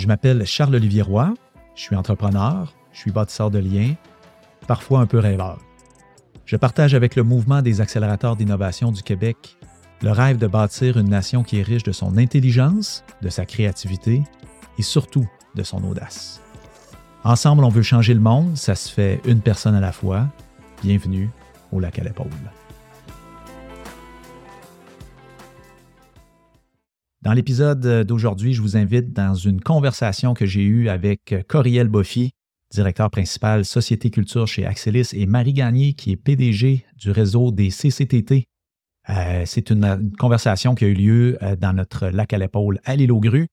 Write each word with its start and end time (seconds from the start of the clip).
Je 0.00 0.06
m'appelle 0.06 0.46
Charles-Olivier 0.46 1.02
Roy, 1.02 1.34
je 1.74 1.82
suis 1.82 1.94
entrepreneur, 1.94 2.72
je 2.90 3.00
suis 3.00 3.10
bâtisseur 3.10 3.50
de 3.50 3.58
liens, 3.58 3.96
parfois 4.66 5.00
un 5.00 5.06
peu 5.06 5.18
rêveur. 5.18 5.58
Je 6.46 6.56
partage 6.56 6.94
avec 6.94 7.16
le 7.16 7.22
mouvement 7.22 7.60
des 7.60 7.82
accélérateurs 7.82 8.34
d'innovation 8.34 8.92
du 8.92 9.02
Québec 9.02 9.58
le 10.00 10.10
rêve 10.10 10.38
de 10.38 10.46
bâtir 10.46 10.96
une 10.96 11.10
nation 11.10 11.42
qui 11.42 11.58
est 11.58 11.62
riche 11.62 11.82
de 11.82 11.92
son 11.92 12.16
intelligence, 12.16 13.04
de 13.20 13.28
sa 13.28 13.44
créativité 13.44 14.22
et 14.78 14.82
surtout 14.82 15.28
de 15.54 15.62
son 15.62 15.84
audace. 15.84 16.40
Ensemble, 17.22 17.62
on 17.62 17.68
veut 17.68 17.82
changer 17.82 18.14
le 18.14 18.20
monde, 18.20 18.56
ça 18.56 18.76
se 18.76 18.90
fait 18.90 19.20
une 19.26 19.42
personne 19.42 19.74
à 19.74 19.80
la 19.80 19.92
fois. 19.92 20.28
Bienvenue 20.82 21.28
au 21.72 21.78
lac 21.78 21.98
à 21.98 22.04
l'épaule. 22.04 22.30
Dans 27.22 27.34
l'épisode 27.34 28.06
d'aujourd'hui, 28.06 28.54
je 28.54 28.62
vous 28.62 28.78
invite 28.78 29.12
dans 29.12 29.34
une 29.34 29.60
conversation 29.60 30.32
que 30.32 30.46
j'ai 30.46 30.62
eue 30.62 30.88
avec 30.88 31.34
Coriel 31.48 31.88
Boffy, 31.88 32.30
directeur 32.72 33.10
principal 33.10 33.66
Société 33.66 34.10
Culture 34.10 34.46
chez 34.46 34.64
Axelis, 34.64 35.10
et 35.12 35.26
Marie 35.26 35.52
Gagné, 35.52 35.92
qui 35.92 36.12
est 36.12 36.16
PDG 36.16 36.86
du 36.96 37.10
réseau 37.10 37.50
des 37.52 37.68
CCTT. 37.68 38.46
Euh, 39.10 39.42
c'est 39.44 39.68
une, 39.68 40.12
conversation 40.18 40.74
qui 40.74 40.84
a 40.84 40.88
eu 40.88 40.94
lieu 40.94 41.38
euh, 41.42 41.56
dans 41.56 41.74
notre 41.74 42.08
lac 42.08 42.32
à 42.32 42.38
l'épaule 42.38 42.80
à 42.84 42.96
l'île 42.96 43.12
aux 43.12 43.20
grues. 43.20 43.48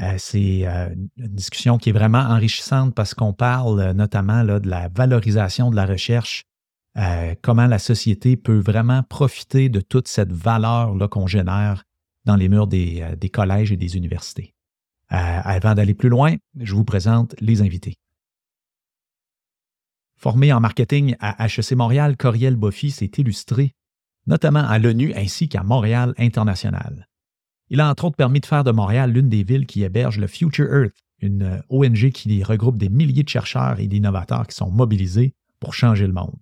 Euh, 0.00 0.14
c'est 0.18 0.64
une 0.64 1.08
discussion 1.16 1.78
qui 1.78 1.90
est 1.90 1.92
vraiment 1.92 2.20
enrichissante 2.20 2.94
parce 2.94 3.12
qu'on 3.14 3.32
parle 3.32 3.90
notamment 3.90 4.44
de 4.44 4.68
la 4.68 4.88
valorisation 4.88 5.70
de 5.70 5.76
la 5.76 5.84
recherche, 5.84 6.44
comment 7.42 7.66
la 7.66 7.78
société 7.78 8.36
peut 8.36 8.60
vraiment 8.60 9.02
profiter 9.02 9.68
de 9.68 9.80
toute 9.80 10.06
cette 10.06 10.32
valeur 10.32 10.96
qu'on 11.10 11.26
génère 11.26 11.82
dans 12.24 12.36
les 12.36 12.48
murs 12.48 12.66
des, 12.66 13.02
euh, 13.02 13.16
des 13.16 13.28
collèges 13.28 13.72
et 13.72 13.76
des 13.76 13.96
universités. 13.96 14.54
Euh, 15.12 15.16
avant 15.16 15.74
d'aller 15.74 15.94
plus 15.94 16.08
loin, 16.08 16.36
je 16.56 16.74
vous 16.74 16.84
présente 16.84 17.34
les 17.40 17.62
invités. 17.62 17.96
Formé 20.16 20.52
en 20.52 20.60
marketing 20.60 21.16
à 21.18 21.46
HEC 21.46 21.72
Montréal, 21.72 22.16
Coriel 22.16 22.54
Boffy 22.54 22.90
s'est 22.90 23.10
illustré, 23.16 23.74
notamment 24.26 24.60
à 24.60 24.78
l'ONU 24.78 25.12
ainsi 25.14 25.48
qu'à 25.48 25.62
Montréal 25.62 26.14
International. 26.18 27.08
Il 27.70 27.80
a 27.80 27.88
entre 27.88 28.04
autres 28.04 28.16
permis 28.16 28.40
de 28.40 28.46
faire 28.46 28.64
de 28.64 28.70
Montréal 28.70 29.12
l'une 29.12 29.28
des 29.28 29.42
villes 29.42 29.66
qui 29.66 29.82
héberge 29.82 30.18
le 30.18 30.26
Future 30.26 30.72
Earth, 30.72 30.94
une 31.20 31.42
euh, 31.42 31.60
ONG 31.70 32.10
qui 32.10 32.42
regroupe 32.44 32.76
des 32.76 32.88
milliers 32.88 33.22
de 33.22 33.28
chercheurs 33.28 33.80
et 33.80 33.86
d'innovateurs 33.86 34.46
qui 34.46 34.54
sont 34.54 34.70
mobilisés 34.70 35.34
pour 35.58 35.74
changer 35.74 36.06
le 36.06 36.12
monde. 36.12 36.36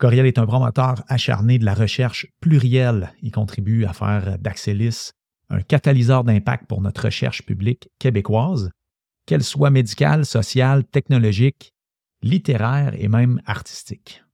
Coriel 0.00 0.24
est 0.24 0.38
un 0.38 0.46
promoteur 0.46 1.04
acharné 1.08 1.58
de 1.58 1.66
la 1.66 1.74
recherche 1.74 2.26
plurielle. 2.40 3.12
Il 3.20 3.30
contribue 3.32 3.84
à 3.84 3.92
faire 3.92 4.38
d'Axelis 4.38 5.10
un 5.50 5.60
catalyseur 5.60 6.24
d'impact 6.24 6.66
pour 6.66 6.80
notre 6.80 7.04
recherche 7.04 7.44
publique 7.44 7.90
québécoise, 7.98 8.70
qu'elle 9.26 9.44
soit 9.44 9.68
médicale, 9.68 10.24
sociale, 10.24 10.84
technologique, 10.84 11.74
littéraire 12.22 12.94
et 12.98 13.08
même 13.08 13.42
artistique. 13.44 14.24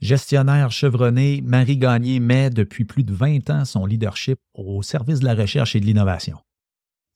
Gestionnaire 0.00 0.72
chevronné, 0.72 1.40
Marie 1.40 1.78
Gagné 1.78 2.18
met 2.18 2.50
depuis 2.50 2.84
plus 2.84 3.04
de 3.04 3.14
20 3.14 3.50
ans 3.50 3.64
son 3.64 3.86
leadership 3.86 4.40
au 4.54 4.82
service 4.82 5.20
de 5.20 5.26
la 5.26 5.34
recherche 5.36 5.76
et 5.76 5.80
de 5.80 5.86
l'innovation. 5.86 6.38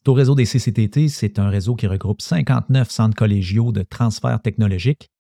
Au 0.07 0.13
réseau 0.13 0.37
des 0.37 0.47
CCTT, 0.47 1.09
c'est 1.09 1.41
un 1.41 1.49
réseau 1.49 1.75
qui 1.75 1.89
regroupe 1.89 2.23
59 2.23 2.91
centres 2.91 3.17
collégiaux 3.17 3.73
de 3.73 3.83
transfert 3.83 4.41
technologique 4.41 5.11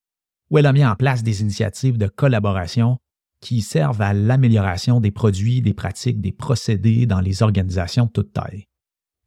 où 0.50 0.58
elle 0.58 0.66
a 0.66 0.72
mis 0.72 0.84
en 0.84 0.96
place 0.96 1.22
des 1.22 1.42
initiatives 1.42 1.98
de 1.98 2.06
collaboration 2.06 2.98
qui 3.41 3.60
servent 3.60 4.02
à 4.02 4.12
l'amélioration 4.12 5.00
des 5.00 5.10
produits, 5.10 5.60
des 5.60 5.74
pratiques, 5.74 6.20
des 6.20 6.32
procédés 6.32 7.06
dans 7.06 7.20
les 7.20 7.42
organisations 7.42 8.06
de 8.06 8.10
toute 8.10 8.32
taille. 8.32 8.64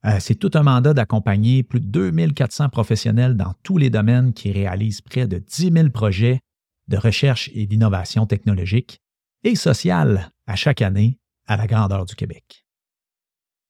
Euh, 0.05 0.17
c'est 0.19 0.35
tout 0.35 0.51
un 0.55 0.63
mandat 0.63 0.93
d'accompagner 0.93 1.63
plus 1.63 1.79
de 1.79 1.85
2400 1.85 2.69
professionnels 2.69 3.37
dans 3.37 3.53
tous 3.63 3.77
les 3.77 3.89
domaines 3.89 4.33
qui 4.33 4.51
réalisent 4.51 5.01
près 5.01 5.27
de 5.27 5.37
10 5.37 5.71
000 5.71 5.89
projets 5.89 6.39
de 6.87 6.97
recherche 6.97 7.49
et 7.53 7.67
d'innovation 7.67 8.25
technologique 8.25 8.99
et 9.43 9.55
sociale 9.55 10.31
à 10.47 10.55
chaque 10.55 10.81
année 10.81 11.19
à 11.47 11.55
la 11.55 11.67
grandeur 11.67 12.05
du 12.05 12.15
Québec. 12.15 12.65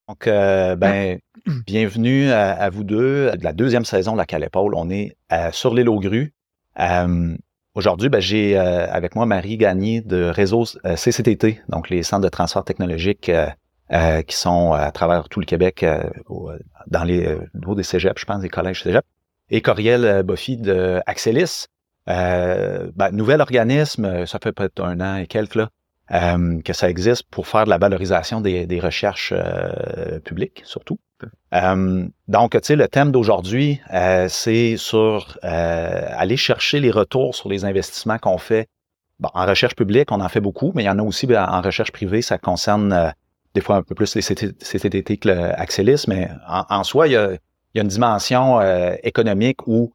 Donc, 0.07 0.27
euh, 0.27 0.75
ben, 0.75 1.19
bienvenue 1.65 2.31
à, 2.31 2.69
vous 2.69 2.83
deux. 2.83 3.31
De 3.31 3.43
la 3.43 3.53
deuxième 3.53 3.85
saison 3.85 4.13
de 4.13 4.17
la 4.17 4.25
Calépaule, 4.25 4.73
on 4.75 4.89
est 4.89 5.15
euh, 5.31 5.51
sur 5.51 5.73
l'île 5.73 5.89
aux 5.89 5.99
grues, 5.99 6.33
euh, 6.79 7.35
aujourd'hui, 7.75 8.09
ben, 8.09 8.19
j'ai 8.19 8.57
euh, 8.57 8.91
avec 8.91 9.15
moi 9.15 9.25
Marie 9.25 9.57
Gagné 9.57 10.01
de 10.01 10.23
réseau 10.23 10.63
euh, 10.85 10.95
CCTT, 10.95 11.61
donc 11.69 11.89
les 11.89 12.03
centres 12.03 12.23
de 12.23 12.29
transfert 12.29 12.63
technologique 12.63 13.31
qui 14.25 14.37
sont 14.37 14.71
à 14.71 14.89
travers 14.91 15.27
tout 15.27 15.41
le 15.41 15.45
Québec, 15.45 15.85
dans 16.87 17.03
les 17.03 17.37
niveau 17.53 17.75
des 17.75 17.83
cégeps, 17.83 18.21
je 18.21 18.25
pense, 18.25 18.41
des 18.41 18.47
collèges 18.47 18.83
cégeps, 18.83 19.05
et 19.49 19.61
Coriel 19.61 20.23
Boffy 20.23 20.55
de 20.55 21.01
Axelis, 21.05 21.65
ben, 22.07 23.11
nouvel 23.11 23.41
organisme, 23.41 24.25
ça 24.25 24.39
fait 24.41 24.53
peut-être 24.53 24.81
un 24.81 25.01
an 25.01 25.17
et 25.17 25.27
quelques 25.27 25.55
là, 25.55 25.67
que 26.09 26.73
ça 26.73 26.89
existe 26.89 27.23
pour 27.31 27.47
faire 27.47 27.63
de 27.65 27.69
la 27.69 27.77
valorisation 27.77 28.41
des, 28.41 28.65
des 28.65 28.79
recherches 28.79 29.33
publiques, 30.25 30.61
surtout. 30.65 30.99
Euh, 31.53 32.07
donc, 32.27 32.51
tu 32.51 32.59
sais, 32.63 32.75
le 32.75 32.87
thème 32.87 33.11
d'aujourd'hui, 33.11 33.81
euh, 33.93 34.27
c'est 34.29 34.77
sur 34.77 35.37
euh, 35.43 36.07
aller 36.11 36.37
chercher 36.37 36.79
les 36.79 36.91
retours 36.91 37.35
sur 37.35 37.49
les 37.49 37.65
investissements 37.65 38.17
qu'on 38.17 38.37
fait. 38.37 38.67
Bon, 39.19 39.29
en 39.33 39.45
recherche 39.45 39.75
publique, 39.75 40.11
on 40.11 40.21
en 40.21 40.29
fait 40.29 40.39
beaucoup, 40.39 40.71
mais 40.75 40.83
il 40.83 40.87
y 40.87 40.89
en 40.89 40.99
a 40.99 41.03
aussi 41.03 41.27
ben, 41.27 41.45
en 41.47 41.61
recherche 41.61 41.91
privée, 41.91 42.21
ça 42.21 42.37
concerne 42.37 43.13
des 43.53 43.61
fois 43.61 43.75
un 43.75 43.83
peu 43.83 43.93
plus 43.93 44.15
les 44.15 44.21
CTT 44.21 45.17
que 45.17 45.27
l'Axelis, 45.27 46.05
mais 46.07 46.29
en, 46.47 46.83
soi, 46.83 47.07
il 47.07 47.13
y, 47.13 47.17
a, 47.17 47.37
une 47.75 47.87
dimension 47.87 48.59
économique 49.03 49.67
ou 49.67 49.93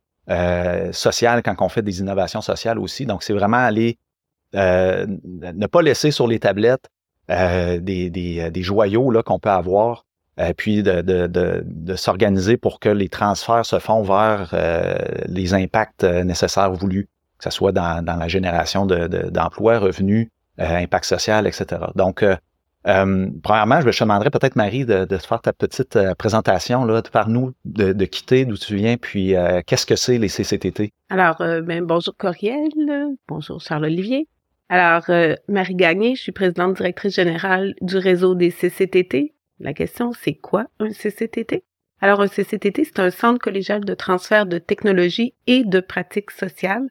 sociale 0.92 1.42
quand 1.42 1.56
on 1.60 1.68
fait 1.68 1.82
des 1.82 1.98
innovations 1.98 2.40
sociales 2.40 2.78
aussi. 2.78 3.04
Donc, 3.04 3.24
c'est 3.24 3.32
vraiment 3.32 3.56
aller 3.56 3.98
ne 4.54 5.66
pas 5.66 5.82
laisser 5.82 6.10
sur 6.10 6.26
les 6.26 6.38
tablettes 6.38 6.88
des, 7.28 8.10
des, 8.10 8.50
des, 8.50 8.62
joyaux 8.62 9.10
là, 9.10 9.22
qu'on 9.22 9.38
peut 9.38 9.50
avoir 9.50 10.06
euh, 10.38 10.52
puis 10.54 10.82
de, 10.82 11.00
de, 11.00 11.26
de, 11.26 11.96
s'organiser 11.96 12.58
pour 12.58 12.78
que 12.78 12.90
les 12.90 13.08
transferts 13.08 13.64
se 13.64 13.78
font 13.78 14.02
vers 14.02 14.50
euh, 14.52 14.94
les 15.28 15.54
impacts 15.54 16.04
euh, 16.04 16.24
nécessaires 16.24 16.70
voulus, 16.70 17.08
que 17.38 17.44
ce 17.44 17.50
soit 17.50 17.72
dans, 17.72 18.04
dans 18.04 18.16
la 18.16 18.28
génération 18.28 18.84
d'emplois, 18.84 19.78
revenus, 19.78 20.28
impact 20.58 21.06
social, 21.06 21.46
etc. 21.46 21.82
Donc, 21.94 22.24
premièrement, 22.84 23.80
je 23.80 23.90
te 23.90 24.04
demanderais 24.04 24.30
peut-être, 24.30 24.56
Marie, 24.56 24.84
de, 24.84 25.04
de 25.04 25.16
faire 25.16 25.40
ta 25.40 25.52
petite 25.52 25.98
présentation, 26.16 26.84
là, 26.84 27.02
par 27.02 27.28
nous, 27.28 27.52
de, 27.64 27.92
de 27.92 28.04
quitter 28.06 28.44
d'où 28.46 28.56
tu 28.56 28.76
viens, 28.76 28.96
puis 28.96 29.34
qu'est-ce 29.66 29.84
que 29.84 29.96
c'est 29.96 30.16
les 30.16 30.28
CCTT? 30.28 30.92
Alors, 31.10 31.36
ben, 31.38 31.84
bonjour 31.84 32.14
Coriel, 32.16 32.68
bonjour 33.28 33.60
Charles-Olivier. 33.60 34.28
Alors, 34.68 35.04
Marie 35.48 35.76
Gagné, 35.76 36.16
je 36.16 36.22
suis 36.22 36.32
présidente 36.32 36.76
directrice 36.76 37.14
générale 37.14 37.74
du 37.80 37.96
réseau 37.96 38.34
des 38.34 38.50
CCTT, 38.50 39.36
la 39.58 39.72
question, 39.72 40.12
c'est 40.12 40.34
quoi 40.34 40.66
un 40.78 40.90
CCTT? 40.90 41.64
Alors, 42.00 42.20
un 42.20 42.28
CCTT, 42.28 42.84
c'est 42.84 43.00
un 43.00 43.10
centre 43.10 43.40
collégial 43.40 43.84
de 43.84 43.94
transfert 43.94 44.44
de 44.44 44.58
technologie 44.58 45.34
et 45.46 45.64
de 45.64 45.80
pratiques 45.80 46.30
sociales. 46.30 46.88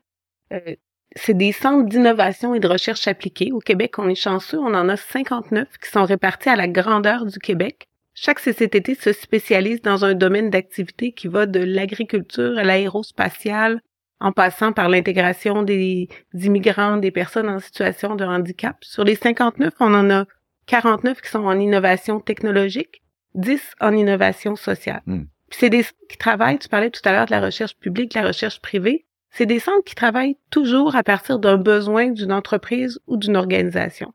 Euh, 0.52 0.76
c'est 1.16 1.36
des 1.36 1.52
centres 1.52 1.88
d'innovation 1.88 2.56
et 2.56 2.60
de 2.60 2.68
recherche 2.68 3.08
appliquée. 3.08 3.52
Au 3.52 3.60
Québec, 3.60 4.00
on 4.00 4.10
est 4.10 4.16
chanceux, 4.16 4.58
on 4.58 4.74
en 4.74 4.90
a 4.90 4.98
59 4.98 5.78
qui 5.78 5.90
sont 5.90 6.06
répartis 6.06 6.50
à 6.50 6.56
la 6.56 6.68
grandeur 6.68 7.26
du 7.26 7.38
Québec. 7.38 7.88
Chaque 8.16 8.40
CCTT 8.40 8.96
se 8.96 9.14
spécialise 9.14 9.82
dans 9.82 10.04
un 10.06 10.16
domaine 10.16 10.50
d'activité 10.50 11.12
qui 11.12 11.28
va 11.28 11.46
de 11.46 11.60
l'agriculture 11.60 12.58
à 12.58 12.64
l'aérospatiale, 12.64 13.82
en 14.20 14.32
passant 14.32 14.72
par 14.72 14.90
l'intégration 14.90 15.64
des, 15.64 16.08
immigrants, 16.34 16.98
des 16.98 17.12
personnes 17.12 17.50
en 17.50 17.60
situation 17.60 18.16
de 18.16 18.24
handicap. 18.26 18.78
Sur 18.82 19.04
les 19.04 19.16
59, 19.16 19.74
on 19.80 19.94
en 19.94 20.10
a 20.10 20.26
49 20.68 21.22
qui 21.22 21.30
sont 21.30 21.46
en 21.46 21.60
innovation 21.60 22.20
technologique, 22.20 23.04
10 23.36 23.76
en 23.82 23.94
innovation 23.94 24.56
sociale. 24.56 25.02
Hmm. 25.06 25.24
C'est 25.52 25.70
des 25.70 25.84
centres 25.84 26.08
qui 26.10 26.18
travaillent, 26.18 26.60
tu 26.60 26.70
parlais 26.70 26.90
tout 26.90 27.02
à 27.06 27.12
l'heure 27.12 27.26
de 27.26 27.32
la 27.32 27.42
recherche 27.42 27.78
publique, 27.78 28.14
de 28.14 28.20
la 28.20 28.28
recherche 28.28 28.62
privée, 28.62 29.06
c'est 29.32 29.46
des 29.46 29.60
centres 29.60 29.84
qui 29.84 29.96
travaillent 29.96 30.38
toujours 30.50 30.96
à 30.96 31.04
partir 31.04 31.40
d'un 31.40 31.58
besoin 31.58 32.10
d'une 32.10 32.32
entreprise 32.32 33.00
ou 33.06 33.18
d'une 33.18 33.36
organisation. 33.36 34.14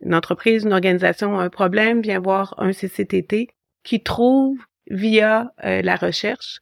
Une 0.00 0.14
entreprise, 0.14 0.64
une 0.64 0.72
organisation 0.72 1.38
a 1.38 1.42
un 1.42 1.50
problème, 1.50 2.00
vient 2.00 2.20
voir 2.20 2.54
un 2.58 2.72
CCTT 2.72 3.48
qui 3.82 4.02
trouve 4.02 4.58
via 4.88 5.52
euh, 5.64 5.82
la 5.82 5.96
recherche 5.96 6.60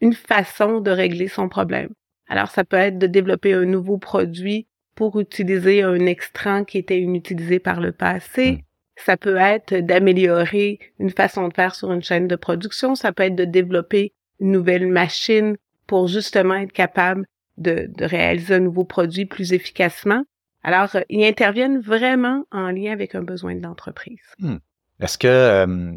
une 0.00 0.14
façon 0.14 0.80
de 0.80 0.90
régler 0.90 1.28
son 1.28 1.48
problème. 1.48 1.90
Alors 2.28 2.50
ça 2.50 2.64
peut 2.64 2.76
être 2.76 2.98
de 2.98 3.06
développer 3.06 3.54
un 3.54 3.64
nouveau 3.64 3.98
produit 3.98 4.66
pour 4.94 5.20
utiliser 5.20 5.82
un 5.82 6.06
extrait 6.06 6.64
qui 6.66 6.78
était 6.78 7.00
inutilisé 7.00 7.58
par 7.58 7.80
le 7.80 7.92
passé. 7.92 8.52
Hmm. 8.52 8.58
Ça 8.96 9.16
peut 9.16 9.36
être 9.36 9.76
d'améliorer 9.76 10.80
une 10.98 11.10
façon 11.10 11.46
de 11.46 11.54
faire 11.54 11.74
sur 11.74 11.92
une 11.92 12.02
chaîne 12.02 12.26
de 12.26 12.34
production. 12.34 12.96
Ça 12.96 13.12
peut 13.12 13.22
être 13.22 13.36
de 13.36 13.44
développer 13.44 14.12
une 14.40 14.50
nouvelle 14.50 14.88
machine 14.88 15.56
pour 15.86 16.08
justement 16.08 16.54
être 16.54 16.72
capable 16.72 17.26
de, 17.58 17.88
réaliser 18.00 18.54
un 18.54 18.60
nouveau 18.60 18.84
produit 18.84 19.24
plus 19.24 19.52
efficacement. 19.52 20.24
Alors, 20.64 20.96
ils 21.08 21.24
interviennent 21.24 21.78
vraiment 21.78 22.44
en 22.50 22.70
lien 22.70 22.92
avec 22.92 23.14
un 23.14 23.22
besoin 23.22 23.54
de 23.54 23.62
l'entreprise. 23.62 24.20
Hmm. 24.40 24.56
Est-ce 25.00 25.16
que, 25.16 25.28
euh, 25.28 25.92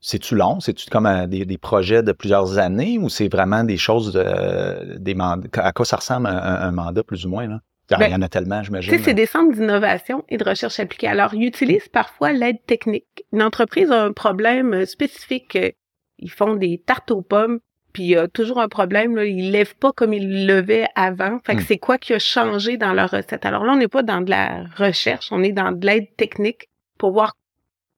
c'est-tu 0.00 0.34
long? 0.36 0.60
C'est-tu 0.60 0.88
comme 0.90 1.08
des, 1.26 1.44
des, 1.44 1.58
projets 1.58 2.02
de 2.02 2.12
plusieurs 2.12 2.58
années 2.58 2.98
ou 2.98 3.08
c'est 3.08 3.28
vraiment 3.28 3.64
des 3.64 3.76
choses 3.76 4.12
de, 4.12 4.96
des 4.98 5.14
mandats? 5.14 5.48
À 5.54 5.72
quoi 5.72 5.84
ça 5.84 5.96
ressemble 5.96 6.26
un, 6.28 6.70
mandat 6.72 7.02
plus 7.02 7.26
ou 7.26 7.30
moins? 7.30 7.46
Là? 7.46 7.60
Il 7.90 7.92
y 7.92 8.14
en 8.14 8.18
Ben, 8.18 8.22
a 8.24 8.28
tellement, 8.28 8.62
j'imagine. 8.64 8.98
C'est 8.98 9.14
des 9.14 9.26
centres 9.26 9.54
d'innovation 9.54 10.24
et 10.28 10.38
de 10.38 10.44
recherche 10.44 10.80
appliquée. 10.80 11.06
Alors, 11.06 11.34
ils 11.34 11.44
utilisent 11.44 11.88
parfois 11.88 12.32
l'aide 12.32 12.58
technique. 12.66 13.24
Une 13.32 13.42
entreprise 13.44 13.92
a 13.92 14.02
un 14.02 14.12
problème 14.12 14.74
euh, 14.74 14.86
spécifique. 14.86 15.54
euh, 15.54 15.70
Ils 16.18 16.30
font 16.30 16.56
des 16.56 16.82
tartes 16.84 17.12
aux 17.12 17.22
pommes, 17.22 17.60
puis 17.92 18.02
il 18.02 18.08
y 18.08 18.16
a 18.16 18.26
toujours 18.26 18.58
un 18.60 18.66
problème. 18.68 19.14
Là, 19.14 19.24
ils 19.24 19.52
lèvent 19.52 19.76
pas 19.76 19.92
comme 19.92 20.12
ils 20.12 20.46
levaient 20.46 20.88
avant. 20.96 21.38
Fait 21.44 21.54
que 21.54 21.60
Hmm. 21.60 21.64
c'est 21.68 21.78
quoi 21.78 21.96
qui 21.98 22.12
a 22.12 22.18
changé 22.18 22.76
dans 22.76 22.92
leur 22.92 23.10
recette? 23.10 23.46
Alors 23.46 23.62
là, 23.64 23.72
on 23.74 23.76
n'est 23.76 23.86
pas 23.86 24.02
dans 24.02 24.20
de 24.20 24.30
la 24.30 24.64
recherche, 24.76 25.28
on 25.30 25.44
est 25.44 25.52
dans 25.52 25.70
de 25.70 25.86
l'aide 25.86 26.08
technique 26.16 26.68
pour 26.98 27.12
voir 27.12 27.34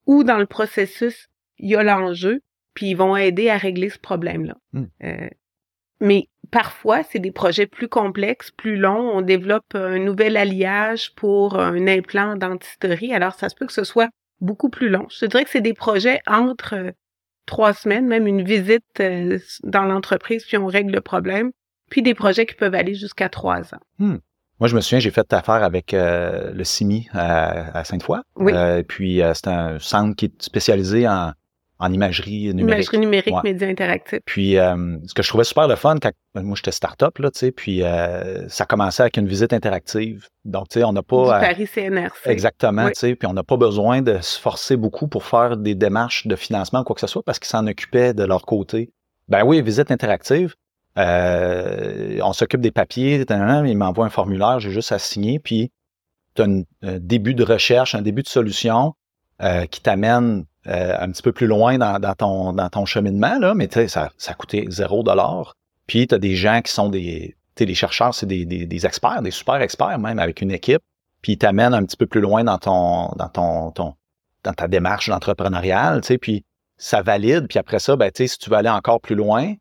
où 0.08 0.24
dans 0.24 0.38
le 0.38 0.46
processus 0.46 1.28
il 1.58 1.70
y 1.70 1.76
a 1.76 1.84
l'enjeu, 1.84 2.40
puis 2.74 2.90
ils 2.90 2.96
vont 2.96 3.16
aider 3.16 3.48
à 3.50 3.56
régler 3.56 3.90
ce 3.90 3.98
problème-là. 3.98 4.56
Hmm. 4.72 4.86
Euh, 5.04 5.28
mais 6.00 6.28
parfois, 6.50 7.02
c'est 7.02 7.18
des 7.18 7.32
projets 7.32 7.66
plus 7.66 7.88
complexes, 7.88 8.50
plus 8.50 8.76
longs. 8.76 9.10
On 9.16 9.20
développe 9.20 9.74
un 9.74 9.98
nouvel 9.98 10.36
alliage 10.36 11.14
pour 11.14 11.58
un 11.58 11.86
implant 11.88 12.36
dentisterie. 12.36 13.12
Alors, 13.12 13.34
ça 13.34 13.48
se 13.48 13.56
peut 13.56 13.66
que 13.66 13.72
ce 13.72 13.84
soit 13.84 14.08
beaucoup 14.40 14.70
plus 14.70 14.88
long. 14.88 15.06
Je 15.10 15.20
te 15.20 15.24
dirais 15.26 15.44
que 15.44 15.50
c'est 15.50 15.60
des 15.60 15.74
projets 15.74 16.20
entre 16.26 16.74
euh, 16.74 16.92
trois 17.46 17.72
semaines, 17.72 18.06
même 18.06 18.26
une 18.26 18.42
visite 18.42 18.84
euh, 19.00 19.38
dans 19.64 19.84
l'entreprise, 19.84 20.44
puis 20.44 20.56
on 20.56 20.66
règle 20.66 20.92
le 20.92 21.00
problème, 21.00 21.50
puis 21.90 22.02
des 22.02 22.14
projets 22.14 22.46
qui 22.46 22.54
peuvent 22.54 22.74
aller 22.74 22.94
jusqu'à 22.94 23.28
trois 23.28 23.74
ans. 23.74 23.80
Moi, 24.60 24.68
je 24.68 24.74
me 24.74 24.80
souviens, 24.80 24.98
j'ai 24.98 25.10
fait 25.10 25.32
affaire 25.32 25.62
avec 25.62 25.94
euh, 25.94 26.50
le 26.52 26.64
CIMI 26.64 27.08
à, 27.12 27.78
à 27.78 27.84
Sainte-Foy. 27.84 28.18
Oui. 28.36 28.52
Euh, 28.54 28.82
puis, 28.82 29.22
euh, 29.22 29.32
c'est 29.34 29.46
un 29.48 29.78
centre 29.78 30.16
qui 30.16 30.24
est 30.26 30.42
spécialisé 30.42 31.06
en, 31.06 31.32
en 31.78 31.92
imagerie 31.92 32.52
numérique. 32.52 32.86
Imagerie 32.88 32.98
numérique, 32.98 33.34
Ouais. 33.36 33.40
média 33.52 33.68
interactif. 33.68 34.18
Puis, 34.24 34.58
euh, 34.58 34.96
ce 35.06 35.14
que 35.14 35.22
je 35.22 35.28
trouvais 35.28 35.44
super 35.44 35.68
le 35.68 35.76
fun, 35.76 35.94
quand 36.02 36.10
moi, 36.34 36.56
j'étais 36.56 36.72
start-up, 36.72 37.18
là, 37.18 37.30
tu 37.30 37.38
sais, 37.38 37.52
puis 37.52 37.84
euh, 37.84 38.48
ça 38.48 38.64
commençait 38.64 39.02
avec 39.02 39.16
une 39.16 39.28
visite 39.28 39.52
interactive. 39.52 40.26
Donc, 40.44 40.70
tu 40.70 40.80
sais, 40.80 40.84
on 40.84 40.92
n'a 40.92 41.02
Du 41.02 41.06
pas... 41.06 41.36
à- 41.36 41.40
Paris 41.40 41.66
CNRC. 41.68 42.26
Exactement, 42.28 42.86
Oui. 42.86 42.92
tu 42.94 42.98
sais, 42.98 43.14
puis 43.14 43.28
on 43.28 43.34
n'a 43.34 43.44
pas 43.44 43.56
besoin 43.56 44.02
de 44.02 44.18
se 44.20 44.40
forcer 44.40 44.76
beaucoup 44.76 45.06
pour 45.06 45.24
faire 45.24 45.56
des 45.56 45.76
démarches 45.76 46.26
de 46.26 46.34
financement 46.34 46.80
ou 46.80 46.84
quoi 46.84 46.94
que 46.94 47.00
ce 47.00 47.06
soit 47.06 47.22
parce 47.24 47.38
qu'ils 47.38 47.46
s'en 47.48 47.64
occupaient 47.68 48.12
de 48.12 48.24
leur 48.24 48.42
côté. 48.44 48.90
Ben 49.28 49.44
oui, 49.44 49.62
visite 49.62 49.92
interactive. 49.92 50.54
Euh, 50.98 52.18
on 52.22 52.32
s'occupe 52.32 52.60
des 52.60 52.70
papiers, 52.70 53.24
il 53.28 53.76
m'envoie 53.76 54.06
un 54.06 54.10
formulaire, 54.10 54.60
j'ai 54.60 54.70
juste 54.70 54.92
à 54.92 54.98
signer, 54.98 55.38
puis 55.38 55.70
tu 56.34 56.42
as 56.42 56.46
un 56.46 56.98
début 56.98 57.34
de 57.34 57.44
recherche, 57.44 57.94
un 57.94 58.02
début 58.02 58.22
de 58.22 58.28
solution 58.28 58.94
euh, 59.42 59.66
qui 59.66 59.80
t'amène 59.80 60.44
euh, 60.66 60.96
un 60.98 61.10
petit 61.10 61.22
peu 61.22 61.32
plus 61.32 61.46
loin 61.46 61.78
dans, 61.78 62.14
ton, 62.14 62.52
dans 62.52 62.68
ton 62.68 62.84
cheminement, 62.84 63.38
là, 63.38 63.54
mais 63.54 63.68
ça, 63.70 64.10
ça 64.16 64.32
a 64.32 64.34
coûté 64.34 64.66
zéro 64.68 65.02
dollar. 65.02 65.54
Puis 65.86 66.06
tu 66.06 66.14
as 66.14 66.18
des 66.18 66.34
gens 66.34 66.60
qui 66.62 66.72
sont 66.72 66.88
des. 66.88 67.34
Chercheurs, 67.74 68.14
c'est 68.14 68.26
des, 68.26 68.44
des, 68.44 68.86
experts, 68.86 69.20
des 69.20 69.32
super 69.32 69.56
experts 69.56 69.98
même, 69.98 70.20
avec 70.20 70.42
une 70.42 70.52
équipe 70.52 70.80
puis 71.22 71.32
il 71.32 71.38
t'amène 71.38 71.74
un 71.74 71.84
petit 71.84 71.96
peu 71.96 72.06
plus 72.06 72.20
loin 72.20 72.44
dans 72.44 72.58
ton 72.58 73.08
dans 73.16 73.28
ton, 73.28 73.72
dans 74.44 74.52
ta 74.52 74.68
démarche 74.68 75.08
entrepreneuriale, 75.08 76.00
puis 76.20 76.44
ça 76.76 77.02
valide, 77.02 77.48
puis 77.48 77.58
après 77.58 77.80
ça, 77.80 77.96
ben, 77.96 78.10
si 78.14 78.38
tu 78.38 78.50
veux 78.50 78.56
aller 78.56 78.68
encore 78.68 79.00
plus 79.00 79.16
loin, 79.16 79.54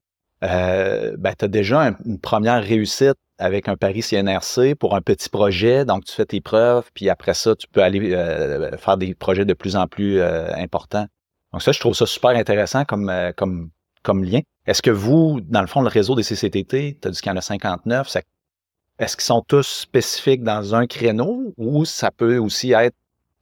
euh, 0.44 1.16
ben, 1.18 1.34
tu 1.38 1.46
as 1.46 1.48
déjà 1.48 1.82
un- 1.88 1.96
une 2.06 2.20
première 2.20 2.64
réussite 2.64 3.16
avec 3.40 3.68
un 3.68 3.76
pari 3.76 4.02
CNRC 4.02 4.76
pour 4.76 4.96
un 4.96 5.02
petit 5.02 5.30
projet, 5.30 5.86
donc 5.86 6.06
tu 6.06 6.14
fais 6.14 6.26
tes 6.26 6.42
preuves, 6.42 6.90
puis 6.94 7.10
après 7.10 7.34
ça, 7.34 7.56
tu 7.56 7.68
peux 7.68 7.84
aller 7.84 8.14
euh, 8.14 8.76
faire 8.78 8.98
des 8.98 9.14
projets 9.16 9.46
de 9.46 9.54
plus 9.54 9.76
en 9.76 9.88
plus 9.88 10.20
euh, 10.20 10.54
importants. 10.56 11.06
Donc 11.54 11.62
ça, 11.62 11.72
je 11.72 11.80
trouve 11.80 11.94
ça 11.94 12.06
super 12.06 12.32
intéressant 12.32 12.84
comme, 12.86 13.10
euh, 13.10 13.32
comme, 13.36 13.70
comme 14.04 14.24
lien. 14.24 14.40
Est-ce 14.66 14.82
que 14.82 14.92
vous, 14.92 15.40
dans 15.42 15.62
le 15.62 15.68
fond, 15.68 15.82
le 15.82 15.88
réseau 15.88 16.16
des 16.16 16.24
CCTT, 16.24 16.98
tu 17.02 17.08
as 17.08 17.12
dit 17.12 17.20
qu'il 17.20 17.32
y 17.32 17.34
en 17.34 17.38
a 17.38 17.42
59, 17.42 18.10
ça 18.10 18.22
est-ce 19.00 19.16
qu'ils 19.16 19.26
sont 19.26 19.44
tous 19.48 19.68
spécifiques 19.68 20.42
dans 20.44 20.74
un 20.74 20.88
créneau 20.88 21.54
ou 21.58 21.86
ça 21.86 22.10
peut 22.10 22.38
aussi 22.38 22.72
être, 22.72 22.96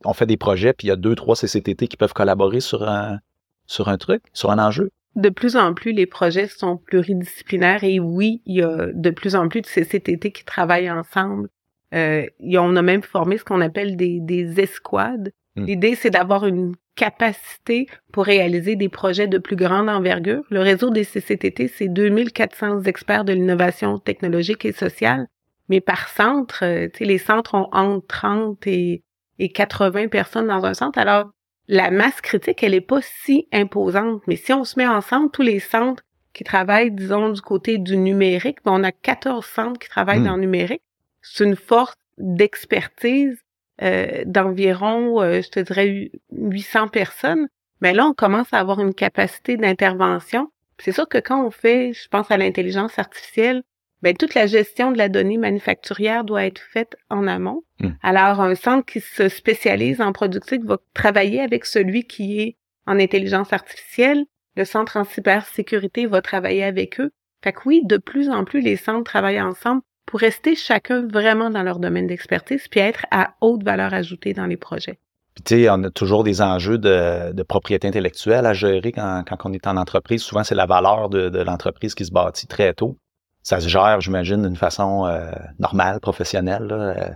on 0.04 0.14
fait 0.14 0.26
des 0.26 0.36
projets 0.38 0.74
puis 0.74 0.88
il 0.88 0.90
y 0.90 0.94
a 0.94 0.98
deux, 0.98 1.16
trois 1.16 1.36
CCTT 1.36 1.88
qui 1.88 1.96
peuvent 1.98 2.14
collaborer 2.14 2.60
sur 2.60 2.88
un, 2.88 3.20
sur 3.66 3.88
un 3.88 3.98
truc, 3.98 4.24
sur 4.34 4.52
un 4.52 4.60
enjeu? 4.60 4.92
De 5.16 5.30
plus 5.30 5.56
en 5.56 5.74
plus, 5.74 5.94
les 5.94 6.06
projets 6.06 6.48
sont 6.48 6.78
pluridisciplinaires 6.78 7.84
et 7.84 8.00
oui, 8.00 8.42
il 8.46 8.58
y 8.58 8.62
a 8.62 8.88
de 8.94 9.10
plus 9.10 9.36
en 9.36 9.48
plus 9.48 9.62
de 9.62 9.68
CCTT 9.68 10.32
qui 10.32 10.44
travaillent 10.44 10.92
ensemble. 10.92 11.48
Euh, 11.94 12.26
et 12.42 12.58
on 12.58 12.76
a 12.76 12.82
même 12.82 13.04
formé 13.04 13.38
ce 13.38 13.46
qu'on 13.46 13.62
appelle 13.62 13.96
des, 13.96 14.20
des 14.20 14.60
escouades. 14.60 15.32
Hmm. 15.56 15.66
L'idée, 15.66 15.96
c'est 15.96 16.10
d'avoir 16.10 16.46
une 16.46 16.76
capacité 16.96 17.88
pour 18.12 18.26
réaliser 18.26 18.76
des 18.76 18.90
projets 18.90 19.28
de 19.28 19.38
plus 19.38 19.56
grande 19.56 19.90
envergure. 19.90 20.44
Le 20.50 20.62
réseau 20.62 20.90
des 20.90 21.06
CCTT, 21.06 21.70
c'est 21.70 21.88
2400 21.88 22.84
experts 22.84 23.26
de 23.26 23.34
l'innovation 23.34 24.00
technologique 24.00 24.66
et 24.66 24.74
sociale. 24.74 25.28
Mais 25.70 25.82
par 25.82 26.10
centre, 26.10 26.64
euh, 26.64 26.88
tu 26.88 27.00
sais, 27.00 27.06
les 27.06 27.18
centres 27.18 27.56
ont 27.56 27.70
entre 27.72 28.06
30 28.08 28.68
et, 28.68 29.04
et 29.40 29.50
80 29.50 30.10
personnes 30.10 30.48
dans 30.48 30.66
un 30.66 30.74
centre. 30.74 31.00
Alors, 31.00 31.32
la 31.68 31.92
masse 31.92 32.22
critique, 32.22 32.64
elle 32.64 32.74
est 32.74 32.82
pas 32.82 33.02
si 33.02 33.48
imposante. 33.52 34.22
Mais 34.28 34.36
si 34.36 34.54
on 34.54 34.64
se 34.64 34.78
met 34.78 34.88
ensemble, 34.88 35.32
tous 35.32 35.42
les 35.42 35.60
centres 35.60 36.04
qui 36.34 36.44
travaillent, 36.44 36.92
disons, 36.92 37.30
du 37.30 37.42
côté 37.42 37.78
du 37.78 37.98
numérique, 37.98 38.60
ben, 38.66 38.74
on 38.74 38.84
a 38.84 38.92
14 38.92 39.46
centres 39.46 39.80
qui 39.80 39.90
travaillent 39.90 40.20
Hmm. 40.20 40.26
dans 40.26 40.36
le 40.36 40.42
numérique. 40.42 40.82
C'est 41.22 41.44
une 41.44 41.56
force 41.56 41.96
d'expertise 42.18 43.40
euh, 43.82 44.24
d'environ, 44.26 45.22
euh, 45.22 45.42
je 45.42 45.50
te 45.50 45.60
dirais, 45.60 46.12
800 46.32 46.88
personnes. 46.90 47.48
Mais 47.82 47.94
là, 47.94 48.06
on 48.06 48.14
commence 48.14 48.54
à 48.54 48.60
avoir 48.60 48.80
une 48.80 48.94
capacité 48.94 49.58
d'intervention. 49.58 50.50
C'est 50.78 50.92
sûr 50.94 51.08
que 51.10 51.18
quand 51.18 51.46
on 51.46 51.52
fait, 51.52 51.94
je 51.94 52.08
pense 52.08 52.32
à 52.32 52.38
l'intelligence 52.38 52.98
artificielle, 53.00 53.64
ben, 54.06 54.16
toute 54.16 54.36
la 54.36 54.46
gestion 54.46 54.92
de 54.92 55.00
la 55.00 55.10
donnée 55.10 55.40
manufacturière 55.40 56.24
doit 56.24 56.46
être 56.46 56.62
faite 56.62 56.96
en 57.10 57.26
amont. 57.26 57.64
Hmm. 57.80 57.94
Alors, 58.04 58.40
un 58.40 58.54
centre 58.54 58.86
qui 58.86 59.00
se 59.00 59.30
spécialise 59.30 60.00
en 60.00 60.14
productique 60.14 60.64
va 60.64 60.78
travailler 60.94 61.42
avec 61.42 61.66
celui 61.66 62.04
qui 62.04 62.40
est 62.40 62.56
en 62.86 63.00
intelligence 63.00 63.52
artificielle. 63.52 64.26
Le 64.56 64.64
centre 64.64 64.98
en 64.98 65.06
cybersécurité 65.06 66.06
va 66.06 66.22
travailler 66.22 66.64
avec 66.64 67.00
eux. 67.00 67.10
Fait 67.44 67.52
que 67.52 67.62
oui, 67.66 67.82
de 67.84 67.98
plus 67.98 68.30
en 68.30 68.44
plus, 68.46 68.62
les 68.62 68.76
centres 68.76 69.10
travaillent 69.10 69.42
ensemble 69.42 69.82
pour 70.06 70.20
rester 70.20 70.56
chacun 70.56 71.08
vraiment 71.08 71.50
dans 71.50 71.64
leur 71.64 71.80
domaine 71.80 72.06
d'expertise 72.06 72.68
puis 72.68 72.82
être 72.82 73.08
à 73.10 73.34
haute 73.42 73.64
valeur 73.64 73.92
ajoutée 73.92 74.34
dans 74.34 74.46
les 74.46 74.56
projets. 74.56 75.00
Puis 75.34 75.44
tu 75.44 75.56
sais, 75.64 75.70
on 75.72 75.84
a 75.84 75.90
toujours 75.90 76.24
des 76.24 76.44
enjeux 76.44 76.78
de, 76.78 77.34
de 77.34 77.42
propriété 77.42 77.88
intellectuelle 77.88 78.46
à 78.46 78.54
gérer 78.54 78.92
quand, 78.92 79.24
quand 79.28 79.50
on 79.50 79.54
est 79.54 79.66
en 79.66 79.78
entreprise. 79.78 80.22
Souvent, 80.22 80.44
c'est 80.44 80.54
la 80.54 80.68
valeur 80.68 81.10
de, 81.10 81.30
de 81.30 81.40
l'entreprise 81.40 81.96
qui 81.96 82.06
se 82.06 82.12
bâtit 82.12 82.46
très 82.46 82.76
tôt. 82.76 83.00
Ça 83.46 83.60
se 83.60 83.70
gère, 83.70 84.02
j'imagine, 84.02 84.42
d'une 84.42 84.56
façon 84.56 85.06
euh, 85.06 85.30
normale, 85.60 86.00
professionnelle. 86.00 86.64
là. 86.64 86.76
Euh, 86.76 87.10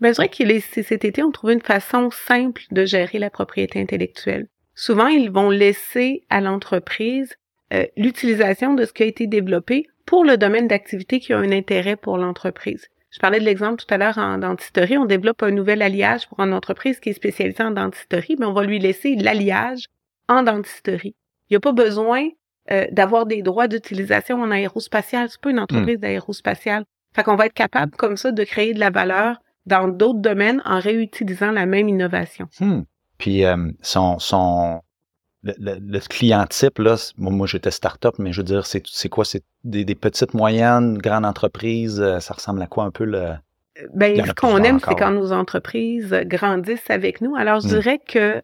Ben, 0.00 0.10
je 0.10 0.14
dirais 0.14 0.28
que 0.28 0.44
les 0.44 0.60
CCTT 0.60 1.24
ont 1.24 1.32
trouvé 1.32 1.54
une 1.54 1.60
façon 1.60 2.08
simple 2.12 2.62
de 2.70 2.84
gérer 2.84 3.18
la 3.18 3.30
propriété 3.30 3.80
intellectuelle. 3.80 4.46
Souvent, 4.76 5.08
ils 5.08 5.28
vont 5.28 5.50
laisser 5.50 6.22
à 6.30 6.40
l'entreprise 6.40 7.34
euh, 7.74 7.84
l'utilisation 7.96 8.74
de 8.74 8.84
ce 8.84 8.92
qui 8.92 9.02
a 9.02 9.06
été 9.06 9.26
développé 9.26 9.88
pour 10.06 10.24
le 10.24 10.36
domaine 10.36 10.68
d'activité 10.68 11.18
qui 11.18 11.32
a 11.32 11.38
un 11.38 11.50
intérêt 11.50 11.96
pour 11.96 12.16
l'entreprise. 12.16 12.86
Je 13.10 13.18
parlais 13.18 13.40
de 13.40 13.44
l'exemple 13.44 13.82
tout 13.82 13.92
à 13.92 13.98
l'heure 13.98 14.18
en 14.18 14.38
dentisterie. 14.38 14.98
On 14.98 15.04
développe 15.04 15.42
un 15.42 15.50
nouvel 15.50 15.82
alliage 15.82 16.28
pour 16.28 16.38
une 16.38 16.54
entreprise 16.54 17.00
qui 17.00 17.08
est 17.08 17.14
spécialisée 17.14 17.64
en 17.64 17.72
dentisterie, 17.72 18.36
mais 18.38 18.46
on 18.46 18.52
va 18.52 18.62
lui 18.62 18.78
laisser 18.78 19.16
l'alliage 19.16 19.86
en 20.28 20.44
dentisterie. 20.44 21.16
Il 21.50 21.54
n'y 21.54 21.56
a 21.56 21.60
pas 21.60 21.72
besoin 21.72 22.28
euh, 22.70 22.86
d'avoir 22.92 23.26
des 23.26 23.42
droits 23.42 23.68
d'utilisation 23.68 24.40
en 24.42 24.50
aérospatial. 24.50 25.28
C'est 25.28 25.40
pas 25.40 25.50
une 25.50 25.58
entreprise 25.60 25.98
d'aérospatiale. 25.98 26.84
Fait 27.14 27.22
qu'on 27.24 27.36
va 27.36 27.46
être 27.46 27.52
capable 27.54 27.92
comme 27.96 28.16
ça 28.16 28.30
de 28.32 28.44
créer 28.44 28.72
de 28.74 28.80
la 28.80 28.90
valeur 28.90 29.36
dans 29.66 29.88
d'autres 29.88 30.20
domaines 30.20 30.62
en 30.64 30.78
réutilisant 30.80 31.50
la 31.52 31.66
même 31.66 31.88
innovation. 31.88 32.48
hmm. 32.60 32.82
Puis 33.18 33.44
euh, 33.44 33.56
son, 33.82 34.18
son 34.18 34.80
le, 35.44 35.54
le- 35.58 35.78
le 35.80 35.98
client 36.00 36.46
type, 36.46 36.78
là, 36.78 36.94
moi, 37.16 37.32
moi, 37.32 37.46
j'étais 37.48 37.70
start-up, 37.72 38.14
mais 38.18 38.32
je 38.32 38.40
veux 38.40 38.44
dire, 38.44 38.64
c'est 38.64 38.82
c'est 38.86 39.08
quoi? 39.08 39.24
C'est 39.24 39.42
des, 39.64 39.84
des 39.84 39.94
petites, 39.96 40.34
moyennes, 40.34 40.98
grandes 40.98 41.26
entreprises? 41.26 42.00
euh, 42.00 42.20
Ça 42.20 42.34
ressemble 42.34 42.62
à 42.62 42.66
quoi 42.68 42.84
un 42.84 42.90
peu 42.92 43.04
le. 43.04 43.30
Y 43.76 43.86
Ben, 43.94 44.24
ce 44.26 44.32
qu'on 44.34 44.62
aime, 44.62 44.78
c'est 44.80 44.94
quand 44.94 45.10
nos 45.10 45.32
entreprises 45.32 46.12
grandissent 46.26 46.90
avec 46.90 47.20
nous. 47.20 47.34
Alors, 47.36 47.60
je 47.60 47.66
Mm. 47.66 47.70
dirais 47.70 47.98
que 48.06 48.42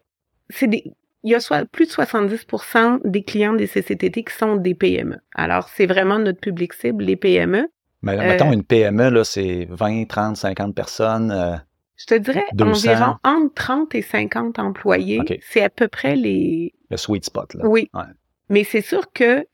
c'est 0.49 0.67
des, 0.67 0.83
il 1.23 1.31
y 1.31 1.35
a 1.35 1.39
soit 1.39 1.65
plus 1.65 1.85
de 1.87 1.91
70% 1.91 2.99
des 3.05 3.23
clients 3.23 3.53
des 3.53 3.67
CCTT 3.67 4.23
qui 4.23 4.33
sont 4.33 4.55
des 4.55 4.73
PME. 4.75 5.17
Alors, 5.35 5.67
c'est 5.69 5.85
vraiment 5.85 6.19
notre 6.19 6.39
public 6.39 6.73
cible, 6.73 7.03
les 7.03 7.15
PME. 7.15 7.67
Mais 8.01 8.17
Euh, 8.17 8.21
mettons, 8.21 8.51
une 8.53 8.63
PME, 8.63 9.09
là, 9.09 9.23
c'est 9.23 9.67
20, 9.69 10.05
30, 10.07 10.37
50 10.37 10.73
personnes. 10.73 11.31
euh, 11.31 11.55
Je 11.97 12.05
te 12.05 12.15
dirais 12.15 12.45
200. 12.53 12.89
environ 12.91 13.15
entre 13.25 13.53
30 13.55 13.95
et 13.95 14.01
50 14.01 14.57
employés. 14.59 15.19
C'est 15.41 15.61
à 15.63 15.69
peu 15.69 15.87
près 15.89 16.15
les, 16.15 16.73
le 16.89 16.95
sweet 16.97 17.25
spot. 17.25 17.53
Là. 17.55 17.67
Oui. 17.67 17.89
Ouais. 17.93 18.03
Mais 18.49 18.63
c'est 18.63 18.81
sûr 18.81 19.11
que 19.13 19.45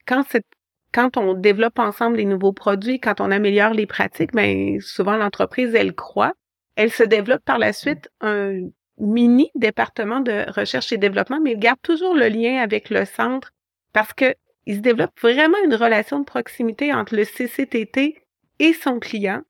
quand 0.93 1.17
on 1.17 1.34
développe 1.34 1.79
ensemble 1.79 2.17
des 2.17 2.25
nouveaux 2.25 2.53
produits, 2.53 3.00
quand 3.00 3.19
on 3.19 3.31
améliore 3.31 3.74
les 3.74 3.86
pratiques, 3.88 4.31
ben 4.34 4.79
souvent 4.79 5.17
l'entreprise 5.17 5.74
elle 5.75 5.93
croit, 5.93 6.34
elle 6.75 6.91
se 6.91 7.03
développe 7.03 7.43
par 7.43 7.57
la 7.57 7.74
suite 7.74 8.10
un 8.22 8.60
mini 8.98 9.52
département 9.56 10.20
de 10.20 10.46
recherche 10.52 10.92
et 10.92 10.98
développement, 10.98 11.40
mais 11.42 11.52
il 11.52 11.60
garde 11.60 11.82
toujours 11.82 12.16
le 12.16 12.28
lien 12.28 12.62
avec 12.62 12.90
le 12.90 13.06
centre 13.06 13.52
parce 13.94 14.14
que 14.14 14.36
il 14.66 14.78
se 14.78 14.82
développe 14.82 15.20
vraiment 15.22 15.58
une 15.64 15.75
relation 15.75 16.20
de 16.20 16.25
proximité 16.25 16.94
entre 16.94 17.16
le 17.16 17.24
CCTT 17.24 18.16
et 18.60 18.74
son 18.74 19.00
client. 19.00 19.42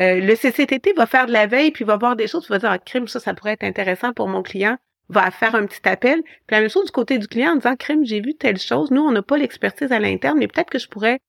Euh, 0.00 0.20
le 0.20 0.34
CCTT 0.34 0.92
va 0.96 1.06
faire 1.06 1.26
de 1.26 1.32
la 1.32 1.46
veille 1.46 1.72
puis 1.72 1.84
va 1.84 1.96
voir 1.96 2.16
des 2.16 2.28
choses, 2.28 2.48
va 2.48 2.58
dire 2.58 2.70
ah, 2.70 2.78
crime 2.78 3.08
ça 3.08 3.20
ça 3.20 3.34
pourrait 3.34 3.52
être 3.52 3.64
intéressant 3.64 4.12
pour 4.12 4.28
mon 4.28 4.42
client, 4.42 4.78
va 5.08 5.30
faire 5.30 5.54
un 5.54 5.66
petit 5.66 5.86
appel. 5.88 6.22
Puis 6.22 6.52
la 6.52 6.60
même 6.60 6.70
chose 6.70 6.86
du 6.86 6.92
côté 6.92 7.18
du 7.18 7.26
client 7.26 7.52
en 7.52 7.56
disant 7.56 7.76
crime 7.76 8.04
j'ai 8.04 8.20
vu 8.20 8.34
telle 8.34 8.58
chose, 8.58 8.90
nous 8.90 9.02
on 9.02 9.10
n'a 9.10 9.22
pas 9.22 9.36
l'expertise 9.36 9.92
à 9.92 9.98
l'interne, 9.98 10.38
mais 10.38 10.48
peut-être 10.48 10.70
que 10.70 10.78
je 10.78 10.88
pourrais 10.88 11.20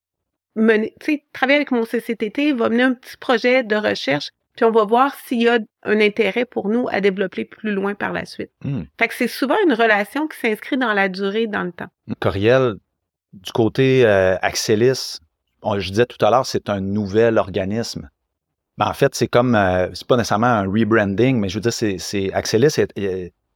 mener, 0.55 0.93
tu 0.99 1.05
sais, 1.05 1.25
travailler 1.33 1.57
avec 1.57 1.71
mon 1.71 1.83
CCTT, 1.83 2.53
va 2.53 2.69
mener 2.69 2.83
un 2.83 2.93
petit 2.93 3.17
projet 3.17 3.63
de 3.63 3.75
recherche 3.75 4.29
puis 4.55 4.65
on 4.65 4.71
va 4.71 4.85
voir 4.85 5.15
s'il 5.15 5.41
y 5.41 5.49
a 5.49 5.59
un 5.83 5.99
intérêt 5.99 6.45
pour 6.45 6.69
nous 6.69 6.87
à 6.91 7.01
développer 7.01 7.45
plus 7.45 7.71
loin 7.71 7.95
par 7.95 8.13
la 8.13 8.25
suite. 8.25 8.51
Hmm. 8.63 8.83
Fait 8.99 9.07
que 9.07 9.13
c'est 9.13 9.27
souvent 9.27 9.55
une 9.65 9.73
relation 9.73 10.27
qui 10.27 10.37
s'inscrit 10.39 10.77
dans 10.77 10.93
la 10.93 11.09
durée, 11.09 11.47
dans 11.47 11.63
le 11.63 11.71
temps. 11.71 11.89
Coriel, 12.19 12.75
du 13.33 13.51
côté 13.51 14.05
euh, 14.05 14.37
Axelis, 14.41 15.19
je 15.77 15.89
disais 15.89 16.05
tout 16.05 16.23
à 16.23 16.29
l'heure, 16.29 16.45
c'est 16.45 16.69
un 16.69 16.81
nouvel 16.81 17.37
organisme. 17.37 18.09
Ben, 18.77 18.87
en 18.87 18.93
fait, 18.93 19.15
c'est 19.15 19.27
comme, 19.27 19.55
euh, 19.55 19.89
c'est 19.93 20.07
pas 20.07 20.17
nécessairement 20.17 20.47
un 20.47 20.65
rebranding, 20.65 21.39
mais 21.39 21.49
je 21.49 21.55
veux 21.55 21.61
dire, 21.61 21.73
c'est, 21.73 21.97
c'est 21.97 22.31
Axelis 22.33 22.75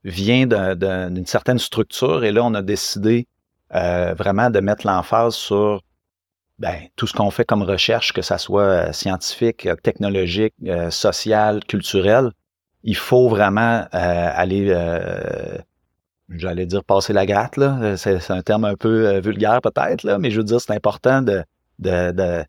vient 0.04 0.46
d'une 0.48 1.26
certaine 1.26 1.60
structure 1.60 2.24
et 2.24 2.32
là, 2.32 2.44
on 2.44 2.54
a 2.54 2.62
décidé 2.62 3.28
euh, 3.76 4.14
vraiment 4.14 4.50
de 4.50 4.60
mettre 4.60 4.88
l'emphase 4.88 5.36
sur 5.36 5.84
ben, 6.60 6.88
tout 6.96 7.06
ce 7.06 7.14
qu'on 7.14 7.30
fait 7.30 7.46
comme 7.46 7.62
recherche, 7.62 8.14
que 8.14 8.22
ça 8.22 8.38
soit 8.38 8.62
euh, 8.62 8.92
scientifique, 8.92 9.66
euh, 9.68 9.76
technologique, 9.76 10.56
euh, 10.66 10.90
social, 10.90 11.64
culturel, 11.66 12.32
il 12.84 12.96
faut 12.96 13.28
vraiment 13.28 13.86
aller, 13.92 14.74
j'allais 16.30 16.66
dire 16.66 16.86
passer 16.86 17.12
la 17.12 17.26
gratte, 17.26 17.58
là. 17.58 17.98
C'est, 17.98 18.32
un 18.32 18.42
terme 18.42 18.64
un 18.64 18.76
peu 18.76 19.20
vulgaire 19.20 19.62
peut-être, 19.62 20.04
là, 20.04 20.20
mais 20.20 20.32
je 20.32 20.38
veux 20.38 20.46
dire, 20.46 20.62
c'est 20.62 20.74
important 20.74 21.22
de, 21.22 21.44
de, 21.80 22.46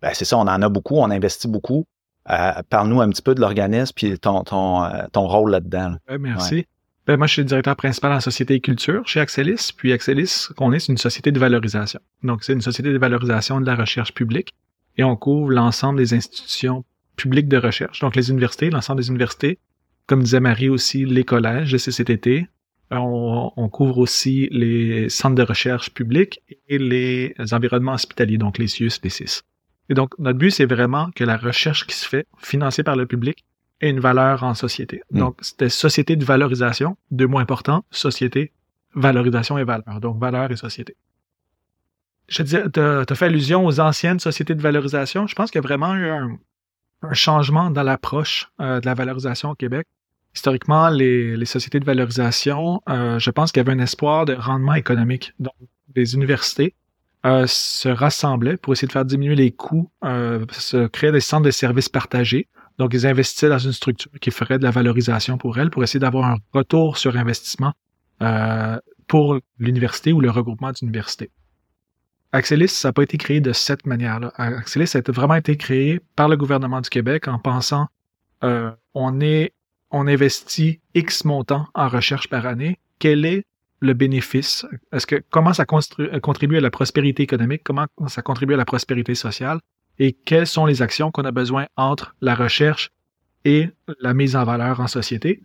ben, 0.00 0.10
c'est 0.14 0.24
ça, 0.24 0.38
on 0.38 0.42
en 0.42 0.62
a 0.62 0.68
beaucoup, 0.70 0.96
on 0.96 1.10
investit 1.10 1.48
beaucoup. 1.48 1.84
parle-nous 2.24 3.02
un 3.02 3.10
petit 3.10 3.20
peu 3.20 3.34
de 3.34 3.42
l'organisme 3.42 3.92
puis 3.94 4.18
ton, 4.18 4.42
ton, 4.42 4.88
ton 5.12 5.26
rôle 5.26 5.50
là-dedans. 5.50 5.96
merci. 6.18 6.66
Ben, 7.10 7.16
moi, 7.16 7.26
je 7.26 7.32
suis 7.32 7.42
le 7.42 7.48
directeur 7.48 7.74
principal 7.74 8.12
en 8.12 8.20
société 8.20 8.54
et 8.54 8.60
culture 8.60 9.02
chez 9.04 9.18
Axelis. 9.18 9.72
Puis 9.76 9.92
Axelis, 9.92 10.46
qu'on 10.56 10.70
est, 10.70 10.78
c'est 10.78 10.92
une 10.92 10.96
société 10.96 11.32
de 11.32 11.40
valorisation. 11.40 11.98
Donc, 12.22 12.44
c'est 12.44 12.52
une 12.52 12.60
société 12.60 12.92
de 12.92 12.98
valorisation 12.98 13.60
de 13.60 13.66
la 13.66 13.74
recherche 13.74 14.14
publique. 14.14 14.54
Et 14.96 15.02
on 15.02 15.16
couvre 15.16 15.50
l'ensemble 15.50 15.98
des 15.98 16.14
institutions 16.14 16.84
publiques 17.16 17.48
de 17.48 17.56
recherche. 17.56 17.98
Donc, 17.98 18.14
les 18.14 18.30
universités, 18.30 18.70
l'ensemble 18.70 19.00
des 19.00 19.08
universités. 19.08 19.58
Comme 20.06 20.22
disait 20.22 20.38
Marie 20.38 20.68
aussi, 20.68 21.04
les 21.04 21.24
collèges, 21.24 21.72
les 21.72 21.80
CCTT. 21.80 22.46
On, 22.92 23.50
on, 23.56 23.68
couvre 23.68 23.98
aussi 23.98 24.46
les 24.52 25.08
centres 25.08 25.34
de 25.34 25.42
recherche 25.42 25.92
publics 25.92 26.40
et 26.68 26.78
les 26.78 27.34
environnements 27.50 27.94
hospitaliers, 27.94 28.38
donc 28.38 28.56
les 28.56 28.68
CIUS, 28.68 29.00
les 29.02 29.10
CIS. 29.10 29.40
Et 29.88 29.94
donc, 29.94 30.16
notre 30.20 30.38
but, 30.38 30.52
c'est 30.52 30.64
vraiment 30.64 31.10
que 31.16 31.24
la 31.24 31.36
recherche 31.36 31.88
qui 31.88 31.96
se 31.96 32.06
fait, 32.06 32.28
financée 32.38 32.84
par 32.84 32.94
le 32.94 33.06
public, 33.06 33.44
et 33.80 33.88
une 33.88 34.00
valeur 34.00 34.42
en 34.42 34.54
société. 34.54 35.02
Hmm. 35.10 35.18
Donc, 35.18 35.36
c'était 35.40 35.68
société 35.68 36.16
de 36.16 36.24
valorisation, 36.24 36.96
deux 37.10 37.26
mots 37.26 37.38
importants, 37.38 37.84
société, 37.90 38.52
valorisation 38.94 39.58
et 39.58 39.64
valeur. 39.64 40.00
Donc, 40.00 40.18
valeur 40.18 40.50
et 40.50 40.56
société. 40.56 40.96
Je 42.28 42.42
te 42.42 42.68
tu 42.68 42.80
as, 42.80 43.16
fait 43.16 43.26
allusion 43.26 43.66
aux 43.66 43.80
anciennes 43.80 44.20
sociétés 44.20 44.54
de 44.54 44.62
valorisation. 44.62 45.26
Je 45.26 45.34
pense 45.34 45.50
qu'il 45.50 45.60
y 45.60 45.64
a 45.64 45.66
vraiment 45.66 45.94
eu 45.94 46.08
un, 46.08 46.38
changement 47.12 47.70
dans 47.70 47.82
l'approche 47.82 48.50
euh, 48.60 48.78
de 48.78 48.86
la 48.86 48.92
valorisation 48.92 49.50
au 49.50 49.54
Québec. 49.54 49.86
Historiquement, 50.34 50.90
les, 50.90 51.34
les 51.34 51.46
sociétés 51.46 51.80
de 51.80 51.84
valorisation, 51.86 52.82
euh, 52.88 53.18
je 53.18 53.30
pense 53.30 53.50
qu'il 53.50 53.60
y 53.60 53.66
avait 53.66 53.72
un 53.72 53.82
espoir 53.82 54.26
de 54.26 54.34
rendement 54.34 54.74
économique. 54.74 55.32
Donc, 55.40 55.54
les 55.96 56.14
universités 56.14 56.74
euh, 57.24 57.46
se 57.48 57.88
rassemblaient 57.88 58.58
pour 58.58 58.74
essayer 58.74 58.86
de 58.86 58.92
faire 58.92 59.06
diminuer 59.06 59.34
les 59.34 59.50
coûts, 59.50 59.90
se 60.02 60.86
créer 60.88 61.10
des 61.10 61.20
centres 61.20 61.46
de 61.46 61.50
services 61.50 61.88
partagés 61.88 62.48
donc, 62.80 62.94
ils 62.94 63.06
investissaient 63.06 63.50
dans 63.50 63.58
une 63.58 63.74
structure 63.74 64.10
qui 64.22 64.30
ferait 64.30 64.58
de 64.58 64.62
la 64.62 64.70
valorisation 64.70 65.36
pour 65.36 65.58
elles, 65.58 65.68
pour 65.68 65.82
essayer 65.82 66.00
d'avoir 66.00 66.24
un 66.30 66.38
retour 66.54 66.96
sur 66.96 67.14
investissement 67.14 67.74
euh, 68.22 68.78
pour 69.06 69.38
l'université 69.58 70.14
ou 70.14 70.20
le 70.22 70.30
regroupement 70.30 70.72
d'universités. 70.72 71.30
Axelis, 72.32 72.68
ça 72.68 72.88
n'a 72.88 72.92
pas 72.94 73.02
été 73.02 73.18
créé 73.18 73.42
de 73.42 73.52
cette 73.52 73.84
manière-là. 73.84 74.32
Axelis 74.36 74.90
a 74.94 75.12
vraiment 75.12 75.34
été 75.34 75.58
créé 75.58 76.00
par 76.16 76.30
le 76.30 76.38
gouvernement 76.38 76.80
du 76.80 76.88
Québec 76.88 77.28
en 77.28 77.38
pensant 77.38 77.86
euh, 78.44 78.70
on 78.94 79.20
est 79.20 79.52
on 79.90 80.06
investit 80.06 80.80
X 80.94 81.26
montant 81.26 81.66
en 81.74 81.86
recherche 81.86 82.30
par 82.30 82.46
année. 82.46 82.78
Quel 82.98 83.26
est 83.26 83.44
le 83.80 83.92
bénéfice? 83.92 84.64
Est-ce 84.90 85.06
que 85.06 85.22
comment 85.28 85.52
ça 85.52 85.66
contribue 85.66 86.56
à 86.56 86.60
la 86.62 86.70
prospérité 86.70 87.24
économique? 87.24 87.62
Comment 87.62 87.88
ça 88.08 88.22
contribue 88.22 88.54
à 88.54 88.56
la 88.56 88.64
prospérité 88.64 89.14
sociale? 89.14 89.60
Et 89.98 90.12
quelles 90.12 90.46
sont 90.46 90.66
les 90.66 90.82
actions 90.82 91.10
qu'on 91.10 91.24
a 91.24 91.30
besoin 91.30 91.66
entre 91.76 92.14
la 92.20 92.34
recherche 92.34 92.90
et 93.44 93.70
la 94.00 94.14
mise 94.14 94.36
en 94.36 94.44
valeur 94.44 94.80
en 94.80 94.86
société. 94.86 95.42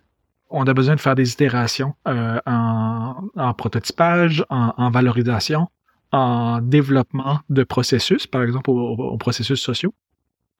On 0.50 0.66
a 0.68 0.74
besoin 0.74 0.96
de 0.96 1.02
faire 1.02 1.16
des 1.16 1.32
itérations 1.32 1.96
euh, 2.08 2.40
en, 2.46 3.54
prototypage, 3.58 4.46
en, 4.50 4.90
valorisation, 4.92 5.70
en 6.12 6.62
développement 6.62 7.40
de 7.50 7.64
processus, 7.64 8.28
par 8.28 8.44
exemple 8.44 8.70
aux, 8.70 9.18
processus 9.18 9.62
sociaux. 9.62 9.94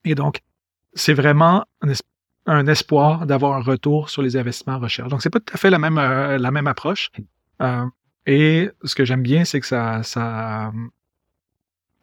Et 0.04 0.16
donc, 0.16 0.42
c'est 0.94 1.14
vraiment 1.14 1.66
un, 2.46 2.68
espoir 2.68 3.26
d'avoir 3.26 3.58
un 3.58 3.62
retour 3.62 4.10
sur 4.10 4.22
les 4.22 4.36
investissements 4.38 4.76
en 4.76 4.80
recherche. 4.80 5.10
Donc, 5.10 5.22
c'est 5.22 5.30
pas 5.30 5.40
tout 5.40 5.54
à 5.54 5.58
fait 5.58 5.70
la 5.70 5.80
même, 5.80 5.98
euh, 5.98 6.38
la 6.38 6.52
même 6.52 6.68
approche. 6.68 7.12
Euh, 7.62 7.86
et 8.26 8.70
ce 8.84 8.96
que 8.96 9.06
j'aime 9.06 9.22
bien, 9.22 9.46
c'est 9.46 9.60
que 9.60 9.68
ça, 9.68 10.02
ça, 10.04 10.72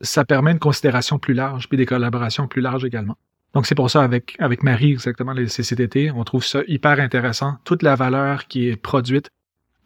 ça 0.03 0.25
permet 0.25 0.53
une 0.53 0.59
considération 0.59 1.19
plus 1.19 1.35
large, 1.35 1.69
puis 1.69 1.79
des 1.79 1.87
collaborations 1.87 2.49
plus 2.49 2.61
larges 2.61 2.85
également. 2.85 3.17
Donc 3.55 3.67
c'est 3.67 3.75
pour 3.75 3.91
ça 3.91 4.03
avec 4.03 4.37
avec 4.39 4.63
Marie 4.63 4.93
exactement 4.93 5.33
les 5.33 5.47
CCTT, 5.47 6.11
on 6.11 6.25
trouve 6.25 6.45
ça 6.45 6.61
hyper 6.67 7.01
intéressant, 7.01 7.57
toute 7.65 7.83
la 7.83 7.95
valeur 7.95 8.47
qui 8.47 8.69
est 8.69 8.77
produite 8.77 9.31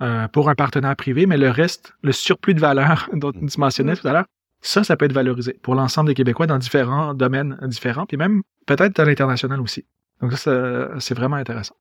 euh, 0.02 0.28
pour 0.28 0.48
un 0.48 0.54
partenaire 0.54 0.94
privé, 0.96 1.26
mais 1.26 1.36
le 1.36 1.50
reste, 1.50 1.94
le 2.02 2.12
surplus 2.12 2.54
de 2.54 2.60
valeur 2.60 3.08
dont 3.14 3.32
tu 3.32 3.46
mentionnais 3.58 3.96
tout 3.96 4.06
à 4.06 4.12
l'heure, 4.12 4.26
ça, 4.60 4.84
ça 4.84 4.96
peut 4.96 5.04
être 5.04 5.12
valorisé 5.12 5.58
pour 5.62 5.74
l'ensemble 5.74 6.08
des 6.08 6.14
Québécois 6.14 6.46
dans 6.46 6.58
différents 6.58 7.14
domaines 7.14 7.58
différents, 7.62 8.06
puis 8.06 8.16
même 8.16 8.42
peut-être 8.66 8.98
à 8.98 9.04
l'international 9.04 9.60
aussi. 9.60 9.84
Donc 10.20 10.32
ça, 10.32 10.90
c'est 10.98 11.14
vraiment 11.14 11.36
intéressant. 11.36 11.74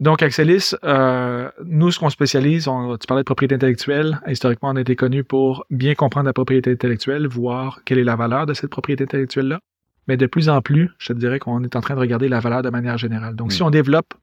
Donc, 0.00 0.22
Axelis, 0.22 0.74
euh, 0.84 1.50
nous, 1.64 1.90
ce 1.90 1.98
qu'on 1.98 2.10
spécialise, 2.10 2.68
on, 2.68 2.96
tu 2.96 3.06
parlais 3.06 3.22
de 3.22 3.26
propriété 3.26 3.56
intellectuelle. 3.56 4.20
Historiquement, 4.28 4.68
on 4.70 4.76
a 4.76 4.80
été 4.80 4.94
connu 4.94 5.24
pour 5.24 5.66
bien 5.70 5.94
comprendre 5.96 6.26
la 6.26 6.32
propriété 6.32 6.70
intellectuelle, 6.70 7.26
voir 7.26 7.82
quelle 7.84 7.98
est 7.98 8.04
la 8.04 8.14
valeur 8.14 8.46
de 8.46 8.54
cette 8.54 8.70
propriété 8.70 9.04
intellectuelle-là. 9.04 9.60
Mais 10.06 10.16
de 10.16 10.26
plus 10.26 10.48
en 10.48 10.62
plus, 10.62 10.90
je 10.98 11.12
te 11.12 11.18
dirais 11.18 11.40
qu'on 11.40 11.64
est 11.64 11.74
en 11.74 11.80
train 11.80 11.94
de 11.94 12.00
regarder 12.00 12.28
la 12.28 12.38
valeur 12.38 12.62
de 12.62 12.70
manière 12.70 12.96
générale. 12.96 13.34
Donc, 13.34 13.52
si 13.52 13.62
on 13.62 13.70
développe 13.70 14.14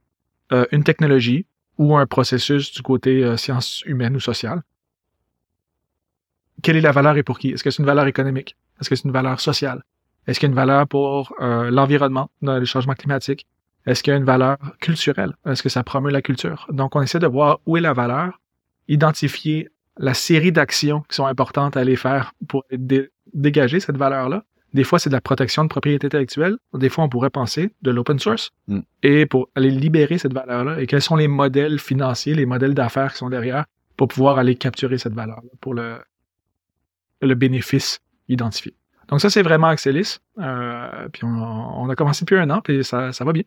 euh, 0.53 0.65
une 0.72 0.84
technologie 0.84 1.46
ou 1.77 1.98
un 1.98 2.05
processus 2.05 2.72
du 2.72 2.82
côté 2.82 3.24
euh, 3.24 3.36
sciences 3.36 3.84
humaines 3.86 4.15
ou 4.15 4.22
sociales, 4.22 4.62
quelle 6.63 6.77
est 6.77 6.82
la 6.82 6.94
valeur 6.94 7.17
et 7.17 7.24
pour 7.24 7.38
qui? 7.38 7.50
Est-ce 7.50 7.63
que 7.63 7.70
c'est 7.70 7.84
une 7.84 7.86
valeur 7.86 8.08
économique? 8.08 8.55
Est-ce 8.79 8.89
que 8.89 8.96
c'est 8.96 9.03
une 9.03 9.12
valeur 9.12 9.41
sociale? 9.41 9.84
Est-ce 10.25 10.39
qu'il 10.39 10.48
y 10.48 10.50
a 10.50 10.53
une 10.53 10.55
valeur 10.55 10.88
pour 10.88 11.36
euh, 11.41 11.70
l'environnement, 11.70 12.32
le 12.41 12.65
changement 12.65 12.94
climatique? 12.94 13.46
Est-ce 13.86 14.04
qu'il 14.04 14.12
y 14.12 14.13
a 14.13 14.18
une 14.18 14.25
valeur 14.25 14.58
culturelle? 14.80 15.34
Est-ce 15.46 15.62
que 15.62 15.70
ça 15.70 15.84
promeut 15.84 16.12
la 16.12 16.22
culture? 16.22 16.68
Donc, 16.72 16.96
on 16.96 17.01
essaie 17.01 17.20
de 17.20 17.27
voir 17.27 17.60
où 17.65 17.77
est 17.77 17.82
la 17.82 17.94
valeur, 17.94 18.39
identifier 18.88 19.70
la 19.98 20.13
série 20.13 20.51
d'actions 20.51 21.01
qui 21.01 21.15
sont 21.15 21.25
importantes 21.25 21.77
à 21.77 21.82
aller 21.82 21.96
faire 21.96 22.34
pour 22.48 22.65
dégager 23.34 23.80
cette 23.80 23.98
valeur-là. 23.98 24.44
Des 24.74 24.84
fois, 24.84 25.00
c'est 25.00 25.10
de 25.10 25.15
la 25.15 25.22
protection 25.22 25.63
de 25.63 25.70
propriété 25.70 26.08
intellectuelle. 26.08 26.58
Des 26.74 26.89
fois, 26.89 27.06
on 27.06 27.10
pourrait 27.10 27.30
penser 27.30 27.72
de 27.82 27.92
l'open 27.92 28.20
source. 28.20 28.51
Mm. 28.68 28.80
Et 29.04 29.25
pour 29.25 29.50
aller 29.56 29.72
libérer 29.72 30.18
cette 30.18 30.34
valeur-là, 30.34 30.82
et 30.82 30.88
quels 30.88 31.01
sont 31.01 31.15
les 31.15 31.30
modèles 31.30 31.80
financiers, 31.80 32.34
les 32.34 32.46
modèles 32.46 32.74
d'affaires 32.74 33.13
qui 33.13 33.20
sont 33.20 33.30
derrière 33.30 33.65
pour 33.96 34.10
pouvoir 34.10 34.38
aller 34.38 34.56
capturer 34.56 34.98
cette 34.98 35.13
valeur-là 35.13 35.50
pour 35.62 35.74
le, 35.74 36.00
le 37.22 37.36
bénéfice 37.36 38.01
identifié. 38.27 38.75
Donc 39.08 39.22
ça, 39.22 39.30
c'est 39.30 39.44
vraiment 39.44 39.68
Axelis. 39.68 40.18
Euh, 40.39 41.08
puis 41.12 41.24
on, 41.24 41.89
a 41.89 41.96
commencé 41.96 42.25
depuis 42.25 42.38
un 42.38 42.50
an, 42.50 42.62
puis 42.62 42.84
ça, 42.84 43.12
ça 43.13 43.24
va 43.24 43.34
bien. 43.34 43.44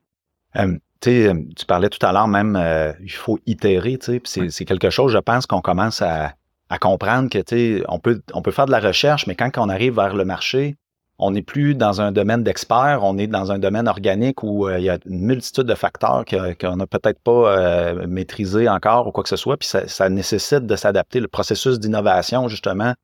Euh, 0.57 0.76
tu 1.00 1.67
parlais 1.67 1.88
tout 1.88 2.05
à 2.05 2.12
l'heure 2.12 2.28
même, 2.28 2.57
euh, 2.57 2.93
il 3.00 3.12
faut 3.12 3.38
itérer, 3.47 3.99
c'est, 4.00 4.21
c'est 4.25 4.64
quelque 4.64 4.90
chose, 4.90 5.12
je 5.12 5.19
pense, 5.19 5.47
qu'on 5.47 5.61
commence 5.61 6.02
à, 6.02 6.35
à 6.71 6.78
comprendre 6.78 7.31
que 7.31 7.85
on 7.88 7.99
peut, 7.99 8.21
on 8.35 8.43
peut 8.43 8.50
faire 8.50 8.67
de 8.67 8.73
la 8.73 8.81
recherche, 8.81 9.26
mais 9.26 9.37
quand 9.37 9.50
on 9.59 9.69
arrive 9.69 9.95
vers 9.95 10.14
le 10.14 10.25
marché, 10.25 10.76
on 11.21 11.33
n'est 11.33 11.43
plus 11.43 11.75
dans 11.75 12.00
un 12.00 12.12
domaine 12.12 12.45
d'expert, 12.45 13.00
on 13.02 13.19
est 13.19 13.26
dans 13.26 13.50
un 13.50 13.59
domaine 13.59 13.88
organique 13.88 14.43
où 14.43 14.69
il 14.71 14.83
y 14.83 14.90
a 14.90 14.99
une 15.07 15.23
multitude 15.23 15.64
de 15.64 15.75
facteurs 15.75 16.25
qu'on 16.25 16.76
n'a 16.76 16.87
peut-être 16.87 17.21
pas 17.21 17.59
euh, 17.59 18.07
maîtrisé 18.07 18.69
encore 18.69 19.09
ou 19.09 19.12
quoi 19.12 19.25
que 19.25 19.28
ce 19.28 19.37
soit, 19.37 19.57
puis 19.57 19.69
ça, 19.69 19.88
ça 19.88 20.09
nécessite 20.09 20.67
de 20.67 20.76
s'adapter. 20.76 21.19
Le 21.21 21.28
processus 21.28 21.81
d'innovation, 21.81 22.49
justement, 22.49 22.95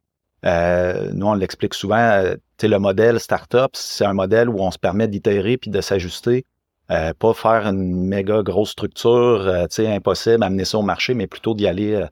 euh, 0.45 1.11
nous, 1.13 1.27
on 1.27 1.35
l'explique 1.35 1.75
souvent, 1.75 2.23
le 2.63 2.79
modèle 2.79 3.19
startup, 3.19 3.71
c'est 3.75 4.05
un 4.05 4.13
modèle 4.13 4.49
où 4.49 4.61
on 4.61 4.71
se 4.71 4.79
permet 4.79 5.09
d'itérer 5.09 5.57
puis 5.57 5.71
de 5.71 5.81
s'ajuster 5.81 6.45
Euh, 6.95 7.13
pas 7.19 7.35
faire 7.35 7.67
une 7.67 8.07
méga 8.07 8.43
grosse 8.43 8.71
structure, 8.71 9.11
euh, 9.11 9.63
tu 9.65 9.77
sais, 9.77 9.93
impossible, 9.93 10.45
amener 10.45 10.65
ça 10.65 10.79
au 10.79 10.83
marché, 10.83 11.15
mais 11.15 11.27
plutôt 11.27 11.55
d'y 11.55 11.67
aller 11.67 12.05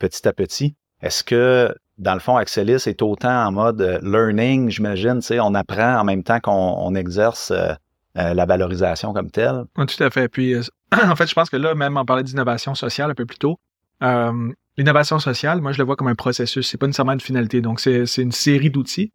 petit 0.00 0.26
à 0.26 0.32
petit. 0.32 0.74
Est-ce 1.00 1.22
que, 1.22 1.72
dans 1.98 2.14
le 2.14 2.18
fond, 2.20 2.36
Axelis 2.36 2.88
est 2.88 3.02
autant 3.02 3.46
en 3.46 3.52
mode 3.52 4.00
learning, 4.02 4.68
j'imagine, 4.68 5.20
tu 5.20 5.26
sais, 5.26 5.40
on 5.40 5.54
apprend 5.54 6.00
en 6.00 6.04
même 6.04 6.24
temps 6.24 6.40
qu'on 6.40 6.94
exerce 6.96 7.52
la 8.14 8.46
valorisation 8.46 9.12
comme 9.12 9.30
telle? 9.30 9.64
Oui, 9.76 9.86
tout 9.86 10.02
à 10.02 10.10
fait. 10.10 10.28
Puis, 10.28 10.56
en 10.92 11.14
fait, 11.14 11.28
je 11.28 11.34
pense 11.34 11.50
que 11.50 11.56
là, 11.56 11.74
même 11.74 11.96
on 11.96 12.04
parlait 12.04 12.24
d'innovation 12.24 12.74
sociale 12.74 13.10
un 13.10 13.14
peu 13.14 13.26
plus 13.26 13.38
tôt. 13.38 13.60
L'innovation 14.00 15.18
sociale, 15.20 15.60
moi, 15.60 15.72
je 15.72 15.78
le 15.78 15.84
vois 15.84 15.94
comme 15.94 16.08
un 16.08 16.16
processus. 16.16 16.68
C'est 16.68 16.78
pas 16.78 16.86
nécessairement 16.86 17.12
une 17.12 17.20
finalité. 17.20 17.60
Donc, 17.60 17.78
c'est 17.78 18.16
une 18.16 18.32
série 18.32 18.70
d'outils 18.70 19.12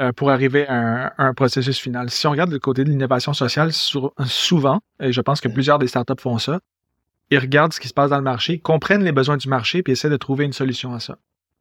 euh, 0.00 0.12
pour 0.12 0.30
arriver 0.30 0.66
à 0.66 1.14
un, 1.18 1.34
processus 1.34 1.78
final. 1.78 2.10
Si 2.10 2.26
on 2.26 2.30
regarde 2.30 2.50
le 2.50 2.58
côté 2.58 2.84
de 2.84 2.90
l'innovation 2.90 3.32
sociale, 3.32 3.72
souvent, 3.72 4.80
et 5.00 5.12
je 5.12 5.20
pense 5.20 5.40
que 5.40 5.48
plusieurs 5.48 5.78
des 5.78 5.86
startups 5.86 6.20
font 6.20 6.38
ça, 6.38 6.60
ils 7.30 7.38
regardent 7.38 7.72
ce 7.72 7.80
qui 7.80 7.88
se 7.88 7.94
passe 7.94 8.10
dans 8.10 8.16
le 8.16 8.22
marché, 8.22 8.58
comprennent 8.58 9.04
les 9.04 9.12
besoins 9.12 9.36
du 9.36 9.48
marché, 9.48 9.82
puis 9.82 9.92
essaient 9.92 10.10
de 10.10 10.16
trouver 10.16 10.44
une 10.44 10.52
solution 10.52 10.94
à 10.94 11.00
ça. 11.00 11.16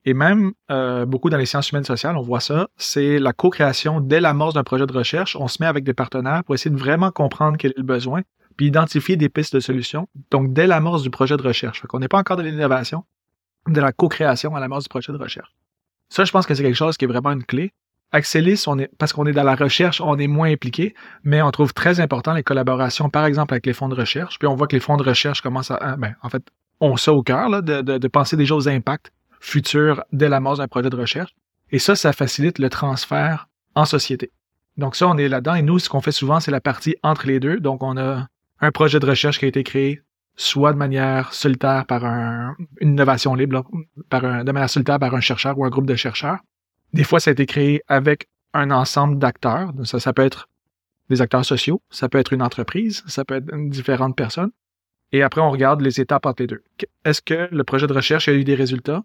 Et 0.05 0.13
même 0.13 0.51
euh, 0.69 1.05
beaucoup 1.05 1.29
dans 1.29 1.37
les 1.37 1.45
sciences 1.45 1.71
humaines 1.71 1.85
sociales, 1.85 2.17
on 2.17 2.21
voit 2.21 2.41
ça, 2.41 2.67
c'est 2.75 3.19
la 3.19 3.31
co-création 3.31 4.01
dès 4.01 4.19
l'amorce 4.19 4.53
d'un 4.53 4.63
projet 4.63 4.85
de 4.85 4.91
recherche. 4.91 5.37
On 5.37 5.47
se 5.47 5.61
met 5.61 5.67
avec 5.67 5.83
des 5.83 5.93
partenaires 5.93 6.43
pour 6.43 6.55
essayer 6.55 6.71
de 6.71 6.79
vraiment 6.79 7.11
comprendre 7.11 7.57
quel 7.57 7.71
est 7.71 7.77
le 7.77 7.83
besoin, 7.83 8.21
puis 8.57 8.67
identifier 8.67 9.15
des 9.15 9.29
pistes 9.29 9.55
de 9.55 9.59
solutions. 9.59 10.07
Donc, 10.29 10.53
dès 10.53 10.67
l'amorce 10.67 11.03
du 11.03 11.09
projet 11.09 11.37
de 11.37 11.41
recherche. 11.41 11.81
Fait 11.81 11.87
qu'on 11.87 11.99
n'est 11.99 12.09
pas 12.09 12.19
encore 12.19 12.35
de 12.35 12.43
l'innovation, 12.43 13.05
de 13.67 13.79
la 13.79 13.93
co-création 13.93 14.55
à 14.55 14.59
l'amorce 14.59 14.83
du 14.83 14.89
projet 14.89 15.13
de 15.13 15.17
recherche. 15.17 15.53
Ça, 16.09 16.25
je 16.25 16.31
pense 16.31 16.45
que 16.45 16.53
c'est 16.53 16.63
quelque 16.63 16.75
chose 16.75 16.97
qui 16.97 17.05
est 17.05 17.07
vraiment 17.07 17.31
une 17.31 17.43
clé. 17.43 17.73
Axelis, 18.13 18.63
on 18.67 18.77
est, 18.77 18.91
parce 18.99 19.11
qu'on 19.11 19.25
est 19.25 19.33
dans 19.33 19.43
la 19.43 19.55
recherche, 19.55 19.99
on 19.99 20.17
est 20.19 20.27
moins 20.27 20.51
impliqué, 20.51 20.93
mais 21.23 21.41
on 21.41 21.49
trouve 21.49 21.73
très 21.73 21.99
important 21.99 22.33
les 22.33 22.43
collaborations, 22.43 23.09
par 23.09 23.25
exemple, 23.25 23.55
avec 23.55 23.65
les 23.65 23.73
fonds 23.73 23.89
de 23.89 23.95
recherche. 23.95 24.37
Puis 24.37 24.47
on 24.47 24.55
voit 24.55 24.67
que 24.67 24.75
les 24.75 24.79
fonds 24.79 24.97
de 24.97 25.03
recherche 25.03 25.41
commencent 25.41 25.71
à, 25.71 25.97
ben, 25.97 26.15
en 26.21 26.29
fait, 26.29 26.43
ont 26.79 26.95
ça 26.95 27.11
au 27.11 27.23
cœur, 27.23 27.63
de, 27.63 27.81
de, 27.81 28.07
penser 28.07 28.37
déjà 28.37 28.55
aux 28.55 28.69
impacts 28.69 29.11
futurs 29.39 30.03
dès 30.11 30.29
l'amorce 30.29 30.59
d'un 30.59 30.67
projet 30.67 30.91
de 30.91 30.95
recherche. 30.95 31.33
Et 31.71 31.79
ça, 31.79 31.95
ça 31.95 32.13
facilite 32.13 32.59
le 32.59 32.69
transfert 32.69 33.47
en 33.73 33.85
société. 33.85 34.31
Donc 34.77 34.95
ça, 34.95 35.07
on 35.07 35.17
est 35.17 35.27
là-dedans. 35.27 35.55
Et 35.55 35.63
nous, 35.63 35.79
ce 35.79 35.89
qu'on 35.89 36.01
fait 36.01 36.11
souvent, 36.11 36.39
c'est 36.39 36.51
la 36.51 36.61
partie 36.61 36.95
entre 37.01 37.25
les 37.25 37.39
deux. 37.39 37.59
Donc 37.59 37.81
on 37.81 37.97
a 37.97 38.27
un 38.61 38.71
projet 38.71 38.99
de 38.99 39.05
recherche 39.07 39.39
qui 39.39 39.45
a 39.45 39.47
été 39.47 39.63
créé 39.63 40.01
soit 40.35 40.73
de 40.73 40.77
manière 40.77 41.33
solitaire 41.33 41.85
par 41.85 42.05
un, 42.05 42.55
une 42.79 42.91
innovation 42.91 43.35
libre, 43.35 43.63
par 44.09 44.25
un, 44.25 44.43
de 44.43 44.51
manière 44.51 44.69
solitaire 44.69 44.99
par 44.99 45.13
un 45.13 45.19
chercheur 45.19 45.57
ou 45.57 45.65
un 45.65 45.69
groupe 45.69 45.85
de 45.85 45.95
chercheurs, 45.95 46.39
des 46.93 47.03
fois, 47.03 47.19
ça 47.19 47.31
a 47.31 47.33
été 47.33 47.45
créé 47.45 47.81
avec 47.87 48.27
un 48.53 48.71
ensemble 48.71 49.17
d'acteurs. 49.17 49.73
Ça, 49.83 49.99
ça 49.99 50.13
peut 50.13 50.21
être 50.21 50.47
des 51.09 51.21
acteurs 51.21 51.43
sociaux, 51.43 51.81
ça 51.89 52.07
peut 52.07 52.17
être 52.17 52.33
une 52.33 52.41
entreprise, 52.41 53.03
ça 53.07 53.25
peut 53.25 53.35
être 53.35 53.69
différentes 53.69 54.15
personnes. 54.15 54.51
Et 55.11 55.21
après, 55.21 55.41
on 55.41 55.51
regarde 55.51 55.81
les 55.81 55.99
étapes 55.99 56.25
entre 56.25 56.43
les 56.43 56.47
deux. 56.47 56.63
Est-ce 57.03 57.21
que 57.21 57.47
le 57.51 57.63
projet 57.63 57.87
de 57.87 57.93
recherche 57.93 58.27
a 58.27 58.33
eu 58.33 58.43
des 58.43 58.55
résultats? 58.55 59.03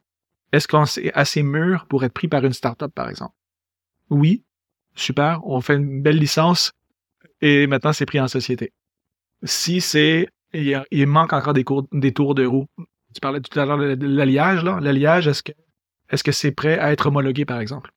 Est-ce 0.52 0.68
qu'on 0.68 0.84
est 0.84 1.12
assez 1.12 1.42
mûr 1.42 1.86
pour 1.86 2.04
être 2.04 2.12
pris 2.12 2.28
par 2.28 2.44
une 2.44 2.52
startup, 2.52 2.92
par 2.94 3.10
exemple? 3.10 3.34
Oui. 4.08 4.44
Super. 4.94 5.40
On 5.44 5.60
fait 5.60 5.76
une 5.76 6.02
belle 6.02 6.18
licence 6.18 6.72
et 7.40 7.66
maintenant 7.66 7.92
c'est 7.92 8.06
pris 8.06 8.20
en 8.20 8.28
société. 8.28 8.72
Si 9.44 9.80
c'est, 9.80 10.28
il, 10.52 11.06
manque 11.06 11.32
encore 11.32 11.52
des, 11.52 11.64
cours, 11.64 11.86
des 11.92 12.12
tours 12.12 12.34
de 12.34 12.46
roue. 12.46 12.66
Tu 13.14 13.20
parlais 13.20 13.40
tout 13.40 13.58
à 13.58 13.64
l'heure 13.64 13.78
de 13.78 14.06
l'alliage, 14.06 14.64
là. 14.64 14.78
L'alliage, 14.80 15.28
est-ce 15.28 15.42
que 15.42 15.52
est-ce 16.10 16.24
que 16.24 16.32
c'est 16.32 16.52
prêt 16.52 16.78
à 16.78 16.92
être 16.92 17.06
homologué, 17.06 17.44
par 17.44 17.60
exemple? 17.60 17.90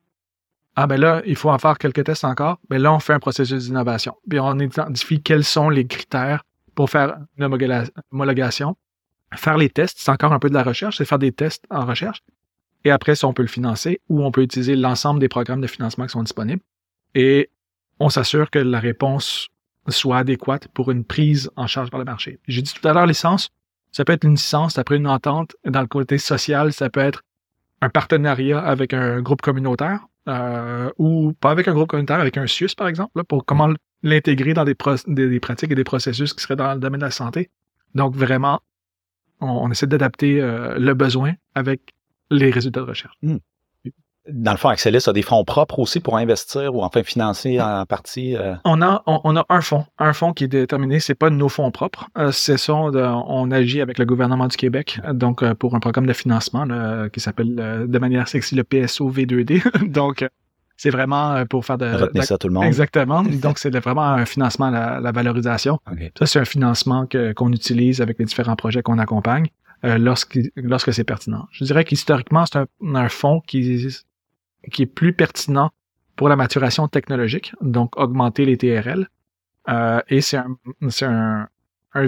Ah 0.76 0.88
ben 0.88 1.00
là, 1.00 1.22
il 1.26 1.36
faut 1.36 1.50
en 1.50 1.58
faire 1.58 1.78
quelques 1.78 2.04
tests 2.06 2.24
encore. 2.24 2.60
Ben 2.70 2.82
là, 2.82 2.94
on 2.94 3.00
fait 3.00 3.14
un 3.14 3.20
processus 3.20 3.66
d'innovation. 3.66 4.16
Puis 4.30 4.40
on 4.40 4.58
identifie 4.58 5.22
quels 5.22 5.44
sont 5.44 5.70
les 5.70 5.86
critères 5.86 6.44
pour 6.76 6.90
faire 6.90 7.18
une 7.38 7.44
homologation. 8.12 8.78
Faire 9.36 9.58
les 9.58 9.70
tests, 9.70 9.98
c'est 10.00 10.12
encore 10.12 10.34
un 10.34 10.40
peu 10.40 10.50
de 10.50 10.54
la 10.54 10.64
recherche, 10.64 10.98
c'est 10.98 11.06
faire 11.06 11.20
des 11.20 11.32
tests 11.32 11.66
en 11.70 11.86
recherche. 11.86 12.22
Et 12.84 12.92
après, 12.92 13.16
ça, 13.16 13.28
on 13.28 13.34
peut 13.34 13.44
le 13.44 13.48
financer 13.48 14.02
ou 14.10 14.24
on 14.24 14.32
peut 14.32 14.42
utiliser 14.42 14.76
l'ensemble 14.76 15.20
des 15.20 15.30
programmes 15.30 15.62
de 15.62 15.68
financement 15.68 16.06
qui 16.06 16.12
sont 16.12 16.24
disponibles. 16.24 16.62
Et 17.16 17.50
on 18.00 18.10
s'assure 18.10 18.50
que 18.50 18.60
la 18.60 18.80
réponse 18.80 19.50
soit 19.88 20.18
adéquate 20.18 20.68
pour 20.70 20.92
une 20.92 21.04
prise 21.04 21.50
en 21.56 21.68
charge 21.68 21.90
par 21.90 22.00
le 22.00 22.06
marché. 22.06 22.40
J'ai 22.48 22.62
dit 22.62 22.74
tout 22.74 22.86
à 22.88 22.94
l'heure, 22.94 23.06
licence, 23.06 23.50
ça 23.92 24.06
peut 24.06 24.14
être 24.14 24.24
une 24.24 24.36
licence 24.36 24.78
après 24.78 24.96
une 24.96 25.08
entente. 25.08 25.56
Dans 25.66 25.82
le 25.82 25.88
côté 25.88 26.18
social, 26.18 26.72
ça 26.74 26.90
peut 26.90 27.02
être 27.02 27.24
un 27.82 27.90
partenariat 27.90 28.60
avec 28.60 28.94
un 28.94 29.22
groupe 29.22 29.42
communautaire 29.42 30.08
euh, 30.28 30.92
ou 30.98 31.34
pas 31.34 31.52
avec 31.52 31.68
un 31.68 31.74
groupe 31.74 31.90
communautaire, 31.90 32.20
avec 32.20 32.38
un 32.38 32.48
SUS, 32.48 32.76
par 32.76 32.88
exemple, 32.88 33.24
pour 33.24 33.46
comment 33.46 33.70
l'intégrer 34.04 34.54
dans 34.54 34.66
des, 34.66 34.76
des, 35.08 35.40
pratiques 35.40 35.72
et 35.72 35.76
des 35.76 35.84
processus 35.84 36.34
qui 36.34 36.44
seraient 36.44 36.56
dans 36.56 36.74
le 36.74 36.80
domaine 36.80 37.00
de 37.00 37.06
la 37.06 37.12
santé. 37.12 37.50
Donc, 37.96 38.16
vraiment, 38.16 38.62
on, 39.40 39.70
essaie 39.72 39.88
d'adapter 39.88 40.40
euh, 40.40 40.78
le 40.78 40.94
besoin 40.94 41.34
avec 41.56 41.94
les 42.30 42.52
résultats 42.52 42.82
de 42.82 42.86
recherche. 42.86 43.16
Hmm 43.22 43.38
dans 44.30 44.52
le 44.52 44.58
fond, 44.58 44.70
Axelis 44.70 45.04
a 45.08 45.14
des 45.14 45.24
fonds 45.24 45.44
propres 45.44 45.80
aussi 45.80 46.00
pour 46.00 46.18
investir 46.18 46.76
ou 46.76 46.84
enfin 46.84 47.02
financer 47.04 47.60
en 47.60 47.86
partie. 47.86 48.36
Euh? 48.36 48.56
On 48.66 48.82
a 48.82 49.02
on, 49.08 49.36
a 49.36 49.46
un 49.50 49.62
fonds, 49.62 49.86
un 49.98 50.14
fonds 50.14 50.34
qui 50.34 50.44
est 50.44 50.48
déterminé. 50.48 51.00
C'est 51.00 51.16
pas 51.16 51.30
nos 51.30 51.50
fonds 51.50 51.72
propres. 51.72 52.08
Euh, 52.18 52.32
c'est 52.32 52.58
ça. 52.58 52.74
On 52.74 53.52
agit 53.52 53.82
avec 53.82 53.98
le 53.98 54.06
gouvernement 54.06 54.48
du 54.48 54.58
Québec, 54.58 55.00
donc 55.14 55.42
euh, 55.42 55.56
pour 55.56 55.76
un 55.76 55.80
programme 55.80 56.06
de 56.06 56.14
financement 56.14 56.68
qui 57.12 57.20
s'appelle 57.20 57.56
de 57.88 58.00
manière 58.00 58.28
sexy 58.28 58.56
le 58.56 58.64
PSO 58.64 59.12
V2D. 59.12 59.88
donc 59.92 60.28
c'est 60.78 60.92
vraiment 60.92 61.44
pour 61.46 61.66
faire 61.66 61.78
de 61.78 61.86
retenir 61.86 62.24
ça 62.24 62.38
tout 62.38 62.48
le 62.48 62.54
monde. 62.54 62.66
Exactement. 62.66 63.24
donc 63.42 63.58
c'est 63.58 63.76
vraiment 63.76 64.04
un 64.04 64.26
financement 64.26 64.68
à 64.68 65.00
la, 65.00 65.12
valorisation. 65.12 65.80
Ça 66.18 66.26
c'est 66.28 66.40
un 66.40 66.46
financement 66.46 67.08
qu'on 67.36 67.52
utilise 67.52 68.02
avec 68.02 68.20
les 68.20 68.26
différents 68.26 68.56
projets 68.56 68.84
qu'on 68.84 69.00
accompagne. 69.00 69.48
lorsque, 69.84 70.38
lorsque 70.56 70.94
c'est 70.94 71.04
pertinent. 71.04 71.48
Je 71.52 71.66
dirais 71.66 71.86
qu'historiquement, 71.86 72.46
c'est 72.46 72.60
un, 72.60 72.96
un 72.96 73.10
fonds 73.10 73.42
qui 73.48 73.90
qui 74.72 74.84
est 74.84 74.88
plus 74.88 75.14
pertinent 75.14 75.72
pour 76.16 76.30
la 76.30 76.36
maturation 76.36 76.88
technologique, 76.88 77.54
donc 77.62 77.98
augmenter 77.98 78.46
les 78.46 78.58
TRL. 78.58 79.08
Euh, 79.70 80.02
et 80.10 80.22
c'est 80.22 80.38
un, 80.38 80.58
c'est 80.90 81.06
un, 81.06 81.48
un, 81.94 82.08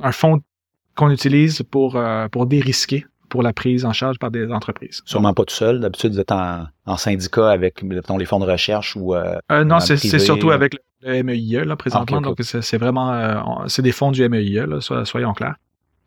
un 0.00 0.12
fonds 0.12 0.40
qu'on 0.94 1.10
utilise 1.10 1.62
pour, 1.62 1.96
euh, 1.96 2.28
pour 2.28 2.46
dérisquer 2.46 3.06
pour 3.28 3.42
la 3.42 3.52
prise 3.52 3.84
en 3.84 3.92
charge 3.92 4.18
par 4.18 4.30
des 4.30 4.50
entreprises. 4.50 5.02
Sûrement 5.04 5.34
pas 5.34 5.44
tout 5.44 5.54
seul. 5.54 5.80
D'habitude, 5.80 6.12
vous 6.12 6.20
êtes 6.20 6.32
en, 6.32 6.66
en 6.86 6.96
syndicat 6.96 7.50
avec 7.50 7.82
les 7.82 8.24
fonds 8.24 8.38
de 8.38 8.46
recherche 8.46 8.96
ou. 8.96 9.14
Euh, 9.14 9.36
euh 9.50 9.64
non, 9.64 9.80
c'est, 9.80 9.96
c'est 9.96 10.18
surtout 10.18 10.50
avec 10.50 10.76
le 11.02 11.22
MEIE, 11.22 11.64
là, 11.64 11.76
présentement. 11.76 12.20
donc, 12.20 12.38
c'est, 12.40 12.62
c'est 12.62 12.78
vraiment. 12.78 13.12
Euh, 13.12 13.40
c'est 13.66 13.82
des 13.82 13.92
fonds 13.92 14.12
du 14.12 14.26
MEIE, 14.28 14.64
là, 14.66 14.80
soyons 15.04 15.32
clairs. 15.32 15.56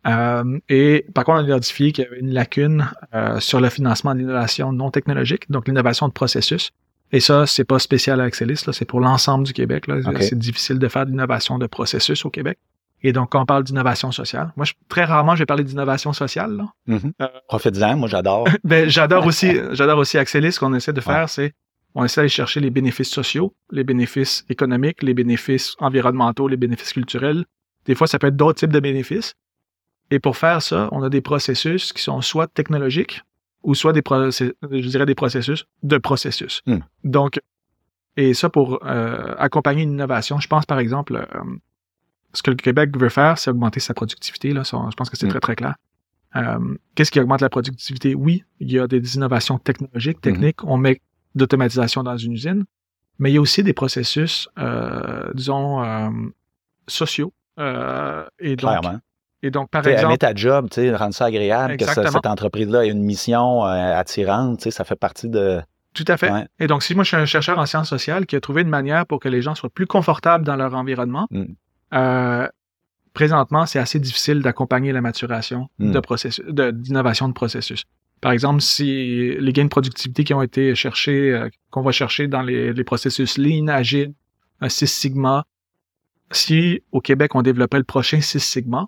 Euh, 0.07 0.59
et 0.69 1.05
par 1.13 1.25
contre, 1.25 1.39
on 1.39 1.43
a 1.43 1.47
identifié 1.47 1.91
qu'il 1.91 2.05
y 2.05 2.07
avait 2.07 2.19
une 2.19 2.33
lacune 2.33 2.89
euh, 3.13 3.39
sur 3.39 3.59
le 3.59 3.69
financement 3.69 4.13
de 4.13 4.19
l'innovation 4.19 4.71
non 4.71 4.91
technologique, 4.91 5.49
donc 5.51 5.67
l'innovation 5.67 6.07
de 6.07 6.13
processus. 6.13 6.71
Et 7.11 7.19
ça, 7.19 7.47
c'est 7.47 7.63
pas 7.63 7.79
spécial 7.79 8.21
à 8.21 8.25
Axelis, 8.25 8.63
c'est 8.71 8.85
pour 8.85 8.99
l'ensemble 8.99 9.45
du 9.45 9.53
Québec. 9.53 9.85
C'est 10.19 10.37
difficile 10.37 10.77
de 10.79 10.87
faire 10.87 11.05
de 11.05 11.11
l'innovation 11.11 11.57
de 11.57 11.65
processus 11.65 12.23
au 12.25 12.29
Québec. 12.29 12.59
Et 13.01 13.13
donc, 13.13 13.31
quand 13.31 13.41
on 13.41 13.45
parle 13.45 13.63
d'innovation 13.63 14.11
sociale, 14.11 14.51
moi, 14.57 14.65
je, 14.65 14.73
très 14.89 15.05
rarement, 15.05 15.33
je 15.33 15.39
vais 15.39 15.45
parler 15.45 15.63
d'innovation 15.63 16.11
sociale. 16.11 16.57
Là. 16.57 16.65
Mm-hmm. 16.87 17.11
Euh, 17.21 17.95
moi, 17.95 18.09
j'adore. 18.09 18.47
ben, 18.63 18.89
j'adore 18.89 19.25
aussi, 19.25 19.57
j'adore 19.71 19.99
aussi 19.99 20.17
Axelis. 20.17 20.53
Ce 20.53 20.59
qu'on 20.59 20.73
essaie 20.73 20.93
de 20.93 21.01
faire, 21.01 21.29
c'est 21.29 21.53
on 21.95 22.03
essaie 22.03 22.21
d'aller 22.21 22.29
chercher 22.29 22.59
les 22.59 22.69
bénéfices 22.69 23.09
sociaux, 23.09 23.55
les 23.71 23.83
bénéfices 23.83 24.45
économiques, 24.49 25.01
les 25.01 25.13
bénéfices 25.13 25.75
environnementaux, 25.79 26.47
les 26.47 26.57
bénéfices 26.57 26.93
culturels. 26.93 27.45
Des 27.85 27.95
fois, 27.95 28.05
ça 28.05 28.19
peut 28.19 28.27
être 28.27 28.35
d'autres 28.35 28.59
types 28.59 28.71
de 28.71 28.79
bénéfices. 28.79 29.33
Et 30.11 30.19
pour 30.19 30.37
faire 30.37 30.61
ça, 30.61 30.89
on 30.91 31.03
a 31.03 31.09
des 31.09 31.21
processus 31.21 31.93
qui 31.93 32.01
sont 32.01 32.21
soit 32.21 32.47
technologiques 32.47 33.21
ou 33.63 33.75
soit 33.75 33.93
des, 33.93 34.01
je 34.07 34.87
dirais 34.87 35.05
des 35.05 35.15
processus 35.15 35.65
de 35.83 35.97
processus. 35.97 36.61
Hmm. 36.65 36.79
Donc, 37.03 37.39
et 38.17 38.33
ça 38.33 38.49
pour 38.49 38.85
euh, 38.85 39.35
accompagner 39.37 39.83
une 39.83 39.91
innovation, 39.91 40.39
je 40.39 40.47
pense 40.47 40.65
par 40.65 40.79
exemple, 40.79 41.15
euh, 41.15 41.43
ce 42.33 42.43
que 42.43 42.51
le 42.51 42.57
Québec 42.57 42.97
veut 42.97 43.09
faire, 43.09 43.37
c'est 43.37 43.49
augmenter 43.49 43.79
sa 43.79 43.93
productivité. 43.93 44.53
Là, 44.53 44.63
je 44.63 44.95
pense 44.95 45.09
que 45.09 45.17
c'est 45.17 45.27
hmm. 45.27 45.29
très 45.29 45.39
très 45.39 45.55
clair. 45.55 45.75
Euh, 46.35 46.75
qu'est-ce 46.95 47.11
qui 47.11 47.19
augmente 47.19 47.41
la 47.41 47.49
productivité? 47.49 48.15
Oui, 48.15 48.43
il 48.59 48.71
y 48.71 48.79
a 48.79 48.87
des 48.87 49.15
innovations 49.15 49.57
technologiques, 49.57 50.17
hmm. 50.17 50.21
techniques. 50.21 50.63
On 50.63 50.77
met 50.77 51.01
d'automatisation 51.35 52.03
dans 52.03 52.17
une 52.17 52.33
usine, 52.33 52.65
mais 53.19 53.31
il 53.31 53.35
y 53.35 53.37
a 53.37 53.41
aussi 53.41 53.63
des 53.63 53.73
processus, 53.73 54.49
disons, 55.33 56.23
sociaux. 56.87 57.33
et 57.57 58.55
donc, 58.55 58.79
Clairement. 58.79 58.99
Et 59.41 59.51
donc, 59.51 59.69
par 59.69 59.85
exemple. 59.87 60.17
ta 60.17 60.35
job, 60.35 60.69
tu 60.69 60.81
sais, 60.81 60.95
rendre 60.95 61.13
ça 61.13 61.25
agréable, 61.25 61.77
que 61.77 61.85
cette 61.85 62.25
entreprise-là 62.25 62.85
ait 62.85 62.89
une 62.89 63.03
mission 63.03 63.65
euh, 63.65 63.95
attirante, 63.95 64.57
tu 64.57 64.63
sais, 64.63 64.71
ça 64.71 64.83
fait 64.83 64.97
partie 64.97 65.29
de. 65.29 65.61
Tout 65.93 66.05
à 66.07 66.17
fait. 66.17 66.31
Et 66.59 66.67
donc, 66.67 66.83
si 66.83 66.93
moi, 66.93 67.03
je 67.03 67.09
suis 67.09 67.17
un 67.17 67.25
chercheur 67.25 67.57
en 67.57 67.65
sciences 67.65 67.89
sociales 67.89 68.25
qui 68.25 68.35
a 68.35 68.41
trouvé 68.41 68.61
une 68.61 68.69
manière 68.69 69.05
pour 69.05 69.19
que 69.19 69.27
les 69.27 69.41
gens 69.41 69.55
soient 69.55 69.69
plus 69.69 69.87
confortables 69.87 70.45
dans 70.45 70.55
leur 70.55 70.75
environnement, 70.75 71.27
mm. 71.31 71.43
euh, 71.93 72.47
présentement, 73.13 73.65
c'est 73.65 73.79
assez 73.79 73.99
difficile 73.99 74.41
d'accompagner 74.41 74.91
la 74.91 75.01
maturation 75.01 75.69
mm. 75.79 75.91
de 75.91 75.99
processus, 75.99 76.45
d'innovation 76.47 77.27
de, 77.27 77.33
processus. 77.33 77.85
Par 78.21 78.31
exemple, 78.33 78.61
si 78.61 79.35
les 79.39 79.53
gains 79.53 79.63
de 79.63 79.69
productivité 79.69 80.23
qui 80.23 80.33
ont 80.33 80.43
été 80.43 80.75
cherchés, 80.75 81.33
euh, 81.33 81.49
qu'on 81.71 81.81
va 81.81 81.91
chercher 81.91 82.27
dans 82.27 82.43
les, 82.43 82.71
les 82.71 82.83
processus 82.83 83.37
Lean, 83.37 83.67
Agile, 83.67 84.13
Six 84.67 84.87
Sigma, 84.87 85.45
si 86.31 86.83
au 86.91 87.01
Québec 87.01 87.33
on 87.33 87.41
développait 87.41 87.77
le 87.77 87.83
prochain 87.83 88.21
Six 88.21 88.41
Sigma, 88.41 88.87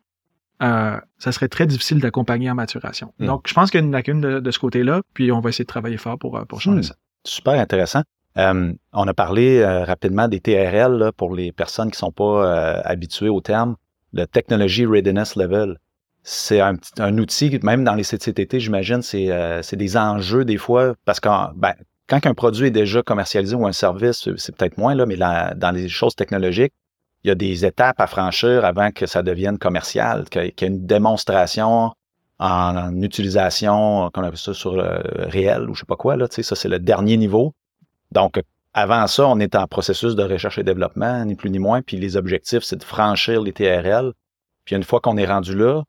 euh, 0.62 0.97
ça 1.17 1.32
serait 1.32 1.47
très 1.47 1.65
difficile 1.65 2.00
d'accompagner 2.00 2.50
en 2.52 2.56
maturation. 2.56 3.13
Mm. 3.19 3.26
Donc, 3.26 3.47
je 3.47 3.54
pense 3.54 3.71
qu'il 3.71 3.80
y 3.80 3.84
a 3.84 3.86
une 3.86 3.91
lacune 3.91 4.21
de, 4.21 4.39
de 4.39 4.52
ce 4.52 4.60
côté-là, 4.60 5.02
puis 5.13 5.32
on 5.32 5.39
va 5.39 5.50
essayer 5.50 5.65
de 5.65 5.67
travailler 5.69 5.97
fort 5.97 6.17
pour, 6.19 6.38
euh, 6.38 6.45
pour 6.45 6.62
changer 6.62 6.80
Hmm. 6.80 6.84
ça. 6.84 6.95
Super 7.26 7.54
intéressant. 7.60 8.02
Euh, 8.38 8.71
on 8.93 9.08
a 9.08 9.13
parlé 9.13 9.60
euh, 9.60 9.84
rapidement 9.84 10.28
des 10.28 10.39
TRL 10.39 10.93
là, 10.93 11.12
pour 11.12 11.36
les 11.36 11.52
personnes 11.52 11.91
qui 11.91 11.97
sont 12.00 12.12
pas 12.12 12.82
habituées 12.86 13.30
au 13.30 13.41
terme. 13.41 13.76
Le 14.13 14.26
Technology 14.26 14.86
Readiness 14.86 15.36
Level, 15.36 15.78
c'est 16.24 16.60
un, 16.62 16.78
outil, 17.17 17.60
même 17.63 17.84
dans 17.84 17.95
les 17.95 18.04
CCTT, 18.04 18.60
j'imagine, 18.60 19.02
c'est 19.02 19.76
des 19.76 19.97
enjeux 19.97 20.45
des 20.45 20.58
fois, 20.58 20.93
parce 21.06 21.19
que 21.19 21.30
ben, 21.56 21.74
quand 22.08 22.26
un 22.26 22.34
produit 22.34 22.67
est 22.67 22.71
déjà 22.71 23.02
commercialisé 23.04 23.56
ou 23.56 23.65
un 23.65 23.71
service, 23.71 24.21
c'est- 24.24 24.38
c'est 24.38 24.56
peut-être 24.56 24.78
moins, 24.78 24.93
là, 24.95 25.06
mais 25.06 25.15
la- 25.15 25.54
dans 25.56 25.71
les 25.71 25.88
choses 25.89 26.15
technologiques, 26.15 26.74
il 27.23 27.27
y 27.27 27.31
a 27.31 27.36
des 27.36 27.65
étapes 27.65 27.99
à 27.99 28.07
franchir 28.07 28.65
avant 28.65 28.91
que 28.91 29.05
ça 29.05 29.21
devienne 29.23 29.57
commercial, 29.57 30.27
qu'il 30.29 30.43
y 30.43 30.45
ait 30.47 30.67
une 30.67 30.86
démonstration 30.86 31.93
en, 32.39 33.01
utilisation, 33.01 34.10
qu'on 34.12 34.23
appelle 34.23 34.38
ça 34.38 34.53
sur 34.53 34.75
le 34.75 35.01
réel 35.27 35.69
ou 35.69 35.75
je 35.75 35.81
sais 35.81 35.86
pas 35.86 35.95
quoi, 35.95 36.15
là, 36.15 36.25
ça 36.29 36.55
c'est 36.55 36.69
le 36.69 36.79
dernier 36.79 37.17
niveau. 37.17 37.53
Donc, 38.12 38.41
avant 38.73 39.05
ça, 39.07 39.27
on 39.27 39.39
est 39.39 39.55
en 39.55 39.67
processus 39.67 40.15
de 40.15 40.23
recherche 40.23 40.57
et 40.57 40.63
développement, 40.63 41.23
ni 41.25 41.36
plus 41.36 41.51
ni 41.51 41.60
moins, 41.60 41.81
puis 41.81 41.97
les 41.97 42.17
objectifs, 42.17 42.63
c'est 42.63 42.77
de 42.77 42.84
franchir 42.84 43.41
les 43.41 43.53
TRL. 43.53 44.13
Puis 44.65 44.75
une 44.75 44.84
fois 44.84 44.99
qu'on 44.99 45.17
est 45.17 45.25
rendu 45.25 45.55
là, 45.55 45.84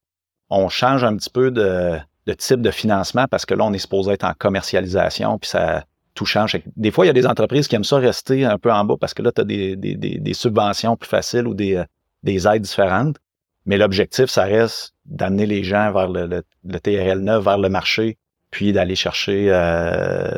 on 0.50 0.68
change 0.68 1.04
un 1.04 1.16
petit 1.16 1.30
peu 1.30 1.50
de, 1.50 1.98
de 2.26 2.32
type 2.34 2.60
de 2.60 2.70
financement 2.70 3.26
parce 3.30 3.46
que 3.46 3.54
là, 3.54 3.64
on 3.64 3.72
est 3.72 3.78
supposé 3.78 4.12
être 4.12 4.24
en 4.24 4.34
commercialisation, 4.34 5.38
puis 5.38 5.48
ça 5.48 5.84
tout 6.14 6.26
change. 6.26 6.58
Des 6.76 6.90
fois, 6.90 7.04
il 7.04 7.08
y 7.08 7.10
a 7.10 7.14
des 7.14 7.26
entreprises 7.26 7.68
qui 7.68 7.76
aiment 7.76 7.84
ça 7.84 7.96
rester 7.96 8.44
un 8.44 8.58
peu 8.58 8.72
en 8.72 8.84
bas 8.84 8.96
parce 9.00 9.14
que 9.14 9.22
là, 9.22 9.32
tu 9.32 9.40
as 9.40 9.44
des, 9.44 9.76
des, 9.76 9.94
des, 9.96 10.34
subventions 10.34 10.96
plus 10.96 11.08
faciles 11.08 11.46
ou 11.46 11.54
des, 11.54 11.76
euh, 11.76 11.84
des 12.22 12.46
aides 12.46 12.62
différentes. 12.62 13.16
Mais 13.64 13.78
l'objectif, 13.78 14.26
ça 14.26 14.44
reste 14.44 14.94
d'amener 15.06 15.46
les 15.46 15.64
gens 15.64 15.92
vers 15.92 16.08
le, 16.08 16.26
le, 16.26 16.80
TRL 16.80 17.20
9, 17.20 17.44
vers 17.44 17.58
le 17.58 17.68
marché, 17.68 18.18
puis 18.50 18.72
d'aller 18.72 18.96
chercher 18.96 19.46
euh, 19.50 20.30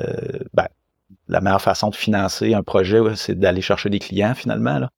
ben, 0.53 0.69
la 1.29 1.41
meilleure 1.41 1.63
façon 1.63 1.91
de 1.91 1.97
financer 1.97 2.55
un 2.55 2.63
projet, 2.63 3.01
c'est 3.17 3.39
d'aller 3.39 3.63
chercher 3.63 3.89
des 3.89 3.99
clients 3.99 4.35
finalement. 4.35 4.79
Là. 4.79 4.91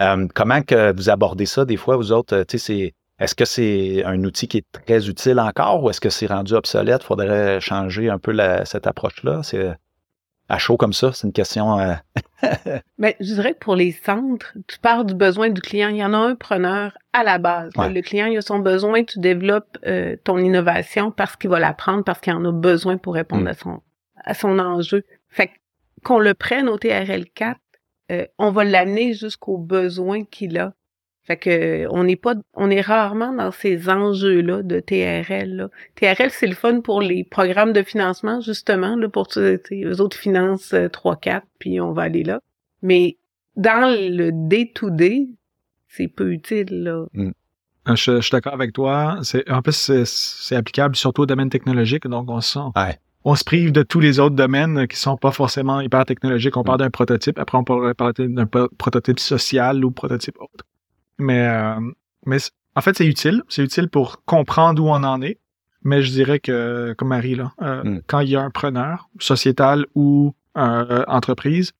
Euh, 0.00 0.26
comment 0.34 0.62
que 0.62 0.92
vous 0.94 1.08
abordez 1.08 1.46
ça 1.46 1.64
des 1.64 1.76
fois, 1.76 1.96
vous 1.96 2.12
autres? 2.12 2.42
tu 2.44 2.58
sais, 2.58 2.94
est-ce 3.18 3.34
que 3.34 3.44
c'est 3.44 4.04
un 4.04 4.22
outil 4.24 4.46
qui 4.46 4.58
est 4.58 4.66
très 4.84 5.08
utile 5.08 5.40
encore 5.40 5.82
ou 5.82 5.90
est-ce 5.90 6.00
que 6.00 6.10
c'est 6.10 6.26
rendu 6.26 6.54
obsolète? 6.54 7.02
Faudrait 7.02 7.60
changer 7.60 8.08
un 8.08 8.18
peu 8.18 8.36
cette 8.64 8.86
approche-là. 8.86 9.42
C'est 9.42 9.74
à 10.48 10.58
chaud 10.58 10.76
comme 10.76 10.92
ça, 10.92 11.12
c'est 11.12 11.26
une 11.26 11.32
question. 11.32 11.78
euh, 11.78 11.94
Ben, 12.98 13.12
je 13.20 13.34
dirais 13.34 13.54
que 13.54 13.58
pour 13.58 13.76
les 13.76 13.92
centres, 13.92 14.54
tu 14.66 14.78
pars 14.78 15.04
du 15.04 15.14
besoin 15.14 15.50
du 15.50 15.60
client. 15.60 15.88
Il 15.88 15.96
y 15.96 16.04
en 16.04 16.14
a 16.14 16.18
un 16.18 16.34
preneur 16.34 16.96
à 17.12 17.22
la 17.24 17.38
base. 17.38 17.72
Ouais. 17.76 17.90
Le 17.90 18.00
client, 18.02 18.26
il 18.26 18.38
a 18.38 18.42
son 18.42 18.58
besoin, 18.60 19.04
tu 19.04 19.18
développes 19.18 19.76
euh, 19.86 20.16
ton 20.24 20.38
innovation 20.38 21.10
parce 21.10 21.36
qu'il 21.36 21.50
va 21.50 21.58
la 21.58 21.72
prendre, 21.74 22.04
parce 22.04 22.20
qu'il 22.20 22.32
en 22.32 22.44
a 22.44 22.52
besoin 22.52 22.96
pour 22.96 23.14
répondre 23.14 23.44
Mm. 23.44 23.48
à 23.48 23.54
son 23.54 23.80
à 24.24 24.34
son 24.34 24.58
enjeu. 24.58 25.04
Fait 25.28 25.50
qu'on 26.04 26.18
le 26.18 26.34
prenne 26.34 26.68
au 26.68 26.76
TRL4, 26.76 27.54
euh, 28.10 28.26
on 28.38 28.50
va 28.50 28.64
l'amener 28.64 29.14
jusqu'aux 29.14 29.58
besoins 29.58 30.24
qu'il 30.24 30.58
a. 30.58 30.72
Fait 31.28 31.36
que 31.36 31.86
on 31.90 32.04
n'est 32.04 32.16
pas, 32.16 32.36
on 32.54 32.70
est 32.70 32.80
rarement 32.80 33.34
dans 33.34 33.50
ces 33.50 33.90
enjeux-là 33.90 34.62
de 34.62 34.80
TRL. 34.80 35.56
Là. 35.56 35.68
TRL, 35.94 36.30
c'est 36.30 36.46
le 36.46 36.54
fun 36.54 36.80
pour 36.80 37.02
les 37.02 37.22
programmes 37.22 37.74
de 37.74 37.82
financement, 37.82 38.40
justement, 38.40 38.96
là, 38.96 39.10
pour 39.10 39.28
eux 39.36 40.00
autres 40.00 40.16
financent 40.16 40.72
euh, 40.72 40.88
3-4, 40.88 41.42
puis 41.58 41.82
on 41.82 41.92
va 41.92 42.04
aller 42.04 42.22
là. 42.22 42.40
Mais 42.80 43.18
dans 43.56 43.94
le 43.94 44.30
day-to-day, 44.32 45.28
c'est 45.86 46.08
peu 46.08 46.32
utile, 46.32 46.84
là. 46.84 47.04
Euh, 47.18 47.30
Je, 47.88 48.16
je 48.16 48.20
suis 48.22 48.32
d'accord 48.32 48.54
avec 48.54 48.72
toi. 48.72 49.18
C'est, 49.22 49.50
en 49.50 49.60
plus, 49.60 50.04
c'est, 50.06 50.56
applicable 50.56 50.96
surtout 50.96 51.22
au 51.22 51.26
domaine 51.26 51.50
technologique, 51.50 52.06
donc 52.06 52.30
on 52.30 52.40
se 52.40 52.54
sent. 52.54 52.70
Ouais. 52.74 52.98
On 53.26 53.34
se 53.34 53.44
prive 53.44 53.72
de 53.72 53.82
tous 53.82 54.00
les 54.00 54.18
autres 54.18 54.34
domaines 54.34 54.88
qui 54.88 54.96
sont 54.96 55.18
pas 55.18 55.32
forcément 55.32 55.82
hyper 55.82 56.06
technologiques. 56.06 56.56
On 56.56 56.64
parle 56.64 56.78
d'un 56.78 56.88
prototype, 56.88 57.38
après 57.38 57.58
on 57.58 57.64
pourrait 57.64 57.92
parler 57.92 58.28
d'un 58.28 58.46
prototype 58.46 59.20
social 59.20 59.84
ou 59.84 59.90
prototype 59.90 60.38
autre. 60.40 60.64
Mais, 61.18 61.46
euh, 61.46 61.80
mais 62.26 62.38
en 62.74 62.80
fait, 62.80 62.96
c'est 62.96 63.06
utile. 63.06 63.42
C'est 63.48 63.62
utile 63.62 63.88
pour 63.88 64.24
comprendre 64.24 64.82
où 64.82 64.88
on 64.88 65.02
en 65.04 65.20
est. 65.22 65.38
Mais 65.82 66.02
je 66.02 66.10
dirais 66.10 66.40
que, 66.40 66.94
comme 66.98 67.08
Marie, 67.08 67.36
là, 67.36 67.52
euh, 67.62 67.82
Mm. 67.84 68.02
quand 68.06 68.20
il 68.20 68.30
y 68.30 68.36
a 68.36 68.40
un 68.42 68.50
preneur, 68.50 69.08
sociétal 69.20 69.86
ou 69.94 70.34
euh, 70.56 71.04
entreprise, 71.06 71.72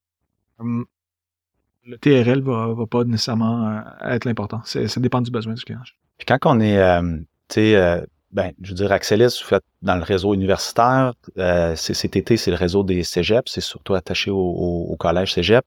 le 0.60 1.96
TRL 2.00 2.40
va, 2.42 2.68
va 2.74 2.86
pas 2.86 3.04
nécessairement 3.04 3.82
être 4.02 4.24
l'important. 4.24 4.60
Ça 4.64 5.00
dépend 5.00 5.20
du 5.20 5.30
besoin 5.30 5.54
du 5.54 5.64
client. 5.64 5.80
Puis 6.16 6.26
quand 6.26 6.38
on 6.44 6.60
est, 6.60 7.00
tu 7.48 7.54
sais, 7.54 8.06
ben, 8.30 8.52
je 8.60 8.70
veux 8.70 8.74
dire, 8.74 8.92
Axelis, 8.92 9.38
vous 9.42 9.48
faites 9.48 9.64
dans 9.82 9.96
le 9.96 10.02
réseau 10.02 10.34
universitaire, 10.34 11.14
euh, 11.38 11.74
CCTT, 11.74 12.36
c'est 12.36 12.50
le 12.50 12.56
réseau 12.56 12.82
des 12.82 13.02
cégeps, 13.02 13.50
c'est 13.50 13.62
surtout 13.62 13.94
attaché 13.94 14.30
au, 14.30 14.36
au, 14.36 14.86
au 14.92 14.96
collège 14.96 15.32
cégep. 15.32 15.64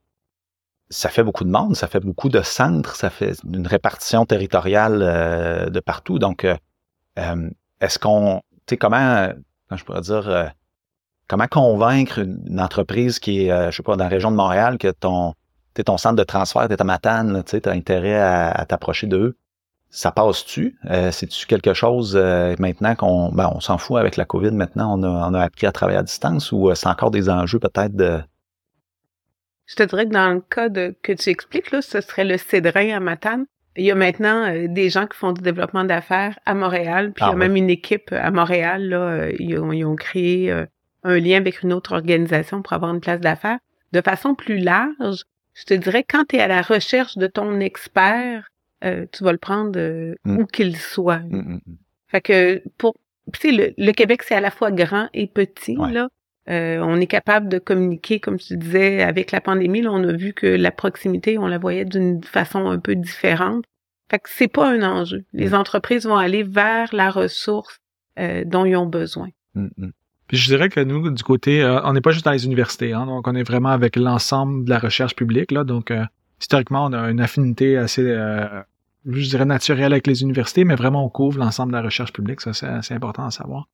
Ça 0.91 1.09
fait 1.09 1.23
beaucoup 1.23 1.45
de 1.45 1.49
monde, 1.49 1.75
ça 1.75 1.87
fait 1.87 2.01
beaucoup 2.01 2.29
de 2.29 2.41
centres, 2.41 2.95
ça 2.95 3.09
fait 3.09 3.33
une 3.51 3.65
répartition 3.65 4.25
territoriale 4.25 4.99
euh, 5.01 5.69
de 5.69 5.79
partout. 5.79 6.19
Donc, 6.19 6.43
euh, 6.45 6.55
euh, 7.19 7.49
est-ce 7.79 7.99
qu'on, 7.99 8.41
tu 8.67 8.73
sais, 8.73 8.77
comment, 8.77 9.29
comment 9.67 9.77
je 9.77 9.85
pourrais 9.85 10.01
dire, 10.01 10.29
euh, 10.29 10.45
comment 11.27 11.47
convaincre 11.47 12.19
une, 12.19 12.59
entreprise 12.59 13.19
qui 13.19 13.45
est, 13.45 13.51
euh, 13.51 13.71
je 13.71 13.77
sais 13.77 13.83
pas, 13.83 13.95
dans 13.95 14.03
la 14.03 14.09
région 14.09 14.31
de 14.31 14.35
Montréal, 14.35 14.77
que 14.77 14.91
ton, 14.91 15.33
t'es 15.73 15.83
ton 15.83 15.97
centre 15.97 16.15
de 16.15 16.23
transfert, 16.23 16.67
t'es 16.67 16.79
à 16.79 16.83
Matane, 16.83 17.43
tu 17.45 17.51
sais, 17.51 17.61
t'as 17.61 17.71
intérêt 17.71 18.19
à, 18.19 18.65
t'approcher 18.67 19.07
d'eux? 19.07 19.37
Ça 19.89 20.11
passe-tu? 20.11 20.77
Euh, 20.89 21.11
C'est-tu 21.11 21.47
quelque 21.47 21.73
chose 21.73 22.15
maintenant 22.59 22.95
qu'on 22.95 23.29
ben, 23.29 23.51
on 23.53 23.59
s'en 23.59 23.77
fout 23.77 23.97
avec 23.97 24.15
la 24.15 24.23
COVID 24.23 24.51
maintenant, 24.51 24.97
on 24.97 25.03
a, 25.03 25.29
on 25.29 25.33
a 25.33 25.41
appris 25.41 25.67
à 25.67 25.73
travailler 25.73 25.97
à 25.99 26.03
distance 26.03 26.53
ou 26.53 26.73
c'est 26.75 26.87
encore 26.87 27.11
des 27.11 27.29
enjeux 27.29 27.59
peut-être 27.59 27.95
de. 27.95 28.21
Je 29.71 29.75
te 29.75 29.83
dirais 29.83 30.05
que 30.05 30.11
dans 30.11 30.33
le 30.33 30.41
cas 30.41 30.67
de, 30.67 30.93
que 31.01 31.13
tu 31.13 31.29
expliques, 31.29 31.71
là, 31.71 31.81
ce 31.81 32.01
serait 32.01 32.25
le 32.25 32.37
Cédrin 32.37 32.89
à 32.95 32.99
Matane. 32.99 33.45
Il 33.77 33.85
y 33.85 33.91
a 33.91 33.95
maintenant 33.95 34.45
euh, 34.49 34.67
des 34.67 34.89
gens 34.89 35.07
qui 35.07 35.17
font 35.17 35.31
du 35.31 35.41
développement 35.41 35.85
d'affaires 35.85 36.37
à 36.45 36.53
Montréal, 36.53 37.13
puis 37.13 37.23
il 37.23 37.27
y 37.27 37.29
Ah 37.29 37.31
a 37.31 37.33
oui. 37.35 37.39
même 37.39 37.55
une 37.55 37.69
équipe 37.69 38.11
à 38.11 38.29
Montréal. 38.31 38.89
Là, 38.89 38.97
euh, 38.99 39.31
ils, 39.39 39.57
ont, 39.57 39.71
ils 39.71 39.85
ont 39.85 39.95
créé 39.95 40.51
euh, 40.51 40.65
un 41.03 41.17
lien 41.19 41.37
avec 41.37 41.61
une 41.61 41.71
autre 41.71 41.93
organisation 41.93 42.61
pour 42.61 42.73
avoir 42.73 42.93
une 42.93 42.99
place 42.99 43.21
d'affaires. 43.21 43.59
De 43.93 44.01
façon 44.01 44.35
plus 44.35 44.57
large, 44.57 45.23
je 45.53 45.63
te 45.63 45.73
dirais, 45.73 46.03
quand 46.03 46.25
tu 46.27 46.35
es 46.35 46.41
à 46.41 46.47
la 46.47 46.61
recherche 46.61 47.17
de 47.17 47.27
ton 47.27 47.61
expert, 47.61 48.49
euh, 48.83 49.05
tu 49.13 49.23
vas 49.23 49.31
le 49.31 49.37
prendre 49.37 49.79
Mm. 50.25 50.37
où 50.39 50.45
qu'il 50.47 50.75
soit. 50.75 51.19
Mm, 51.19 51.37
mm. 51.55 51.61
Fait 52.09 52.21
que 52.21 52.61
pour 52.77 52.95
tu 53.33 53.39
sais, 53.39 53.51
le, 53.53 53.73
le 53.77 53.91
Québec, 53.93 54.23
c'est 54.23 54.35
à 54.35 54.41
la 54.41 54.51
fois 54.51 54.71
grand 54.71 55.07
et 55.13 55.27
petit, 55.27 55.77
Ouais. 55.77 55.91
là. 55.93 56.09
Euh, 56.51 56.79
on 56.81 56.99
est 56.99 57.07
capable 57.07 57.47
de 57.47 57.59
communiquer, 57.59 58.19
comme 58.19 58.37
tu 58.37 58.57
disais, 58.57 59.01
avec 59.01 59.31
la 59.31 59.41
pandémie. 59.41 59.81
Là, 59.81 59.91
on 59.91 60.03
a 60.03 60.11
vu 60.11 60.33
que 60.33 60.47
la 60.47 60.71
proximité, 60.71 61.37
on 61.37 61.47
la 61.47 61.57
voyait 61.57 61.85
d'une 61.85 62.23
façon 62.23 62.69
un 62.69 62.79
peu 62.79 62.95
différente. 62.95 63.63
Fait 64.09 64.19
que 64.19 64.29
c'est 64.29 64.49
pas 64.49 64.69
un 64.69 64.83
enjeu. 64.83 65.23
Les 65.31 65.53
entreprises 65.53 66.05
vont 66.05 66.17
aller 66.17 66.43
vers 66.43 66.93
la 66.93 67.09
ressource 67.09 67.79
euh, 68.19 68.43
dont 68.45 68.65
ils 68.65 68.75
ont 68.75 68.85
besoin. 68.85 69.29
Mm, 69.55 69.67
mm. 69.77 69.91
Puis 70.27 70.37
je 70.37 70.47
dirais 70.47 70.69
que 70.69 70.79
nous, 70.79 71.09
du 71.09 71.23
côté, 71.23 71.61
euh, 71.61 71.81
on 71.83 71.91
n'est 71.91 71.99
pas 71.99 72.11
juste 72.11 72.23
dans 72.23 72.31
les 72.31 72.45
universités, 72.45 72.93
hein, 72.93 73.05
donc 73.05 73.27
on 73.27 73.35
est 73.35 73.43
vraiment 73.43 73.69
avec 73.69 73.97
l'ensemble 73.97 74.63
de 74.63 74.69
la 74.69 74.79
recherche 74.79 75.13
publique. 75.13 75.51
Là, 75.51 75.65
donc, 75.65 75.91
euh, 75.91 76.05
historiquement, 76.39 76.85
on 76.85 76.93
a 76.93 77.09
une 77.09 77.19
affinité 77.19 77.77
assez, 77.77 78.03
euh, 78.05 78.47
je 79.05 79.29
dirais, 79.29 79.43
naturelle 79.43 79.91
avec 79.91 80.07
les 80.07 80.21
universités, 80.21 80.63
mais 80.63 80.75
vraiment, 80.75 81.05
on 81.05 81.09
couvre 81.09 81.37
l'ensemble 81.37 81.73
de 81.73 81.77
la 81.77 81.83
recherche 81.83 82.13
publique. 82.13 82.39
Ça, 82.39 82.53
c'est 82.53 82.81
c'est 82.81 82.93
important 82.93 83.25
à 83.25 83.31
savoir. 83.31 83.67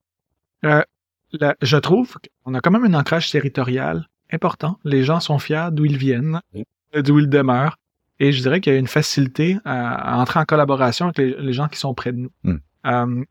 La- 1.33 1.55
je 1.61 1.77
trouve 1.77 2.17
qu'on 2.43 2.53
a 2.53 2.61
quand 2.61 2.71
même 2.71 2.85
un 2.85 2.93
ancrage 2.93 3.29
territorial 3.31 4.07
important. 4.31 4.79
Les 4.83 5.03
gens 5.03 5.19
sont 5.19 5.39
fiers 5.39 5.69
d'où 5.71 5.85
ils 5.85 5.97
viennent, 5.97 6.41
d'où 6.93 7.19
ils 7.19 7.29
demeurent. 7.29 7.77
Et 8.19 8.31
je 8.31 8.41
dirais 8.41 8.61
qu'il 8.61 8.73
y 8.73 8.75
a 8.75 8.79
une 8.79 8.87
facilité 8.87 9.57
à, 9.63 10.15
à 10.15 10.17
entrer 10.17 10.39
en 10.39 10.45
collaboration 10.45 11.05
avec 11.05 11.17
les, 11.19 11.35
les 11.39 11.53
gens 11.53 11.67
qui 11.67 11.77
sont 11.77 11.93
près 11.93 12.11
de 12.11 12.17
nous. 12.17 12.31
Mm. 12.43 12.55
Euh, 12.87 13.23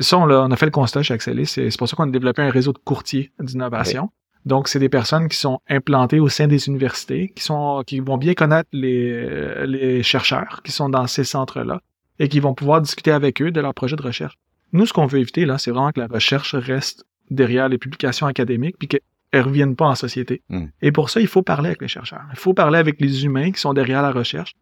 ça, 0.00 0.18
on, 0.18 0.50
a 0.50 0.56
fait 0.56 0.66
le 0.66 0.70
constat 0.70 1.02
chez 1.02 1.14
Axelis. 1.14 1.46
C'est 1.46 1.76
pour 1.76 1.88
ça 1.88 1.96
qu'on 1.96 2.08
a 2.08 2.10
développé 2.10 2.42
un 2.42 2.50
réseau 2.50 2.72
de 2.72 2.78
courtiers 2.78 3.32
d'innovation. 3.40 4.10
Donc, 4.44 4.68
c'est 4.68 4.78
des 4.78 4.88
personnes 4.88 5.28
qui 5.28 5.36
sont 5.36 5.60
implantées 5.68 6.20
au 6.20 6.28
sein 6.28 6.46
des 6.46 6.68
universités, 6.68 7.32
qui 7.34 7.42
sont, 7.42 7.82
qui 7.86 8.00
vont 8.00 8.16
bien 8.16 8.34
connaître 8.34 8.68
les, 8.72 9.66
les 9.66 10.02
chercheurs 10.02 10.60
qui 10.62 10.72
sont 10.72 10.88
dans 10.88 11.06
ces 11.06 11.24
centres-là 11.24 11.80
et 12.18 12.28
qui 12.28 12.38
vont 12.40 12.54
pouvoir 12.54 12.80
discuter 12.80 13.10
avec 13.10 13.42
eux 13.42 13.50
de 13.50 13.60
leur 13.60 13.74
projet 13.74 13.96
de 13.96 14.02
recherche. 14.02 14.38
Nous, 14.72 14.86
ce 14.86 14.92
qu'on 14.92 15.06
veut 15.06 15.18
éviter, 15.18 15.46
là, 15.46 15.58
c'est 15.58 15.70
vraiment 15.70 15.92
que 15.92 16.00
la 16.00 16.06
recherche 16.06 16.54
reste 16.54 17.04
derrière 17.30 17.68
les 17.68 17.78
publications 17.78 18.26
académiques 18.26 18.76
puis 18.78 18.88
qu'elle 18.88 19.00
ne 19.32 19.40
revienne 19.40 19.76
pas 19.76 19.86
en 19.86 19.94
société. 19.94 20.42
Mm. 20.48 20.66
Et 20.82 20.92
pour 20.92 21.10
ça, 21.10 21.20
il 21.20 21.26
faut 21.26 21.42
parler 21.42 21.68
avec 21.68 21.80
les 21.82 21.88
chercheurs. 21.88 22.22
Il 22.32 22.38
faut 22.38 22.54
parler 22.54 22.78
avec 22.78 23.00
les 23.00 23.24
humains 23.24 23.50
qui 23.52 23.60
sont 23.60 23.74
derrière 23.74 24.02
la 24.02 24.10
recherche 24.12 24.54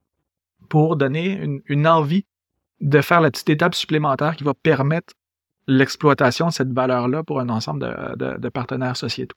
pour 0.68 0.96
donner 0.96 1.32
une, 1.42 1.60
une 1.66 1.86
envie 1.86 2.24
de 2.80 3.00
faire 3.00 3.20
la 3.20 3.30
petite 3.30 3.48
étape 3.50 3.74
supplémentaire 3.74 4.36
qui 4.36 4.44
va 4.44 4.52
permettre 4.54 5.14
l'exploitation 5.66 6.46
de 6.48 6.52
cette 6.52 6.72
valeur-là 6.72 7.22
pour 7.22 7.40
un 7.40 7.48
ensemble 7.48 7.80
de, 7.80 8.16
de- 8.16 8.38
de 8.38 8.48
partenaires 8.48 8.96
sociétaux. 8.96 9.36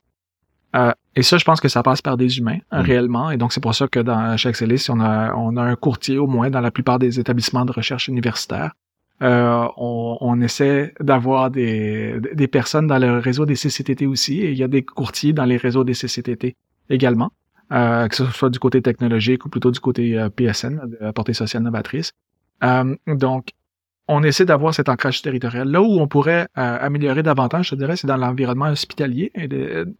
Euh, 0.76 0.92
et 1.16 1.22
ça, 1.22 1.38
je 1.38 1.44
pense 1.44 1.60
que 1.60 1.66
ça 1.68 1.82
passe 1.82 2.00
par 2.02 2.16
des 2.16 2.38
humains, 2.38 2.58
Mm. 2.70 2.78
réellement. 2.80 3.30
Et 3.30 3.36
donc, 3.36 3.52
c'est 3.52 3.60
pour 3.60 3.74
ça 3.74 3.88
que 3.88 3.98
dans 4.00 4.36
chez 4.36 4.48
Excelis, 4.48 4.86
on 4.88 5.00
a, 5.00 5.34
on 5.34 5.56
a 5.56 5.62
un 5.62 5.74
courtier 5.76 6.18
au 6.18 6.26
moins 6.28 6.50
dans 6.50 6.60
la 6.60 6.70
plupart 6.70 6.98
des 7.00 7.18
établissements 7.18 7.64
de 7.64 7.72
recherche 7.72 8.06
universitaires. 8.08 8.72
Euh, 9.22 9.68
on, 9.76 10.40
essaie 10.40 10.94
d'avoir 10.98 11.50
des, 11.50 12.48
personnes 12.50 12.86
dans 12.86 12.98
le 12.98 13.18
réseau 13.18 13.44
des 13.44 13.54
CCTT 13.54 14.06
aussi, 14.06 14.40
et 14.40 14.50
il 14.50 14.56
y 14.56 14.62
a 14.62 14.68
des 14.68 14.82
courtiers 14.82 15.34
dans 15.34 15.44
les 15.44 15.58
réseaux 15.58 15.84
des 15.84 15.92
CCTT 15.92 16.56
également, 16.88 17.30
euh, 17.72 18.08
que 18.08 18.16
ce 18.16 18.24
soit 18.26 18.48
du 18.48 18.58
côté 18.58 18.80
technologique 18.80 19.44
ou 19.44 19.50
plutôt 19.50 19.70
du 19.70 19.80
côté 19.80 20.18
euh, 20.18 20.30
PSN, 20.30 20.80
de 20.86 21.10
portée 21.10 21.34
sociale 21.34 21.62
novatrice. 21.62 22.12
Donc, 23.06 23.50
on 24.08 24.22
essaie 24.22 24.44
d'avoir 24.44 24.74
cet 24.74 24.88
ancrage 24.88 25.22
territorial. 25.22 25.68
Là 25.68 25.82
où 25.82 26.00
on 26.00 26.08
pourrait 26.08 26.46
améliorer 26.54 27.22
davantage, 27.22 27.68
je 27.68 27.74
dirais, 27.74 27.96
c'est 27.96 28.08
dans 28.08 28.16
l'environnement 28.16 28.66
hospitalier. 28.66 29.32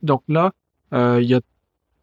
Donc 0.02 0.22
là, 0.28 0.52
il 0.92 1.24
y 1.24 1.34
a 1.34 1.40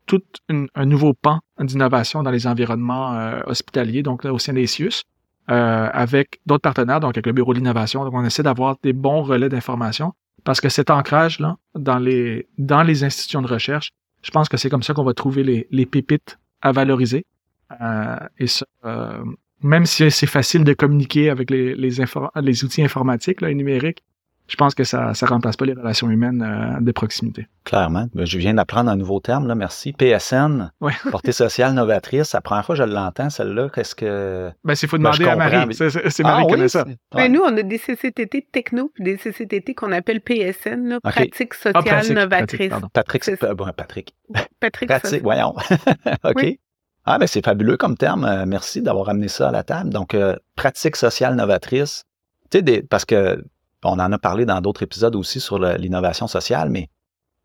tout 0.06 0.24
un 0.50 0.86
nouveau 0.86 1.14
pan 1.14 1.40
d'innovation 1.60 2.24
dans 2.24 2.32
les 2.32 2.48
environnements 2.48 3.40
hospitaliers, 3.46 4.04
donc 4.04 4.24
là, 4.24 4.34
au 4.34 4.40
sein 4.40 4.54
des 4.54 4.66
CIUS, 4.66 5.04
euh, 5.50 5.90
avec 5.94 6.40
d'autres 6.46 6.62
partenaires, 6.62 7.00
donc 7.00 7.12
avec 7.12 7.26
le 7.26 7.34
Bureau 7.34 7.54
de 7.54 7.60
l'innovation. 7.60 8.04
Donc, 8.04 8.14
on 8.14 8.26
essaie 8.26 8.44
d'avoir 8.44 8.78
des 8.84 8.94
bons 8.94 9.22
relais 9.24 9.50
d'information 9.50 10.14
parce 10.44 10.62
que 10.62 10.70
cet 10.70 10.90
ancrage-là, 10.90 11.58
dans 11.76 12.00
les, 12.00 12.48
dans 12.58 12.84
les 12.84 13.04
institutions 13.04 13.42
de 13.42 13.48
recherche, 13.48 13.92
je 14.22 14.32
pense 14.32 14.50
que 14.50 14.58
c'est 14.58 14.70
comme 14.70 14.84
ça 14.84 14.94
qu'on 14.94 15.04
va 15.04 15.14
trouver 15.14 15.44
les, 15.44 15.68
les 15.72 15.86
pépites 15.86 16.38
à 16.62 16.72
valoriser. 16.72 17.26
Euh, 17.82 18.18
et 18.38 18.48
ça, 18.48 18.66
euh, 18.86 19.24
même 19.62 19.86
si 19.86 20.10
c'est 20.12 20.28
facile 20.28 20.64
de 20.64 20.74
communiquer 20.74 21.30
avec 21.30 21.50
les, 21.50 21.76
les, 21.76 21.96
les 22.42 22.64
outils 22.64 22.84
informatiques 22.84 23.42
là, 23.42 23.50
et 23.50 23.56
numériques, 23.56 24.04
je 24.48 24.56
pense 24.56 24.74
que 24.76 24.84
ça 24.84 25.12
ne 25.22 25.28
remplace 25.28 25.58
pas 25.58 25.66
les 25.66 25.74
relations 25.74 26.10
humaines 26.10 26.42
euh, 26.42 26.80
de 26.82 26.92
proximité. 26.92 27.48
Clairement. 27.66 28.08
Ben, 28.14 28.26
Je 28.26 28.38
viens 28.38 28.54
d'apprendre 28.54 28.90
un 28.90 28.96
nouveau 28.96 29.20
terme, 29.20 29.48
là, 29.48 29.56
merci. 29.56 29.94
PSN, 29.94 30.72
Ouais. 30.82 30.94
portée 31.12 31.32
sociale 31.34 31.74
novatrice. 31.74 32.34
La 32.34 32.42
première 32.42 32.66
fois 32.66 32.76
que 32.76 32.80
je 32.84 32.88
l'entends, 32.88 33.30
celle-là. 33.30 33.70
Qu'est-ce 33.74 33.94
que. 33.96 34.50
Ben, 34.64 34.76
c'est 34.76 34.88
faut 34.88 34.98
Ben, 34.98 35.12
demander 35.12 35.26
à 35.30 35.36
Marie. 35.36 35.74
C'est- 35.74 35.90
C'est 35.90 36.10
c'est 36.10 36.24
Marie 36.24 36.44
Ah 36.44 36.46
qui 36.46 36.46
oui, 36.46 36.52
connaît 36.58 36.70
ça. 36.70 36.86
Ben, 36.86 36.96
ouais. 37.16 37.30
nous, 37.30 37.42
on 37.42 37.58
a 37.58 37.62
des 37.64 37.78
CCTT 37.78 38.48
techno 38.52 38.90
puis 38.94 39.04
des 39.04 39.18
CCTT 39.18 39.74
qu'on 39.76 39.92
appelle 39.92 40.22
PSN, 40.22 40.88
là, 40.88 41.00
pratique 41.02 41.54
sociale 41.54 41.74
Ah, 41.76 41.84
pratique, 41.84 42.14
novatrice. 42.16 42.48
pratique, 42.48 42.70
pardon. 42.70 42.88
Patrick, 42.94 43.24
C'est- 43.26 43.54
bon, 43.54 43.66
Patrick. 43.76 44.16
Patrick, 44.60 44.90
Pratique, 44.90 45.10
ça- 45.10 45.20
voyons. 45.22 45.54
OK. 46.24 46.34
Oui. 46.36 46.60
Ah, 47.10 47.18
ben 47.20 47.26
c'est 47.28 47.44
fabuleux 47.44 47.78
comme 47.78 47.96
terme. 47.96 48.26
Euh, 48.26 48.46
merci 48.46 48.82
d'avoir 48.82 49.08
amené 49.10 49.28
ça 49.30 49.48
à 49.50 49.52
la 49.52 49.64
table. 49.64 49.90
Donc, 49.92 50.14
euh, 50.14 50.36
pratique 50.56 50.96
sociale 50.98 51.36
novatrice. 51.36 52.04
Tu 52.50 52.58
sais, 52.58 52.62
des- 52.62 52.82
parce 52.82 53.06
que 53.06 53.44
on 53.84 54.00
en 54.00 54.12
a 54.12 54.18
parlé 54.18 54.46
dans 54.46 54.60
d'autres 54.62 54.84
épisodes 54.84 55.16
aussi 55.16 55.40
sur 55.40 55.60
l'innovation 55.60 56.28
sociale, 56.28 56.70
mais 56.70 56.90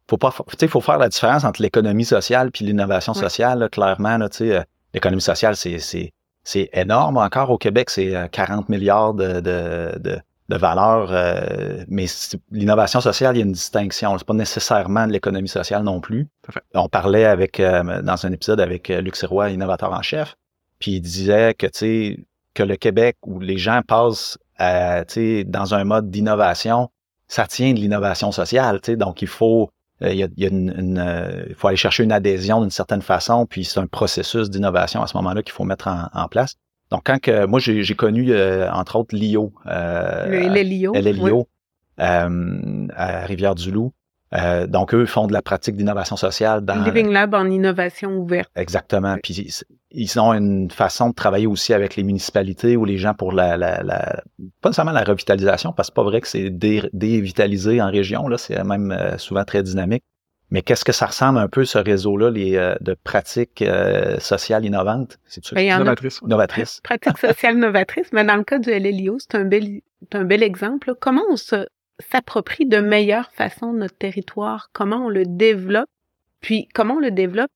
faut 0.08 0.16
pas, 0.18 0.30
fa- 0.30 0.44
tu 0.48 0.56
sais, 0.58 0.68
faut 0.68 0.80
faire 0.80 0.98
la 0.98 1.08
différence 1.08 1.44
entre 1.44 1.62
l'économie 1.62 2.04
sociale 2.04 2.50
puis 2.50 2.64
l'innovation 2.64 3.14
sociale. 3.14 3.60
là, 3.60 3.68
clairement, 3.68 4.18
là, 4.18 4.28
tu 4.28 4.38
sais, 4.38 4.56
euh, 4.56 4.62
l'économie 4.94 5.22
sociale, 5.22 5.56
c'est, 5.56 5.78
c'est, 5.78 6.12
c'est 6.44 6.68
énorme 6.72 7.16
encore 7.18 7.50
au 7.50 7.58
Québec. 7.58 7.88
C'est 7.90 8.14
euh, 8.16 8.26
40 8.28 8.68
milliards 8.68 9.14
de, 9.14 9.40
de, 9.40 9.98
de, 10.00 10.18
de 10.48 10.56
valeur. 10.56 11.08
euh, 11.12 11.84
mais 11.88 12.06
l'innovation 12.50 13.00
sociale, 13.00 13.36
il 13.36 13.38
y 13.40 13.42
a 13.42 13.46
une 13.46 13.52
distinction. 13.52 14.16
C'est 14.18 14.26
pas 14.26 14.34
nécessairement 14.34 15.06
de 15.06 15.12
l'économie 15.12 15.48
sociale 15.48 15.82
non 15.84 16.00
plus. 16.00 16.26
On 16.74 16.88
parlait 16.88 17.24
avec 17.24 17.60
euh, 17.60 18.02
dans 18.02 18.26
un 18.26 18.32
épisode 18.32 18.60
avec 18.60 18.90
euh, 18.90 19.00
Luc 19.00 19.16
Sirois, 19.16 19.50
innovateur 19.50 19.92
en 19.92 20.02
chef, 20.02 20.34
puis 20.78 20.92
il 20.96 21.00
disait 21.00 21.54
que 21.54 21.66
tu 21.66 21.78
sais 21.78 22.18
que 22.54 22.62
le 22.64 22.76
Québec 22.76 23.16
où 23.24 23.38
les 23.40 23.56
gens 23.56 23.80
passent 23.86 24.36
sais, 25.08 25.44
dans 25.44 25.74
un 25.74 25.84
mode 25.84 26.10
d'innovation, 26.10 26.90
ça 27.28 27.46
tient 27.46 27.72
de 27.72 27.78
l'innovation 27.78 28.32
sociale. 28.32 28.80
Donc 28.96 29.22
il 29.22 29.28
faut 29.28 29.70
euh, 30.02 30.12
il 30.12 30.18
y 30.18 30.22
a, 30.22 30.28
il 30.36 30.42
y 30.42 30.46
a 30.46 30.50
une, 30.50 30.74
une, 30.76 30.98
euh, 30.98 31.44
il 31.48 31.54
faut 31.54 31.68
aller 31.68 31.76
chercher 31.76 32.02
une 32.04 32.12
adhésion 32.12 32.60
d'une 32.60 32.70
certaine 32.70 33.02
façon, 33.02 33.46
puis 33.46 33.64
c'est 33.64 33.80
un 33.80 33.86
processus 33.86 34.50
d'innovation 34.50 35.02
à 35.02 35.06
ce 35.06 35.16
moment-là 35.18 35.42
qu'il 35.42 35.52
faut 35.52 35.64
mettre 35.64 35.88
en, 35.88 36.08
en 36.12 36.28
place. 36.28 36.56
Donc 36.90 37.02
quand 37.06 37.18
que 37.20 37.46
moi 37.46 37.58
j'ai 37.58 37.82
j'ai 37.82 37.94
connu 37.94 38.30
euh, 38.30 38.70
entre 38.70 38.96
autres 38.96 39.14
l'IO, 39.16 39.52
euh, 39.66 40.26
Le 40.26 40.48
LLIO. 40.48 40.92
LLIO 40.94 41.48
euh, 42.00 42.86
à 42.94 43.24
Rivière-du-Loup. 43.26 43.92
Euh, 44.34 44.66
donc, 44.66 44.94
eux 44.94 45.04
font 45.06 45.26
de 45.26 45.32
la 45.32 45.42
pratique 45.42 45.76
d'innovation 45.76 46.16
sociale 46.16 46.62
dans... 46.62 46.82
Living 46.84 47.10
Lab 47.10 47.34
en 47.34 47.50
innovation 47.50 48.16
ouverte. 48.16 48.50
Exactement. 48.56 49.16
Puis 49.22 49.34
ils- 49.34 49.64
ils 49.90 50.18
ont 50.20 50.32
une 50.32 50.70
façon 50.70 51.10
de 51.10 51.14
travailler 51.14 51.46
aussi 51.46 51.74
avec 51.74 51.96
les 51.96 52.02
municipalités 52.02 52.76
ou 52.78 52.86
les 52.86 52.96
gens 52.96 53.12
pour 53.12 53.32
la, 53.32 53.58
la, 53.58 53.82
la 53.82 54.22
pas 54.62 54.70
nécessairement 54.70 54.92
la 54.92 55.04
revitalisation, 55.04 55.72
parce 55.72 55.88
que 55.88 55.92
c'est 55.92 55.96
pas 55.96 56.02
vrai 56.02 56.20
que 56.22 56.28
c'est 56.28 56.48
dé- 56.48 56.88
dévitalisé 56.94 57.82
en 57.82 57.90
région, 57.90 58.26
là, 58.26 58.38
c'est 58.38 58.62
même 58.64 58.90
euh, 58.92 59.18
souvent 59.18 59.44
très 59.44 59.62
dynamique. 59.62 60.02
Mais 60.50 60.60
qu'est-ce 60.62 60.84
que 60.84 60.92
ça 60.92 61.06
ressemble 61.06 61.38
un 61.38 61.48
peu 61.48 61.64
ce 61.64 61.78
réseau-là, 61.78 62.30
les 62.30 62.56
euh, 62.56 62.74
de 62.82 62.94
pratiques 63.04 63.62
euh, 63.62 64.18
sociales 64.18 64.64
innovantes, 64.66 65.18
c'est 65.26 65.42
Ben, 65.54 65.60
il 65.62 65.66
y 65.68 65.72
en 65.72 65.76
a 65.76 65.78
Novatrice. 65.80 66.20
ouais. 66.22 66.28
novatrices? 66.28 66.80
pratique 66.82 67.18
sociale 67.18 67.56
novatrice, 67.58 68.08
mais 68.12 68.24
dans 68.24 68.36
le 68.36 68.44
cas 68.44 68.58
du 68.58 68.70
LLIO, 68.70 69.16
c'est 69.18 69.34
un 69.34 69.44
bel, 69.44 69.80
c'est 70.02 70.18
un 70.18 70.24
bel 70.24 70.42
exemple. 70.42 70.88
là. 70.88 70.94
Comment 71.00 71.22
on 71.30 71.36
se, 71.36 71.66
s'approprie 72.10 72.66
de 72.66 72.78
meilleure 72.78 73.30
façon 73.32 73.72
notre 73.72 73.96
territoire, 73.96 74.70
comment 74.72 75.06
on 75.06 75.08
le 75.08 75.24
développe, 75.26 75.88
puis 76.40 76.68
comment 76.74 76.94
on 76.94 77.00
le 77.00 77.10
développe? 77.10 77.50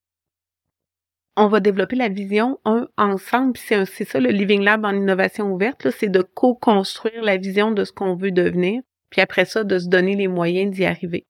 On 1.38 1.48
va 1.48 1.60
développer 1.60 1.96
la 1.96 2.08
vision 2.08 2.58
un 2.64 2.88
ensemble, 2.96 3.52
puis 3.52 3.62
c'est, 3.66 4.04
ça 4.04 4.20
le 4.20 4.30
Living 4.30 4.62
Lab 4.62 4.84
en 4.86 4.92
innovation 4.94 5.52
ouverte, 5.52 5.90
c'est 5.90 6.08
de 6.08 6.22
co-construire 6.22 7.22
la 7.22 7.36
vision 7.36 7.72
de 7.72 7.84
ce 7.84 7.92
qu'on 7.92 8.14
veut 8.14 8.30
devenir, 8.30 8.80
puis 9.10 9.20
après 9.20 9.44
ça, 9.44 9.62
de 9.62 9.78
se 9.78 9.88
donner 9.88 10.16
les 10.16 10.28
moyens 10.28 10.72
d'y 10.74 10.86
arriver. 10.86 11.26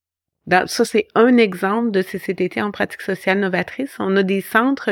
Dans- 0.46 0.68
ça, 0.68 0.84
c'est 0.84 1.08
un 1.16 1.36
exemple 1.38 1.90
de 1.90 2.02
CCTT 2.02 2.62
en 2.62 2.70
pratique 2.70 3.00
sociale 3.02 3.40
novatrice. 3.40 3.96
On 3.98 4.14
a 4.16 4.22
des 4.22 4.40
centres 4.42 4.90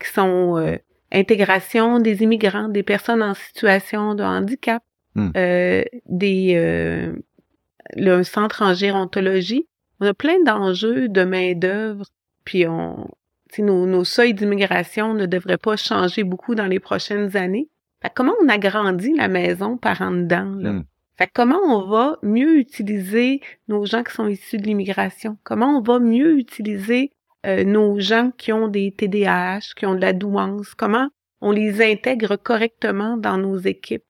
qui 0.00 0.08
sont 0.12 0.56
euh, 0.58 0.76
intégration 1.12 2.00
des 2.00 2.24
immigrants, 2.24 2.68
des 2.68 2.82
personnes 2.82 3.22
en 3.22 3.34
situation 3.34 4.14
de 4.14 4.24
handicap, 4.24 4.82
Hmm. 5.14 5.30
euh, 5.34 5.82
des 6.04 6.52
euh, 6.56 7.14
le 7.94 8.12
un 8.12 8.22
centre 8.22 8.62
en 8.62 8.74
gérontologie. 8.74 9.66
On 10.00 10.06
a 10.06 10.14
plein 10.14 10.42
d'enjeux 10.42 11.08
de 11.08 11.24
main 11.24 11.54
d'œuvre, 11.54 12.04
puis 12.44 12.66
on, 12.66 13.08
nos, 13.58 13.86
nos 13.86 14.04
seuils 14.04 14.34
d'immigration 14.34 15.14
ne 15.14 15.26
devraient 15.26 15.58
pas 15.58 15.76
changer 15.76 16.24
beaucoup 16.24 16.54
dans 16.54 16.66
les 16.66 16.80
prochaines 16.80 17.36
années. 17.36 17.68
Fait 18.02 18.12
comment 18.14 18.34
on 18.42 18.48
agrandit 18.48 19.14
la 19.14 19.28
maison 19.28 19.76
par 19.76 20.02
en 20.02 20.10
dedans 20.10 20.54
là? 20.58 20.72
Hmm. 20.72 20.84
Fait 21.18 21.30
comment 21.32 21.60
on 21.64 21.88
va 21.88 22.18
mieux 22.22 22.58
utiliser 22.58 23.40
nos 23.68 23.86
gens 23.86 24.02
qui 24.02 24.12
sont 24.12 24.28
issus 24.28 24.58
de 24.58 24.64
l'immigration? 24.64 25.38
Comment 25.44 25.78
on 25.78 25.80
va 25.80 25.98
mieux 25.98 26.36
utiliser 26.36 27.12
euh, 27.46 27.64
nos 27.64 27.98
gens 28.00 28.32
qui 28.36 28.52
ont 28.52 28.68
des 28.68 28.92
TDAH, 28.92 29.74
qui 29.76 29.86
ont 29.86 29.94
de 29.94 30.00
la 30.02 30.12
douance? 30.12 30.74
Comment 30.74 31.08
on 31.40 31.52
les 31.52 31.80
intègre 31.80 32.36
correctement 32.36 33.16
dans 33.16 33.38
nos 33.38 33.56
équipes? 33.56 34.05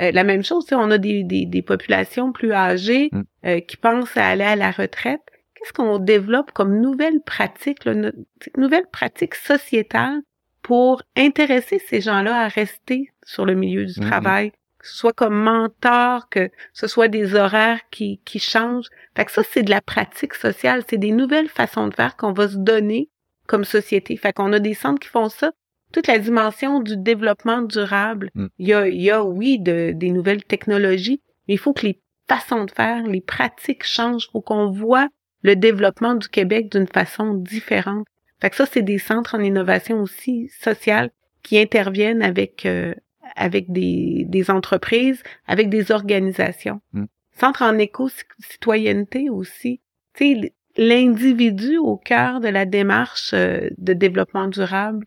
Euh, 0.00 0.10
la 0.12 0.24
même 0.24 0.44
chose, 0.44 0.64
tu 0.64 0.70
sais, 0.70 0.74
on 0.74 0.90
a 0.90 0.98
des, 0.98 1.24
des, 1.24 1.46
des 1.46 1.62
populations 1.62 2.32
plus 2.32 2.52
âgées 2.52 3.08
Mm. 3.12 3.22
euh, 3.46 3.60
qui 3.60 3.76
pensent 3.76 4.16
à 4.16 4.26
aller 4.28 4.44
à 4.44 4.56
la 4.56 4.70
retraite. 4.70 5.22
Qu'est-ce 5.54 5.72
qu'on 5.72 5.98
développe 5.98 6.52
comme 6.52 6.80
nouvelle 6.80 7.20
pratique, 7.24 7.84
là, 7.86 7.94
no- 7.94 8.10
nouvelle 8.58 8.86
pratique 8.92 9.34
sociétale 9.34 10.20
pour 10.62 11.02
intéresser 11.16 11.78
ces 11.78 12.00
gens-là 12.00 12.42
à 12.44 12.48
rester 12.48 13.10
sur 13.24 13.46
le 13.46 13.54
milieu 13.54 13.86
du 13.86 13.98
Mhm. 14.00 14.06
travail, 14.06 14.50
que 14.50 14.86
ce 14.86 14.96
soit 14.96 15.12
comme 15.14 15.34
mentor, 15.42 16.28
que 16.28 16.50
ce 16.74 16.86
soit 16.88 17.08
des 17.08 17.34
horaires 17.34 17.80
qui, 17.90 18.20
qui 18.24 18.38
changent. 18.38 18.88
Fait 19.16 19.24
que 19.24 19.32
ça, 19.32 19.42
c'est 19.44 19.62
de 19.62 19.70
la 19.70 19.80
pratique 19.80 20.34
sociale, 20.34 20.82
c'est 20.88 20.98
des 20.98 21.12
nouvelles 21.12 21.48
façons 21.48 21.88
de 21.88 21.94
faire 21.94 22.16
qu'on 22.16 22.32
va 22.32 22.48
se 22.48 22.56
donner 22.58 23.08
comme 23.46 23.64
société. 23.64 24.16
Fait 24.16 24.32
qu'on 24.32 24.52
a 24.52 24.58
des 24.58 24.74
centres 24.74 25.00
qui 25.00 25.08
font 25.08 25.28
ça. 25.30 25.52
Toute 25.92 26.06
la 26.08 26.18
dimension 26.18 26.80
du 26.80 26.96
développement 26.96 27.62
durable, 27.62 28.30
Mm. 28.34 28.46
il 28.58 28.68
y 28.68 28.74
a, 28.74 28.88
il 28.88 29.00
y 29.00 29.10
a, 29.10 29.24
oui, 29.24 29.58
de, 29.58 29.92
des 29.94 30.10
nouvelles 30.10 30.44
technologies, 30.44 31.20
mais 31.48 31.54
il 31.54 31.58
faut 31.58 31.72
que 31.72 31.86
les 31.86 32.00
façons 32.28 32.64
de 32.64 32.70
faire, 32.70 33.06
les 33.06 33.20
pratiques 33.20 33.84
changent. 33.84 34.26
Il 34.28 34.32
faut 34.32 34.40
qu'on 34.40 34.70
voit 34.70 35.08
le 35.42 35.54
développement 35.54 36.14
du 36.14 36.28
Québec 36.28 36.70
d'une 36.72 36.88
façon 36.88 37.34
différente. 37.34 38.06
Fait 38.40 38.50
que 38.50 38.56
ça, 38.56 38.66
c'est 38.66 38.82
des 38.82 38.98
centres 38.98 39.34
en 39.36 39.40
innovation 39.40 40.00
aussi 40.00 40.50
sociale 40.60 41.10
qui 41.42 41.58
interviennent 41.58 42.22
avec 42.22 42.66
euh, 42.66 42.94
avec 43.34 43.70
des, 43.72 44.24
des 44.28 44.50
entreprises, 44.50 45.22
avec 45.46 45.68
des 45.68 45.90
organisations. 45.92 46.80
Mm. 46.92 47.04
Centre 47.32 47.62
en 47.62 47.76
éco-citoyenneté 47.78 49.30
aussi. 49.30 49.80
Tu 50.14 50.40
sais, 50.40 50.54
l'individu 50.76 51.78
au 51.78 51.96
cœur 51.96 52.40
de 52.40 52.48
la 52.48 52.64
démarche 52.66 53.32
euh, 53.34 53.68
de 53.78 53.92
développement 53.92 54.48
durable. 54.48 55.06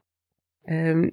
Euh, 0.71 1.09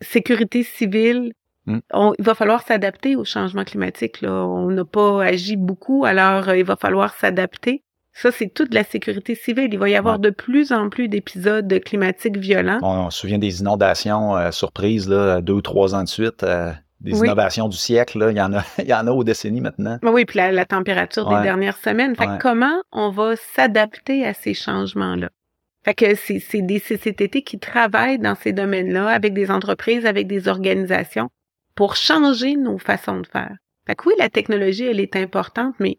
sécurité 0.00 0.62
civile. 0.62 1.32
Mm. 1.66 1.78
On- 1.92 2.12
il 2.18 2.24
va 2.24 2.34
falloir 2.34 2.62
s'adapter 2.62 3.16
au 3.16 3.24
changement 3.24 3.64
climatique. 3.64 4.20
Là. 4.20 4.32
On 4.46 4.70
n'a 4.70 4.84
pas 4.84 5.22
agi 5.24 5.56
beaucoup, 5.56 6.04
alors 6.04 6.48
euh, 6.48 6.56
il 6.58 6.64
va 6.64 6.76
falloir 6.76 7.14
s'adapter. 7.14 7.82
Ça, 8.12 8.30
c'est 8.30 8.48
toute 8.48 8.72
la 8.74 8.84
sécurité 8.84 9.34
civile. 9.34 9.70
Il 9.72 9.78
va 9.78 9.88
y 9.88 9.96
avoir 9.96 10.14
Ouais. 10.16 10.20
de 10.20 10.30
plus 10.30 10.70
en 10.72 10.88
plus 10.88 11.08
d'épisodes 11.08 11.80
climatiques 11.84 12.36
violents. 12.36 12.78
On, 12.82 13.06
on 13.06 13.10
se 13.10 13.18
souvient 13.20 13.38
des 13.38 13.60
inondations 13.60 14.36
euh, 14.36 14.50
surprises, 14.52 15.08
là, 15.08 15.40
deux 15.40 15.54
ou 15.54 15.62
trois 15.62 15.96
ans 15.96 16.04
de 16.04 16.08
suite, 16.08 16.44
euh, 16.44 16.70
des 17.00 17.12
Oui. 17.18 17.26
innovations 17.26 17.68
du 17.68 17.76
siècle. 17.76 18.18
Là. 18.20 18.30
Il, 18.30 18.36
y 18.36 18.40
en 18.40 18.52
a, 18.52 18.62
il 18.78 18.86
y 18.86 18.94
en 18.94 19.06
a 19.08 19.10
aux 19.10 19.24
décennies 19.24 19.60
maintenant. 19.60 19.98
Oui, 20.04 20.24
puis 20.26 20.36
la, 20.38 20.52
la 20.52 20.64
température 20.64 21.26
Ouais. 21.26 21.38
des 21.38 21.42
dernières 21.42 21.76
semaines. 21.78 22.14
Fait 22.14 22.26
que 22.26 22.38
comment 22.40 22.80
on 22.92 23.10
va 23.10 23.34
s'adapter 23.36 24.24
à 24.24 24.32
ces 24.34 24.54
changements-là? 24.54 25.30
Fait 25.84 25.94
que 25.94 26.14
c'est 26.14 26.62
des 26.62 26.80
CCTT 26.80 27.42
qui 27.42 27.58
travaillent 27.58 28.18
dans 28.18 28.34
ces 28.34 28.52
domaines-là 28.52 29.08
avec 29.08 29.34
des 29.34 29.50
entreprises, 29.50 30.06
avec 30.06 30.26
des 30.26 30.48
organisations 30.48 31.28
pour 31.74 31.96
changer 31.96 32.56
nos 32.56 32.78
façons 32.78 33.20
de 33.20 33.26
faire. 33.26 33.54
Fait 33.86 33.94
que 33.94 34.08
oui, 34.08 34.14
la 34.18 34.30
technologie, 34.30 34.84
elle 34.84 35.00
est 35.00 35.16
importante, 35.16 35.74
mais 35.78 35.98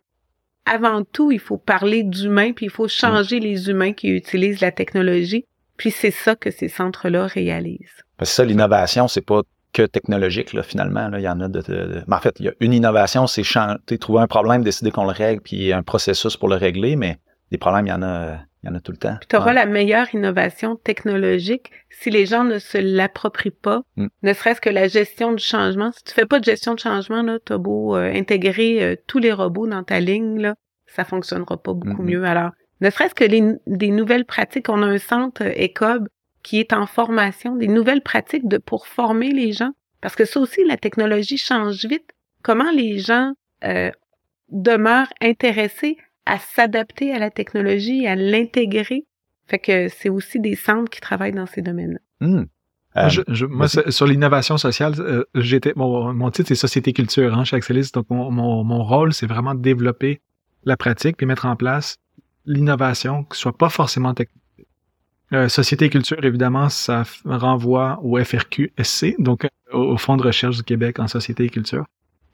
avant 0.65 1.03
tout, 1.03 1.31
il 1.31 1.39
faut 1.39 1.57
parler 1.57 2.03
d'humains, 2.03 2.53
puis 2.53 2.65
il 2.65 2.71
faut 2.71 2.87
changer 2.87 3.39
les 3.39 3.69
humains 3.69 3.93
qui 3.93 4.09
utilisent 4.09 4.61
la 4.61 4.71
technologie. 4.71 5.45
Puis 5.77 5.91
c'est 5.91 6.11
ça 6.11 6.35
que 6.35 6.49
ces 6.49 6.69
centres-là 6.69 7.27
réalisent. 7.27 8.03
Parce 8.17 8.31
que 8.31 8.35
ça, 8.35 8.45
l'innovation, 8.45 9.07
c'est 9.07 9.21
pas 9.21 9.43
que 9.73 9.83
technologique, 9.83 10.53
là, 10.53 10.63
finalement. 10.63 11.11
Il 11.13 11.21
y 11.21 11.27
en 11.27 11.41
a 11.41 11.49
de, 11.49 12.03
Mais 12.07 12.15
en 12.15 12.19
fait, 12.19 12.37
il 12.39 12.45
y 12.45 12.49
a 12.49 12.53
une 12.61 12.73
innovation, 12.73 13.27
c'est 13.27 13.97
trouver 13.99 14.21
un 14.21 14.27
problème, 14.27 14.63
décider 14.63 14.89
qu'on 14.89 15.03
le 15.03 15.11
règle, 15.11 15.41
puis 15.41 15.73
un 15.73 15.83
processus 15.83 16.37
pour 16.37 16.47
le 16.47 16.55
régler, 16.55 16.95
mais 16.95 17.17
des 17.51 17.57
problèmes, 17.57 17.85
il 17.85 17.89
y 17.89 17.93
en 17.93 18.01
a, 18.01 18.39
il 18.65 18.69
y 18.69 18.71
en 18.71 18.75
a 18.75 18.79
tout 18.81 18.91
le 18.91 18.97
temps. 18.97 19.15
Tu 19.29 19.35
auras 19.35 19.47
Ouais. 19.49 19.53
la 19.53 19.65
meilleure 19.67 20.13
innovation 20.15 20.75
technologique 20.75 21.69
si 21.91 22.09
les 22.09 22.25
gens 22.25 22.43
ne 22.43 22.57
se 22.57 22.77
l'approprient 22.79 23.51
pas, 23.51 23.83
Mm. 23.95 24.07
ne 24.23 24.33
serait-ce 24.33 24.59
que 24.59 24.69
la 24.71 24.87
gestion 24.87 25.33
du 25.33 25.43
changement. 25.43 25.91
Si 25.91 26.03
tu 26.03 26.13
fais 26.13 26.25
pas 26.25 26.39
de 26.39 26.45
gestion 26.45 26.73
de 26.73 26.79
changement, 26.79 27.21
là, 27.21 27.37
t'as 27.45 27.57
beau 27.59 27.95
euh, 27.95 28.11
intégrer 28.11 28.83
euh, 28.83 28.95
tous 29.07 29.19
les 29.19 29.31
robots 29.31 29.67
dans 29.67 29.83
ta 29.83 29.99
ligne, 29.99 30.39
là, 30.41 30.55
ça 30.87 31.03
fonctionnera 31.05 31.57
pas 31.61 31.73
beaucoup 31.73 32.01
Mhm. 32.01 32.09
mieux. 32.09 32.23
Alors, 32.25 32.51
ne 32.81 32.89
serait-ce 32.89 33.13
que 33.15 33.23
les, 33.23 33.43
des 33.67 33.91
nouvelles 33.91 34.25
pratiques, 34.25 34.67
on 34.69 34.81
a 34.81 34.87
un 34.87 34.97
centre 34.97 35.43
euh, 35.43 35.53
ECOB 35.65 36.07
qui 36.43 36.59
est 36.59 36.73
en 36.73 36.87
formation, 36.87 37.55
des 37.55 37.67
nouvelles 37.67 38.01
pratiques 38.01 38.47
de 38.47 38.57
pour 38.57 38.87
former 38.87 39.31
les 39.31 39.51
gens. 39.51 39.71
Parce 40.01 40.15
que 40.15 40.25
ça 40.25 40.39
aussi, 40.39 40.63
la 40.65 40.77
technologie 40.77 41.37
change 41.37 41.85
vite. 41.85 42.11
Comment 42.43 42.71
les 42.71 42.99
gens 42.99 43.33
euh, 43.63 43.89
demeurent 44.49 45.11
intéressés 45.21 45.97
à 46.25 46.39
s'adapter 46.39 47.13
à 47.13 47.19
la 47.19 47.29
technologie, 47.31 48.07
à 48.07 48.15
l'intégrer. 48.15 49.05
Fait 49.47 49.59
que 49.59 49.89
c'est 49.89 50.09
aussi 50.09 50.39
des 50.39 50.55
centres 50.55 50.89
qui 50.89 50.99
travaillent 51.01 51.31
dans 51.33 51.45
ces 51.45 51.61
domaines-là. 51.61 51.99
Hmm. 52.27 52.45
Moi, 52.95 53.05
Euh, 53.05 53.09
je- 53.09 53.21
je- 53.27 53.45
moi, 53.45 53.67
sur 53.67 54.07
l'innovation 54.07 54.57
sociale, 54.57 54.93
euh, 54.99 55.23
j'étais 55.35 55.73
mon, 55.75 56.13
mon 56.13 56.31
titre 56.31 56.47
c'est 56.47 56.55
société 56.55 56.93
culture 56.93 57.37
hein, 57.37 57.43
chez 57.43 57.57
Axelis. 57.57 57.89
Donc 57.93 58.09
mon, 58.09 58.31
mon, 58.31 58.63
mon 58.63 58.83
rôle 58.83 59.13
c'est 59.13 59.27
vraiment 59.27 59.53
de 59.53 59.61
développer 59.61 60.21
la 60.63 60.77
pratique 60.77 61.17
puis 61.17 61.25
mettre 61.25 61.45
en 61.45 61.55
place 61.55 61.97
l'innovation 62.45 63.23
qui 63.25 63.37
soit 63.37 63.57
pas 63.57 63.69
forcément 63.69 64.13
technique. 64.13 64.41
Euh, 65.33 65.49
société 65.49 65.89
culture 65.89 66.23
évidemment 66.23 66.69
ça 66.69 67.03
renvoie 67.25 67.99
au 68.03 68.17
FRQ-SC 68.23 69.15
donc 69.19 69.45
au, 69.73 69.77
au 69.79 69.97
Fonds 69.97 70.15
de 70.17 70.23
recherche 70.23 70.55
du 70.57 70.63
Québec 70.63 70.97
en 70.99 71.07
société 71.07 71.43
et 71.45 71.49
culture. 71.49 71.85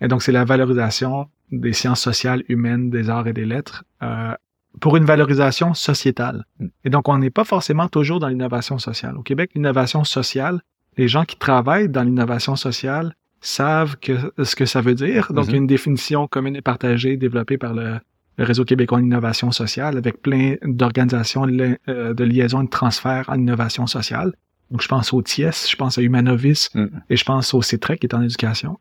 Et 0.02 0.08
donc 0.08 0.24
c'est 0.24 0.32
la 0.32 0.46
valorisation 0.46 1.28
des 1.52 1.74
sciences 1.74 2.02
sociales 2.02 2.44
humaines, 2.50 2.90
des 2.90 3.10
arts 3.10 3.28
et 3.28 3.34
des 3.34 3.46
lettres 3.46 3.84
euh, 4.04 4.34
pour 4.80 4.96
une 4.98 5.06
valorisation 5.06 5.74
sociétale. 5.74 6.46
Mm. 6.60 6.68
Et 6.86 6.90
donc, 6.90 7.10
on 7.10 7.18
n'est 7.18 7.30
pas 7.30 7.44
forcément 7.44 7.88
toujours 7.88 8.20
dans 8.20 8.28
l'innovation 8.28 8.78
sociale. 8.78 9.18
Au 9.18 9.24
Québec, 9.24 9.52
l'innovation 9.56 10.04
sociale, 10.04 10.62
les 10.98 11.08
gens 11.08 11.26
qui 11.26 11.38
travaillent 11.38 11.90
dans 11.90 12.04
l'innovation 12.04 12.56
sociale 12.56 13.16
savent 13.42 13.98
que, 13.98 14.14
ce 14.44 14.56
que 14.56 14.66
ça 14.66 14.82
veut 14.82 14.94
dire. 14.94 15.34
Donc, 15.34 15.46
il 15.48 15.52
y 15.52 15.56
a 15.56 15.58
une 15.58 15.68
définition 15.68 16.28
commune 16.28 16.56
et 16.56 16.62
partagée 16.62 17.18
développée 17.18 17.58
par 17.58 17.74
le, 17.74 18.00
le 18.38 18.44
Réseau 18.44 18.66
québécois 18.66 19.00
en 19.00 19.02
innovation 19.02 19.52
sociale 19.52 19.98
avec 19.98 20.22
plein 20.22 20.56
d'organisations 20.64 21.48
euh, 21.48 22.14
de 22.14 22.24
liaison 22.24 22.62
et 22.62 22.66
de 22.66 22.70
transfert 22.70 23.26
en 23.30 23.36
innovation 23.36 23.88
sociale. 23.88 24.34
Donc, 24.70 24.82
je 24.82 24.88
pense 24.88 25.12
au 25.12 25.22
TIES, 25.22 25.68
je 25.70 25.76
pense 25.76 25.98
à 25.98 26.02
Humanovis 26.02 26.70
Mm. 26.74 26.86
et 27.10 27.18
je 27.18 27.26
pense 27.26 27.54
au 27.54 27.62
CETREC 27.62 28.00
qui 28.00 28.08
est 28.08 28.16
en 28.16 28.22
éducation 28.22 28.80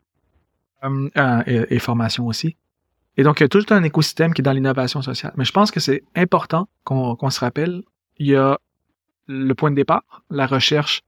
euh, 0.83 1.41
et, 1.45 1.79
formation 1.79 2.27
aussi. 2.27 2.55
Et 3.17 3.23
donc, 3.23 3.39
il 3.39 3.43
y 3.43 3.45
a 3.45 3.49
tout 3.49 3.65
un 3.69 3.83
écosystème 3.83 4.33
qui 4.33 4.41
est 4.41 4.43
dans 4.43 4.51
l'innovation 4.51 5.01
sociale. 5.01 5.33
Mais 5.35 5.45
je 5.45 5.51
pense 5.51 5.69
que 5.69 5.79
c'est 5.79 6.03
important 6.15 6.67
qu'on 6.83 7.29
se 7.29 7.39
rappelle, 7.39 7.83
il 8.17 8.27
y 8.27 8.35
a 8.35 8.57
le 9.27 9.53
point 9.53 9.69
de 9.69 9.75
départ, 9.75 10.23
la 10.29 10.47
recherche, 10.47 11.01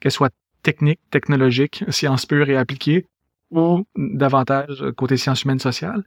qu'elle 0.00 0.12
soit 0.12 0.32
technique, 0.62 1.00
technologique, 1.10 1.84
sciences 1.88 2.26
pures 2.26 2.50
et 2.50 2.56
appliquées, 2.56 3.06
ou 3.50 3.86
davantage 3.96 4.84
côté 4.96 5.16
sciences 5.16 5.44
humaines 5.44 5.58
sociales. 5.58 6.04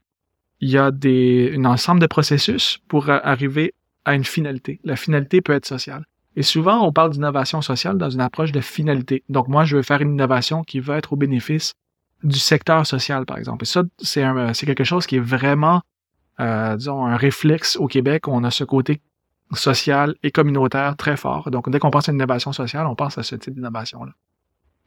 Il 0.59 0.69
y 0.69 0.77
a 0.77 0.91
des, 0.91 1.55
un 1.57 1.65
ensemble 1.65 2.01
de 2.01 2.07
processus 2.07 2.79
pour 2.87 3.09
arriver 3.09 3.73
à 4.05 4.13
une 4.13 4.25
finalité. 4.25 4.79
La 4.83 4.95
finalité 4.95 5.41
peut 5.41 5.53
être 5.53 5.65
sociale. 5.65 6.05
Et 6.35 6.43
souvent, 6.43 6.85
on 6.85 6.93
parle 6.93 7.11
d'innovation 7.11 7.61
sociale 7.61 7.97
dans 7.97 8.09
une 8.09 8.21
approche 8.21 8.51
de 8.51 8.61
finalité. 8.61 9.23
Donc, 9.27 9.47
moi, 9.47 9.65
je 9.65 9.77
veux 9.77 9.81
faire 9.81 10.01
une 10.01 10.13
innovation 10.13 10.63
qui 10.63 10.79
va 10.79 10.97
être 10.97 11.13
au 11.13 11.15
bénéfice 11.15 11.73
du 12.23 12.39
secteur 12.39 12.85
social, 12.85 13.25
par 13.25 13.37
exemple. 13.37 13.63
Et 13.63 13.67
ça, 13.67 13.83
c'est 13.99 14.65
quelque 14.65 14.83
chose 14.83 15.05
qui 15.05 15.17
est 15.17 15.21
vraiment, 15.21 15.81
euh, 16.39 16.75
disons, 16.75 17.05
un 17.05 17.17
réflexe 17.17 17.77
au 17.77 17.87
Québec. 17.87 18.27
On 18.27 18.43
a 18.43 18.51
ce 18.51 18.63
côté 18.63 19.01
social 19.53 20.15
et 20.23 20.31
communautaire 20.31 20.95
très 20.95 21.17
fort. 21.17 21.51
Donc, 21.51 21.69
dès 21.69 21.79
qu'on 21.79 21.91
pense 21.91 22.07
à 22.07 22.11
une 22.11 22.17
innovation 22.17 22.53
sociale, 22.53 22.87
on 22.87 22.95
pense 22.95 23.17
à 23.17 23.23
ce 23.23 23.35
type 23.35 23.53
d'innovation-là. 23.53 24.13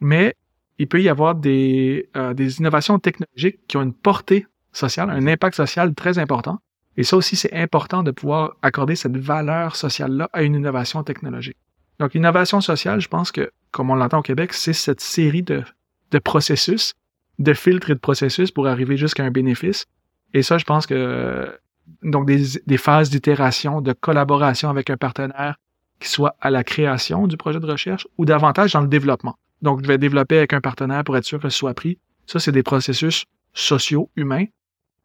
Mais 0.00 0.34
il 0.78 0.88
peut 0.88 1.02
y 1.02 1.08
avoir 1.08 1.34
des, 1.34 2.08
euh, 2.16 2.34
des 2.34 2.58
innovations 2.58 2.98
technologiques 2.98 3.60
qui 3.68 3.76
ont 3.76 3.82
une 3.82 3.92
portée 3.92 4.46
sociale, 4.72 5.10
un 5.10 5.26
impact 5.26 5.56
social 5.56 5.94
très 5.94 6.18
important. 6.18 6.58
Et 6.96 7.04
ça 7.04 7.16
aussi, 7.16 7.36
c'est 7.36 7.52
important 7.52 8.02
de 8.02 8.10
pouvoir 8.10 8.56
accorder 8.62 8.96
cette 8.96 9.16
valeur 9.16 9.76
sociale-là 9.76 10.30
à 10.32 10.42
une 10.42 10.54
innovation 10.54 11.02
technologique. 11.02 11.56
Donc, 11.98 12.14
l'innovation 12.14 12.60
sociale, 12.60 13.00
je 13.00 13.08
pense 13.08 13.32
que, 13.32 13.50
comme 13.70 13.90
on 13.90 13.94
l'entend 13.94 14.18
au 14.18 14.22
Québec, 14.22 14.52
c'est 14.52 14.72
cette 14.72 15.00
série 15.00 15.42
de, 15.42 15.62
de 16.10 16.18
processus, 16.18 16.94
de 17.38 17.54
filtres 17.54 17.90
et 17.90 17.94
de 17.94 18.00
processus 18.00 18.50
pour 18.50 18.66
arriver 18.66 18.96
jusqu'à 18.96 19.24
un 19.24 19.30
bénéfice. 19.30 19.86
Et 20.32 20.42
ça, 20.42 20.58
je 20.58 20.64
pense 20.64 20.86
que, 20.86 21.58
donc, 22.02 22.26
des, 22.26 22.42
des 22.66 22.76
phases 22.76 23.10
d'itération, 23.10 23.80
de 23.80 23.92
collaboration 23.92 24.70
avec 24.70 24.90
un 24.90 24.96
partenaire 24.96 25.56
qui 26.00 26.08
soit 26.08 26.36
à 26.40 26.50
la 26.50 26.64
création 26.64 27.26
du 27.26 27.36
projet 27.36 27.60
de 27.60 27.66
recherche 27.66 28.06
ou 28.18 28.24
davantage 28.24 28.72
dans 28.72 28.80
le 28.80 28.88
développement. 28.88 29.36
Donc, 29.62 29.82
je 29.82 29.88
vais 29.88 29.98
développer 29.98 30.38
avec 30.38 30.52
un 30.52 30.60
partenaire 30.60 31.04
pour 31.04 31.16
être 31.16 31.24
sûr 31.24 31.40
que 31.40 31.48
ce 31.48 31.58
soit 31.58 31.74
pris. 31.74 31.98
Ça, 32.26 32.38
c'est 32.38 32.52
des 32.52 32.62
processus 32.62 33.24
sociaux, 33.52 34.10
humains, 34.16 34.46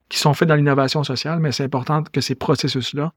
qui 0.10 0.18
sont 0.18 0.34
faits 0.34 0.48
dans 0.48 0.56
l'innovation 0.56 1.04
sociale, 1.04 1.40
mais 1.40 1.52
c'est 1.52 1.64
important 1.64 2.04
que 2.04 2.22
ces 2.22 2.36
processus-là 2.36 3.14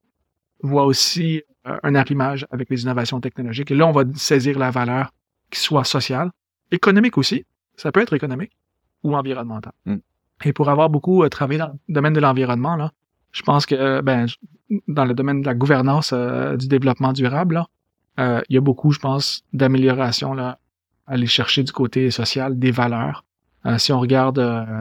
voient 0.62 0.84
aussi 0.84 1.42
euh, 1.66 1.76
un 1.82 1.94
arrimage 1.94 2.46
avec 2.50 2.68
les 2.70 2.82
innovations 2.82 3.20
technologiques. 3.20 3.70
Et 3.70 3.74
là, 3.74 3.86
on 3.86 3.92
va 3.92 4.04
saisir 4.14 4.58
la 4.58 4.70
valeur 4.70 5.10
qui 5.50 5.58
soit 5.58 5.84
sociale, 5.84 6.30
économique 6.70 7.18
aussi. 7.18 7.44
Ça 7.76 7.90
peut 7.90 8.00
être 8.00 8.12
économique 8.12 8.52
ou 9.02 9.16
environnemental. 9.16 9.72
Mm. 9.86 9.96
Et 10.44 10.52
pour 10.52 10.68
avoir 10.70 10.90
beaucoup 10.90 11.22
euh, 11.22 11.28
travaillé 11.28 11.58
dans 11.60 11.68
le 11.88 11.94
domaine 11.94 12.12
de 12.12 12.20
l'environnement, 12.20 12.76
là, 12.76 12.90
je 13.32 13.42
pense 13.42 13.64
que 13.66 13.74
euh, 13.74 14.02
ben, 14.02 14.26
dans 14.88 15.04
le 15.04 15.14
domaine 15.14 15.40
de 15.42 15.46
la 15.46 15.54
gouvernance 15.54 16.10
euh, 16.12 16.56
du 16.56 16.68
développement 16.68 17.12
durable, 17.12 17.54
là, 18.18 18.42
il 18.48 18.54
y 18.54 18.58
a 18.58 18.60
beaucoup, 18.60 18.92
je 18.92 18.98
pense, 18.98 19.42
d'améliorations 19.52 20.34
là, 20.34 20.58
à 21.06 21.12
aller 21.12 21.26
chercher 21.26 21.62
du 21.62 21.72
côté 21.72 22.10
social 22.10 22.58
des 22.58 22.70
valeurs. 22.70 23.24
Si 23.78 23.90
on 23.92 24.00
regarde, 24.00 24.38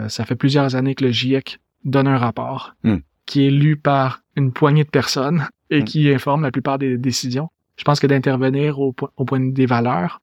ça 0.09 0.25
fait 0.25 0.35
plusieurs 0.35 0.75
années 0.75 0.95
que 0.95 1.05
le 1.05 1.11
GIEC 1.11 1.59
donne 1.85 2.07
un 2.07 2.17
rapport 2.17 2.73
Mm. 2.83 2.97
qui 3.25 3.47
est 3.47 3.51
lu 3.51 3.77
par 3.77 4.21
une 4.35 4.51
poignée 4.51 4.83
de 4.83 4.89
personnes 4.89 5.47
et 5.69 5.81
Mm. 5.81 5.85
qui 5.85 6.13
informe 6.13 6.41
la 6.43 6.51
plupart 6.51 6.77
des 6.77 6.97
décisions. 6.97 7.49
Je 7.77 7.83
pense 7.85 7.99
que 8.01 8.07
d'intervenir 8.07 8.79
au, 8.79 8.91
po- 8.91 9.09
au 9.15 9.23
point 9.25 9.39
de 9.39 9.45
vue 9.45 9.51
des 9.53 9.65
valeurs, 9.65 10.21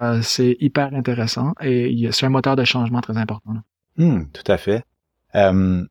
euh, 0.00 0.20
c'est 0.22 0.56
hyper 0.60 0.94
intéressant 0.94 1.54
et 1.60 2.08
c'est 2.12 2.26
un 2.26 2.30
moteur 2.30 2.56
de 2.56 2.64
changement 2.64 3.00
très 3.00 3.16
important. 3.16 3.54
Hmm, 3.96 4.24
tout 4.32 4.50
à 4.50 4.56
fait. 4.56 4.84
Euh, 5.34 5.84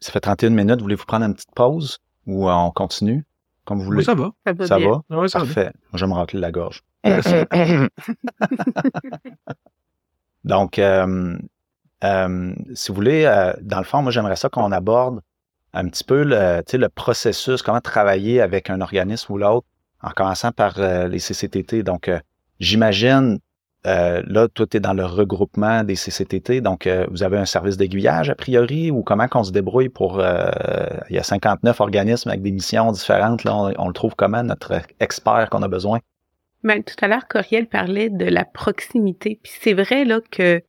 ça 0.00 0.12
fait 0.12 0.20
31 0.20 0.50
minutes. 0.50 0.80
Voulez-vous 0.80 1.04
prendre 1.06 1.24
une 1.24 1.34
petite 1.34 1.54
pause 1.54 1.98
ou 2.26 2.48
on 2.48 2.70
continue? 2.70 3.24
Comme 3.64 3.78
vous 3.78 3.84
voulez? 3.84 4.04
ça 4.04 4.14
va. 4.14 4.30
Ça 4.46 4.52
va 4.52 4.66
Ça 4.66 4.78
va? 4.78 5.02
Ça 5.28 5.38
va. 5.38 5.44
Parfait. 5.44 5.72
Je 5.94 6.04
vais 6.04 6.10
me 6.10 6.14
racler 6.14 6.40
la 6.40 6.50
gorge. 6.50 6.82
Donc, 10.44 10.78
euh, 10.78 11.36
euh, 12.04 12.54
si 12.74 12.88
vous 12.88 12.94
voulez, 12.94 13.24
euh, 13.24 13.52
dans 13.60 13.78
le 13.78 13.84
fond, 13.84 14.02
moi, 14.02 14.12
j'aimerais 14.12 14.36
ça 14.36 14.48
qu'on 14.48 14.72
aborde 14.72 15.20
un 15.74 15.88
petit 15.88 16.04
peu 16.04 16.22
le, 16.22 16.62
tu 16.66 16.72
sais, 16.72 16.78
le 16.78 16.88
processus, 16.88 17.62
comment 17.62 17.80
travailler 17.80 18.40
avec 18.40 18.70
un 18.70 18.80
organisme 18.80 19.32
ou 19.32 19.38
l'autre, 19.38 19.66
en 20.02 20.10
commençant 20.10 20.52
par 20.52 20.78
euh, 20.78 21.08
les 21.08 21.18
CCTT. 21.18 21.82
Donc, 21.82 22.08
euh, 22.08 22.18
j'imagine, 22.60 23.38
euh, 23.86 24.22
là, 24.26 24.48
toi, 24.48 24.66
tu 24.66 24.76
es 24.76 24.80
dans 24.80 24.94
le 24.94 25.04
regroupement 25.04 25.84
des 25.84 25.94
CCTT, 25.94 26.60
donc 26.60 26.86
euh, 26.86 27.06
vous 27.10 27.22
avez 27.22 27.38
un 27.38 27.44
service 27.44 27.76
d'aiguillage, 27.76 28.28
a 28.30 28.34
priori, 28.34 28.90
ou 28.90 29.02
comment 29.02 29.28
qu'on 29.28 29.44
se 29.44 29.52
débrouille 29.52 29.88
pour... 29.88 30.20
euh, 30.20 30.50
il 31.10 31.16
y 31.16 31.18
a 31.18 31.22
59 31.22 31.80
organismes 31.80 32.28
avec 32.28 32.42
des 32.42 32.52
missions 32.52 32.90
différentes, 32.92 33.44
là, 33.44 33.56
on, 33.56 33.72
on 33.78 33.88
le 33.88 33.94
trouve 33.94 34.14
comment, 34.16 34.42
notre 34.42 34.80
expert 35.00 35.48
qu'on 35.50 35.62
a 35.62 35.68
besoin? 35.68 36.00
Ben, 36.64 36.82
tout 36.82 36.96
à 37.00 37.08
l'heure, 37.08 37.28
Coriel 37.28 37.68
parlait 37.68 38.10
de 38.10 38.24
la 38.24 38.44
proximité. 38.44 39.38
Puis 39.42 39.52
c'est 39.60 39.74
vrai 39.74 40.04
là 40.04 40.20
que 40.30 40.60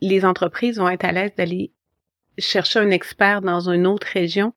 les 0.00 0.24
entreprises 0.24 0.78
vont 0.78 0.88
être 0.88 1.04
à 1.04 1.12
l'aise 1.12 1.32
d'aller 1.36 1.72
chercher 2.38 2.80
un 2.80 2.90
expert 2.90 3.42
dans 3.42 3.68
une 3.68 3.86
autre 3.86 4.06
région 4.12 4.52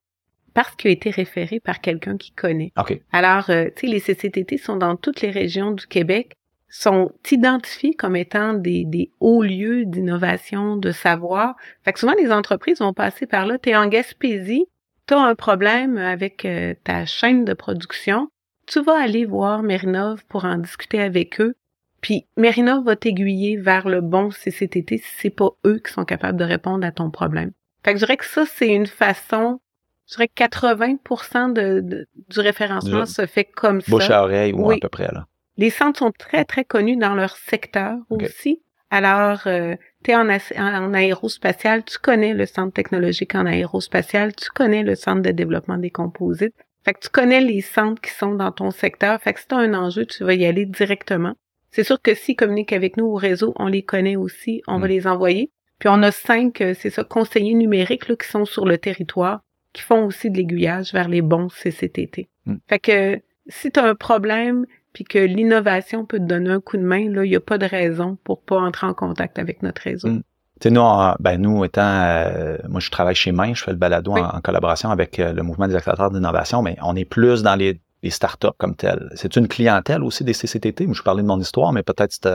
parce 0.54 0.76
qu'il 0.76 0.90
a 0.90 0.94
été 0.94 1.12
référé 1.12 1.60
par 1.60 1.82
quelqu'un 1.82 2.18
qui 2.18 2.32
connaît. 2.32 2.72
OK. 2.80 3.00
Alors, 3.12 3.50
euh, 3.50 3.66
tu 3.76 3.82
sais, 3.82 3.88
les 3.88 4.00
CCTT 4.00 4.58
sont 4.58 4.78
dans 4.78 4.96
toutes 4.96 5.22
les 5.22 5.30
régions 5.30 5.72
du 5.72 5.86
Québec 5.86 6.37
sont 6.70 7.12
identifiés 7.32 7.94
comme 7.94 8.16
étant 8.16 8.54
des, 8.54 8.84
des 8.86 9.12
hauts 9.20 9.44
lieux 9.44 9.86
d'innovation, 9.86 10.76
de 10.76 10.92
savoir. 10.92 11.56
Fait 11.84 11.94
que 11.94 12.00
souvent, 12.00 12.16
les 12.20 12.32
entreprises 12.32 12.80
vont 12.80 12.94
passer 12.94 13.26
par 13.26 13.46
là. 13.46 13.58
Tu 13.58 13.70
es 13.70 13.76
en 13.76 13.88
Gaspésie, 13.88 14.66
tu 15.08 15.14
as 15.14 15.20
un 15.20 15.36
problème 15.36 15.98
avec 15.98 16.46
euh, 16.46 16.74
ta 16.84 17.06
chaîne 17.06 17.46
de 17.46 17.54
production, 17.54 18.30
tu 18.66 18.82
vas 18.82 19.00
aller 19.00 19.26
voir 19.26 19.64
Merinov 19.64 20.26
pour 20.26 20.46
en 20.46 20.58
discuter 20.58 21.02
avec 21.02 21.40
eux. 21.40 21.56
Puis 22.02 22.26
Merinov 22.36 22.84
va 22.84 22.96
t'aiguiller 22.96 23.58
vers 23.58 23.88
le 23.88 24.02
bon 24.02 24.30
CCTT 24.30 24.98
si 24.98 25.10
c'est 25.18 25.30
pas 25.30 25.50
eux 25.66 25.80
qui 25.80 25.92
sont 25.92 26.06
capables 26.06 26.38
de 26.38 26.44
répondre 26.44 26.86
à 26.86 26.92
ton 26.92 27.10
problème. 27.10 27.52
Fait 27.84 27.94
que 27.94 28.00
je 28.00 28.06
dirais 28.06 28.18
que 28.18 28.26
ça, 28.26 28.46
c'est 28.46 28.70
une 28.70 28.88
façon 28.88 29.60
je 30.08 30.16
dirais 30.16 30.28
que 30.30 30.34
80 30.36 31.50
de, 31.50 32.08
du 32.30 32.40
référencement 32.40 33.06
se 33.06 33.26
fait 33.26 33.44
comme 33.44 33.82
ça. 33.82 33.92
Bouche 33.92 34.10
à 34.10 34.24
oreille 34.24 34.54
ou 34.54 34.72
à 34.72 34.78
peu 34.80 34.88
près, 34.88 35.10
là. 35.12 35.28
Les 35.58 35.70
centres 35.70 36.00
sont 36.00 36.12
très, 36.12 36.46
très 36.46 36.64
connus 36.64 36.98
dans 36.98 37.16
leur 37.16 37.36
secteur 37.38 37.98
aussi. 38.10 38.62
Alors, 38.90 39.42
euh, 39.48 39.76
tu 40.04 40.12
es 40.12 40.16
en, 40.16 40.30
en, 40.30 40.94
aérospatial, 40.94 41.84
tu 41.84 41.98
connais 41.98 42.34
le 42.34 42.46
centre 42.46 42.74
technologique 42.74 43.36
en 43.36 43.46
aérospatial, 43.46 44.34
tu 44.36 44.50
connais 44.50 44.84
le 44.84 44.96
centre 44.96 45.22
de 45.22 45.32
développement 45.32 45.78
des 45.78 45.90
composites. 45.90 46.56
Fait 46.86 46.94
que 46.94 47.00
tu 47.02 47.10
connais 47.10 47.42
les 47.42 47.60
centres 47.60 48.02
qui 48.02 48.12
sont 48.12 48.36
dans 48.36 48.52
ton 48.52 48.72
secteur. 48.72 49.22
Fait 49.22 49.34
que 49.34 49.42
si 49.42 49.48
tu 49.48 49.56
as 49.56 49.58
un 49.58 49.74
enjeu, 49.74 50.06
tu 50.06 50.24
vas 50.24 50.36
y 50.36 50.46
aller 50.46 50.66
directement. 50.66 51.34
C'est 51.70 51.84
sûr 51.84 52.02
que 52.02 52.14
s'ils 52.14 52.38
communiquent 52.38 52.72
avec 52.72 52.96
nous 52.96 53.08
au 53.08 53.16
réseau, 53.16 53.54
on 53.58 53.68
les 53.68 53.84
connaît 53.84 54.16
aussi, 54.16 54.62
on 54.68 54.80
va 54.80 54.88
mm. 54.88 54.92
les 54.92 55.08
envoyer. 55.08 55.52
Puis 55.80 55.90
on 55.90 56.02
a 56.02 56.12
cinq, 56.12 56.62
euh, 56.62 56.74
c'est 56.74 56.90
ça, 56.90 57.04
conseillers 57.04 57.54
numériques 57.56 58.08
là, 58.08 58.16
qui 58.16 58.28
sont 58.28 58.46
sur 58.46 58.66
le 58.66 58.78
territoire 58.78 59.42
qui 59.78 59.84
font 59.84 60.06
aussi 60.06 60.32
de 60.32 60.38
l'aiguillage 60.38 60.92
vers 60.92 61.08
les 61.08 61.22
bons 61.22 61.50
CCTT. 61.50 62.30
Hmm. 62.46 62.56
Fait 62.68 62.80
que 62.80 63.22
si 63.48 63.72
tu 63.72 63.80
as 63.80 63.86
un 63.86 63.96
problème 63.96 64.66
puis 64.98 65.04
que 65.04 65.20
l'innovation 65.20 66.06
peut 66.06 66.18
te 66.18 66.24
donner 66.24 66.50
un 66.50 66.60
coup 66.60 66.76
de 66.76 66.82
main, 66.82 67.08
là, 67.12 67.24
il 67.24 67.30
n'y 67.30 67.36
a 67.36 67.40
pas 67.40 67.60
de 67.60 67.68
raison 67.68 68.18
pour 68.24 68.42
pas 68.42 68.60
entrer 68.60 68.88
en 68.88 68.96
contact 68.96 69.38
avec 69.38 69.62
notre 69.62 69.80
réseau. 69.84 70.08
Hmm. 70.08 70.24
Tu 70.60 70.70
sais, 70.70 70.72
nous, 70.72 70.82
ben, 71.20 71.40
nous 71.40 71.64
étant, 71.66 71.84
euh, 71.84 72.58
moi, 72.68 72.80
je 72.80 72.90
travaille 72.90 73.14
chez 73.14 73.32
Main, 73.32 73.54
je 73.54 73.64
fais 73.64 73.70
le 73.70 73.78
balado 73.78 74.14
en, 74.14 74.42
collaboration 74.42 74.90
avec 74.90 75.20
euh, 75.20 75.34
le 75.34 75.44
mouvement 75.44 75.68
des 75.68 75.76
accélérateurs 75.76 76.10
d'innovation, 76.10 76.64
mais 76.64 76.78
on 76.82 76.96
est 76.96 77.06
plus 77.06 77.44
dans 77.44 77.54
les, 77.54 77.80
les 78.02 78.10
startups 78.10 78.48
comme 78.58 78.76
tel. 78.76 79.12
C'est 79.14 79.36
une 79.36 79.48
clientèle 79.48 80.04
aussi 80.04 80.24
des 80.24 80.34
CCTT. 80.34 80.88
Je 80.92 81.04
parlais 81.04 81.22
de 81.22 81.28
mon 81.28 81.40
histoire, 81.40 81.72
mais 81.74 81.84
peut-être 81.84 82.12
c'est 82.12 82.28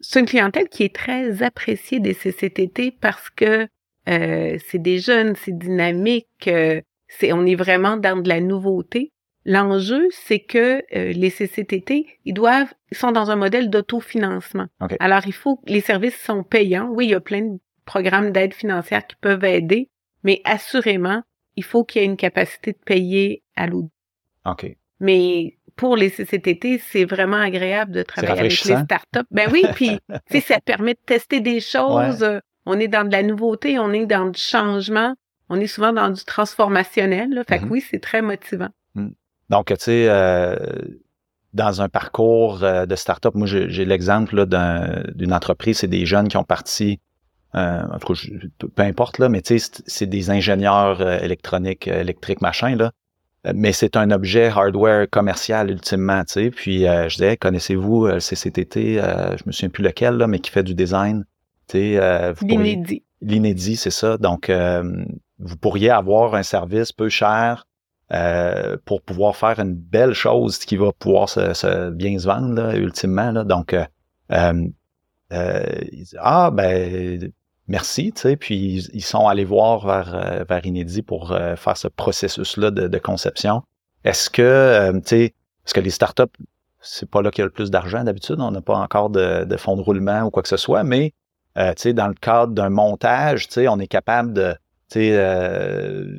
C'est 0.00 0.20
une 0.20 0.26
clientèle 0.26 0.70
qui 0.70 0.84
est 0.84 0.94
très 0.94 1.42
appréciée 1.42 2.00
des 2.00 2.14
CCTT 2.14 2.96
parce 2.98 3.28
que 3.28 3.68
euh, 4.08 4.58
c'est 4.70 4.80
des 4.80 5.00
jeunes, 5.00 5.34
c'est 5.36 5.58
dynamique, 5.58 6.48
c'est 6.48 7.32
on 7.34 7.44
est 7.44 7.56
vraiment 7.56 7.98
dans 7.98 8.22
de 8.22 8.28
la 8.30 8.40
nouveauté. 8.40 9.12
L'enjeu, 9.44 10.08
c'est 10.10 10.40
que 10.40 10.82
euh, 10.96 11.12
les 11.12 11.30
CCTT, 11.30 12.06
ils 12.24 12.32
doivent, 12.32 12.72
ils 12.90 12.96
sont 12.96 13.12
dans 13.12 13.30
un 13.30 13.36
modèle 13.36 13.68
d'autofinancement. 13.68 14.66
Alors, 15.00 15.26
il 15.26 15.32
faut, 15.32 15.60
les 15.66 15.80
services 15.80 16.18
sont 16.18 16.42
payants. 16.42 16.88
Oui, 16.90 17.06
il 17.06 17.10
y 17.10 17.14
a 17.14 17.20
plein 17.20 17.42
de 17.42 17.58
programmes 17.84 18.30
d'aide 18.30 18.54
financière 18.54 19.06
qui 19.06 19.16
peuvent 19.20 19.44
aider, 19.44 19.90
mais 20.22 20.40
assurément, 20.44 21.22
il 21.56 21.64
faut 21.64 21.84
qu'il 21.84 22.00
y 22.00 22.04
ait 22.04 22.08
une 22.08 22.16
capacité 22.16 22.72
de 22.72 22.78
payer 22.78 23.42
à 23.54 23.66
l'audit. 23.66 23.92
OK. 24.46 24.74
Mais 25.00 25.58
pour 25.76 25.96
les 25.96 26.08
CCTT, 26.08 26.78
c'est 26.78 27.04
vraiment 27.04 27.36
agréable 27.36 27.92
de 27.92 28.02
travailler 28.02 28.40
avec 28.40 28.64
les 28.64 28.76
startups. 28.76 29.28
Ben 29.30 29.50
oui, 29.52 29.64
puis 29.74 29.98
ça 30.40 30.60
permet 30.60 30.94
de 30.94 31.00
tester 31.04 31.40
des 31.40 31.60
choses 31.60 32.24
on 32.66 32.78
est 32.80 32.88
dans 32.88 33.06
de 33.06 33.12
la 33.12 33.22
nouveauté, 33.22 33.78
on 33.78 33.92
est 33.92 34.06
dans 34.06 34.26
du 34.26 34.40
changement, 34.40 35.14
on 35.48 35.60
est 35.60 35.66
souvent 35.66 35.92
dans 35.92 36.10
du 36.10 36.24
transformationnel. 36.24 37.30
Là. 37.30 37.44
Fait 37.44 37.58
que 37.58 37.64
mm-hmm. 37.64 37.70
oui, 37.70 37.80
c'est 37.80 38.00
très 38.00 38.22
motivant. 38.22 38.70
Mm. 38.94 39.08
Donc, 39.50 39.66
tu 39.68 39.76
sais, 39.78 40.06
euh, 40.08 40.56
dans 41.52 41.82
un 41.82 41.88
parcours 41.88 42.64
euh, 42.64 42.86
de 42.86 42.96
start-up, 42.96 43.34
moi, 43.34 43.46
j'ai 43.46 43.84
l'exemple 43.84 44.46
d'une 44.46 45.32
entreprise, 45.32 45.78
c'est 45.78 45.88
des 45.88 46.06
jeunes 46.06 46.28
qui 46.28 46.36
ont 46.36 46.44
parti, 46.44 47.00
euh, 47.54 47.82
en 47.92 47.98
tout 47.98 48.14
cas, 48.14 48.66
peu 48.74 48.82
importe, 48.82 49.18
là, 49.18 49.28
mais 49.28 49.42
tu 49.42 49.58
sais, 49.58 49.82
c'est 49.86 50.06
des 50.06 50.30
ingénieurs 50.30 51.00
électroniques, 51.22 51.88
électriques, 51.88 52.40
machin, 52.40 52.76
là. 52.76 52.92
Mais 53.54 53.72
c'est 53.72 53.98
un 53.98 54.10
objet 54.10 54.46
hardware 54.46 55.06
commercial 55.10 55.70
ultimement, 55.70 56.24
tu 56.24 56.32
sais. 56.32 56.50
Puis 56.50 56.80
je 56.84 57.08
disais, 57.08 57.36
connaissez-vous 57.36 58.06
le 58.06 58.18
CCTT, 58.18 58.94
je 58.94 59.42
me 59.44 59.52
souviens 59.52 59.68
plus 59.68 59.84
lequel, 59.84 60.14
là, 60.14 60.26
mais 60.26 60.38
qui 60.38 60.50
fait 60.50 60.62
du 60.62 60.74
design 60.74 61.24
euh, 61.74 62.34
L'inédit. 62.42 63.02
L'inédit, 63.20 63.76
c'est 63.76 63.90
ça. 63.90 64.18
Donc, 64.18 64.50
euh, 64.50 65.04
vous 65.38 65.56
pourriez 65.56 65.90
avoir 65.90 66.34
un 66.34 66.42
service 66.42 66.92
peu 66.92 67.08
cher 67.08 67.66
euh, 68.12 68.76
pour 68.84 69.02
pouvoir 69.02 69.36
faire 69.36 69.58
une 69.58 69.74
belle 69.74 70.12
chose 70.12 70.58
qui 70.58 70.76
va 70.76 70.92
pouvoir 70.92 71.28
se, 71.28 71.90
bien 71.90 72.18
se 72.18 72.26
vendre, 72.26 72.54
là, 72.54 72.76
ultimement. 72.76 73.30
Là. 73.30 73.44
Donc, 73.44 73.74
euh, 73.74 73.84
euh, 74.30 75.62
ils 75.92 76.04
disent, 76.04 76.18
ah, 76.20 76.50
ben, 76.52 77.32
merci, 77.68 78.12
tu 78.12 78.22
sais, 78.22 78.36
puis 78.36 78.88
ils, 78.92 79.02
sont 79.02 79.26
allés 79.26 79.44
voir 79.44 79.86
vers, 79.86 80.44
vers 80.46 80.66
Inédit 80.66 81.02
pour 81.02 81.28
faire 81.56 81.76
ce 81.76 81.88
processus-là 81.88 82.70
de, 82.70 82.88
de, 82.88 82.98
conception. 82.98 83.62
Est-ce 84.04 84.28
que, 84.30 84.92
tu 85.00 85.00
sais, 85.06 85.34
parce 85.64 85.72
que 85.72 85.80
les 85.80 85.90
startups, 85.90 86.22
c'est 86.80 87.08
pas 87.08 87.22
là 87.22 87.30
qu'il 87.30 87.40
y 87.40 87.44
a 87.44 87.46
le 87.46 87.52
plus 87.52 87.70
d'argent 87.70 88.04
d'habitude, 88.04 88.36
on 88.38 88.50
n'a 88.50 88.60
pas 88.60 88.76
encore 88.76 89.08
de, 89.08 89.44
de 89.44 89.56
fonds 89.56 89.76
de 89.76 89.80
roulement 89.80 90.22
ou 90.24 90.30
quoi 90.30 90.42
que 90.42 90.48
ce 90.48 90.58
soit, 90.58 90.84
mais 90.84 91.14
euh, 91.56 91.72
dans 91.92 92.08
le 92.08 92.14
cadre 92.14 92.52
d'un 92.52 92.68
montage, 92.68 93.48
on 93.56 93.78
est 93.78 93.86
capable 93.86 94.32
de, 94.32 94.54
euh, 94.96 96.18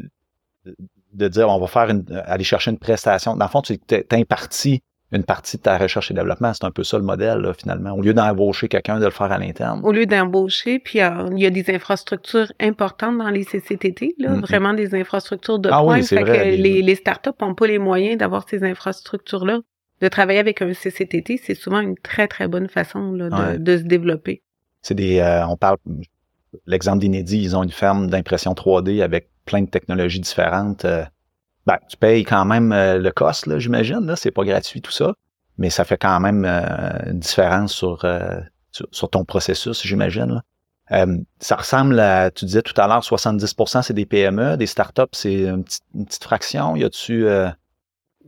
de 1.15 1.27
dire 1.27 1.49
on 1.49 1.59
va 1.59 1.67
faire 1.67 1.89
une, 1.89 2.05
aller 2.25 2.43
chercher 2.43 2.71
une 2.71 2.77
prestation. 2.77 3.35
Dans 3.35 3.45
le 3.45 3.49
fond, 3.49 3.61
tu 3.61 3.77
impartis 4.11 4.81
une 5.11 5.23
partie 5.23 5.57
de 5.57 5.61
ta 5.61 5.77
recherche 5.77 6.11
et 6.11 6.13
développement. 6.13 6.53
C'est 6.53 6.65
un 6.65 6.71
peu 6.71 6.83
ça 6.83 6.97
le 6.97 7.03
modèle, 7.03 7.49
finalement. 7.57 7.91
Au 7.91 8.01
lieu 8.01 8.13
d'embaucher 8.13 8.67
quelqu'un, 8.67 8.99
de 8.99 9.05
le 9.05 9.11
faire 9.11 9.31
à 9.31 9.37
l'interne. 9.37 9.81
Au 9.83 9.91
lieu 9.91 10.05
d'embaucher, 10.05 10.79
puis 10.79 10.99
euh, 10.99 11.29
il 11.31 11.39
y 11.39 11.45
a 11.45 11.51
des 11.51 11.73
infrastructures 11.73 12.51
importantes 12.59 13.17
dans 13.17 13.29
les 13.29 13.45
CCTT, 13.45 14.15
là, 14.17 14.31
mm-hmm. 14.31 14.41
vraiment 14.41 14.73
des 14.73 14.95
infrastructures 14.95 15.59
de 15.59 15.69
ah 15.71 15.81
pointe. 15.81 16.01
Oui, 16.01 16.07
fait 16.07 16.23
que 16.23 16.31
les, 16.31 16.81
les 16.81 16.95
startups 16.95 17.29
n'ont 17.39 17.55
pas 17.55 17.67
les 17.67 17.79
moyens 17.79 18.17
d'avoir 18.17 18.47
ces 18.49 18.63
infrastructures-là. 18.63 19.59
De 20.01 20.07
travailler 20.09 20.39
avec 20.39 20.61
un 20.61 20.73
CCTT, 20.73 21.39
c'est 21.41 21.55
souvent 21.55 21.79
une 21.79 21.95
très, 21.95 22.27
très 22.27 22.49
bonne 22.49 22.67
façon 22.67 23.13
de, 23.13 23.57
de 23.57 23.77
se 23.77 23.83
développer 23.83 24.41
c'est 24.85 24.93
des, 24.93 25.17
euh, 25.17 25.47
on 25.47 25.57
parle, 25.57 25.77
l'exemple 26.65 26.99
d'Inédit, 26.99 27.41
ils 27.41 27.55
ont 27.55 27.63
une 27.63 27.71
ferme 27.71 28.09
d'impression 28.09 28.53
3D 28.53 29.01
avec 29.03 29.29
plein 29.45 29.61
de 29.61 29.69
technologies 29.69 30.19
différentes. 30.19 30.85
Euh, 30.85 31.03
ben, 31.65 31.77
tu 31.89 31.97
payes 31.97 32.23
quand 32.23 32.45
même 32.45 32.71
euh, 32.71 32.97
le 32.97 33.11
cost, 33.11 33.47
là, 33.47 33.59
j'imagine, 33.59 34.05
là, 34.05 34.15
c'est 34.15 34.31
pas 34.31 34.43
gratuit 34.43 34.81
tout 34.81 34.91
ça, 34.91 35.13
mais 35.57 35.69
ça 35.69 35.83
fait 35.83 35.97
quand 35.97 36.19
même 36.19 36.45
une 36.45 37.19
différence 37.19 37.73
sur, 37.73 38.05
sur, 38.71 39.09
ton 39.09 39.25
processus, 39.25 39.81
j'imagine. 39.85 40.41
ça 41.39 41.55
ressemble 41.55 41.99
à, 41.99 42.29
tu 42.29 42.45
disais 42.45 42.61
tout 42.61 42.79
à 42.79 42.87
l'heure, 42.87 43.01
70% 43.01 43.81
c'est 43.81 43.93
des 43.93 44.05
PME, 44.05 44.57
des 44.57 44.67
startups, 44.67 45.03
c'est 45.13 45.33
une, 45.33 45.63
une 45.95 46.05
petite, 46.05 46.23
fraction. 46.23 46.75
Y 46.75 46.83
a-tu 46.83 47.27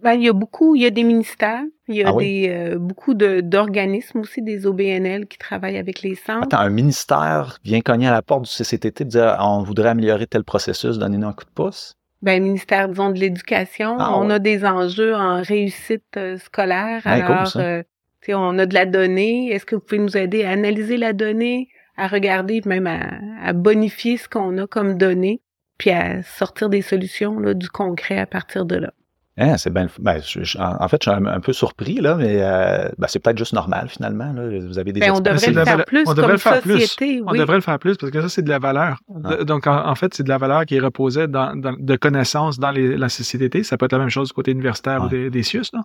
ben, 0.04 0.14
il 0.14 0.24
y 0.24 0.30
a 0.30 0.34
beaucoup, 0.34 0.76
il 0.76 0.84
y 0.84 0.86
a 0.86 0.89
des 0.89 1.04
ministères, 1.04 1.64
il 1.88 1.95
y 1.95 2.04
a 2.04 2.10
ah 2.10 2.18
des, 2.18 2.50
euh, 2.50 2.78
beaucoup 2.78 3.14
d'organismes 3.14 4.20
aussi, 4.20 4.41
des 4.41 4.68
OBNL 4.68 5.28
qui 5.28 5.38
travaillent 5.38 5.78
avec 5.78 6.02
les 6.02 6.16
centres. 6.16 6.43
Attends, 6.43 6.60
un 6.60 6.70
ministère 6.70 7.58
vient 7.64 7.82
cogner 7.82 8.08
à 8.08 8.12
la 8.12 8.22
porte 8.22 8.43
du 8.43 8.50
CCTT 8.50 9.02
et 9.02 9.06
dire 9.06 9.38
on 9.39 9.64
voudrait 9.64 9.89
améliorer 9.89 10.28
tel 10.28 10.43
processus, 10.43 10.98
donnez-nous 10.98 11.28
un 11.28 11.34
coup 11.34 11.45
de 11.45 11.50
pouce? 11.50 11.93
Ben, 12.22 12.43
ministère, 12.43 12.89
disons, 12.89 13.12
de 13.12 13.20
l'Éducation. 13.20 13.95
Ah 14.00 14.18
on 14.18 14.30
a 14.30 14.39
des 14.39 14.66
enjeux 14.66 15.16
en 15.16 15.41
réussite 15.41 16.18
euh, 16.18 16.38
scolaire. 16.38 17.02
Ah, 17.06 17.14
alors, 17.14 17.54
euh, 17.58 17.84
on 18.30 18.58
a 18.60 18.66
de 18.66 18.74
la 18.74 18.86
donnée. 18.86 19.52
Est-ce 19.52 19.66
que 19.66 19.76
vous 19.76 19.82
pouvez 19.82 20.02
nous 20.02 20.18
aider 20.18 20.43
à 20.43 20.50
analyser 20.50 20.98
la 20.98 21.14
donnée, 21.14 21.70
à 21.95 22.08
regarder, 22.08 22.62
même 22.66 22.88
à, 22.88 23.20
à 23.43 23.54
bonifier 23.54 24.18
ce 24.18 24.28
qu'on 24.28 24.58
a 24.58 24.68
comme 24.68 24.98
données, 24.98 25.41
puis 25.78 25.91
à 25.91 26.24
sortir 26.24 26.70
des 26.70 26.82
solutions, 26.82 27.39
là, 27.39 27.54
du 27.54 27.70
concret 27.70 28.20
à 28.20 28.26
partir 28.26 28.66
de 28.66 28.76
là? 28.76 28.93
Hein, 29.40 29.58
c'est 29.58 29.70
ben, 29.70 29.86
en 29.86 30.10
fait, 30.10 30.24
je 30.24 30.44
suis 30.44 30.60
un, 30.60 31.40
peu 31.42 31.54
surpris, 31.54 31.98
là, 31.98 32.16
mais 32.16 32.40
euh, 32.42 32.90
ben, 32.98 33.08
c'est 33.08 33.20
peut-être 33.20 33.38
juste 33.38 33.54
normal, 33.54 33.88
finalement. 33.88 34.34
Là. 34.34 34.50
Vous 34.68 34.80
avez 34.80 34.92
des 34.94 35.00
ben, 35.00 35.12
on 35.12 35.20
devrait 35.20 35.52
le 35.52 35.64
faire 35.64 35.86
plus 35.86 36.04
on 36.08 36.14
devrait 36.16 36.32
le 36.32 36.38
faire 36.40 36.64
société. 36.64 37.18
Plus. 37.18 37.24
On 37.28 37.34
devrait 37.34 37.56
le 37.58 37.62
faire 37.62 37.78
plus 37.78 37.98
parce 37.98 38.12
que 38.12 38.20
ça, 38.20 38.30
c'est 38.30 38.42
de 38.42 38.50
la 38.50 38.58
valeur. 38.58 38.98
Ah. 39.24 39.44
Donc, 39.44 39.68
en, 39.68 39.94
fait, 39.94 40.16
c'est 40.16 40.24
de 40.24 40.30
la 40.30 40.40
valeur 40.40 40.66
qui 40.66 40.80
dans, 40.80 41.56
de 41.56 41.96
connaissances 41.98 42.58
dans 42.58 42.72
les, 42.72 42.98
la 42.98 43.10
société. 43.10 43.62
Ça 43.62 43.78
peut 43.78 43.86
être 43.86 43.92
la 43.92 44.00
même 44.00 44.10
chose 44.10 44.30
du 44.30 44.34
côté 44.34 44.52
universitaire 44.52 45.04
ou 45.04 45.08
des, 45.08 45.30
des 45.30 45.44
CIUS. 45.44 45.66
Là. 45.72 45.84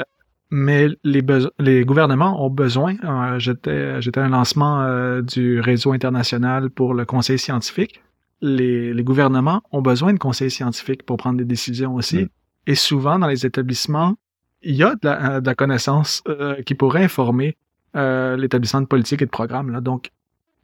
Euh, 0.00 0.04
mais 0.50 0.88
les, 1.04 1.22
les 1.58 1.84
gouvernements 1.84 2.42
ont 2.42 2.48
besoin. 2.48 2.94
Euh, 3.04 3.38
J'étais 3.38 4.20
à 4.20 4.24
un 4.24 4.30
lancement 4.30 4.80
euh, 4.80 5.20
du 5.20 5.60
réseau 5.60 5.92
international 5.92 6.70
pour 6.70 6.94
le 6.94 7.04
conseil 7.04 7.38
scientifique. 7.38 8.00
Les, 8.40 8.94
les, 8.94 9.04
gouvernements 9.04 9.62
ont 9.72 9.82
besoin 9.82 10.14
de 10.14 10.18
conseils 10.18 10.50
scientifiques 10.50 11.02
pour 11.02 11.16
prendre 11.18 11.36
des 11.36 11.44
décisions 11.44 11.96
aussi. 11.96 12.24
Mm. 12.24 12.28
Et 12.68 12.74
souvent, 12.74 13.18
dans 13.18 13.26
les 13.26 13.46
établissements, 13.46 14.14
il 14.60 14.76
y 14.76 14.82
a 14.82 14.90
de 14.94 15.00
la, 15.02 15.36
euh, 15.36 15.54
connaissance 15.54 16.22
euh, 16.28 16.62
qui 16.62 16.74
pourrait 16.74 17.02
informer 17.02 17.56
euh, 17.96 18.36
l'établissement 18.36 18.82
de 18.82 18.86
politique 18.86 19.22
et 19.22 19.24
de 19.24 19.30
programme. 19.30 19.70
Là. 19.70 19.80
Donc, 19.80 20.10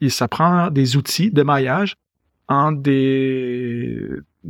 il, 0.02 0.10
ça 0.10 0.28
prend 0.28 0.70
des 0.70 0.98
outils 0.98 1.30
de 1.30 1.42
maillage 1.42 1.96
en 2.46 2.72
des, 2.72 4.06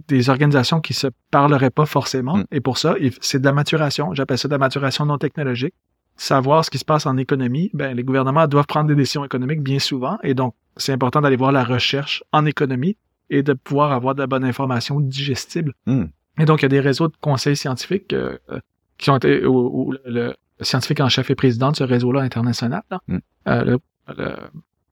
des 0.08 0.30
organisations 0.30 0.80
qui 0.80 0.94
se 0.94 1.06
parleraient 1.30 1.70
pas 1.70 1.86
forcément. 1.86 2.38
Mm. 2.38 2.44
Et 2.50 2.60
pour 2.60 2.76
ça, 2.76 2.96
c'est 3.20 3.38
de 3.38 3.44
la 3.44 3.52
maturation. 3.52 4.12
J'appelle 4.14 4.38
ça 4.38 4.48
de 4.48 4.54
la 4.54 4.58
maturation 4.58 5.06
non 5.06 5.18
technologique. 5.18 5.74
savoir 6.16 6.64
ce 6.64 6.70
qui 6.70 6.78
se 6.78 6.84
passe 6.84 7.06
en 7.06 7.16
économie, 7.16 7.70
ben, 7.72 7.96
les 7.96 8.02
gouvernements 8.02 8.48
doivent 8.48 8.66
prendre 8.66 8.88
des 8.88 8.96
décisions 8.96 9.24
économiques 9.24 9.62
bien 9.62 9.78
souvent. 9.78 10.18
Et 10.24 10.34
donc, 10.34 10.56
c'est 10.76 10.92
important 10.92 11.20
d'aller 11.20 11.36
voir 11.36 11.52
la 11.52 11.62
recherche 11.62 12.24
en 12.32 12.46
économie 12.46 12.96
et 13.30 13.44
de 13.44 13.52
pouvoir 13.52 13.92
avoir 13.92 14.16
de 14.16 14.20
la 14.20 14.26
bonne 14.26 14.44
information 14.44 14.98
digestible. 14.98 15.72
Hmm. 15.86 16.06
Et 16.38 16.44
donc, 16.44 16.60
il 16.60 16.64
y 16.64 16.66
a 16.66 16.68
des 16.68 16.80
réseaux 16.80 17.08
de 17.08 17.14
conseils 17.20 17.56
scientifiques 17.56 18.12
euh, 18.12 18.36
euh, 18.50 18.58
qui 18.98 19.10
ont 19.10 19.16
été, 19.16 19.44
où, 19.46 19.88
où 19.88 19.92
le, 19.92 20.34
le 20.58 20.64
scientifique 20.64 21.00
en 21.00 21.08
chef 21.08 21.30
et 21.30 21.34
président 21.34 21.70
de 21.70 21.76
ce 21.76 21.84
réseau-là 21.84 22.20
international, 22.20 22.82
là. 22.90 23.00
Mm. 23.08 23.18
Euh, 23.48 23.64
le, 23.64 23.78
le- 24.16 24.36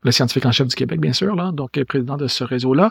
le 0.05 0.11
scientifique 0.11 0.47
en 0.47 0.51
chef 0.53 0.67
du 0.67 0.75
Québec, 0.75 0.99
bien 1.01 1.13
sûr, 1.13 1.37
là, 1.37 1.53
donc 1.53 1.77
est 1.77 1.85
président 1.85 2.17
de 2.17 2.27
ce 2.27 2.43
réseau-là. 2.43 2.91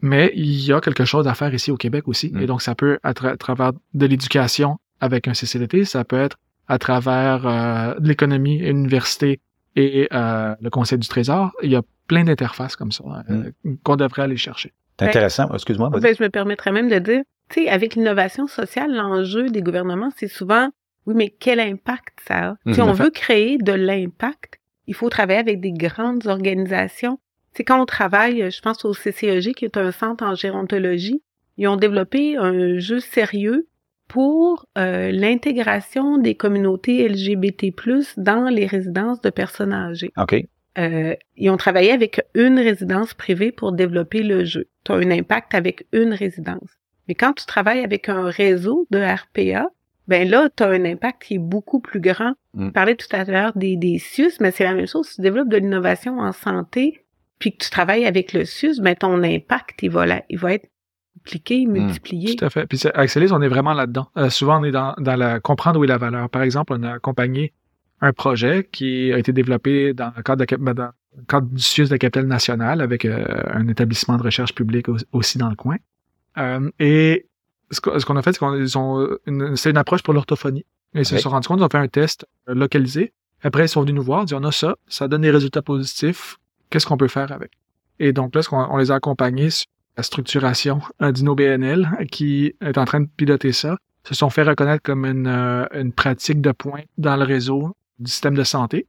Mais 0.00 0.32
il 0.36 0.64
y 0.64 0.72
a 0.72 0.80
quelque 0.80 1.04
chose 1.04 1.26
à 1.26 1.34
faire 1.34 1.52
ici 1.52 1.72
au 1.72 1.76
Québec 1.76 2.06
aussi. 2.06 2.30
Mm. 2.32 2.40
Et 2.42 2.46
donc, 2.46 2.62
ça 2.62 2.74
peut 2.76 2.98
être 3.04 3.26
à 3.26 3.36
travers 3.36 3.72
de 3.94 4.06
l'éducation 4.06 4.78
avec 5.00 5.26
un 5.26 5.34
CCDT, 5.34 5.84
ça 5.84 6.04
peut 6.04 6.16
être 6.20 6.36
à 6.68 6.78
travers 6.78 7.46
euh, 7.46 7.98
de 7.98 8.08
l'économie, 8.08 8.56
une 8.58 8.78
université 8.78 9.40
et 9.74 10.08
euh, 10.12 10.54
le 10.60 10.70
Conseil 10.70 10.98
du 10.98 11.08
Trésor. 11.08 11.50
Il 11.62 11.70
y 11.70 11.76
a 11.76 11.82
plein 12.06 12.24
d'interfaces 12.24 12.76
comme 12.76 12.92
ça 12.92 13.04
euh, 13.30 13.50
qu'on 13.82 13.96
devrait 13.96 14.22
aller 14.22 14.36
chercher. 14.36 14.72
C'est 14.98 15.08
intéressant. 15.08 15.52
Excuse-moi. 15.52 15.90
Ben, 15.90 16.14
je 16.16 16.22
me 16.22 16.28
permettrais 16.28 16.72
même 16.72 16.88
de 16.88 16.98
dire, 16.98 17.22
tu 17.50 17.62
sais, 17.62 17.68
avec 17.68 17.94
l'innovation 17.94 18.46
sociale, 18.46 18.94
l'enjeu 18.94 19.48
des 19.48 19.62
gouvernements, 19.62 20.10
c'est 20.16 20.28
souvent, 20.28 20.70
oui, 21.06 21.14
mais 21.16 21.28
quel 21.28 21.60
impact 21.60 22.18
ça 22.26 22.50
a? 22.50 22.72
Si 22.72 22.80
on 22.80 22.92
veut 22.92 23.10
créer 23.10 23.58
de 23.58 23.72
l'impact, 23.72 24.60
il 24.86 24.94
faut 24.94 25.08
travailler 25.08 25.38
avec 25.38 25.60
des 25.60 25.72
grandes 25.72 26.26
organisations. 26.26 27.18
C'est 27.52 27.64
quand 27.64 27.80
on 27.80 27.86
travaille, 27.86 28.50
je 28.50 28.60
pense 28.60 28.84
au 28.84 28.92
CCEG, 28.92 29.54
qui 29.54 29.64
est 29.64 29.76
un 29.76 29.92
centre 29.92 30.24
en 30.24 30.34
gérontologie, 30.34 31.22
ils 31.56 31.68
ont 31.68 31.76
développé 31.76 32.36
un 32.36 32.78
jeu 32.78 33.00
sérieux 33.00 33.66
pour 34.08 34.66
euh, 34.78 35.10
l'intégration 35.10 36.18
des 36.18 36.34
communautés 36.34 37.08
LGBT+, 37.08 37.72
dans 38.16 38.48
les 38.48 38.66
résidences 38.66 39.20
de 39.20 39.30
personnes 39.30 39.72
âgées. 39.72 40.12
OK. 40.16 40.36
Euh, 40.78 41.14
ils 41.36 41.50
ont 41.50 41.56
travaillé 41.56 41.90
avec 41.90 42.20
une 42.34 42.58
résidence 42.58 43.14
privée 43.14 43.50
pour 43.50 43.72
développer 43.72 44.22
le 44.22 44.44
jeu. 44.44 44.68
Tu 44.84 44.92
as 44.92 44.96
un 44.96 45.10
impact 45.10 45.54
avec 45.54 45.86
une 45.92 46.12
résidence. 46.12 46.70
Mais 47.08 47.14
quand 47.14 47.32
tu 47.34 47.46
travailles 47.46 47.84
avec 47.84 48.08
un 48.08 48.24
réseau 48.24 48.86
de 48.90 48.98
RPA, 48.98 49.68
ben 50.08 50.28
là, 50.28 50.48
tu 50.56 50.62
as 50.62 50.68
un 50.68 50.84
impact 50.84 51.22
qui 51.24 51.34
est 51.34 51.38
beaucoup 51.38 51.80
plus 51.80 52.00
grand. 52.00 52.34
Mm. 52.54 52.66
On 52.66 52.70
parlait 52.70 52.94
tout 52.96 53.08
à 53.12 53.24
l'heure 53.24 53.52
des, 53.56 53.76
des 53.76 53.98
CIUS, 53.98 54.32
mais 54.40 54.50
c'est 54.52 54.64
la 54.64 54.74
même 54.74 54.86
chose. 54.86 55.08
Si 55.08 55.16
tu 55.16 55.20
développes 55.22 55.48
de 55.48 55.56
l'innovation 55.56 56.18
en 56.20 56.32
santé, 56.32 57.04
puis 57.38 57.52
que 57.56 57.64
tu 57.64 57.70
travailles 57.70 58.06
avec 58.06 58.32
le 58.32 58.44
CIUS, 58.44 58.80
ben 58.80 58.94
ton 58.94 59.22
impact, 59.22 59.82
il 59.82 59.90
va, 59.90 60.06
la- 60.06 60.22
il 60.30 60.38
va 60.38 60.54
être 60.54 60.68
dupliqué, 61.16 61.66
multiplié. 61.66 62.36
Tout 62.36 62.44
à 62.44 62.50
fait. 62.50 62.66
Puis 62.66 62.78
Célis, 62.78 63.32
on 63.32 63.42
est 63.42 63.48
vraiment 63.48 63.72
là-dedans. 63.74 64.08
Euh, 64.16 64.30
souvent, 64.30 64.60
on 64.60 64.64
est 64.64 64.70
dans, 64.70 64.94
dans 64.98 65.16
la 65.16 65.40
comprendre 65.40 65.80
où 65.80 65.84
est 65.84 65.88
la 65.88 65.98
valeur. 65.98 66.28
Par 66.30 66.42
exemple, 66.42 66.72
on 66.76 66.82
a 66.84 66.92
accompagné 66.94 67.52
un 68.00 68.12
projet 68.12 68.68
qui 68.70 69.12
a 69.12 69.18
été 69.18 69.32
développé 69.32 69.92
dans 69.94 70.12
le 70.16 70.22
cadre, 70.22 70.44
de, 70.44 70.72
dans 70.72 70.90
le 71.16 71.22
cadre 71.26 71.48
du 71.48 71.62
CIUS 71.62 71.88
de 71.88 71.96
Capitale 71.96 72.26
Nationale 72.26 72.80
avec 72.80 73.04
euh, 73.04 73.24
un 73.52 73.66
établissement 73.68 74.16
de 74.18 74.22
recherche 74.22 74.54
publique 74.54 74.88
au- 74.88 74.96
aussi 75.12 75.38
dans 75.38 75.48
le 75.48 75.56
coin. 75.56 75.76
Euh, 76.38 76.70
et 76.78 77.26
ce 77.70 77.80
qu'on 77.80 78.16
a 78.16 78.22
fait, 78.22 78.32
c'est 78.32 78.38
qu'on 78.38 78.54
ils 78.54 78.78
ont 78.78 79.06
une, 79.26 79.56
c'est 79.56 79.70
une 79.70 79.76
approche 79.76 80.02
pour 80.02 80.14
l'orthophonie. 80.14 80.64
Et 80.94 81.00
ils 81.00 81.06
se 81.06 81.18
sont 81.18 81.30
rendus 81.30 81.48
compte, 81.48 81.60
ils 81.60 81.64
ont 81.64 81.68
fait 81.68 81.78
un 81.78 81.88
test 81.88 82.26
euh, 82.48 82.54
localisé. 82.54 83.12
Après, 83.42 83.64
ils 83.64 83.68
sont 83.68 83.80
venus 83.82 83.94
nous 83.94 84.02
voir, 84.02 84.20
ils 84.20 84.34
ont 84.34 84.40
dit, 84.40 84.46
on 84.46 84.48
a 84.48 84.52
ça, 84.52 84.76
ça 84.86 85.08
donne 85.08 85.22
des 85.22 85.30
résultats 85.30 85.62
positifs. 85.62 86.36
Qu'est-ce 86.70 86.86
qu'on 86.86 86.96
peut 86.96 87.08
faire 87.08 87.32
avec? 87.32 87.52
Et 87.98 88.12
donc 88.12 88.34
là, 88.34 88.42
ce 88.42 88.48
qu'on- 88.48 88.66
on 88.70 88.76
les 88.76 88.90
a 88.90 88.94
accompagnés 88.94 89.50
sur 89.50 89.66
la 89.96 90.02
structuration 90.02 90.80
euh, 91.02 91.12
d'InnoBNL 91.12 92.06
qui 92.10 92.54
est 92.60 92.78
en 92.78 92.84
train 92.84 93.00
de 93.00 93.08
piloter 93.16 93.52
ça, 93.52 93.76
se 94.04 94.14
sont 94.14 94.30
fait 94.30 94.42
reconnaître 94.44 94.82
comme 94.82 95.04
une, 95.04 95.26
euh, 95.26 95.66
une 95.74 95.92
pratique 95.92 96.40
de 96.40 96.52
pointe 96.52 96.86
dans 96.98 97.16
le 97.16 97.24
réseau 97.24 97.74
du 97.98 98.10
système 98.10 98.34
de 98.34 98.44
santé. 98.44 98.86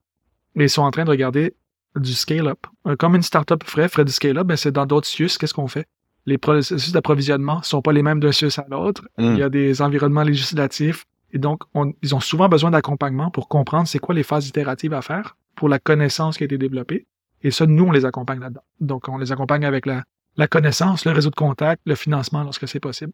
Et 0.55 0.63
ils 0.63 0.69
sont 0.69 0.83
en 0.83 0.91
train 0.91 1.05
de 1.05 1.09
regarder 1.09 1.55
du 1.95 2.13
scale-up. 2.13 2.59
Euh, 2.87 2.95
Comme 2.95 3.15
une 3.15 3.21
startup 3.23 3.63
ferait, 3.63 3.89
ferait 3.89 4.05
du 4.05 4.11
scale-up, 4.11 4.45
ben 4.45 4.55
c'est 4.55 4.71
dans 4.71 4.85
d'autres 4.85 5.07
CIUS, 5.07 5.37
qu'est-ce 5.39 5.53
qu'on 5.53 5.67
fait? 5.67 5.87
Les 6.27 6.37
processus 6.37 6.91
d'approvisionnement 6.91 7.63
sont 7.63 7.81
pas 7.81 7.91
les 7.93 8.03
mêmes 8.03 8.19
d'un 8.19 8.31
CIUS 8.31 8.59
à 8.59 8.65
l'autre. 8.69 9.07
Mm. 9.17 9.33
Il 9.33 9.39
y 9.39 9.43
a 9.43 9.49
des 9.49 9.81
environnements 9.81 10.23
législatifs. 10.23 11.05
Et 11.31 11.39
donc, 11.39 11.63
on- 11.73 11.93
ils 12.03 12.13
ont 12.13 12.19
souvent 12.19 12.47
besoin 12.49 12.69
d'accompagnement 12.69 13.31
pour 13.31 13.47
comprendre 13.47 13.87
c'est 13.87 13.99
quoi 13.99 14.13
les 14.13 14.23
phases 14.23 14.47
itératives 14.47 14.93
à 14.93 15.01
faire 15.01 15.35
pour 15.55 15.69
la 15.69 15.79
connaissance 15.79 16.37
qui 16.37 16.43
a 16.43 16.45
été 16.45 16.57
développée. 16.57 17.07
Et 17.43 17.51
ça, 17.51 17.65
nous, 17.65 17.85
on 17.85 17.91
les 17.91 18.05
accompagne 18.05 18.39
là-dedans. 18.39 18.63
Donc, 18.79 19.09
on 19.09 19.17
les 19.17 19.31
accompagne 19.31 19.65
avec 19.65 19.85
la, 19.85 20.03
la 20.37 20.47
connaissance, 20.47 21.05
le 21.05 21.11
réseau 21.11 21.29
de 21.29 21.35
contact, 21.35 21.81
le 21.85 21.95
financement 21.95 22.43
lorsque 22.43 22.67
c'est 22.67 22.79
possible. 22.79 23.13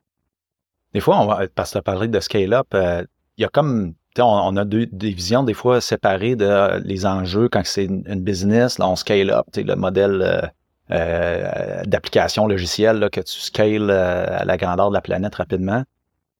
Des 0.93 0.99
fois, 0.99 1.19
on 1.19 1.25
va, 1.25 1.47
parce 1.53 1.69
que 1.69 1.73
tu 1.73 1.77
as 1.79 1.81
parlé 1.81 2.07
de 2.07 2.19
scale-up, 2.19 2.67
euh, 2.73 3.03
il 3.37 3.41
y 3.41 3.45
a 3.45 3.49
comme, 3.49 3.93
on, 4.19 4.57
a 4.57 4.65
deux, 4.65 4.85
des 4.85 5.11
visions 5.11 5.43
des 5.43 5.53
fois 5.55 5.81
séparées 5.81 6.35
de 6.35 6.45
euh, 6.45 6.79
les 6.83 7.05
enjeux 7.05 7.49
quand 7.49 7.65
c'est 7.65 7.85
une, 7.85 8.03
business, 8.21 8.77
là, 8.77 8.87
on 8.87 8.95
scale 8.95 9.31
up, 9.31 9.45
tu 9.51 9.61
sais, 9.61 9.65
le 9.65 9.75
modèle 9.75 10.51
euh, 10.93 11.49
euh, 11.55 11.83
d'application 11.85 12.47
logicielle 12.47 12.99
là, 12.99 13.09
que 13.09 13.21
tu 13.21 13.39
scales 13.39 13.89
euh, 13.89 14.25
à 14.41 14.45
la 14.45 14.57
grandeur 14.57 14.89
de 14.89 14.93
la 14.95 15.01
planète 15.01 15.35
rapidement. 15.35 15.83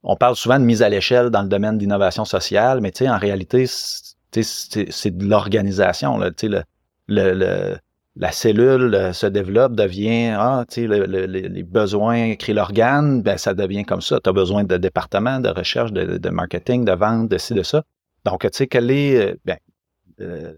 On 0.04 0.16
parle 0.16 0.36
souvent 0.36 0.60
de 0.60 0.66
mise 0.66 0.82
à 0.84 0.90
l'échelle 0.90 1.30
dans 1.30 1.44
le 1.44 1.50
domaine 1.50 1.78
d'innovation 1.78 2.26
sociale, 2.26 2.82
mais 2.82 2.92
en 3.08 3.18
réalité, 3.18 3.66
c'est 3.68 5.18
de 5.18 5.26
l'organisation. 5.26 6.18
Le, 6.18 6.34
le, 7.08 7.34
le- 7.34 7.78
la 8.16 8.32
cellule 8.32 8.94
euh, 8.94 9.12
se 9.14 9.26
développe, 9.26 9.74
devient, 9.76 10.36
ah, 10.38 10.66
le- 10.78 11.06
le- 11.06 11.26
le- 11.26 11.40
les 11.48 11.64
besoins 11.64 12.36
créent 12.36 12.54
l'organe, 12.54 13.24
ben, 13.24 13.38
ça 13.38 13.54
devient 13.56 13.86
comme 13.86 14.02
ça. 14.02 14.20
Tu 14.24 14.30
as 14.30 14.34
besoin 14.34 14.64
de 14.66 14.78
départements, 14.78 15.40
de 15.40 15.50
recherche, 15.50 15.92
de, 15.92 16.18
de 16.18 16.30
marketing, 16.30 16.86
de 16.86 16.92
vente, 16.92 17.30
de 17.30 17.38
ci, 17.40 17.54
de 17.56 17.64
ça. 17.64 17.84
Donc, 18.26 18.42
tu 18.44 18.50
sais, 18.54 18.68
quel 18.68 18.92
est, 18.92 19.36
ben, 19.46 19.58
euh, 20.22 20.54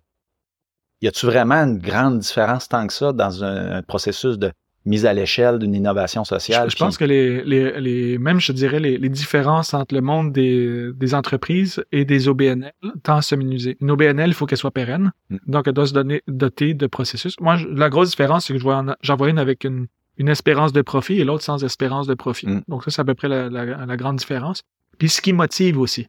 y 1.06 1.08
a-tu 1.08 1.26
vraiment 1.26 1.56
une 1.56 1.78
grande 1.78 2.20
différence 2.20 2.68
tant 2.68 2.86
que 2.88 2.94
ça 2.94 3.14
dans 3.14 3.44
un, 3.44 3.78
un 3.78 3.82
processus 3.82 4.38
de 4.38 4.52
mise 4.86 5.06
à 5.06 5.14
l'échelle 5.14 5.58
d'une 5.58 5.74
innovation 5.74 6.24
sociale? 6.26 6.70
Je, 6.70 6.76
je 6.76 6.78
pense 6.84 6.98
que 6.98 7.06
les, 7.06 7.44
les, 7.44 7.80
les, 7.82 8.18
même, 8.20 8.40
je 8.40 8.52
dirais, 8.52 8.80
les, 8.80 8.98
les 8.98 9.10
différences 9.10 9.74
entre 9.74 9.96
le 9.96 10.02
monde 10.02 10.32
des, 10.32 10.92
des 10.94 11.14
entreprises 11.16 11.84
et 11.92 12.06
des 12.06 12.28
OBNL 12.28 12.72
tend 13.04 13.18
à 13.18 13.22
se 13.24 13.34
minimiser. 13.36 13.78
Une 13.82 13.90
OBNL, 13.92 14.28
il 14.30 14.34
faut 14.34 14.46
qu'elle 14.46 14.60
soit 14.60 14.72
pérenne. 14.72 15.12
Mm. 15.30 15.38
Donc, 15.48 15.68
elle 15.68 15.74
doit 15.74 15.88
se 15.88 15.94
donner, 15.94 16.22
doter 16.28 16.74
de 16.76 16.88
processus. 16.88 17.34
Moi, 17.40 17.56
je- 17.56 17.68
la 17.68 17.90
grosse 17.90 18.12
différence, 18.12 18.46
c'est 18.46 18.54
que 18.54 18.60
je 18.60 18.64
vois 18.64 18.78
en- 18.78 18.96
j'en 19.02 19.16
vois 19.16 19.30
une 19.30 19.40
avec 19.40 19.64
une, 19.64 19.88
une 20.18 20.30
espérance 20.30 20.72
de 20.72 20.82
profit 20.84 21.20
et 21.20 21.24
l'autre 21.24 21.44
sans 21.44 21.64
espérance 21.64 22.06
de 22.08 22.14
profit. 22.14 22.48
Mm. 22.48 22.62
Donc, 22.68 22.84
ça, 22.84 22.92
c'est 22.92 23.02
à 23.02 23.06
peu 23.06 23.16
près 23.16 23.28
la, 23.28 23.50
la, 23.50 23.86
la 23.86 23.98
grande 23.98 24.18
différence. 24.18 24.62
Puis, 25.00 25.10
ce 25.10 25.20
qui 25.22 25.34
motive 25.34 25.80
aussi. 25.80 26.08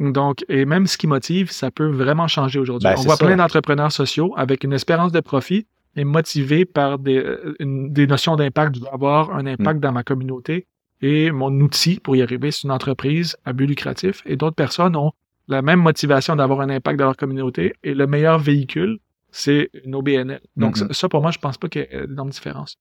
Donc, 0.00 0.44
et 0.48 0.64
même 0.64 0.86
ce 0.86 0.96
qui 0.96 1.06
motive, 1.06 1.50
ça 1.50 1.70
peut 1.70 1.88
vraiment 1.90 2.28
changer 2.28 2.58
aujourd'hui. 2.58 2.88
Ben, 2.88 2.94
On 2.98 3.02
voit 3.02 3.16
ça. 3.16 3.26
plein 3.26 3.36
d'entrepreneurs 3.36 3.90
sociaux 3.92 4.32
avec 4.36 4.62
une 4.64 4.72
espérance 4.72 5.10
de 5.12 5.20
profit 5.20 5.66
et 5.96 6.04
motivés 6.04 6.64
par 6.64 6.98
des, 6.98 7.16
euh, 7.18 7.54
une- 7.58 7.92
des 7.92 8.06
notions 8.06 8.36
d'impact. 8.36 8.76
Je 8.76 8.80
dois 8.80 8.94
avoir 8.94 9.34
un 9.34 9.46
impact 9.46 9.80
dans 9.80 9.90
ma 9.92 10.04
communauté 10.04 10.66
et 11.02 11.30
mon 11.32 11.50
outil 11.60 11.98
pour 11.98 12.14
y 12.14 12.22
arriver, 12.22 12.50
c'est 12.52 12.62
une 12.64 12.70
entreprise 12.70 13.36
à 13.44 13.52
but 13.52 13.66
lucratif. 13.66 14.22
Et 14.26 14.36
d'autres 14.36 14.54
personnes 14.56 14.94
ont 14.94 15.12
la 15.48 15.62
même 15.62 15.80
motivation 15.80 16.36
d'avoir 16.36 16.60
un 16.60 16.68
impact 16.70 16.98
dans 16.98 17.06
leur 17.06 17.16
communauté 17.16 17.74
et 17.82 17.94
le 17.94 18.06
meilleur 18.06 18.38
véhicule, 18.38 18.98
c'est 19.32 19.70
une 19.84 19.94
OBNL. 19.96 20.40
Donc, 20.56 20.76
Mhm. 20.78 20.88
ça, 20.88 20.92
ça, 20.94 21.08
pour 21.08 21.22
moi, 21.22 21.30
je 21.32 21.38
pense 21.38 21.58
pas 21.58 21.68
qu'il 21.68 21.82
y 21.82 21.84
ait 21.96 22.06
d'énormes 22.06 22.30
différences. 22.30 22.76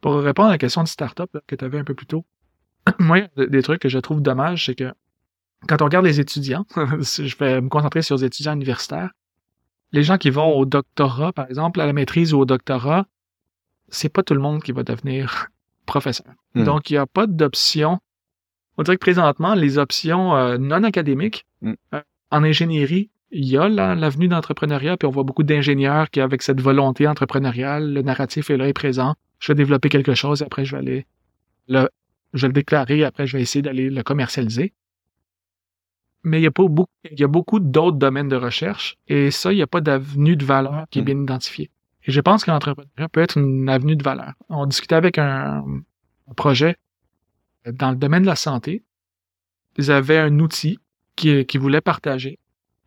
Pour 0.00 0.14
répondre 0.20 0.48
à 0.48 0.52
la 0.52 0.58
question 0.58 0.82
de 0.82 0.88
start-up 0.88 1.28
là, 1.34 1.40
que 1.46 1.54
tu 1.54 1.64
avais 1.64 1.78
un 1.78 1.84
peu 1.84 1.94
plus 1.94 2.06
tôt, 2.06 2.24
moi, 2.98 3.20
des 3.36 3.62
trucs 3.62 3.80
que 3.80 3.88
je 3.88 3.98
trouve 3.98 4.22
dommage, 4.22 4.66
c'est 4.66 4.74
que 4.74 4.92
quand 5.68 5.80
on 5.82 5.84
regarde 5.86 6.04
les 6.06 6.20
étudiants, 6.20 6.66
je 6.76 7.36
vais 7.36 7.60
me 7.60 7.68
concentrer 7.68 8.02
sur 8.02 8.16
les 8.16 8.24
étudiants 8.24 8.54
universitaires, 8.54 9.10
les 9.92 10.02
gens 10.02 10.18
qui 10.18 10.30
vont 10.30 10.54
au 10.56 10.64
doctorat, 10.64 11.32
par 11.32 11.46
exemple, 11.48 11.80
à 11.80 11.86
la 11.86 11.92
maîtrise 11.92 12.32
ou 12.34 12.38
au 12.40 12.44
doctorat, 12.44 13.06
c'est 13.88 14.08
pas 14.08 14.22
tout 14.22 14.34
le 14.34 14.40
monde 14.40 14.62
qui 14.62 14.72
va 14.72 14.82
devenir 14.82 15.48
professeur. 15.86 16.32
Hmm. 16.54 16.64
Donc, 16.64 16.90
il 16.90 16.94
n'y 16.94 16.98
a 16.98 17.06
pas 17.06 17.26
d'option. 17.26 17.98
On 18.78 18.82
dirait 18.82 18.96
que 18.96 19.00
présentement, 19.02 19.54
les 19.54 19.76
options 19.78 20.34
euh, 20.36 20.58
non 20.58 20.82
académiques, 20.84 21.46
Hmm. 21.60 21.74
euh, 21.94 22.00
en 22.30 22.42
ingénierie, 22.42 23.10
il 23.30 23.44
y 23.46 23.56
a 23.56 23.68
la- 23.68 23.94
l'avenue 23.94 24.26
d'entrepreneuriat, 24.28 24.96
puis 24.96 25.06
on 25.06 25.10
voit 25.10 25.22
beaucoup 25.22 25.42
d'ingénieurs 25.44 26.10
qui, 26.10 26.20
avec 26.20 26.42
cette 26.42 26.60
volonté 26.60 27.06
entrepreneuriale, 27.06 27.92
le 27.92 28.02
narratif 28.02 28.50
est 28.50 28.56
là, 28.56 28.66
est 28.68 28.72
présent. 28.72 29.14
Je 29.38 29.52
vais 29.52 29.56
développer 29.56 29.88
quelque 29.90 30.14
chose, 30.14 30.42
et 30.42 30.44
après 30.44 30.64
je 30.64 30.72
vais 30.72 30.78
aller 30.82 31.06
le, 31.68 31.88
je 32.34 32.42
vais 32.42 32.48
le 32.48 32.52
déclarer, 32.54 32.98
et 32.98 33.04
après 33.04 33.26
je 33.26 33.36
vais 33.36 33.42
essayer 33.42 33.62
d'aller 33.62 33.90
le 33.90 34.02
commercialiser. 34.02 34.72
Mais 36.24 36.38
il 36.40 36.44
y 36.44 36.46
a 36.46 36.50
pas 36.52 36.66
beaucoup, 36.68 36.90
il 37.10 37.18
y 37.18 37.24
a 37.24 37.28
beaucoup 37.28 37.58
d'autres 37.58 37.96
domaines 37.96 38.28
de 38.28 38.36
recherche, 38.36 38.96
et 39.08 39.30
ça, 39.30 39.52
il 39.52 39.56
n'y 39.56 39.62
a 39.62 39.66
pas 39.66 39.80
d'avenue 39.80 40.36
de 40.36 40.44
valeur 40.44 40.84
qui 40.90 41.00
est 41.00 41.02
Mm. 41.02 41.04
bien 41.06 41.20
identifiée. 41.22 41.70
Et 42.04 42.12
je 42.12 42.20
pense 42.20 42.44
que 42.44 42.50
l'entrepreneuriat 42.50 43.08
peut 43.08 43.20
être 43.20 43.38
une 43.38 43.68
avenue 43.68 43.96
de 43.96 44.02
valeur. 44.02 44.32
On 44.48 44.66
discutait 44.66 44.94
avec 44.94 45.18
un, 45.18 45.64
un 46.28 46.34
projet 46.34 46.76
dans 47.66 47.90
le 47.90 47.96
domaine 47.96 48.22
de 48.22 48.26
la 48.28 48.36
santé. 48.36 48.82
Ils 49.78 49.90
avaient 49.90 50.18
un 50.18 50.38
outil 50.40 50.78
qui- 51.16 51.44
qu'ils 51.46 51.60
voulaient 51.60 51.80
partager. 51.80 52.38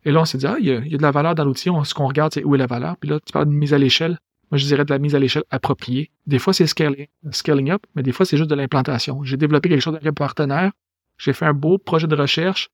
Et 0.04 0.12
là, 0.12 0.20
on 0.20 0.24
s'est 0.24 0.38
dit, 0.38 0.46
ah, 0.46 0.56
il 0.60 0.66
y, 0.66 0.70
a, 0.70 0.78
il 0.78 0.92
y 0.92 0.94
a 0.94 0.98
de 0.98 1.02
la 1.02 1.10
valeur 1.10 1.34
dans 1.34 1.44
l'outil. 1.44 1.68
On- 1.70 1.82
Ce 1.84 1.94
qu'on 1.94 2.06
regarde, 2.06 2.32
c'est 2.34 2.44
où 2.44 2.54
est 2.54 2.58
la 2.58 2.66
valeur. 2.66 2.96
Puis 2.98 3.08
là, 3.10 3.18
tu 3.24 3.32
parles 3.32 3.46
de 3.46 3.50
mise 3.52 3.74
à 3.74 3.78
l'échelle. 3.78 4.18
Moi, 4.50 4.58
je 4.58 4.66
dirais 4.66 4.84
de 4.84 4.90
la 4.92 4.98
mise 4.98 5.14
à 5.14 5.18
l'échelle 5.18 5.42
appropriée. 5.50 6.10
Des 6.26 6.38
fois, 6.38 6.52
c'est 6.52 6.66
scaling, 6.66 7.06
scaling 7.32 7.70
up, 7.70 7.84
mais 7.96 8.02
des 8.02 8.12
fois, 8.12 8.24
c'est 8.24 8.36
juste 8.36 8.48
de 8.50 8.54
l'implantation. 8.54 9.24
J'ai 9.24 9.36
développé 9.36 9.68
quelque 9.68 9.80
chose 9.80 9.94
avec 9.94 10.06
un 10.06 10.12
partenaire. 10.12 10.70
J'ai 11.18 11.32
fait 11.32 11.46
un 11.46 11.52
beau 11.54 11.78
projet 11.78 12.06
de 12.06 12.14
recherche. 12.14 12.68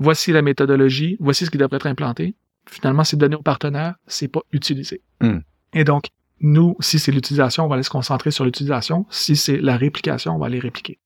Voici 0.00 0.32
la 0.32 0.42
méthodologie, 0.42 1.16
voici 1.20 1.46
ce 1.46 1.50
qui 1.50 1.58
devrait 1.58 1.76
être 1.76 1.86
implanté. 1.86 2.34
Finalement, 2.66 3.04
c'est 3.04 3.16
donné 3.16 3.36
aux 3.36 3.42
partenaires, 3.42 3.94
c'est 4.06 4.28
pas 4.28 4.40
utilisé. 4.52 5.00
Hmm. 5.20 5.38
Et 5.72 5.84
donc, 5.84 6.06
nous, 6.40 6.76
si 6.80 6.98
c'est 6.98 7.12
l'utilisation, 7.12 7.64
on 7.64 7.68
va 7.68 7.74
aller 7.74 7.84
se 7.84 7.90
concentrer 7.90 8.30
sur 8.30 8.44
l'utilisation. 8.44 9.06
Si 9.10 9.36
c'est 9.36 9.58
la 9.58 9.76
réplication, 9.76 10.34
on 10.34 10.38
va 10.38 10.46
aller 10.46 10.58
répliquer. 10.58 10.98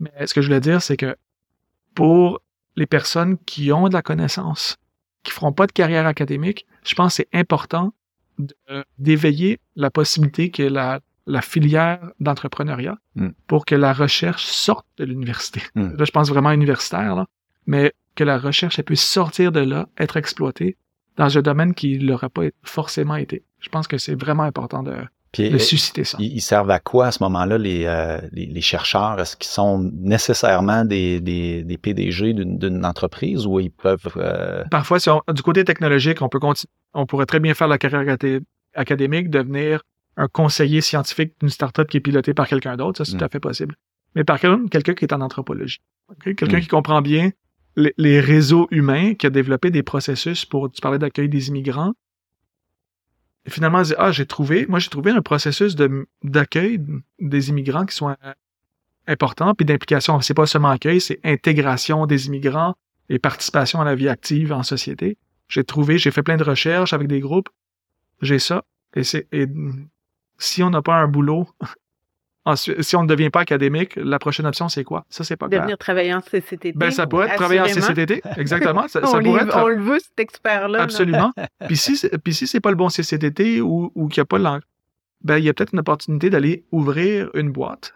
Mais 0.00 0.10
ce 0.26 0.34
que 0.34 0.40
je 0.40 0.46
voulais 0.48 0.60
dire, 0.60 0.82
c'est 0.82 0.96
que 0.96 1.16
pour 1.94 2.40
les 2.76 2.86
personnes 2.86 3.36
qui 3.38 3.72
ont 3.72 3.88
de 3.88 3.92
la 3.92 4.02
connaissance, 4.02 4.78
qui 5.22 5.32
feront 5.32 5.52
pas 5.52 5.66
de 5.66 5.72
carrière 5.72 6.06
académique, 6.06 6.66
je 6.84 6.94
pense 6.94 7.16
que 7.16 7.22
c'est 7.22 7.38
important 7.38 7.92
d'éveiller 8.98 9.60
la 9.76 9.90
possibilité 9.90 10.50
que 10.50 10.62
la, 10.62 11.00
la 11.26 11.42
filière 11.42 12.10
d'entrepreneuriat 12.20 12.96
Mm. 13.20 13.30
pour 13.46 13.66
que 13.66 13.74
la 13.74 13.92
recherche 13.92 14.44
sorte 14.44 14.86
de 14.96 15.04
l'université. 15.04 15.62
Mm. 15.74 15.96
Là, 15.96 16.04
je 16.04 16.10
pense 16.10 16.28
vraiment 16.28 16.52
universitaire, 16.52 17.14
là, 17.14 17.26
mais 17.66 17.92
que 18.20 18.24
la 18.24 18.38
recherche 18.38 18.78
elle 18.78 18.84
puisse 18.84 19.04
sortir 19.18 19.50
de 19.58 19.60
là, 19.72 19.88
être 19.98 20.16
exploitée 20.18 20.76
dans 21.16 21.30
un 21.38 21.42
domaine 21.42 21.72
qui 21.74 21.98
l'aurait 21.98 22.28
pas 22.28 22.44
forcément 22.62 23.16
été. 23.16 23.44
Je 23.60 23.68
pense 23.74 23.86
que 23.88 23.98
c'est 24.04 24.14
vraiment 24.24 24.42
important 24.44 24.82
de, 24.82 24.94
Puis, 25.32 25.48
de 25.50 25.56
euh, 25.56 25.58
susciter 25.58 26.04
ça. 26.04 26.16
ils, 26.20 26.32
ils 26.38 26.40
servent 26.40 26.70
à 26.70 26.80
quoi 26.80 27.06
à 27.08 27.12
ce 27.12 27.22
moment-là, 27.24 27.56
les, 27.58 27.84
euh, 27.86 28.18
les, 28.32 28.46
les 28.46 28.60
chercheurs? 28.60 29.18
Est-ce 29.20 29.36
qu'ils 29.36 29.50
sont 29.60 29.78
nécessairement 29.94 30.84
des, 30.84 31.20
des, 31.20 31.62
des 31.64 31.78
PDG 31.78 32.32
d'une 32.34 32.84
entreprise 32.84 33.46
ou 33.46 33.58
ils 33.60 33.70
peuvent... 33.70 34.12
euh, 34.16 34.64
Parfois, 34.70 34.98
si 35.00 35.08
on- 35.10 35.22
du 35.32 35.42
côté 35.42 35.64
technologique, 35.64 36.20
on 36.22 36.28
peut 36.28 36.40
on 36.94 37.06
pourrait 37.06 37.26
très 37.26 37.40
bien 37.40 37.54
faire 37.54 37.68
la 37.68 37.78
carrière 37.78 38.00
acadé- 38.00 38.40
académique, 38.74 39.30
devenir 39.30 39.82
un 40.16 40.28
conseiller 40.28 40.80
scientifique 40.82 41.32
d'une 41.40 41.48
startup 41.50 41.86
qui 41.88 41.96
est 41.98 42.00
pilotée 42.00 42.34
par 42.34 42.46
quelqu'un 42.48 42.76
d'autre. 42.76 42.98
Ça, 42.98 43.04
c'est 43.04 43.14
Mm. 43.14 43.18
tout 43.18 43.24
à 43.24 43.28
fait 43.28 43.40
possible. 43.40 43.74
Mais 44.14 44.24
par 44.24 44.38
contre, 44.40 44.68
quelqu'un 44.70 44.94
qui 44.94 45.04
est 45.06 45.12
en 45.14 45.20
anthropologie. 45.20 45.80
Quelqu'un 46.24 46.58
Mm. 46.58 46.60
qui 46.60 46.66
comprend 46.68 47.00
bien 47.02 47.30
les, 47.96 48.20
réseaux 48.20 48.68
humains, 48.70 49.14
qui 49.14 49.26
a 49.26 49.30
développé 49.30 49.70
des 49.70 49.82
processus 49.82 50.44
pour, 50.44 50.70
tu 50.70 50.80
parlais 50.80 50.98
d'accueil 50.98 51.28
des 51.28 51.48
immigrants. 51.48 51.94
Et 53.46 53.50
finalement, 53.50 53.82
ah, 53.98 54.12
j'ai 54.12 54.26
trouvé, 54.26 54.66
moi, 54.66 54.78
j'ai 54.78 54.90
trouvé 54.90 55.10
un 55.10 55.22
processus 55.22 55.74
de- 55.74 56.06
d'accueil 56.22 56.80
des 57.18 57.48
immigrants 57.48 57.86
qui 57.86 57.96
sont 57.96 58.10
euh, 58.10 58.32
importants, 59.06 59.54
puis 59.54 59.64
d'implication. 59.64 60.20
C'est 60.20 60.34
pas 60.34 60.46
seulement 60.46 60.70
accueil, 60.70 61.00
c'est 61.00 61.20
intégration 61.24 62.06
des 62.06 62.26
immigrants 62.26 62.74
et 63.08 63.18
participation 63.18 63.80
à 63.80 63.84
la 63.84 63.94
vie 63.94 64.08
active 64.08 64.52
en 64.52 64.62
société. 64.62 65.16
J'ai 65.48 65.64
trouvé, 65.64 65.98
j'ai 65.98 66.10
fait 66.10 66.22
plein 66.22 66.36
de 66.36 66.44
recherches 66.44 66.92
avec 66.92 67.08
des 67.08 67.20
groupes. 67.20 67.48
J'ai 68.22 68.38
ça. 68.38 68.64
Et 68.94 69.04
c'est, 69.04 69.26
si 70.38 70.62
on 70.62 70.70
n'a 70.70 70.82
pas 70.82 70.96
un 70.96 71.08
boulot, 71.08 71.48
ensuite, 72.44 72.82
si 72.82 72.96
on 72.96 73.02
ne 73.02 73.08
devient 73.08 73.30
pas 73.30 73.40
académique, 73.40 73.94
la 73.96 74.18
prochaine 74.18 74.46
option, 74.46 74.68
c'est 74.68 74.84
quoi? 74.84 75.04
Ça, 75.08 75.24
c'est 75.24 75.36
pas 75.36 75.48
clair. 75.48 75.60
Devenir 75.60 75.78
travaillant 75.78 76.20
CCTT. 76.20 76.72
Ben, 76.74 76.90
ça 76.90 77.06
pourrait 77.06 77.28
être 77.28 77.36
travailler 77.36 77.60
en. 77.60 77.66
CCTT. 77.66 78.22
Exactement. 78.36 78.88
Ça, 78.88 79.00
on, 79.02 79.06
ça 79.06 79.20
pourrait 79.20 79.42
être. 79.42 79.56
on 79.56 79.68
le 79.68 79.82
veut, 79.82 79.98
cet 79.98 80.18
expert-là. 80.18 80.78
là. 80.78 80.84
Absolument. 80.84 81.32
puis 81.66 81.76
si, 81.76 82.00
puis 82.24 82.34
si 82.34 82.46
c'est 82.46 82.60
pas 82.60 82.70
le 82.70 82.76
bon 82.76 82.88
CCTT 82.88 83.60
ou, 83.60 83.92
ou 83.94 84.08
qu'il 84.08 84.20
n'y 84.20 84.22
a 84.22 84.26
pas 84.26 84.38
l'en- 84.38 84.60
ben, 85.22 85.36
il 85.36 85.44
y 85.44 85.48
a 85.48 85.54
peut-être 85.54 85.72
une 85.74 85.80
opportunité 85.80 86.30
d'aller 86.30 86.64
ouvrir 86.72 87.30
une 87.34 87.50
boîte 87.52 87.94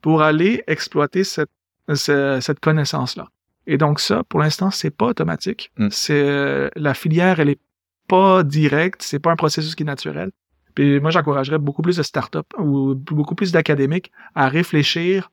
pour 0.00 0.22
aller 0.22 0.64
exploiter 0.66 1.22
cette, 1.24 1.50
ce- 1.92 2.38
cette 2.40 2.60
connaissance-là. 2.60 3.28
Et 3.66 3.76
donc 3.78 4.00
ça, 4.00 4.22
pour 4.28 4.40
l'instant, 4.40 4.70
c'est 4.70 4.90
pas 4.90 5.06
automatique. 5.06 5.70
Mm. 5.76 5.88
C'est 5.90 6.22
euh, 6.22 6.68
la 6.74 6.94
filière, 6.94 7.38
elle 7.40 7.50
est 7.50 7.60
pas 8.08 8.42
directe, 8.42 9.02
c'est 9.02 9.18
pas 9.20 9.30
un 9.30 9.36
processus 9.36 9.74
qui 9.74 9.82
est 9.84 9.86
naturel. 9.86 10.30
Puis 10.74 11.00
moi, 11.00 11.10
j'encouragerais 11.10 11.58
beaucoup 11.58 11.82
plus 11.82 11.96
de 11.96 12.02
startups 12.02 12.38
ou 12.58 12.94
beaucoup 12.94 13.34
plus 13.34 13.52
d'académiques 13.52 14.10
à 14.34 14.48
réfléchir 14.48 15.30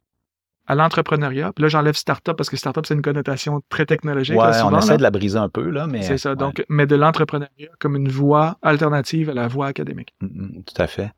à 0.68 0.76
l'entrepreneuriat. 0.76 1.52
Puis 1.54 1.64
là, 1.64 1.68
j'enlève 1.68 1.96
startup 1.96 2.36
parce 2.38 2.50
que 2.50 2.56
startup, 2.58 2.86
c'est 2.86 2.94
une 2.94 3.02
connotation 3.02 3.62
très 3.70 3.86
technologique. 3.88 4.38
ouais, 4.38 4.46
là, 4.46 4.54
souvent, 4.54 4.76
on 4.76 4.78
essaie 4.78 4.92
là. 4.92 4.98
de 4.98 5.04
la 5.04 5.12
briser 5.12 5.40
un 5.40 5.50
peu, 5.50 5.70
là, 5.70 5.88
mais... 5.88 6.04
C'est 6.04 6.20
ça. 6.20 6.32
ouais. 6.32 6.36
Donc, 6.36 6.64
mais 6.70 6.86
de 6.86 6.96
l'entrepreneuriat 6.96 7.70
comme 7.80 7.96
une 7.96 8.10
voie 8.10 8.58
alternative 8.62 9.32
à 9.32 9.34
la 9.34 9.48
voie 9.48 9.66
académique. 9.68 10.14
Mm, 10.22 10.28
mm, 10.28 10.64
tout 10.64 10.82
à 10.82 10.88
fait. 10.88 11.12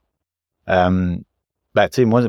Euh, 0.69 1.15
ben, 1.75 1.87
tu 1.89 1.95
sais, 1.95 2.05
moi, 2.05 2.21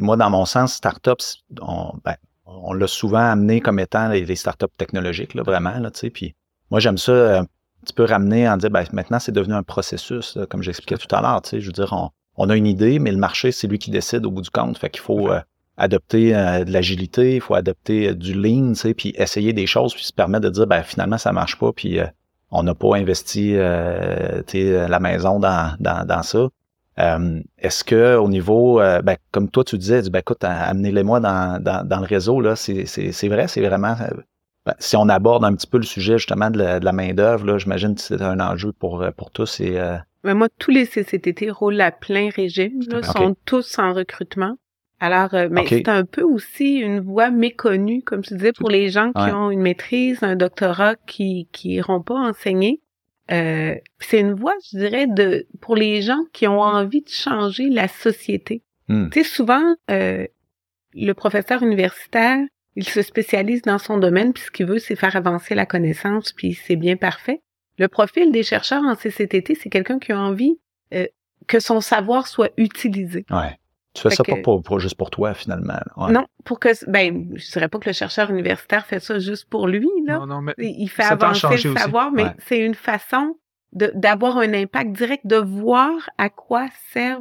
moi, 0.00 0.16
dans 0.16 0.30
mon 0.30 0.44
sens, 0.46 0.74
startup, 0.74 1.20
c'est- 1.20 1.38
on, 1.60 1.92
ben, 2.04 2.16
on 2.46 2.72
l'a 2.72 2.86
souvent 2.88 3.18
amené 3.18 3.60
comme 3.60 3.78
étant 3.78 4.08
les, 4.08 4.24
les 4.24 4.36
startups 4.36 4.66
technologiques, 4.76 5.34
là, 5.34 5.42
vraiment, 5.42 5.78
là, 5.78 5.90
tu 5.92 6.00
sais. 6.00 6.10
Puis 6.10 6.34
moi, 6.70 6.80
j'aime 6.80 6.98
ça 6.98 7.12
euh, 7.12 7.42
un 7.84 7.86
petit 7.86 7.92
peu 7.92 8.04
ramener 8.04 8.48
en 8.48 8.56
dire, 8.56 8.70
ben, 8.70 8.82
maintenant, 8.92 9.18
c'est 9.18 9.30
devenu 9.32 9.52
un 9.52 9.62
processus, 9.62 10.36
là, 10.36 10.46
comme 10.46 10.62
j'expliquais 10.62 10.96
tout 10.96 11.14
à 11.14 11.20
l'heure, 11.20 11.42
tu 11.42 11.50
sais. 11.50 11.60
Je 11.60 11.66
veux 11.66 11.72
dire, 11.72 11.92
on, 11.92 12.08
on 12.36 12.48
a 12.48 12.56
une 12.56 12.66
idée, 12.66 12.98
mais 12.98 13.12
le 13.12 13.18
marché, 13.18 13.52
c'est 13.52 13.66
lui 13.66 13.78
qui 13.78 13.90
décide 13.90 14.24
au 14.24 14.30
bout 14.30 14.40
du 14.40 14.48
compte. 14.48 14.78
Fait 14.78 14.88
qu'il 14.88 15.02
faut 15.02 15.30
euh, 15.30 15.38
adopter 15.76 16.34
euh, 16.34 16.64
de 16.64 16.72
l'agilité, 16.72 17.34
il 17.34 17.40
faut 17.42 17.54
adopter 17.54 18.08
euh, 18.08 18.14
du 18.14 18.32
lean, 18.32 18.70
tu 18.70 18.76
sais, 18.76 18.94
puis 18.94 19.12
essayer 19.16 19.52
des 19.52 19.66
choses, 19.66 19.92
puis 19.92 20.02
se 20.02 20.14
permettre 20.14 20.44
de 20.44 20.48
dire, 20.50 20.66
ben, 20.66 20.82
finalement, 20.82 21.18
ça 21.18 21.30
marche 21.32 21.58
pas, 21.58 21.72
puis 21.74 21.98
on 22.50 22.62
n'a 22.62 22.74
pas 22.74 22.96
investi 22.96 23.54
tu 24.46 24.72
la 24.72 25.00
maison 25.00 25.38
dans, 25.38 25.74
dans, 25.78 26.06
dans 26.06 26.22
ça. 26.22 26.48
Est-ce 27.58 27.84
que 27.84 28.16
au 28.16 28.28
niveau, 28.28 28.78
ben, 28.78 29.16
comme 29.30 29.50
toi 29.50 29.62
tu 29.62 29.76
disais, 29.76 29.98
tu 29.98 30.04
dis, 30.04 30.10
ben, 30.10 30.20
écoute, 30.20 30.42
amenez-les-moi 30.42 31.20
dans, 31.20 31.62
dans, 31.62 31.86
dans 31.86 31.98
le 32.00 32.06
réseau, 32.06 32.40
là, 32.40 32.56
c'est 32.56 32.86
c'est- 32.86 33.12
c'est 33.12 33.28
vrai, 33.28 33.46
c'est 33.48 33.60
vraiment. 33.60 33.94
Ben, 34.66 34.74
si 34.78 34.96
on 34.96 35.08
aborde 35.08 35.44
un 35.44 35.54
petit 35.54 35.66
peu 35.66 35.76
le 35.78 35.84
sujet 35.84 36.18
justement 36.18 36.50
de 36.50 36.58
la, 36.58 36.80
de 36.80 36.84
la 36.84 36.92
main-d'œuvre, 36.92 37.44
là, 37.46 37.58
j'imagine 37.58 37.94
que 37.94 38.00
c'est 38.00 38.20
un 38.22 38.40
enjeu 38.40 38.72
pour, 38.72 39.02
euh, 39.02 39.10
pour 39.10 39.30
tous. 39.30 39.60
Et, 39.60 39.78
euh, 39.78 39.96
Ben, 40.22 40.34
moi, 40.34 40.48
tous 40.58 40.70
les 40.70 40.86
CCTT 40.86 41.50
roulent 41.50 41.80
à 41.80 41.90
plein 41.92 42.30
régime, 42.30 42.80
là, 42.88 43.02
sont 43.02 43.36
tous 43.44 43.78
en 43.78 43.92
recrutement. 43.92 44.56
Alors, 45.00 45.34
euh, 45.34 45.48
mais 45.50 45.62
Ok. 45.62 45.68
c'est 45.68 45.88
un 45.88 46.04
peu 46.04 46.22
aussi 46.22 46.76
une 46.78 47.00
voie 47.00 47.30
méconnue, 47.30 48.02
comme 48.02 48.22
tu 48.22 48.34
disais, 48.34 48.52
pour 48.52 48.70
les 48.70 48.88
gens 48.88 49.12
qui 49.12 49.22
Ouais. 49.22 49.32
ont 49.32 49.50
une 49.50 49.60
maîtrise, 49.60 50.22
un 50.22 50.36
doctorat, 50.36 50.94
qui 51.06 51.48
qui 51.52 51.72
iront 51.74 52.00
pas 52.00 52.14
enseigner. 52.14 52.80
Euh, 53.30 53.74
c'est 53.98 54.20
une 54.20 54.32
voie, 54.34 54.54
je 54.70 54.78
dirais, 54.78 55.06
de 55.06 55.46
pour 55.60 55.76
les 55.76 56.00
gens 56.00 56.20
qui 56.32 56.46
ont 56.46 56.60
envie 56.60 57.02
de 57.02 57.08
changer 57.08 57.68
la 57.68 57.88
société. 57.88 58.62
Hmm. 58.88 59.08
Tu 59.10 59.22
sais, 59.22 59.28
souvent, 59.28 59.74
euh, 59.90 60.26
le 60.94 61.12
professeur 61.12 61.62
universitaire, 61.62 62.38
il 62.76 62.84
se 62.88 63.02
spécialise 63.02 63.62
dans 63.62 63.78
son 63.78 63.98
domaine, 63.98 64.32
puis 64.32 64.42
ce 64.44 64.50
qu'il 64.50 64.66
veut, 64.66 64.78
c'est 64.78 64.96
faire 64.96 65.14
avancer 65.16 65.54
la 65.54 65.66
connaissance, 65.66 66.32
puis 66.32 66.54
c'est 66.54 66.76
bien 66.76 66.96
parfait. 66.96 67.40
Le 67.78 67.88
profil 67.88 68.30
des 68.32 68.42
chercheurs 68.42 68.82
en 68.84 68.94
CCTT, 68.94 69.54
c'est 69.54 69.68
quelqu'un 69.70 69.98
qui 69.98 70.12
a 70.12 70.18
envie 70.18 70.58
euh, 70.92 71.06
que 71.46 71.60
son 71.60 71.80
savoir 71.80 72.26
soit 72.26 72.50
utilisé. 72.56 73.24
ouais. 73.30 73.58
Tu 73.94 74.02
fais 74.02 74.08
Fait 74.10 74.16
ça 74.16 74.24
que- 74.24 74.32
pas 74.32 74.42
pour, 74.42 74.60
pour- 74.60 74.80
juste 74.80 74.96
pour 74.96 75.08
toi, 75.10 75.34
finalement. 75.34 75.78
Ouais. 75.96 76.10
Non, 76.10 76.26
pour 76.44 76.58
que, 76.58 76.68
ben, 76.90 77.28
je 77.36 77.52
dirais 77.52 77.68
pas 77.68 77.78
que 77.78 77.88
le 77.88 77.92
chercheur 77.92 78.28
universitaire 78.28 78.84
fait 78.86 78.98
ça 78.98 79.20
juste 79.20 79.48
pour 79.48 79.68
lui, 79.68 79.88
là. 80.04 80.18
Non, 80.18 80.26
non, 80.26 80.40
mais 80.40 80.52
Il 80.58 80.74
il 80.82 80.88
fait 80.88 81.04
avancer 81.04 81.46
le 81.46 81.54
aussi. 81.54 81.74
savoir, 81.74 82.10
mais 82.10 82.24
Ouais. 82.24 82.34
c'est 82.38 82.58
une 82.58 82.74
façon 82.74 83.36
de 83.72 83.92
d'avoir 83.94 84.38
un 84.38 84.52
impact 84.52 84.90
direct, 84.96 85.24
de 85.28 85.36
voir 85.36 86.10
à 86.18 86.28
quoi 86.28 86.66
sert, 86.92 87.20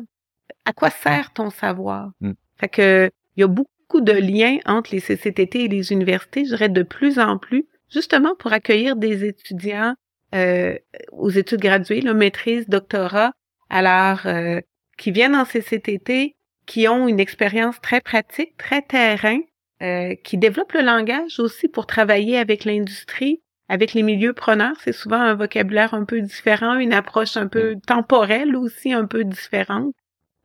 à 0.66 0.74
quoi 0.74 0.90
sert 0.90 1.32
ton 1.34 1.52
savoir. 1.52 2.10
Mm. 2.22 2.32
Fait 2.58 2.70
que 2.70 3.12
il 3.38 3.42
y 3.42 3.44
a 3.44 3.48
beaucoup 3.48 3.70
de 4.02 4.14
liens 4.14 4.58
entre 4.66 4.92
les 4.94 5.02
CCTT 5.02 5.66
et 5.66 5.68
les 5.68 5.92
universités, 5.92 6.46
je 6.46 6.50
dirais 6.50 6.70
de 6.70 6.84
plus 6.84 7.20
en 7.20 7.38
plus, 7.38 7.66
justement 7.90 8.36
pour 8.36 8.54
accueillir 8.54 8.96
des 8.96 9.26
étudiants 9.26 9.96
euh, 10.36 10.78
aux 11.12 11.30
études 11.30 11.62
graduées, 11.62 12.02
là, 12.02 12.14
maîtrise, 12.14 12.68
doctorat, 12.68 13.34
alors 13.70 14.26
euh, 14.26 14.62
qui 14.98 15.12
viennent 15.12 15.36
en 15.36 15.46
CCTT, 15.46 16.36
qui 16.66 16.88
ont 16.88 17.08
une 17.08 17.20
expérience 17.20 17.80
très 17.82 18.02
pratique, 18.02 18.58
très 18.58 18.82
terrain, 18.82 19.40
euh, 19.82 20.16
qui 20.24 20.38
développent 20.38 20.74
le 20.74 20.82
langage 20.82 21.40
aussi 21.40 21.68
pour 21.68 21.86
travailler 21.86 22.38
avec 22.38 22.64
l'industrie, 22.64 23.42
avec 23.68 23.94
les 23.94 24.04
milieux 24.04 24.34
preneurs. 24.34 24.76
C'est 24.84 24.94
souvent 24.94 25.20
un 25.20 25.34
vocabulaire 25.34 25.94
un 25.94 26.06
peu 26.06 26.22
différent, 26.22 26.76
une 26.78 26.94
approche 26.94 27.38
un 27.38 27.48
peu 27.48 27.76
temporelle 27.86 28.56
aussi 28.56 28.94
un 28.94 29.06
peu 29.06 29.24
différente. 29.24 29.94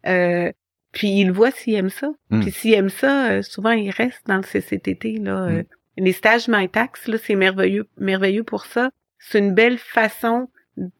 Euh, 0.07 0.51
puis 0.93 1.09
ils 1.20 1.32
voient 1.32 1.51
s'ils 1.51 1.74
aiment 1.74 1.91
ça. 1.91 2.11
Mm. 2.30 2.41
Puis 2.41 2.51
s'ils 2.51 2.74
aiment 2.74 2.89
ça, 2.89 3.30
euh, 3.30 3.43
souvent 3.43 3.70
ils 3.70 3.91
restent 3.91 4.26
dans 4.26 4.36
le 4.36 4.43
CCTT. 4.43 5.18
Là. 5.18 5.49
Euh, 5.49 5.62
les 5.97 6.12
stages 6.12 6.49
MyTax, 6.49 7.09
là, 7.09 7.18
c'est 7.18 7.34
merveilleux, 7.34 7.89
merveilleux 7.99 8.45
pour 8.45 8.66
ça. 8.66 8.91
C'est 9.18 9.39
une 9.39 9.55
belle 9.55 9.78
façon 9.78 10.49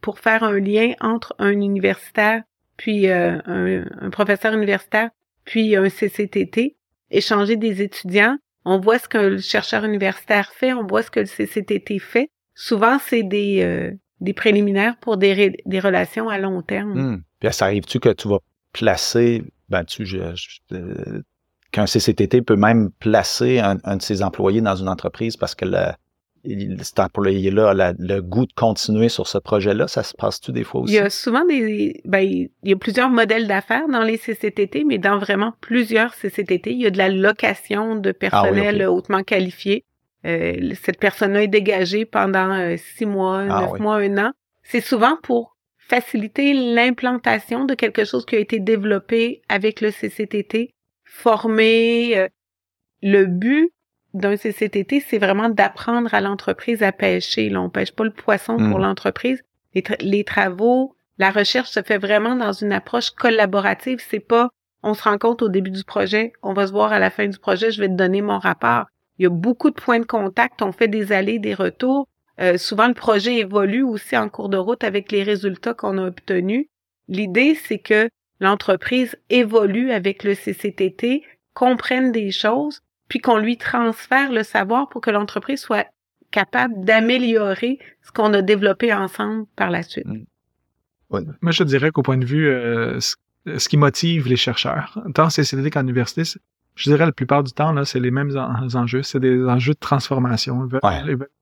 pour 0.01 0.19
faire 0.19 0.43
un 0.43 0.59
lien 0.59 0.93
entre 1.01 1.37
un 1.39 1.53
universitaire, 1.53 2.43
puis 2.77 3.09
euh, 3.09 3.39
un, 3.47 3.85
un 4.01 4.11
professeur 4.11 4.53
universitaire, 4.55 5.11
puis 5.45 5.77
un 5.77 5.89
CCTT, 5.89 6.77
échanger 7.11 7.57
des 7.57 7.81
étudiants. 7.83 8.37
On 8.65 8.81
voit 8.81 8.99
ce 8.99 9.09
que 9.09 9.19
le 9.19 9.39
chercheur 9.39 9.85
universitaire 9.85 10.51
fait, 10.53 10.73
on 10.73 10.85
voit 10.85 11.03
ce 11.03 11.11
que 11.11 11.21
le 11.21 11.27
CCTT 11.27 12.01
fait. 12.01 12.31
Souvent, 12.55 12.99
c'est 12.99 13.23
des, 13.23 13.63
euh, 13.63 13.93
des 14.21 14.33
préliminaires 14.33 14.97
pour 15.01 15.17
des 15.17 15.55
relations 15.81 16.29
à 16.29 16.39
long 16.39 16.61
terme. 16.61 16.99
Hmm. 16.99 17.23
Puis 17.41 17.53
ça 17.53 17.67
arrive-tu 17.67 18.01
que 18.01 18.09
tu 18.11 18.29
vas 18.29 18.41
placer, 18.73 19.43
ben 19.69 19.85
tu, 19.85 20.07
je- 20.07 20.35
je- 20.35 20.59
euh, 20.75 21.23
qu'un 21.73 21.87
CCTT 21.87 22.43
peut 22.43 22.57
même 22.57 22.91
placer 22.99 23.59
un, 23.59 23.77
un 23.85 23.97
de 23.97 24.03
ses 24.03 24.23
employés 24.23 24.61
dans 24.61 24.77
une 24.77 24.89
entreprise 24.89 25.37
parce 25.37 25.55
que 25.55 25.65
le, 25.67 25.93
il, 26.45 26.83
cet 26.83 27.01
employé-là 27.01 27.71
a 27.71 27.75
la- 27.75 27.93
le 27.99 28.21
goût 28.23 28.47
de 28.47 28.53
continuer 28.55 29.09
sur 29.11 29.27
ce 29.27 29.37
projet-là, 29.39 29.87
ça 29.89 30.03
se 30.03 30.15
passe-tu 30.15 30.53
des 30.53 30.65
fois 30.65 30.81
Il 30.83 30.85
aussi? 30.85 30.95
y 30.95 30.99
a 30.99 31.11
souvent 31.11 31.45
des, 31.45 32.01
ben, 32.07 32.21
il 32.21 32.49
y 32.63 32.73
a 32.73 32.77
plusieurs 32.77 33.11
modèles 33.11 33.47
d'affaires 33.49 33.89
dans 33.89 34.03
les 34.03 34.17
CCTT, 34.17 34.85
mais 34.85 34.99
dans 34.99 35.19
vraiment 35.19 35.53
plusieurs 35.61 36.15
CCTT, 36.15 36.73
il 36.73 36.81
y 36.83 36.87
a 36.87 36.91
de 36.91 36.99
la 36.99 37.09
location 37.11 37.97
de 37.97 38.13
personnel 38.13 38.77
Ah 38.83 38.91
oui, 38.91 38.97
hautement 38.97 39.23
qualifié. 39.25 39.85
euh, 40.25 40.73
cette 40.83 40.99
personne-là 40.99 41.43
est 41.43 41.49
dégagée 41.49 42.05
pendant 42.07 42.51
euh, 42.53 42.77
six 42.97 43.07
mois, 43.07 43.45
Ah 43.49 43.61
neuf 43.61 43.71
oui. 43.73 43.81
mois, 43.81 43.97
un 43.97 44.19
an. 44.19 44.33
C'est 44.63 44.81
souvent 44.81 45.17
pour 45.23 45.57
faciliter 45.89 46.53
l'implantation 46.53 47.65
de 47.65 47.75
quelque 47.75 48.05
chose 48.05 48.27
qui 48.27 48.37
a 48.37 48.39
été 48.39 48.61
développé 48.61 49.43
avec 49.49 49.81
le 49.81 49.91
CCTT, 49.91 50.71
former. 51.05 52.17
euh, 52.19 52.29
le 53.03 53.27
but 53.27 53.71
d'un 54.15 54.37
CCTT, 54.37 55.01
c'est 55.01 55.19
vraiment 55.19 55.49
d'apprendre 55.49 56.13
à 56.15 56.21
l'entreprise 56.21 56.83
à 56.83 56.93
pêcher. 56.93 57.49
Là, 57.49 57.61
on 57.61 57.71
pêche 57.71 57.93
pas 57.93 58.05
le 58.05 58.11
poisson 58.11 58.57
pour 58.57 58.79
Mm. 58.79 58.83
l'entreprise. 58.83 59.43
Les, 59.75 59.83
tra- 59.83 60.03
les 60.03 60.25
travaux, 60.25 60.95
la 61.19 61.31
recherche 61.31 61.69
se 61.71 61.83
fait 61.83 61.99
vraiment 61.99 62.35
dans 62.35 62.53
une 62.53 62.73
approche 62.73 63.11
collaborative. 63.11 63.99
C'est 64.09 64.21
pas 64.21 64.49
on 64.85 64.95
se 64.95 65.03
rend 65.03 65.19
compte 65.19 65.43
au 65.43 65.49
début 65.49 65.71
du 65.73 65.83
projet, 65.83 66.33
on 66.43 66.53
va 66.53 66.69
se 66.69 66.73
voir 66.73 66.93
à 66.93 67.01
la 67.01 67.11
fin 67.11 67.27
du 67.27 67.37
projet, 67.39 67.73
je 67.73 67.81
vais 67.81 67.89
te 67.89 67.95
donner 67.95 68.23
mon 68.23 68.39
rapport. 68.39 68.85
Il 69.19 69.25
y 69.25 69.27
a 69.27 69.31
beaucoup 69.31 69.71
de 69.71 69.75
points 69.75 69.99
de 69.99 70.05
contact, 70.07 70.63
on 70.63 70.71
fait 70.71 70.87
des 70.87 71.11
allers, 71.11 71.41
des 71.41 71.53
retours. 71.55 72.07
Euh, 72.41 72.57
souvent, 72.59 72.87
le 72.89 72.95
projet 72.95 73.37
évolue 73.39 73.83
aussi 73.83 74.17
en 74.17 74.29
cours 74.29 74.49
de 74.49 74.57
route 74.57 74.85
avec 74.85 75.11
les 75.11 75.23
résultats 75.23 75.75
qu'on 75.75 75.99
a 75.99 76.07
obtenus. 76.07 76.67
L'idée, 77.09 77.55
c'est 77.55 77.79
que 77.79 78.09
l'entreprise 78.41 79.17
évolue 79.31 79.91
avec 79.91 80.23
le 80.25 80.35
CCTT, 80.35 81.23
comprenne 81.55 82.13
des 82.13 82.31
choses, 82.31 82.83
puis 83.09 83.19
qu'on 83.19 83.39
lui 83.39 83.57
transfère 83.57 84.31
le 84.31 84.45
savoir 84.45 84.89
pour 84.89 85.01
que 85.01 85.11
l'entreprise 85.11 85.61
soit 85.61 85.87
capable 86.31 86.85
d'améliorer 86.85 87.79
ce 88.03 88.13
qu'on 88.13 88.33
a 88.35 88.43
développé 88.43 88.93
ensemble 88.93 89.47
par 89.57 89.71
la 89.71 89.83
suite. 89.83 90.07
Moi, 91.11 91.53
je 91.53 91.65
dirais 91.65 91.91
qu'au 91.91 92.03
point 92.03 92.19
de 92.19 92.25
vue, 92.27 92.47
euh, 92.49 93.01
ce, 93.01 93.69
qui 93.69 93.77
motive 93.79 94.29
les 94.29 94.37
chercheurs, 94.37 95.03
tant 95.15 95.25
en 95.25 95.31
CCD 95.31 95.71
qu'en 95.71 95.81
université, 95.81 96.23
je 96.75 96.91
dirais 96.91 97.07
la 97.07 97.13
plupart 97.13 97.43
du 97.43 97.53
temps, 97.53 97.73
là, 97.73 97.85
c'est 97.87 97.99
les 97.99 98.11
mêmes 98.11 98.37
en- 98.37 98.69
enjeux. 98.77 99.03
C'est 99.03 99.19
des 99.21 99.43
enjeux 99.45 99.73
de 99.73 99.79
transformation. 99.79 100.65
Ils 100.67 100.71
veulent- 100.71 100.81
Ouais. 100.85 101.01
ils 101.07 101.17
veulent- 101.17 101.29
Et, 101.31 101.38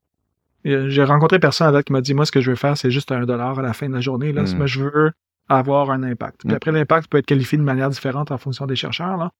J'ai 0.88 1.04
rencontré 1.04 1.38
personne 1.38 1.68
à 1.68 1.72
date 1.72 1.86
qui 1.86 1.92
m'a 1.92 2.00
dit, 2.00 2.12
moi, 2.14 2.26
ce 2.26 2.32
que 2.32 2.40
je 2.40 2.50
veux 2.50 2.56
faire, 2.56 2.76
c'est 2.76 2.90
juste 2.90 3.12
un 3.12 3.24
dollar 3.24 3.58
à 3.58 3.62
la 3.62 3.72
fin 3.72 3.88
de 3.88 3.94
la 3.94 4.00
journée. 4.00 4.32
Là. 4.32 4.42
Mm. 4.42 4.66
Je 4.66 4.80
veux 4.82 5.12
avoir 5.48 5.90
un 5.90 6.02
impact. 6.02 6.40
Puis 6.40 6.48
Mm. 6.48 6.54
après, 6.56 6.72
l'impact 6.72 7.08
peut 7.08 7.18
être 7.18 7.26
qualifié 7.26 7.56
de 7.58 7.62
manière 7.62 7.88
différente 7.90 8.30
en 8.32 8.38
fonction 8.38 8.66
des 8.66 8.76
chercheurs. 8.76 9.16
Là. 9.16 9.30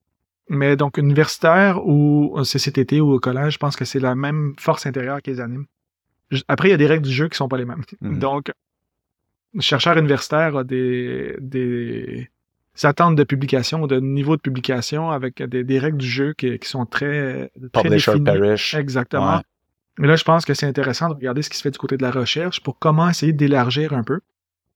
Mais 0.49 0.77
donc, 0.77 0.99
universitaire 0.99 1.85
ou 1.87 2.39
CCTT 2.45 3.01
ou 3.01 3.13
au 3.13 3.19
collège, 3.19 3.55
je 3.55 3.59
pense 3.59 3.75
que 3.77 3.85
c'est 3.85 3.99
la 3.99 4.15
même 4.15 4.55
force 4.59 4.87
intérieure 4.87 5.21
qui 5.23 5.31
les 5.31 5.41
anime. 5.41 5.67
Après, 6.49 6.69
il 6.69 6.71
y 6.71 6.75
a 6.75 6.77
des 6.77 6.87
règles 6.87 7.05
du 7.07 7.13
jeu 7.13 7.29
qui 7.29 7.37
sont 7.37 7.49
pas 7.49 7.57
les 7.59 7.65
mêmes. 7.65 7.83
Mhm. 8.01 8.19
Donc, 8.19 8.53
le 9.55 9.61
chercheur 9.61 9.97
universitaire 9.97 10.57
a 10.57 10.65
des, 10.65 11.35
des 11.41 12.29
attentes 12.83 13.17
de 13.17 13.25
publication, 13.25 13.87
de 13.87 13.99
niveau 14.01 14.37
de 14.37 14.41
publication 14.43 15.11
avec 15.11 15.43
des, 15.43 15.65
des 15.65 15.79
règles 15.79 15.99
du 15.99 16.07
jeu 16.07 16.35
qui, 16.37 16.59
qui 16.59 16.69
sont 16.69 16.85
très, 16.87 17.51
très 17.73 17.83
Publisher 17.85 18.13
définies. 18.19 18.25
perish. 18.25 18.75
Exactement. 18.75 19.37
Ouais. 19.37 19.43
Mais 19.99 20.09
là, 20.09 20.17
je 20.17 20.25
pense 20.25 20.45
que 20.45 20.53
c'est 20.55 20.67
intéressant 20.67 21.09
de 21.09 21.15
regarder 21.15 21.43
ce 21.43 21.51
qui 21.51 21.57
se 21.57 21.63
fait 21.63 21.71
du 21.71 21.79
côté 21.79 21.97
de 21.97 22.03
la 22.03 22.11
recherche 22.11 22.63
pour 22.63 22.79
comment 22.79 23.09
essayer 23.09 23.33
d'élargir 23.33 23.93
un 23.95 24.03
peu. 24.03 24.21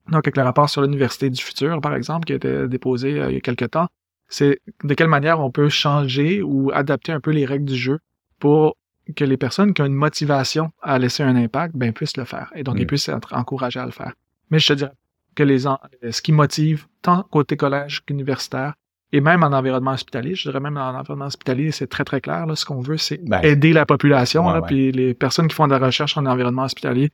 Donc, 0.08 0.26
avec 0.26 0.36
le 0.36 0.42
rapport 0.42 0.68
sur 0.70 0.82
l'Université 0.82 1.28
du 1.30 1.40
futur, 1.42 1.80
par 1.80 1.94
exemple, 1.94 2.24
qui 2.26 2.32
a 2.32 2.36
été 2.36 2.68
déposé 2.68 3.20
euh, 3.20 3.30
il 3.30 3.34
y 3.34 3.36
a 3.36 3.40
quelque 3.40 3.66
temps, 3.66 3.88
c'est 4.28 4.60
de 4.82 4.94
quelle 4.94 5.08
manière 5.08 5.40
on 5.40 5.50
peut 5.50 5.68
changer 5.68 6.40
ou 6.42 6.70
adapter 6.72 7.12
un 7.12 7.20
peu 7.20 7.30
les 7.32 7.44
règles 7.44 7.66
du 7.66 7.76
jeu 7.76 7.98
pour 8.38 8.76
que 9.16 9.24
les 9.24 9.36
personnes 9.36 9.74
qui 9.74 9.82
ont 9.82 9.86
une 9.86 9.92
motivation 9.92 10.72
à 10.82 10.98
laisser 10.98 11.22
un 11.22 11.36
impact, 11.36 11.74
ben, 11.76 11.92
puissent 11.92 12.16
le 12.16 12.24
faire. 12.24 12.50
Et 12.54 12.62
donc, 12.62 12.76
Mm. 12.76 12.80
ils 12.80 12.86
puissent 12.86 13.08
être 13.08 13.34
encouragés 13.34 13.80
à 13.80 13.84
le 13.84 13.90
faire. 13.92 14.14
Mais 14.50 14.58
je 14.58 14.68
te 14.68 14.72
dirais 14.72 14.92
que 15.34 15.42
les 15.42 15.66
en- 15.66 15.78
ce 16.10 16.22
qui 16.22 16.32
motive, 16.32 16.86
tant 17.02 17.24
côté 17.24 17.56
collège 17.56 18.02
qu'universitaire, 18.04 18.74
et 19.12 19.20
même 19.20 19.42
en 19.42 19.48
environnement 19.48 19.92
hospitalier, 19.92 20.34
je 20.34 20.48
dirais 20.48 20.61
même 20.61 20.76
en 20.76 20.90
environnement 20.98 21.26
hospitalier, 21.26 21.72
c'est 21.72 21.88
très 21.88 22.04
très 22.04 22.20
clair. 22.20 22.46
Là, 22.46 22.54
ce 22.56 22.64
qu'on 22.64 22.80
veut, 22.80 22.96
c'est 22.96 23.18
Ben, 23.28 23.40
aider 23.42 23.72
la 23.72 23.86
population. 23.86 24.46
Ouais, 24.46 24.52
là, 24.52 24.61
ouais. 24.61 24.66
Puis 24.66 24.92
les 24.92 25.14
personnes 25.14 25.48
qui 25.48 25.54
font 25.54 25.66
de 25.66 25.72
la 25.72 25.84
recherche 25.84 26.16
en 26.16 26.26
environnement 26.26 26.62
hospitalier, 26.64 27.11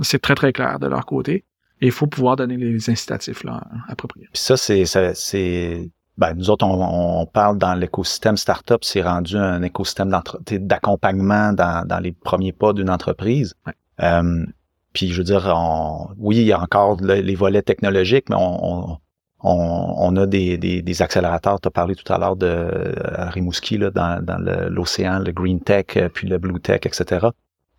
c'est 0.00 0.20
très 0.22 0.34
très 0.34 0.52
clair 0.52 0.78
de 0.78 0.86
leur 0.86 1.04
côté. 1.04 1.44
Et 1.80 1.86
il 1.86 1.92
faut 1.92 2.06
pouvoir 2.06 2.36
donner 2.36 2.56
les 2.56 2.90
incitatifs 2.90 3.44
là, 3.44 3.62
appropriés. 3.88 4.28
Puis 4.32 4.42
ça, 4.42 4.56
c'est, 4.56 4.84
c'est, 5.14 5.90
ben, 6.16 6.34
nous 6.34 6.50
autres, 6.50 6.66
on, 6.66 7.20
on 7.20 7.26
parle 7.26 7.58
dans 7.58 7.74
l'écosystème 7.74 8.36
startup, 8.36 8.82
c'est 8.82 9.02
rendu 9.02 9.36
un 9.36 9.62
écosystème 9.62 10.10
d'accompagnement 10.50 11.52
dans, 11.52 11.86
dans 11.86 12.00
les 12.00 12.12
premiers 12.12 12.52
pas 12.52 12.72
d'une 12.72 12.90
entreprise. 12.90 13.54
Ouais. 13.66 13.74
Euh, 14.02 14.44
puis 14.92 15.08
je 15.12 15.18
veux 15.18 15.24
dire, 15.24 15.52
on, 15.54 16.08
oui, 16.16 16.38
il 16.38 16.46
y 16.46 16.52
a 16.52 16.60
encore 16.60 16.96
le- 17.00 17.20
les 17.20 17.34
volets 17.36 17.62
technologiques, 17.62 18.28
mais 18.30 18.36
on, 18.36 18.90
on, 18.92 18.98
on, 19.40 20.16
a 20.16 20.26
des, 20.26 20.58
des, 20.58 20.82
des 20.82 21.02
accélérateurs. 21.02 21.60
Tu 21.60 21.68
as 21.68 21.70
parlé 21.70 21.94
tout 21.94 22.12
à 22.12 22.18
l'heure 22.18 22.36
de 22.36 22.46
euh, 22.46 22.92
à 23.14 23.30
Rimouski, 23.30 23.78
là, 23.78 23.90
dans, 23.90 24.22
dans 24.24 24.38
l'océan, 24.68 25.20
le 25.20 25.32
Green 25.32 25.60
Tech, 25.60 25.86
euh, 25.96 26.08
puis 26.08 26.26
le 26.26 26.38
Blue 26.38 26.60
Tech, 26.60 26.80
etc. 26.84 27.28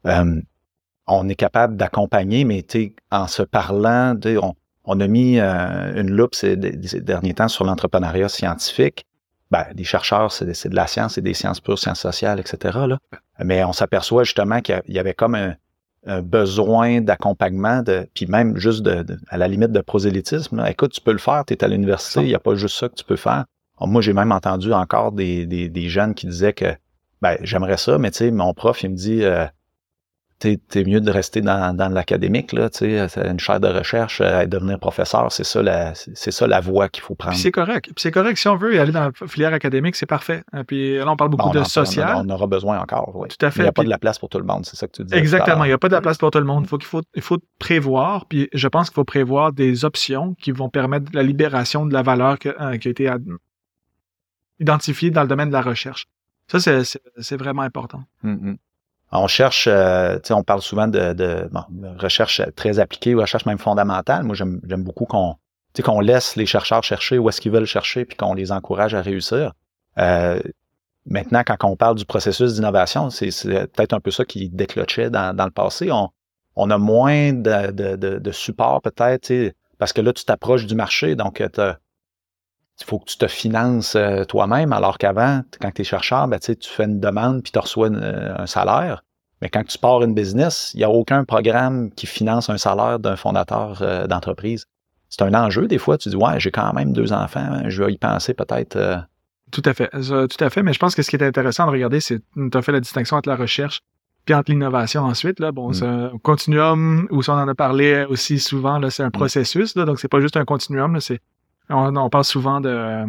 Euh, 0.06 0.42
on 1.08 1.28
est 1.28 1.36
capable 1.36 1.76
d'accompagner, 1.76 2.46
mais 2.46 2.66
en 3.12 3.28
se 3.28 3.42
parlant, 3.44 4.16
on, 4.86 5.00
a 5.00 5.08
mis 5.08 5.40
une 5.40 6.12
loupe 6.12 6.36
ces, 6.36 6.56
derniers 6.56 7.34
temps 7.34 7.48
sur 7.48 7.66
l'entrepreneuriat 7.66 8.30
scientifique. 8.30 9.06
Ben, 9.50 9.66
les 9.76 9.84
chercheurs, 9.84 10.32
c'est 10.32 10.46
de 10.46 10.76
la 10.76 10.86
science, 10.86 11.16
c'est 11.16 11.22
des 11.22 11.34
sciences 11.34 11.60
pures, 11.60 11.80
sciences 11.80 12.00
sociales, 12.00 12.40
etc. 12.40 12.78
Là. 12.88 13.00
Mais 13.44 13.64
on 13.64 13.74
s'aperçoit 13.74 14.24
justement 14.24 14.62
qu'il 14.62 14.84
y 14.88 15.00
avait 15.00 15.16
comme 15.16 15.34
un, 15.34 15.56
besoin 16.24 17.02
d'accompagnement, 17.02 17.82
de, 17.82 18.08
puis 18.14 18.26
même 18.26 18.58
juste 18.58 18.82
de, 18.84 19.04
de- 19.04 19.18
à 19.28 19.38
la 19.38 19.48
limite 19.48 19.72
de 19.72 19.82
prosélytisme. 19.82 20.58
là. 20.58 20.72
Écoute, 20.72 20.92
tu 20.94 21.02
peux 21.02 21.12
le 21.12 21.18
faire, 21.18 21.44
tu 21.46 21.54
es 21.54 21.64
à 21.64 21.68
l'université, 21.68 22.22
il 22.22 22.28
n'y 22.28 22.36
a 22.36 22.40
pas 22.40 22.56
juste 22.56 22.78
ça 22.78 22.90
que 22.90 22.96
tu 22.96 23.04
peux 23.04 23.16
faire. 23.18 23.46
Alors, 23.78 23.88
moi, 23.90 24.02
j'ai 24.02 24.14
même 24.14 24.32
entendu 24.32 24.74
encore 24.74 25.12
des, 25.12 25.46
des, 25.46 25.70
des 25.70 25.90
jeunes 25.90 26.14
qui 26.14 26.26
disaient 26.28 26.54
que 26.54 26.74
ben, 27.22 27.38
j'aimerais 27.42 27.78
ça, 27.78 27.98
mais 27.98 28.12
tu 28.12 28.20
sais, 28.20 28.32
mon 28.32 28.54
prof, 28.54 28.82
il 28.84 28.92
me 28.92 28.96
dit 28.96 29.24
euh, 29.24 29.46
t'es 30.40 30.58
t'es 30.58 30.84
mieux 30.86 31.02
de 31.02 31.12
rester 31.12 31.42
dans, 31.42 31.76
dans 31.76 31.90
l'académique, 31.90 32.54
là, 32.54 32.70
tu 32.70 32.98
sais, 32.98 33.08
une 33.30 33.40
chaire 33.40 33.60
de 33.60 33.68
recherche, 33.68 34.22
euh, 34.22 34.46
devenir 34.46 34.80
professeur, 34.80 35.32
c'est 35.32 35.44
ça 35.44 35.62
la, 35.62 35.94
c'est 35.96 36.16
c'est 36.18 36.32
ça 36.32 36.48
la 36.48 36.62
voie 36.62 36.88
qu'il 36.88 37.04
faut 37.04 37.14
prendre. 37.14 37.36
C'est 37.36 37.52
correct. 37.52 37.90
C'est 37.98 38.12
correct. 38.12 38.38
Si 38.38 38.48
on 38.48 38.56
veut 38.56 38.80
aller 38.80 38.92
dans 38.94 39.12
la 39.12 39.28
filière 39.28 39.54
académique, 39.54 39.96
c'est 39.98 40.06
parfait. 40.06 40.44
Et 40.58 40.64
Puis 40.64 40.96
là, 40.98 41.12
on 41.12 41.18
parle 41.18 41.30
beaucoup 41.32 41.48
Bon, 41.50 41.54
de 41.54 41.60
en- 41.60 41.66
social. 41.66 42.16
On, 42.16 42.26
on 42.26 42.30
aura 42.34 42.48
besoin 42.48 42.80
encore, 42.80 43.12
oui. 43.16 43.28
Tout 43.28 43.46
à 43.46 43.52
fait. 43.52 43.60
Il 43.60 43.64
n'y 43.64 43.68
a 43.70 43.74
pas 43.74 43.84
de 43.84 43.90
la 43.90 43.98
place 43.98 44.18
pour 44.18 44.30
tout 44.30 44.40
le 44.40 44.46
monde, 44.46 44.66
c'est 44.66 44.78
ça 44.78 44.88
que 44.88 44.94
tu 44.94 45.04
dis. 45.04 45.14
Exactement. 45.14 45.66
Il 45.66 45.68
n'y 45.68 45.74
a 45.74 45.78
pas 45.78 45.90
de 45.90 45.94
la 45.94 46.02
place 46.02 46.18
pour 46.18 46.32
tout 46.32 46.40
le 46.40 46.46
monde. 46.46 46.66
Faut 46.68 46.78
qu'il 46.78 46.88
faut, 46.88 47.02
il 47.16 47.22
faut 47.22 47.38
prévoir. 47.60 48.26
Puis 48.26 48.48
je 48.54 48.68
pense 48.70 48.90
qu'il 48.90 48.96
faut 48.96 49.04
prévoir 49.04 49.52
des 49.52 49.84
options 49.84 50.36
qui 50.36 50.52
vont 50.52 50.70
permettre 50.70 51.08
la 51.14 51.24
libération 51.24 51.86
de 51.86 51.94
la 51.94 52.02
valeur 52.02 52.40
que- 52.40 52.56
euh, 52.62 52.78
qui 52.78 52.88
a 52.88 52.92
été 52.92 53.10
identifiée 54.60 55.12
dans 55.12 55.22
le 55.22 55.28
domaine 55.28 55.50
de 55.50 55.54
la 55.54 55.62
recherche. 55.62 56.08
Ça, 56.48 56.60
c'est- 56.60 57.36
vraiment 57.38 57.62
important. 57.62 58.04
Mhm. 58.24 58.58
On 59.12 59.28
cherche, 59.28 59.68
euh, 59.68 60.20
tu 60.20 60.34
on 60.34 60.44
parle 60.44 60.62
souvent 60.62 60.88
de, 60.88 61.50
recherche 61.98 62.42
très 62.56 62.80
appliquée 62.80 63.16
ou 63.16 63.22
recherche 63.22 63.46
même 63.46 63.58
fondamentale. 63.58 64.24
Moi, 64.24 64.36
j'aime 64.36 64.84
beaucoup 64.84 65.06
qu'on 65.06 65.36
tu 65.74 65.84
qu'on 65.84 66.00
laisse 66.00 66.36
les 66.36 66.46
chercheurs 66.46 66.84
chercher 66.84 67.18
où 67.18 67.30
est-ce 67.30 67.42
qu'ils 67.42 67.52
veulent 67.52 67.66
chercher 67.66 68.06
puis 68.06 68.18
qu'on 68.18 68.34
les 68.34 68.52
encourage 68.52 68.96
à 68.96 69.02
réussir. 69.02 69.54
Euh, 70.00 70.40
maintenant, 71.06 71.44
quand 71.46 71.58
on 71.64 71.76
parle 71.76 71.96
du 71.96 72.06
processus 72.06 72.56
d'innovation, 72.56 73.10
c'est 73.10 73.30
peut-être 73.44 73.94
un 73.94 74.00
peu 74.00 74.12
ça 74.12 74.26
qui 74.26 74.50
déclochait 74.50 75.10
dans, 75.10 75.36
le 75.38 75.52
passé. 75.52 75.92
On, 75.92 76.72
a 76.72 76.78
moins 76.78 77.34
de, 77.34 77.72
de, 77.96 78.32
support 78.32 78.82
peut-être, 78.82 79.22
tu 79.28 79.54
parce 79.78 79.94
que 79.94 80.02
là, 80.02 80.12
tu 80.12 80.26
t'approches 80.26 80.66
du 80.66 80.76
marché, 80.76 81.16
donc 81.16 81.42
t'as- 81.54 81.78
il 82.80 82.86
faut 82.86 83.00
que 83.00 83.06
tu 83.06 83.18
te 83.18 83.28
finances 83.28 83.96
euh, 83.96 84.24
toi-même, 84.24 84.72
alors 84.74 84.98
qu'avant, 84.98 85.42
quand 85.62 85.72
tu 85.72 85.82
es 85.82 85.86
chercheur, 85.86 86.28
ben, 86.28 86.40
tu 86.40 86.56
fais 86.62 86.86
une 86.86 87.00
demande 87.00 87.44
puis 87.44 87.52
tu 87.52 87.60
reçois 87.60 87.88
une- 87.88 88.00
euh, 88.02 88.36
un 88.38 88.46
salaire. 88.48 89.04
Mais 89.42 89.50
quand 89.50 89.64
tu 89.66 89.78
pars 89.78 90.02
une 90.04 90.14
business, 90.14 90.72
il 90.74 90.78
n'y 90.78 90.84
a 90.84 90.90
aucun 90.90 91.24
programme 91.24 91.92
qui 91.92 92.08
finance 92.08 92.50
un 92.50 92.58
salaire 92.58 93.00
d'un 93.00 93.16
fondateur 93.16 93.80
euh, 93.82 94.06
d'entreprise. 94.08 94.66
C'est 95.10 95.22
un 95.24 95.34
enjeu, 95.34 95.68
des 95.68 95.78
fois. 95.78 95.98
Tu 95.98 96.10
dis, 96.10 96.16
ouais, 96.16 96.40
j'ai 96.40 96.52
quand 96.52 96.72
même 96.74 96.94
deux 96.94 97.14
enfants, 97.14 97.40
hein, 97.40 97.64
je 97.68 97.84
vais 97.84 97.94
y 97.94 97.98
penser 97.98 98.34
peut-être. 98.34 98.76
euh, 98.76 98.98
Tout 99.52 99.64
à 99.66 99.74
fait. 99.74 99.90
Tout 99.92 100.44
à 100.44 100.50
fait. 100.50 100.62
Mais 100.62 100.74
je 100.74 100.80
pense 100.80 100.94
que 100.94 101.02
ce 101.02 101.10
qui 101.10 101.16
est 101.16 101.24
intéressant 101.24 101.66
de 101.66 101.72
regarder, 101.72 102.00
c'est 102.02 102.20
tu 102.36 102.50
as 102.58 102.62
fait 102.62 102.72
la 102.72 102.80
distinction 102.82 103.18
entre 103.18 103.30
la 103.30 103.36
recherche 103.36 103.82
puis 104.26 104.36
entre 104.36 104.52
l'innovation 104.52 105.02
ensuite. 105.04 105.40
Là, 105.40 105.52
bon, 105.52 105.70
Mm. 105.70 105.74
c'est 105.74 105.86
un 105.88 106.12
continuum 106.22 107.08
où 107.10 107.22
on 107.28 107.32
en 107.32 107.48
a 107.48 107.56
parlé 107.56 108.06
aussi 108.10 108.38
souvent. 108.40 108.78
Là, 108.78 108.90
c'est 108.92 109.04
un 109.04 109.10
processus. 109.10 109.76
Là, 109.76 109.86
donc 109.86 110.00
c'est 110.00 110.08
pas 110.10 110.20
juste 110.22 110.38
un 110.38 110.46
continuum. 110.46 110.94
Là, 110.94 111.00
c'est 111.00 111.20
on, 111.70 111.96
on 111.96 112.10
parle 112.10 112.26
souvent 112.26 112.62
de 112.62 113.06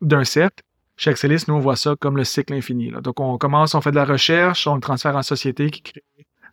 d'un 0.00 0.24
cercle. 0.24 0.62
Chez 0.96 1.10
Axelis, 1.10 1.44
nous, 1.48 1.54
on 1.54 1.60
voit 1.60 1.76
ça 1.76 1.94
comme 1.98 2.16
le 2.16 2.24
cycle 2.24 2.52
infini. 2.54 2.90
Là. 2.90 3.00
Donc, 3.00 3.20
on 3.20 3.38
commence, 3.38 3.74
on 3.74 3.80
fait 3.80 3.90
de 3.90 3.96
la 3.96 4.04
recherche, 4.04 4.66
on 4.66 4.74
le 4.74 4.80
transfère 4.80 5.16
en 5.16 5.22
société 5.22 5.70
qui 5.70 5.82
crée 5.82 6.04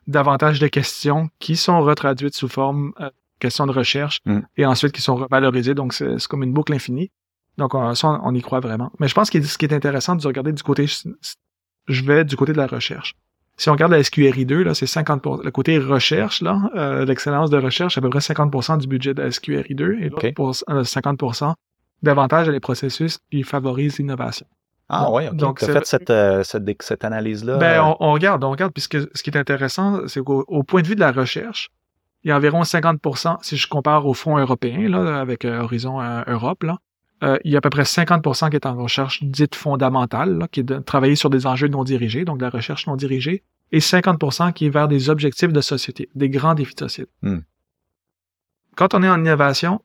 davantage 0.07 0.59
de 0.59 0.67
questions 0.67 1.29
qui 1.39 1.55
sont 1.55 1.81
retraduites 1.81 2.35
sous 2.35 2.47
forme 2.47 2.93
euh, 2.99 3.09
questions 3.39 3.65
de 3.65 3.71
recherche 3.71 4.19
Mm. 4.25 4.39
et 4.57 4.65
ensuite 4.65 4.91
qui 4.91 5.01
sont 5.01 5.15
revalorisées. 5.15 5.73
Donc, 5.73 5.93
c'est 5.93 6.19
c'est 6.19 6.27
comme 6.27 6.43
une 6.43 6.53
boucle 6.53 6.73
infinie. 6.73 7.11
Donc, 7.57 7.73
on, 7.73 7.95
ça, 7.95 8.19
on 8.23 8.33
y 8.35 8.41
croit 8.41 8.59
vraiment. 8.59 8.91
Mais 8.99 9.07
je 9.07 9.15
pense 9.15 9.29
que 9.29 9.41
ce 9.41 9.57
qui 9.57 9.65
est 9.65 9.73
intéressant 9.73 10.15
de 10.15 10.25
regarder 10.27 10.51
du 10.53 10.61
côté, 10.63 10.85
je 11.87 12.03
vais 12.03 12.23
du 12.25 12.35
côté 12.35 12.51
de 12.53 12.57
la 12.57 12.67
recherche. 12.67 13.15
Si 13.57 13.69
on 13.69 13.73
regarde 13.73 13.91
la 13.91 14.03
SQRI 14.03 14.45
2, 14.45 14.63
là, 14.63 14.73
c'est 14.73 14.85
50 14.85 15.25
le 15.43 15.51
côté 15.51 15.77
recherche, 15.77 16.41
là, 16.41 16.69
euh, 16.75 17.05
l'excellence 17.05 17.49
de 17.49 17.57
recherche, 17.57 17.97
à 17.97 18.01
peu 18.01 18.09
près 18.09 18.19
50% 18.19 18.77
du 18.79 18.87
budget 18.87 19.13
de 19.13 19.21
la 19.21 19.31
SQRI 19.31 19.75
2 19.75 19.97
et 20.01 20.09
l'autre 20.09 20.27
Ok. 20.27 20.33
pour 20.33 20.49
euh, 20.69 20.83
50% 20.83 21.53
davantage 22.03 22.49
les 22.49 22.59
processus 22.59 23.19
qui 23.31 23.43
favorisent 23.43 23.97
l'innovation. 23.97 24.45
Ah 24.89 25.09
oui. 25.11 25.23
Donc, 25.33 25.59
tu 25.59 25.65
as 25.65 25.73
fait 25.73 25.85
cette, 25.85 26.09
euh, 26.09 26.43
cette, 26.43 26.63
cette 26.81 27.03
analyse-là. 27.03 27.57
Ben, 27.57 27.79
euh, 27.79 27.83
on, 27.83 27.97
on 28.01 28.13
regarde, 28.13 28.43
on 28.43 28.51
regarde, 28.51 28.71
puisque 28.71 28.99
ce 29.17 29.23
qui 29.23 29.29
est 29.31 29.37
intéressant, 29.37 30.07
c'est 30.07 30.21
qu'au 30.23 30.45
au 30.47 30.63
point 30.63 30.81
de 30.81 30.87
vue 30.87 30.95
de 30.95 30.99
la 30.99 31.11
recherche, 31.11 31.69
il 32.23 32.29
y 32.29 32.31
a 32.31 32.37
environ 32.37 32.61
50% 32.61 33.37
si 33.41 33.57
je 33.57 33.67
compare 33.67 34.05
au 34.05 34.13
fonds 34.13 34.37
européen, 34.37 34.87
là, 34.89 35.19
avec 35.19 35.45
euh, 35.45 35.61
Horizon 35.61 35.99
Europe, 36.27 36.63
là, 36.63 36.77
euh, 37.23 37.37
il 37.43 37.51
y 37.51 37.55
a 37.55 37.59
à 37.59 37.61
peu 37.61 37.69
près 37.69 37.83
50% 37.83 38.49
qui 38.49 38.55
est 38.55 38.65
en 38.65 38.75
recherche 38.75 39.23
dite 39.23 39.55
fondamentale, 39.55 40.37
là, 40.37 40.47
qui 40.47 40.59
est 40.59 40.63
de 40.63 40.79
travailler 40.79 41.15
sur 41.15 41.29
des 41.29 41.47
enjeux 41.47 41.67
non 41.67 41.83
dirigés, 41.83 42.25
donc 42.25 42.39
de 42.39 42.43
la 42.43 42.49
recherche 42.49 42.87
non 42.87 42.95
dirigée, 42.95 43.43
et 43.71 43.79
50% 43.79 44.53
qui 44.53 44.65
est 44.65 44.69
vers 44.69 44.87
des 44.87 45.09
objectifs 45.09 45.53
de 45.53 45.61
société, 45.61 46.09
des 46.15 46.29
grands 46.29 46.55
défis 46.55 46.75
de 46.75 46.79
société. 46.79 47.09
Hmm. 47.21 47.39
Quand 48.75 48.93
on 48.93 49.03
est 49.03 49.09
en 49.09 49.19
innovation, 49.19 49.81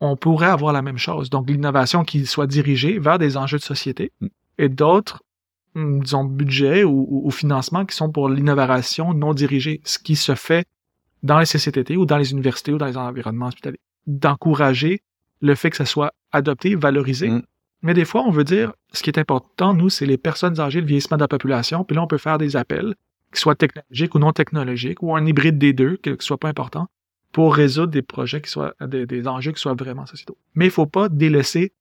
on 0.00 0.16
pourrait 0.16 0.48
avoir 0.48 0.72
la 0.72 0.82
même 0.82 0.96
chose. 0.96 1.28
Donc, 1.28 1.50
l'innovation 1.50 2.04
qui 2.04 2.24
soit 2.24 2.46
dirigée 2.46 2.98
vers 2.98 3.18
des 3.18 3.36
enjeux 3.36 3.58
de 3.58 3.62
société 3.62 4.12
Hmm. 4.20 4.28
et 4.58 4.68
d'autres, 4.68 5.22
hum, 5.74 6.02
disons, 6.02 6.24
budgets 6.24 6.84
ou, 6.84 7.06
ou, 7.10 7.26
ou 7.26 7.30
financements 7.30 7.84
qui 7.84 7.96
sont 7.96 8.10
pour 8.10 8.28
l'innovation 8.28 9.12
non 9.12 9.34
dirigée, 9.34 9.80
ce 9.84 9.98
qui 9.98 10.16
se 10.16 10.34
fait 10.34 10.66
dans 11.22 11.38
les 11.38 11.46
CCTT 11.46 11.96
ou 11.96 12.06
dans 12.06 12.16
les 12.16 12.32
universités 12.32 12.72
ou 12.72 12.78
dans 12.78 12.86
les 12.86 12.96
environnements 12.96 13.46
hospitaliers. 13.48 13.80
D'encourager 14.06 15.02
le 15.40 15.54
fait 15.54 15.70
que 15.70 15.76
ça 15.76 15.84
soit 15.84 16.12
adopté, 16.32 16.74
valorisé. 16.74 17.28
Mm. 17.28 17.42
Mais 17.82 17.94
des 17.94 18.04
fois, 18.04 18.22
on 18.26 18.30
veut 18.30 18.44
dire, 18.44 18.72
ce 18.92 19.02
qui 19.02 19.08
est 19.10 19.18
important, 19.18 19.72
nous, 19.74 19.88
c'est 19.88 20.06
les 20.06 20.18
personnes 20.18 20.60
âgées, 20.60 20.80
le 20.80 20.86
vieillissement 20.86 21.16
de 21.16 21.22
la 21.22 21.28
population, 21.28 21.82
puis 21.84 21.96
là, 21.96 22.02
on 22.02 22.06
peut 22.06 22.18
faire 22.18 22.36
des 22.38 22.56
appels, 22.56 22.94
qui 23.32 23.40
soient 23.40 23.54
technologiques 23.54 24.14
ou 24.14 24.18
non 24.18 24.32
technologiques, 24.32 25.02
ou 25.02 25.14
un 25.16 25.24
hybride 25.24 25.56
des 25.58 25.72
deux, 25.72 25.96
que 25.96 26.14
ce 26.18 26.26
soit 26.26 26.36
pas 26.38 26.48
important, 26.48 26.88
pour 27.32 27.54
résoudre 27.54 27.92
des 27.92 28.02
projets 28.02 28.40
qui 28.40 28.50
soient, 28.50 28.74
des, 28.86 29.06
des 29.06 29.26
enjeux 29.28 29.52
qui 29.52 29.60
soient 29.60 29.74
vraiment 29.74 30.04
sociétaux. 30.04 30.36
Mais 30.54 30.66
il 30.66 30.70
faut 30.70 30.86
pas 30.86 31.08
délaisser 31.08 31.72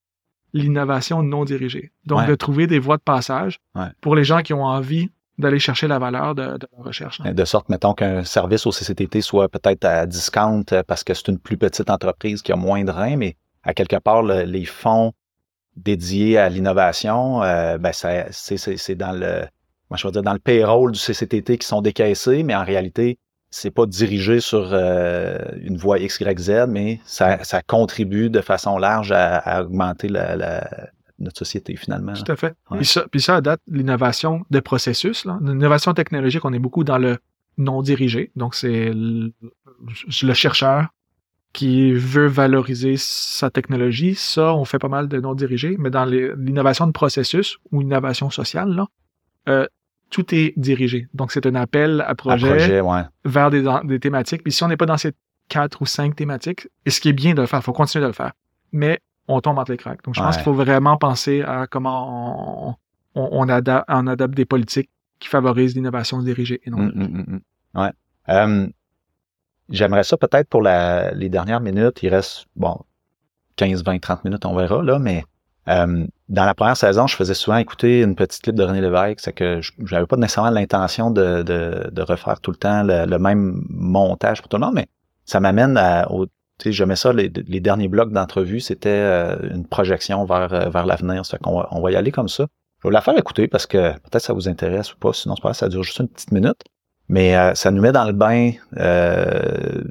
l'innovation 0.54 1.22
non 1.24 1.46
dirigée. 1.46 1.92
Donc, 2.06 2.20
Ouais. 2.20 2.28
de 2.28 2.36
trouver 2.36 2.68
des 2.68 2.80
voies 2.80 2.98
de 2.98 3.02
passage 3.04 3.60
Ouais. 3.76 3.88
pour 4.02 4.16
les 4.16 4.24
gens 4.24 4.42
qui 4.42 4.54
ont 4.54 4.64
envie 4.64 5.10
d'aller 5.38 5.60
chercher 5.60 5.88
la 5.88 6.00
valeur 6.00 6.36
de, 6.36 6.58
de 6.58 6.68
la 6.78 6.84
recherche. 6.84 7.22
hein. 7.24 7.34
De 7.34 7.46
sorte, 7.46 7.70
mettons, 7.70 7.94
qu'un 7.94 8.24
service 8.24 8.66
au 8.66 8.72
CCTT 8.72 9.22
soit 9.22 9.48
peut-être 9.48 9.86
à 9.86 10.06
discount 10.06 10.64
euh, 10.74 10.84
parce 10.86 11.04
que 11.04 11.14
c'est 11.14 11.28
une 11.30 11.40
plus 11.40 11.58
petite 11.58 11.90
entreprise 11.90 12.42
qui 12.42 12.52
a 12.52 12.56
moins 12.58 12.84
de 12.84 12.92
reins, 12.92 13.16
mais 13.16 13.38
à 13.64 13.74
quelque 13.74 13.98
part, 13.98 14.24
le- 14.24 14.44
les 14.44 14.66
fonds 14.66 15.14
dédiés 15.76 16.38
à 16.38 16.50
l'innovation, 16.50 17.44
euh, 17.44 17.78
ben, 17.78 17.92
c'est, 17.94 18.96
dans 18.96 19.12
le, 19.12 19.42
moi, 19.90 19.98
je 19.98 20.08
vais 20.08 20.12
dire, 20.12 20.24
dans 20.24 20.34
le 20.34 20.40
payroll 20.40 20.92
du 20.92 21.00
CCTT 21.00 21.58
qui 21.58 21.68
sont 21.68 21.82
décaissés, 21.82 22.44
mais 22.44 22.56
en 22.56 22.64
réalité, 22.64 23.18
c'est 23.52 23.72
pas 23.72 23.86
dirigé 23.86 24.42
sur 24.42 24.70
euh, 24.74 25.38
une 25.62 25.78
voie 25.78 26.00
X, 26.00 26.20
Y, 26.20 26.40
Z, 26.40 26.52
mais 26.68 27.00
ça, 27.06 27.44
ça 27.44 27.62
contribue 27.62 28.30
de 28.30 28.42
façon 28.42 28.78
large 28.78 29.12
à, 29.12 29.38
à 29.38 29.62
augmenter 29.64 30.08
la, 30.10 30.36
la- 30.36 30.90
notre 31.18 31.38
société, 31.40 31.76
finalement. 31.76 32.14
Tout 32.14 32.32
à 32.32 32.36
fait. 32.36 32.54
Ouais. 32.72 32.78
Puis, 32.78 32.86
ça, 32.86 33.06
puis 33.12 33.20
ça, 33.22 33.38
à 33.38 33.42
date, 33.42 33.60
l'innovation 33.68 34.42
de 34.52 34.60
processus, 34.60 35.26
l'innovation 35.42 35.94
technologique, 35.94 36.46
on 36.46 36.54
est 36.54 36.60
beaucoup 36.60 36.84
dans 36.86 36.98
le 36.98 37.18
non 37.58 37.82
dirigé. 37.82 38.32
Donc, 38.38 38.56
c'est 38.56 38.92
le, 38.94 39.34
le 40.24 40.34
chercheur 40.34 40.88
qui 41.54 41.94
veut 41.94 42.28
valoriser 42.28 42.96
sa 42.98 43.50
technologie. 43.50 44.16
Ça, 44.16 44.54
on 44.54 44.66
fait 44.66 44.80
pas 44.80 44.88
mal 44.88 45.08
de 45.08 45.20
non 45.20 45.34
dirigé. 45.34 45.76
Mais 45.80 45.90
dans 45.90 46.06
l'innovation 46.06 46.86
de 46.88 46.92
processus 46.92 47.58
ou 47.72 47.82
innovation 47.82 48.30
sociale, 48.30 48.70
là, 48.70 48.88
euh, 49.48 49.66
tout 50.12 50.34
est 50.34 50.54
dirigé. 50.58 51.08
Donc, 51.14 51.32
c'est 51.32 51.46
un 51.46 51.56
appel 51.56 52.02
à 52.02 52.10
À 52.10 52.16
projet, 52.16 52.50
projet, 52.50 52.82
ouais. 52.82 53.02
vers 53.26 53.50
des, 53.50 53.64
des 53.86 54.00
thématiques. 54.00 54.44
Puis 54.44 54.52
si 54.52 54.64
on 54.64 54.68
n'est 54.68 54.78
pas 54.78 54.86
dans 54.86 54.98
ces 54.98 55.12
quatre 55.48 55.82
ou 55.82 55.86
cinq 55.86 56.16
thématiques, 56.16 56.68
et 56.86 56.92
ce 56.92 57.00
qui 57.02 57.10
est 57.10 57.14
bien 57.14 57.34
de 57.34 57.42
le 57.42 57.48
faire, 57.48 57.60
il 57.60 57.64
faut 57.64 57.74
continuer 57.74 58.04
de 58.04 58.08
le 58.08 58.14
faire. 58.14 58.34
Mais 58.72 59.00
on 59.28 59.42
tombe 59.42 59.58
entre 59.58 59.72
les 59.72 59.78
cracks. 59.78 60.04
Donc 60.04 60.16
je 60.16 60.22
pense 60.22 60.36
qu'il 60.36 60.44
faut 60.44 60.54
vraiment 60.54 60.98
penser 60.98 61.42
à 61.42 61.66
comment 61.68 62.70
on, 62.70 62.76
on, 63.16 63.30
on 63.32 63.50
ada- 63.50 63.86
on 63.88 64.06
adapte 64.08 64.36
des 64.36 64.46
politiques 64.46 64.90
qui 65.20 65.28
favorisent 65.30 65.76
l'innovation 65.76 66.22
dirigée 66.22 66.62
et 66.64 66.70
non. 66.70 66.78
Mm, 66.80 66.92
mm, 66.96 67.04
mm, 67.04 67.26
mm. 67.74 67.80
Ouais. 67.82 67.92
Euh, 68.30 68.68
J'aimerais 69.70 70.04
ça 70.04 70.18
peut-être 70.18 70.48
pour 70.50 70.62
la, 70.62 71.12
les 71.12 71.30
dernières 71.30 71.60
minutes. 71.60 72.00
Il 72.04 72.10
reste, 72.10 72.46
bon, 72.56 72.78
15, 73.58 73.84
20, 73.84 74.00
30 74.00 74.26
minutes, 74.26 74.46
on 74.46 74.56
verra, 74.56 74.82
là, 74.82 75.00
mais 75.00 75.24
euh, 75.68 76.06
dans 76.30 76.46
la 76.46 76.56
première 76.56 76.78
saison, 76.78 77.06
je 77.08 77.16
faisais 77.16 77.34
souvent 77.34 77.58
écouter 77.58 78.02
une 78.02 78.16
petite 78.16 78.42
clip 78.42 78.56
de 78.56 78.64
René 78.64 78.82
Lévesque. 78.82 79.20
C'est 79.20 79.34
que 79.34 79.62
je 79.62 79.72
j'avais 79.86 80.08
pas 80.08 80.18
nécessairement 80.18 80.50
l'intention 80.50 81.12
de, 81.12 81.44
de, 81.44 81.90
de 81.92 82.02
refaire 82.02 82.40
tout 82.42 82.52
le 82.52 82.58
temps 82.58 82.84
le, 82.84 83.06
le 83.06 83.20
même 83.20 83.64
montage 83.70 84.42
pour 84.42 84.50
tout 84.50 84.58
le 84.58 84.66
monde, 84.66 84.76
mais 84.76 84.88
ça 85.26 85.40
m'amène 85.40 85.78
à, 85.78 86.12
au, 86.12 86.26
tu 86.26 86.32
sais, 86.60 86.72
je 86.72 86.84
mets 86.84 86.96
ça, 86.96 87.14
les, 87.14 87.30
les 87.30 87.60
derniers 87.60 87.88
blocs 87.88 88.12
d'entrevue, 88.12 88.60
c'était 88.60 88.90
euh, 88.90 89.38
une 89.54 89.66
projection 89.66 90.26
vers, 90.26 90.54
euh, 90.54 90.70
vers 90.70 90.86
l'avenir. 90.86 91.26
Ça 91.26 91.38
qu'on 91.38 91.60
va, 91.60 91.68
on 91.72 91.82
va 91.82 91.92
y 91.92 91.96
aller 91.96 92.12
comme 92.12 92.30
ça. 92.30 92.48
Je 92.84 92.88
vais 92.88 92.94
la 92.94 93.02
faire 93.02 93.18
écouter 93.18 93.48
parce 93.48 93.66
que 93.66 93.94
peut-être 93.94 94.24
ça 94.24 94.34
vous 94.34 94.50
intéresse 94.50 94.94
ou 94.94 94.98
pas, 94.98 95.14
sinon 95.14 95.36
c'est 95.36 95.42
pas 95.42 95.54
ça 95.54 95.70
dure 95.70 95.84
juste 95.84 96.00
une 96.00 96.08
petite 96.08 96.32
minute. 96.32 96.62
Mais 97.10 97.36
euh, 97.36 97.56
ça 97.56 97.72
nous 97.72 97.82
met 97.82 97.92
dans 97.92 98.06
le 98.06 98.14
bain 98.14 98.52
euh, 98.78 99.84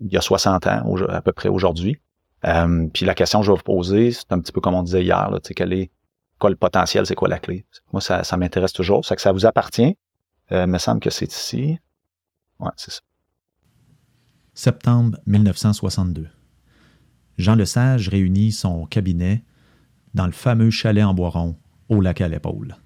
il 0.00 0.12
y 0.12 0.16
a 0.16 0.20
60 0.20 0.66
ans, 0.66 0.96
à 1.08 1.20
peu 1.20 1.32
près 1.32 1.48
aujourd'hui. 1.48 1.98
Euh, 2.46 2.86
puis 2.92 3.04
la 3.04 3.14
question 3.14 3.40
que 3.40 3.46
je 3.46 3.50
vais 3.50 3.56
vous 3.56 3.62
poser, 3.62 4.12
c'est 4.12 4.32
un 4.32 4.40
petit 4.40 4.52
peu 4.52 4.60
comme 4.60 4.74
on 4.74 4.82
disait 4.82 5.02
hier, 5.02 5.30
là, 5.30 5.38
quel 5.54 5.72
est 5.72 5.90
quoi 6.38 6.50
le 6.50 6.56
potentiel, 6.56 7.06
c'est 7.06 7.14
quoi 7.14 7.28
la 7.28 7.38
clé? 7.38 7.66
Moi, 7.92 8.00
ça, 8.00 8.24
ça 8.24 8.36
m'intéresse 8.36 8.72
toujours. 8.72 9.04
C'est 9.04 9.14
que 9.16 9.22
ça 9.22 9.32
vous 9.32 9.46
appartient. 9.46 9.96
Euh, 10.52 10.64
il 10.64 10.70
me 10.70 10.78
semble 10.78 11.00
que 11.00 11.10
c'est 11.10 11.30
ici. 11.30 11.78
Ouais, 12.58 12.70
c'est 12.76 12.92
ça. 12.92 13.00
Septembre 14.54 15.18
1962. 15.26 16.28
Jean 17.38 17.54
Lesage 17.54 18.08
réunit 18.08 18.52
son 18.52 18.84
cabinet 18.86 19.44
dans 20.14 20.26
le 20.26 20.32
fameux 20.32 20.70
chalet 20.70 21.04
en 21.04 21.14
Boiron, 21.14 21.56
au 21.88 22.00
lac 22.00 22.20
à 22.20 22.28
l'épaule. 22.28 22.76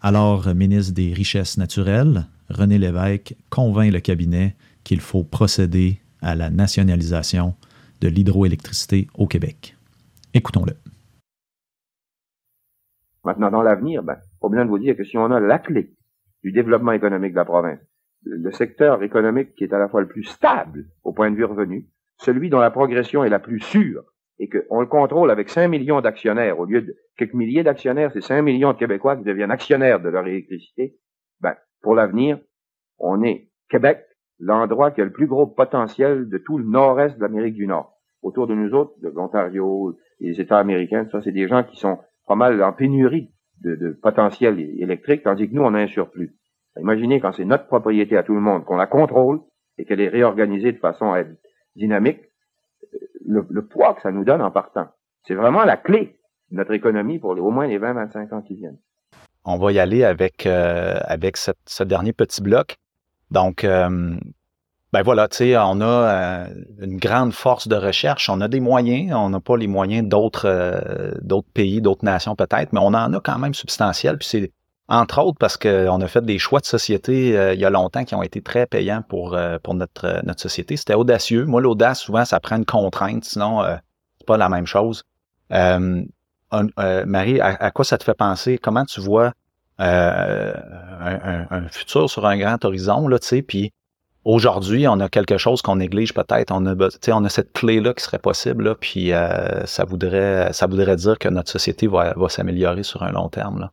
Alors 0.00 0.54
ministre 0.54 0.94
des 0.94 1.12
Richesses 1.12 1.56
naturelles, 1.58 2.26
René 2.50 2.78
Lévesque 2.78 3.34
convainc 3.50 3.92
le 3.92 4.00
cabinet 4.00 4.56
qu'il 4.84 5.00
faut 5.00 5.24
procéder 5.24 6.00
à 6.20 6.34
la 6.34 6.50
nationalisation 6.50 7.54
de 8.00 8.08
l'hydroélectricité 8.08 9.08
au 9.14 9.26
Québec. 9.26 9.76
Écoutons-le. 10.34 10.74
Maintenant, 13.24 13.50
dans 13.50 13.62
l'avenir, 13.62 14.02
ben, 14.02 14.18
pas 14.40 14.48
besoin 14.48 14.64
de 14.64 14.70
vous 14.70 14.78
dire 14.78 14.96
que 14.96 15.04
si 15.04 15.16
on 15.16 15.30
a 15.30 15.40
la 15.40 15.58
clé 15.58 15.90
du 16.42 16.52
développement 16.52 16.92
économique 16.92 17.32
de 17.32 17.38
la 17.38 17.44
province, 17.44 17.80
le 18.24 18.50
secteur 18.52 19.02
économique 19.02 19.54
qui 19.54 19.64
est 19.64 19.72
à 19.72 19.78
la 19.78 19.88
fois 19.88 20.00
le 20.00 20.08
plus 20.08 20.24
stable 20.24 20.86
au 21.02 21.12
point 21.12 21.30
de 21.30 21.36
vue 21.36 21.44
revenu, 21.44 21.86
celui 22.18 22.50
dont 22.50 22.60
la 22.60 22.70
progression 22.70 23.24
est 23.24 23.30
la 23.30 23.38
plus 23.38 23.60
sûre, 23.60 24.04
et 24.38 24.48
qu'on 24.48 24.80
le 24.80 24.86
contrôle 24.86 25.30
avec 25.30 25.48
5 25.48 25.68
millions 25.68 26.00
d'actionnaires, 26.00 26.58
au 26.58 26.64
lieu 26.64 26.82
de 26.82 26.96
quelques 27.16 27.34
milliers 27.34 27.62
d'actionnaires, 27.62 28.10
c'est 28.12 28.20
5 28.20 28.42
millions 28.42 28.72
de 28.72 28.78
Québécois 28.78 29.16
qui 29.16 29.24
deviennent 29.24 29.50
actionnaires 29.50 30.00
de 30.00 30.08
leur 30.08 30.26
électricité, 30.26 30.96
ben, 31.40 31.54
pour 31.84 31.94
l'avenir, 31.94 32.40
on 32.98 33.22
est 33.22 33.50
Québec, 33.68 34.04
l'endroit 34.40 34.90
qui 34.90 35.00
a 35.00 35.04
le 35.04 35.12
plus 35.12 35.26
gros 35.26 35.46
potentiel 35.46 36.28
de 36.28 36.38
tout 36.38 36.58
le 36.58 36.64
nord-est 36.64 37.16
de 37.16 37.22
l'Amérique 37.22 37.54
du 37.54 37.66
Nord. 37.66 38.00
Autour 38.22 38.46
de 38.46 38.54
nous 38.54 38.72
autres, 38.74 38.94
de 39.02 39.08
l'Ontario, 39.10 39.96
les 40.18 40.40
États 40.40 40.58
américains, 40.58 41.06
ça, 41.12 41.20
c'est 41.20 41.30
des 41.30 41.46
gens 41.46 41.62
qui 41.62 41.76
sont 41.76 41.98
pas 42.26 42.34
mal 42.34 42.62
en 42.62 42.72
pénurie 42.72 43.30
de, 43.60 43.96
potentiel 44.02 44.58
électrique, 44.58 45.22
tandis 45.22 45.48
que 45.48 45.54
nous, 45.54 45.62
on 45.62 45.74
a 45.74 45.80
un 45.80 45.86
surplus. 45.86 46.34
Imaginez 46.78 47.20
quand 47.20 47.32
c'est 47.32 47.44
notre 47.44 47.66
propriété 47.66 48.16
à 48.16 48.22
tout 48.22 48.34
le 48.34 48.40
monde, 48.40 48.64
qu'on 48.64 48.76
la 48.76 48.86
contrôle 48.86 49.40
et 49.78 49.84
qu'elle 49.84 50.00
est 50.00 50.08
réorganisée 50.08 50.72
de 50.72 50.78
façon 50.78 51.14
dynamique, 51.76 52.20
euh, 52.94 53.42
le, 53.48 53.66
poids 53.66 53.94
que 53.94 54.02
ça 54.02 54.10
nous 54.10 54.24
donne 54.24 54.42
en 54.42 54.50
partant. 54.50 54.88
C'est 55.22 55.34
vraiment 55.34 55.64
la 55.64 55.76
clé 55.76 56.18
de 56.50 56.56
notre 56.56 56.72
économie 56.72 57.18
pour 57.18 57.30
au 57.30 57.50
moins 57.50 57.66
les 57.66 57.78
20-25 57.78 58.34
ans 58.34 58.42
qui 58.42 58.56
viennent. 58.56 58.78
On 59.44 59.58
va 59.58 59.72
y 59.72 59.78
aller 59.78 60.04
avec, 60.04 60.46
euh, 60.46 60.98
avec 61.04 61.36
ce 61.36 61.82
dernier 61.82 62.12
petit 62.12 62.40
bloc. 62.40 62.78
Donc, 63.30 63.64
euh, 63.64 64.16
ben 64.92 65.02
voilà, 65.02 65.26
tu 65.26 65.38
sais, 65.38 65.56
on 65.58 65.80
a 65.80 65.84
euh, 65.84 66.46
une 66.80 66.98
grande 66.98 67.32
force 67.32 67.66
de 67.66 67.74
recherche, 67.74 68.30
on 68.30 68.40
a 68.40 68.46
des 68.46 68.60
moyens, 68.60 69.12
on 69.12 69.30
n'a 69.30 69.40
pas 69.40 69.56
les 69.56 69.66
moyens 69.66 70.08
d'autres 70.08 70.46
euh, 70.46 71.10
d'autres 71.20 71.48
pays, 71.52 71.80
d'autres 71.80 72.04
nations 72.04 72.36
peut-être, 72.36 72.72
mais 72.72 72.78
on 72.80 72.94
en 72.94 73.12
a 73.12 73.20
quand 73.20 73.38
même 73.38 73.54
substantiel. 73.54 74.18
Puis 74.18 74.28
c'est 74.28 74.52
entre 74.86 75.20
autres 75.20 75.38
parce 75.38 75.56
qu'on 75.56 76.00
a 76.00 76.06
fait 76.06 76.24
des 76.24 76.38
choix 76.38 76.60
de 76.60 76.66
société 76.66 77.30
il 77.54 77.58
y 77.58 77.64
a 77.64 77.70
longtemps 77.70 78.04
qui 78.04 78.14
ont 78.14 78.22
été 78.22 78.42
très 78.42 78.66
payants 78.66 79.02
pour, 79.08 79.34
pour 79.62 79.74
notre, 79.74 80.20
notre 80.24 80.42
société. 80.42 80.76
C'était 80.76 80.94
audacieux. 80.94 81.46
Moi, 81.46 81.62
l'audace, 81.62 82.00
souvent, 82.00 82.26
ça 82.26 82.38
prend 82.38 82.56
une 82.56 82.66
contrainte, 82.66 83.24
sinon 83.24 83.62
c'est 84.18 84.26
pas 84.26 84.36
la 84.36 84.50
même 84.50 84.66
chose. 84.66 85.04
Euh, 86.52 87.04
Marie, 87.06 87.40
à, 87.40 87.70
quoi 87.70 87.84
ça 87.84 87.98
te 87.98 88.04
fait 88.04 88.14
penser? 88.14 88.58
Comment 88.58 88.84
tu 88.84 89.00
vois 89.00 89.32
euh, 89.80 90.52
un, 91.50 91.68
futur 91.68 92.08
sur 92.08 92.26
un 92.26 92.36
grand 92.38 92.64
horizon, 92.64 93.08
là, 93.08 93.18
tu 93.18 93.26
sais, 93.26 93.42
puis 93.42 93.72
aujourd'hui, 94.24 94.86
on 94.86 95.00
a 95.00 95.08
quelque 95.08 95.36
chose 95.36 95.62
qu'on 95.62 95.76
néglige 95.76 96.14
peut-être, 96.14 96.52
on 96.52 96.64
a, 96.66 96.74
on 97.08 97.24
a 97.24 97.28
cette 97.28 97.52
clé-là 97.52 97.92
qui 97.92 98.04
serait 98.04 98.20
possible, 98.20 98.64
là, 98.64 98.74
puis 98.76 99.12
euh, 99.12 99.66
ça 99.66 99.84
voudrait 99.84 100.52
ça 100.52 100.66
voudrait 100.66 100.96
dire 100.96 101.18
que 101.18 101.28
notre 101.28 101.50
société 101.50 101.88
va, 101.88 102.14
s'améliorer 102.28 102.84
sur 102.84 103.02
un 103.02 103.10
long 103.10 103.28
terme, 103.28 103.60
là. 103.60 103.72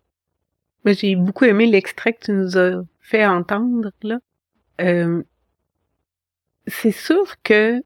Mais 0.84 0.96
j'ai 0.96 1.16
beaucoup 1.16 1.46
aimé 1.46 1.68
l'extrait 1.68 2.14
que 2.14 2.26
tu 2.26 2.32
nous 2.32 2.58
as 2.58 2.82
fait 3.00 3.24
entendre 3.24 3.92
là. 4.02 4.18
Euh, 4.82 5.22
c'est 6.66 6.92
sûr 6.92 7.36
que 7.44 7.84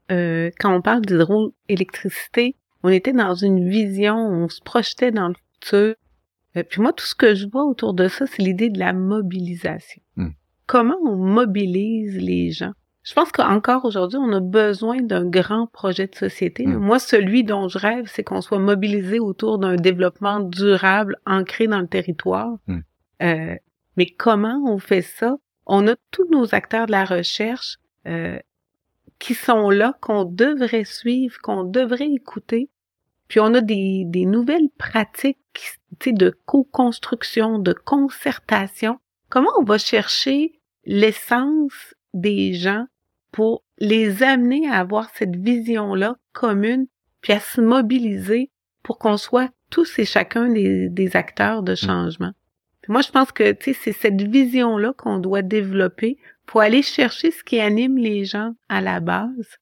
quand 0.58 0.74
on 0.74 0.80
parle 0.80 1.02
d'hydroélectricité, 1.02 2.56
on 2.86 2.90
était 2.90 3.12
dans 3.12 3.34
une 3.34 3.68
vision, 3.68 4.16
on 4.16 4.48
se 4.48 4.60
projetait 4.60 5.10
dans 5.10 5.26
le 5.26 5.34
futur. 5.34 5.96
Euh, 6.56 6.62
puis 6.62 6.80
moi, 6.80 6.92
tout 6.92 7.04
ce 7.04 7.16
que 7.16 7.34
je 7.34 7.48
vois 7.48 7.64
autour 7.64 7.94
de 7.94 8.06
ça, 8.06 8.26
c'est 8.28 8.42
l'idée 8.42 8.70
de 8.70 8.78
la 8.78 8.92
mobilisation. 8.92 10.00
Hmm. 10.14 10.30
Comment 10.68 10.96
on 11.04 11.16
mobilise 11.16 12.16
les 12.16 12.52
gens? 12.52 12.70
Je 13.02 13.12
pense 13.12 13.32
qu'encore 13.32 13.84
aujourd'hui, 13.84 14.20
on 14.22 14.32
a 14.32 14.38
besoin 14.38 15.02
d'un 15.02 15.24
grand 15.28 15.66
projet 15.66 16.06
de 16.06 16.14
société. 16.14 16.64
Hmm. 16.64 16.76
Moi, 16.76 17.00
celui 17.00 17.42
dont 17.42 17.66
je 17.66 17.76
rêve, 17.76 18.06
c'est 18.06 18.22
qu'on 18.22 18.40
soit 18.40 18.60
mobilisé 18.60 19.18
autour 19.18 19.58
d'un 19.58 19.74
développement 19.74 20.38
durable 20.38 21.16
ancré 21.26 21.66
dans 21.66 21.80
le 21.80 21.88
territoire. 21.88 22.56
Hmm. 22.68 22.80
Euh, 23.22 23.56
mais 23.96 24.06
comment 24.06 24.62
on 24.64 24.78
fait 24.78 25.02
ça? 25.02 25.38
On 25.66 25.88
a 25.88 25.96
tous 26.12 26.28
nos 26.30 26.54
acteurs 26.54 26.86
de 26.86 26.92
la 26.92 27.04
recherche 27.04 27.78
euh, 28.06 28.38
qui 29.18 29.34
sont 29.34 29.70
là, 29.70 29.94
qu'on 30.00 30.24
devrait 30.24 30.84
suivre, 30.84 31.36
qu'on 31.42 31.64
devrait 31.64 32.12
écouter. 32.12 32.70
Puis 33.28 33.40
on 33.40 33.54
a 33.54 33.60
des, 33.60 34.04
des 34.06 34.26
nouvelles 34.26 34.68
pratiques 34.78 35.38
de 36.04 36.36
co-construction, 36.44 37.58
de 37.58 37.72
concertation. 37.72 38.98
Comment 39.28 39.50
on 39.58 39.64
va 39.64 39.78
chercher 39.78 40.60
l'essence 40.84 41.94
des 42.14 42.54
gens 42.54 42.86
pour 43.32 43.64
les 43.78 44.22
amener 44.22 44.68
à 44.68 44.78
avoir 44.78 45.10
cette 45.10 45.36
vision-là 45.36 46.16
commune, 46.32 46.86
puis 47.20 47.32
à 47.32 47.40
se 47.40 47.60
mobiliser 47.60 48.50
pour 48.82 48.98
qu'on 48.98 49.16
soit 49.16 49.50
tous 49.70 49.98
et 49.98 50.04
chacun 50.04 50.48
des, 50.48 50.88
des 50.88 51.16
acteurs 51.16 51.62
de 51.62 51.74
changement? 51.74 52.32
Puis 52.82 52.92
moi, 52.92 53.02
je 53.02 53.10
pense 53.10 53.32
que 53.32 53.56
c'est 53.60 53.92
cette 53.92 54.22
vision-là 54.22 54.92
qu'on 54.96 55.18
doit 55.18 55.42
développer 55.42 56.18
pour 56.46 56.60
aller 56.60 56.82
chercher 56.82 57.32
ce 57.32 57.42
qui 57.42 57.58
anime 57.58 57.98
les 57.98 58.24
gens 58.24 58.54
à 58.68 58.80
la 58.80 59.00
base. 59.00 59.58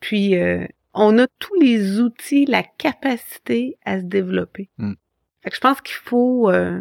Puis 0.00 0.36
euh, 0.36 0.66
on 0.94 1.18
a 1.18 1.26
tous 1.38 1.54
les 1.60 2.00
outils, 2.00 2.46
la 2.46 2.62
capacité 2.62 3.78
à 3.84 3.98
se 4.00 4.04
développer. 4.04 4.68
Mm. 4.78 4.94
Fait 5.42 5.50
que 5.50 5.56
je 5.56 5.60
pense 5.60 5.80
qu'il 5.80 5.96
faut 5.96 6.50
euh, 6.50 6.80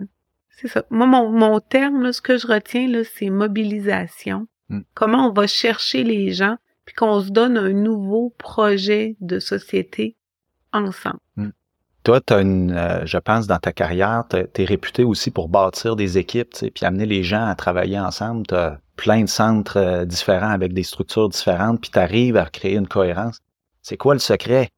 c'est 0.50 0.68
ça. 0.68 0.84
Moi, 0.90 1.08
mon, 1.08 1.32
mon 1.32 1.60
terme, 1.60 2.04
là, 2.04 2.14
ce 2.14 2.22
que 2.22 2.38
je 2.38 2.46
retiens, 2.46 2.88
là, 2.88 3.04
c'est 3.04 3.30
mobilisation. 3.30 4.48
Mm. 4.70 4.82
Comment 4.94 5.30
on 5.30 5.34
va 5.34 5.48
chercher 5.48 6.04
les 6.04 6.32
gens, 6.32 6.58
puis 6.86 6.96
qu'on 6.96 7.22
se 7.22 7.30
donne 7.30 7.58
un 7.58 7.74
nouveau 7.74 8.34
projet 8.38 9.16
de 9.22 9.40
société 9.40 10.16
ensemble. 10.74 11.20
Toi, 12.04 12.20
tu 12.20 12.34
as 12.34 12.42
une, 12.42 12.72
euh, 12.72 13.06
je 13.06 13.18
pense, 13.20 13.46
dans 13.46 13.60
ta 13.60 13.74
carrière, 13.74 14.24
tu 14.28 14.38
es 14.38 14.66
réputé 14.66 15.04
aussi 15.04 15.30
pour 15.30 15.50
bâtir 15.50 15.96
des 15.96 16.18
équipes, 16.18 16.50
puis 16.52 16.86
amener 16.86 17.06
les 17.06 17.24
gens 17.24 17.46
à 17.46 17.54
travailler 17.54 18.00
ensemble. 18.00 18.48
Tu 18.48 18.56
as 18.56 18.80
plein 18.96 19.22
de 19.22 19.30
centres 19.30 19.78
euh, 19.78 20.06
différents 20.06 20.50
avec 20.50 20.74
des 20.74 20.82
structures 20.82 21.30
différentes, 21.30 21.80
puis 21.80 21.92
tu 21.92 22.00
arrives 22.00 22.38
à 22.38 22.46
créer 22.46 22.76
une 22.76 22.88
cohérence. 22.88 23.40
C'est 23.82 23.98
quoi 23.98 24.14
le 24.14 24.20
secret? 24.20 24.70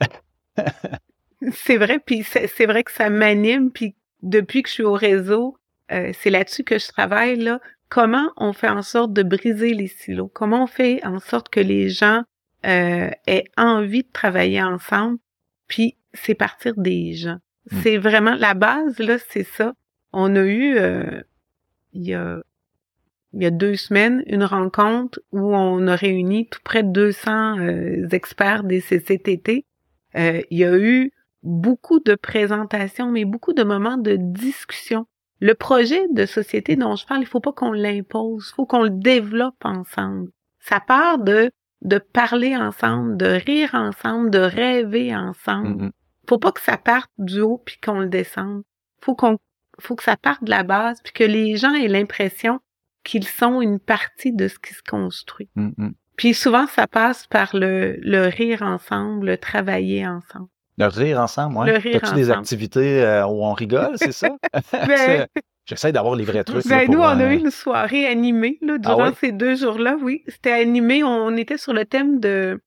c'est 1.52 1.76
vrai, 1.76 1.98
puis 1.98 2.22
c'est 2.24 2.66
vrai 2.66 2.84
que 2.84 2.92
ça 2.92 3.10
m'anime, 3.10 3.70
puis 3.70 3.94
depuis 4.22 4.62
que 4.62 4.68
je 4.68 4.74
suis 4.74 4.82
au 4.82 4.94
réseau, 4.94 5.56
euh, 5.92 6.12
c'est 6.18 6.30
là-dessus 6.30 6.64
que 6.64 6.78
je 6.78 6.88
travaille, 6.88 7.36
là. 7.36 7.60
Comment 7.88 8.30
on 8.36 8.52
fait 8.52 8.68
en 8.68 8.82
sorte 8.82 9.14
de 9.14 9.22
briser 9.22 9.72
les 9.72 9.86
silos? 9.86 10.28
Comment 10.28 10.64
on 10.64 10.66
fait 10.66 11.04
en 11.06 11.20
sorte 11.20 11.48
que 11.48 11.60
les 11.60 11.88
gens 11.88 12.22
euh, 12.66 13.10
aient 13.26 13.44
envie 13.56 14.02
de 14.02 14.10
travailler 14.12 14.62
ensemble? 14.62 15.18
Puis 15.68 15.96
c'est 16.12 16.34
partir 16.34 16.74
des 16.76 17.14
gens? 17.14 17.38
Mm. 17.70 17.80
C'est 17.82 17.96
vraiment 17.96 18.34
la 18.34 18.52
base, 18.52 18.98
là, 18.98 19.16
c'est 19.30 19.44
ça. 19.44 19.72
On 20.12 20.36
a 20.36 20.42
eu 20.42 20.76
euh, 20.76 21.22
il 21.94 22.02
y 22.02 22.14
a 22.14 22.42
il 23.34 23.42
y 23.42 23.46
a 23.46 23.50
deux 23.50 23.76
semaines 23.76 24.22
une 24.26 24.44
rencontre 24.44 25.20
où 25.32 25.54
on 25.54 25.86
a 25.86 25.94
réuni 25.94 26.48
tout 26.48 26.60
près 26.64 26.82
de 26.82 26.90
200 26.90 27.58
euh, 27.58 28.08
experts 28.10 28.64
des 28.64 28.80
CCTT. 28.80 29.66
Euh, 30.16 30.40
il 30.50 30.58
y 30.58 30.64
a 30.64 30.76
eu 30.78 31.12
beaucoup 31.42 32.00
de 32.00 32.14
présentations, 32.14 33.10
mais 33.10 33.24
beaucoup 33.24 33.52
de 33.52 33.62
moments 33.62 33.98
de 33.98 34.16
discussion. 34.18 35.06
Le 35.40 35.54
projet 35.54 36.02
de 36.12 36.26
société 36.26 36.74
dont 36.74 36.96
je 36.96 37.06
parle, 37.06 37.20
il 37.20 37.26
faut 37.26 37.40
pas 37.40 37.52
qu'on 37.52 37.72
l'impose, 37.72 38.48
il 38.50 38.54
faut 38.54 38.66
qu'on 38.66 38.82
le 38.82 38.90
développe 38.90 39.64
ensemble. 39.64 40.30
Ça 40.58 40.80
part 40.80 41.18
de 41.18 41.50
de 41.82 41.98
parler 41.98 42.56
ensemble, 42.56 43.16
de 43.16 43.26
rire 43.26 43.74
ensemble, 43.74 44.30
de 44.30 44.38
rêver 44.38 45.14
ensemble. 45.14 45.68
Mm, 45.68 45.86
mm. 45.86 45.92
Faut 46.28 46.38
pas 46.38 46.52
que 46.52 46.60
ça 46.60 46.76
parte 46.76 47.10
du 47.18 47.40
haut 47.40 47.62
puis 47.64 47.78
qu'on 47.82 48.00
le 48.00 48.08
descende. 48.08 48.62
Faut 49.00 49.14
qu'on 49.14 49.38
faut 49.78 49.94
que 49.94 50.02
ça 50.02 50.16
parte 50.16 50.42
de 50.42 50.50
la 50.50 50.64
base 50.64 51.00
puis 51.02 51.12
que 51.12 51.24
les 51.24 51.56
gens 51.56 51.72
aient 51.72 51.88
l'impression 51.88 52.58
qu'ils 53.08 53.26
sont 53.26 53.60
une 53.62 53.78
partie 53.78 54.32
de 54.32 54.48
ce 54.48 54.58
qui 54.58 54.74
se 54.74 54.82
construit. 54.88 55.48
Mm, 55.56 55.68
mm. 55.76 55.92
Puis 56.16 56.34
souvent 56.34 56.66
ça 56.66 56.86
passe 56.86 57.26
par 57.26 57.56
le 57.56 57.96
le 58.02 58.26
rire 58.28 58.62
ensemble, 58.62 59.26
le 59.26 59.38
travailler 59.38 60.06
ensemble. 60.06 60.48
Le 60.76 60.86
rire 60.86 61.18
ensemble, 61.18 61.56
ouais. 61.58 61.72
Le 61.72 61.78
rire 61.78 62.00
As-tu 62.04 62.14
des 62.14 62.30
activités 62.30 63.02
euh, 63.02 63.26
où 63.26 63.44
on 63.44 63.52
rigole, 63.52 63.92
c'est 63.96 64.12
ça? 64.12 64.28
Ben, 64.72 64.86
C'est- 64.96 65.28
J'essaie 65.66 65.92
d'avoir 65.92 66.14
les 66.16 66.24
vrais 66.24 66.44
trucs. 66.44 66.64
là, 66.64 66.78
Ben, 66.78 66.86
pour, 66.86 66.94
nous, 66.94 67.00
on 67.02 67.04
a 67.20 67.24
euh, 67.24 67.30
eu 67.32 67.38
une 67.38 67.50
soirée 67.50 68.06
animée 68.06 68.58
là, 68.62 68.78
durant 68.78 69.00
Ah 69.02 69.08
ouais? 69.08 69.14
ces 69.20 69.32
deux 69.32 69.54
jours-là, 69.56 69.96
oui. 70.00 70.22
C'était 70.28 70.52
animé. 70.52 71.02
On 71.04 71.36
était 71.36 71.58
sur 71.58 71.74
le 71.74 71.84
thème 71.84 72.20
de, 72.20 72.58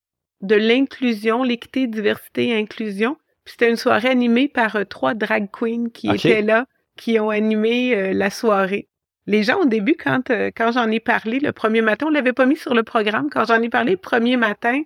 de 0.41 0.55
l'inclusion, 0.55 1.41
l'équité, 1.43 1.87
diversité, 1.87 2.55
inclusion. 2.55 3.15
Puis 3.43 3.53
c'était 3.53 3.69
une 3.71 3.75
soirée 3.75 4.09
animée 4.09 4.47
par 4.47 4.75
euh, 4.75 4.83
trois 4.83 5.13
drag 5.15 5.49
queens 5.51 5.85
qui 5.93 6.09
étaient 6.09 6.43
là, 6.43 6.65
qui 6.95 7.19
ont 7.19 7.29
animé 7.31 7.95
euh, 7.95 8.13
la 8.13 8.29
soirée. 8.29 8.87
Les 9.31 9.43
gens, 9.43 9.61
au 9.61 9.65
début, 9.65 9.95
quand, 9.95 10.29
euh, 10.29 10.51
quand 10.53 10.73
j'en 10.73 10.91
ai 10.91 10.99
parlé 10.99 11.39
le 11.39 11.53
premier 11.53 11.81
matin, 11.81 12.07
on 12.07 12.09
l'avait 12.09 12.33
pas 12.33 12.45
mis 12.45 12.57
sur 12.57 12.73
le 12.73 12.83
programme. 12.83 13.29
Quand 13.29 13.45
j'en 13.45 13.61
ai 13.61 13.69
parlé 13.69 13.93
le 13.93 13.97
premier 13.97 14.35
matin, 14.35 14.81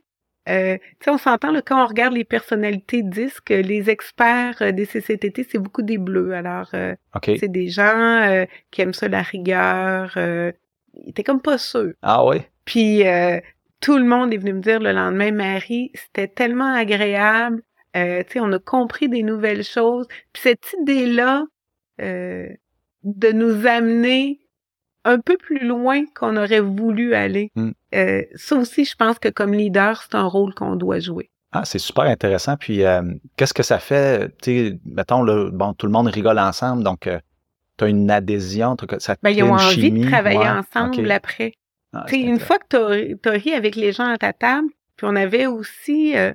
euh, 0.47 0.77
tu 0.77 1.05
sais, 1.05 1.09
on 1.09 1.17
s'entend, 1.17 1.51
là, 1.51 1.63
quand 1.63 1.83
on 1.83 1.87
regarde 1.87 2.13
les 2.13 2.25
personnalités 2.25 3.01
disques, 3.01 3.49
les 3.49 3.89
experts 3.89 4.57
euh, 4.61 4.71
des 4.71 4.85
CCTT, 4.85 5.47
c'est 5.49 5.57
beaucoup 5.57 5.81
des 5.81 5.97
bleus. 5.97 6.35
Alors, 6.35 6.69
euh, 6.75 6.93
c'est 7.25 7.51
des 7.51 7.69
gens 7.69 8.21
euh, 8.21 8.45
qui 8.69 8.83
aiment 8.83 8.93
ça 8.93 9.07
la 9.07 9.23
rigueur. 9.23 10.13
Euh, 10.15 10.51
ils 10.93 11.09
étaient 11.09 11.23
comme 11.23 11.41
pas 11.41 11.57
sûrs. 11.57 11.93
Ah 12.03 12.23
ouais? 12.23 12.47
Puis 12.65 13.07
euh, 13.07 13.39
tout 13.81 13.97
le 13.97 14.05
monde 14.05 14.31
est 14.31 14.37
venu 14.37 14.53
me 14.53 14.61
dire 14.61 14.79
le 14.79 14.91
lendemain, 14.91 15.31
Marie, 15.31 15.91
c'était 15.95 16.27
tellement 16.27 16.71
agréable. 16.71 17.63
Euh, 17.97 18.21
tu 18.27 18.33
sais, 18.33 18.39
on 18.41 18.51
a 18.51 18.59
compris 18.59 19.09
des 19.09 19.23
nouvelles 19.23 19.63
choses. 19.63 20.07
Puis 20.33 20.43
cette 20.43 20.75
idée-là 20.81 21.45
euh, 22.01 22.47
de 23.05 23.31
nous 23.31 23.65
amener 23.67 24.39
un 25.05 25.19
peu 25.19 25.37
plus 25.37 25.65
loin 25.65 26.03
qu'on 26.15 26.35
aurait 26.35 26.59
voulu 26.59 27.13
aller. 27.13 27.51
Mm. 27.55 27.69
Euh, 27.93 28.23
ça 28.35 28.55
aussi, 28.57 28.83
je 28.85 28.95
pense 28.95 29.19
que 29.19 29.29
comme 29.29 29.53
leader, 29.53 30.01
c'est 30.01 30.15
un 30.15 30.23
rôle 30.25 30.53
qu'on 30.55 30.75
doit 30.75 30.99
jouer. 30.99 31.29
Ah, 31.51 31.63
c'est 31.63 31.79
super 31.79 32.05
intéressant. 32.05 32.57
Puis, 32.57 32.83
euh, 32.83 33.01
qu'est-ce 33.37 33.53
que 33.53 33.63
ça 33.63 33.79
fait? 33.79 34.35
Tu 34.41 34.69
sais, 34.69 34.79
mettons, 34.83 35.21
là, 35.23 35.49
bon, 35.53 35.73
tout 35.73 35.85
le 35.85 35.91
monde 35.91 36.07
rigole 36.07 36.39
ensemble, 36.39 36.83
donc 36.83 37.07
tu 37.77 37.83
as 37.83 37.87
une 37.87 38.09
adhésion, 38.11 38.75
t'as- 38.75 38.99
ça 38.99 39.15
Ben, 39.21 39.29
crée 39.31 39.39
ils 39.39 39.43
ont 39.43 39.47
une 39.49 39.53
envie 39.53 39.81
chimie. 39.81 40.01
de 40.01 40.07
travailler 40.09 40.39
Ouais, 40.39 40.49
ensemble 40.49 41.11
après. 41.11 41.53
Ah, 41.93 42.03
Tu 42.07 42.15
sais, 42.15 42.21
une 42.21 42.39
fois 42.39 42.57
que 42.57 42.65
t'as- 42.67 43.15
t'as 43.21 43.37
ri 43.37 43.53
avec 43.53 43.75
les 43.77 43.91
gens 43.93 44.09
à 44.09 44.17
ta 44.17 44.33
table, 44.33 44.67
puis 44.97 45.07
on 45.09 45.15
avait 45.15 45.45
aussi, 45.45 46.17
euh, 46.17 46.33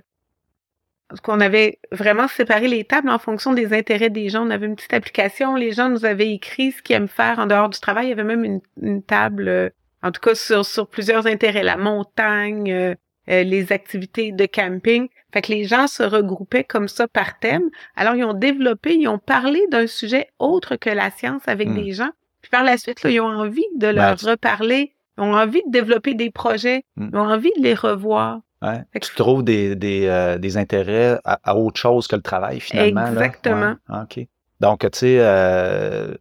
qu'on 1.20 1.40
avait 1.40 1.78
vraiment 1.90 2.28
séparé 2.28 2.68
les 2.68 2.84
tables 2.84 3.08
en 3.11 3.18
fonction 3.18 3.52
des 3.52 3.72
intérêts 3.72 4.11
des 4.11 4.28
gens. 4.28 4.46
On 4.46 4.50
avait 4.50 4.66
une 4.66 4.76
petite 4.76 4.92
application, 4.94 5.56
les 5.56 5.72
gens 5.72 5.88
nous 5.88 6.04
avaient 6.04 6.32
écrit 6.32 6.72
ce 6.72 6.82
qu'ils 6.82 6.96
aiment 6.96 7.08
faire 7.08 7.38
en 7.38 7.46
dehors 7.46 7.68
du 7.68 7.80
travail. 7.80 8.06
Il 8.06 8.08
y 8.11 8.12
avait 8.12 8.22
même 8.24 8.44
une, 8.44 8.61
une 8.80 9.02
table, 9.02 9.48
euh, 9.48 9.68
en 10.02 10.12
tout 10.12 10.20
cas 10.20 10.34
sur, 10.34 10.64
sur 10.64 10.86
plusieurs 10.86 11.26
intérêts, 11.26 11.62
la 11.62 11.76
montagne, 11.76 12.70
euh, 12.72 12.94
euh, 13.28 13.42
les 13.42 13.72
activités 13.72 14.32
de 14.32 14.46
camping. 14.46 15.08
Fait 15.32 15.42
que 15.42 15.52
les 15.52 15.64
gens 15.64 15.86
se 15.86 16.02
regroupaient 16.02 16.64
comme 16.64 16.88
ça 16.88 17.06
par 17.06 17.38
thème. 17.38 17.70
Alors, 17.96 18.14
ils 18.16 18.24
ont 18.24 18.34
développé, 18.34 18.94
ils 18.94 19.06
ont 19.08 19.18
parlé 19.18 19.61
d'un 19.70 19.86
sujet 19.86 20.28
autre 20.38 20.76
que 20.76 20.90
la 20.90 21.11
science 21.11 21.42
avec 21.46 21.68
Hmm. 21.68 21.74
des 21.82 21.92
gens. 21.92 22.11
Puis 22.42 22.50
par 22.50 22.64
la 22.64 22.76
suite, 22.78 23.02
là, 23.02 23.11
ils 23.11 23.20
ont 23.20 23.26
envie 23.26 23.66
de 23.76 23.86
leur 23.88 24.18
c'est- 24.18 24.30
reparler. 24.30 24.94
Ils 25.18 25.22
ont 25.24 25.34
envie 25.34 25.62
de 25.66 25.70
développer 25.70 26.14
des 26.14 26.30
projets. 26.30 26.84
Hmm. 26.96 27.11
Ils 27.12 27.16
ont 27.18 27.28
envie 27.28 27.52
de 27.58 27.62
les 27.62 27.74
revoir. 27.74 28.40
Ouais. 28.62 28.82
Que- 28.92 28.98
Tu 28.98 29.14
trouves 29.14 29.42
des, 29.42 29.74
des, 29.76 30.06
euh, 30.06 30.38
des 30.38 30.56
intérêts 30.56 31.18
à, 31.24 31.38
à 31.42 31.54
autre 31.56 31.80
chose 31.80 32.06
que 32.06 32.16
le 32.16 32.22
travail, 32.22 32.61
finalement. 32.61 33.02
là? 33.02 33.11
Exactement. 33.11 33.70
Ouais. 33.70 33.74
Ah, 33.88 34.02
OK. 34.04 34.26
Donc, 34.61 34.80
tu 34.80 34.98
sais, 34.98 35.16
euh, 35.20 36.14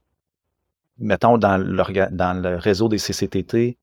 mettons 0.98 1.38
dans 1.38 1.58
le, 1.58 1.84
dans 2.12 2.42
le 2.42 2.56
réseau 2.56 2.88
des 2.90 2.98
CCTT, 2.98 3.78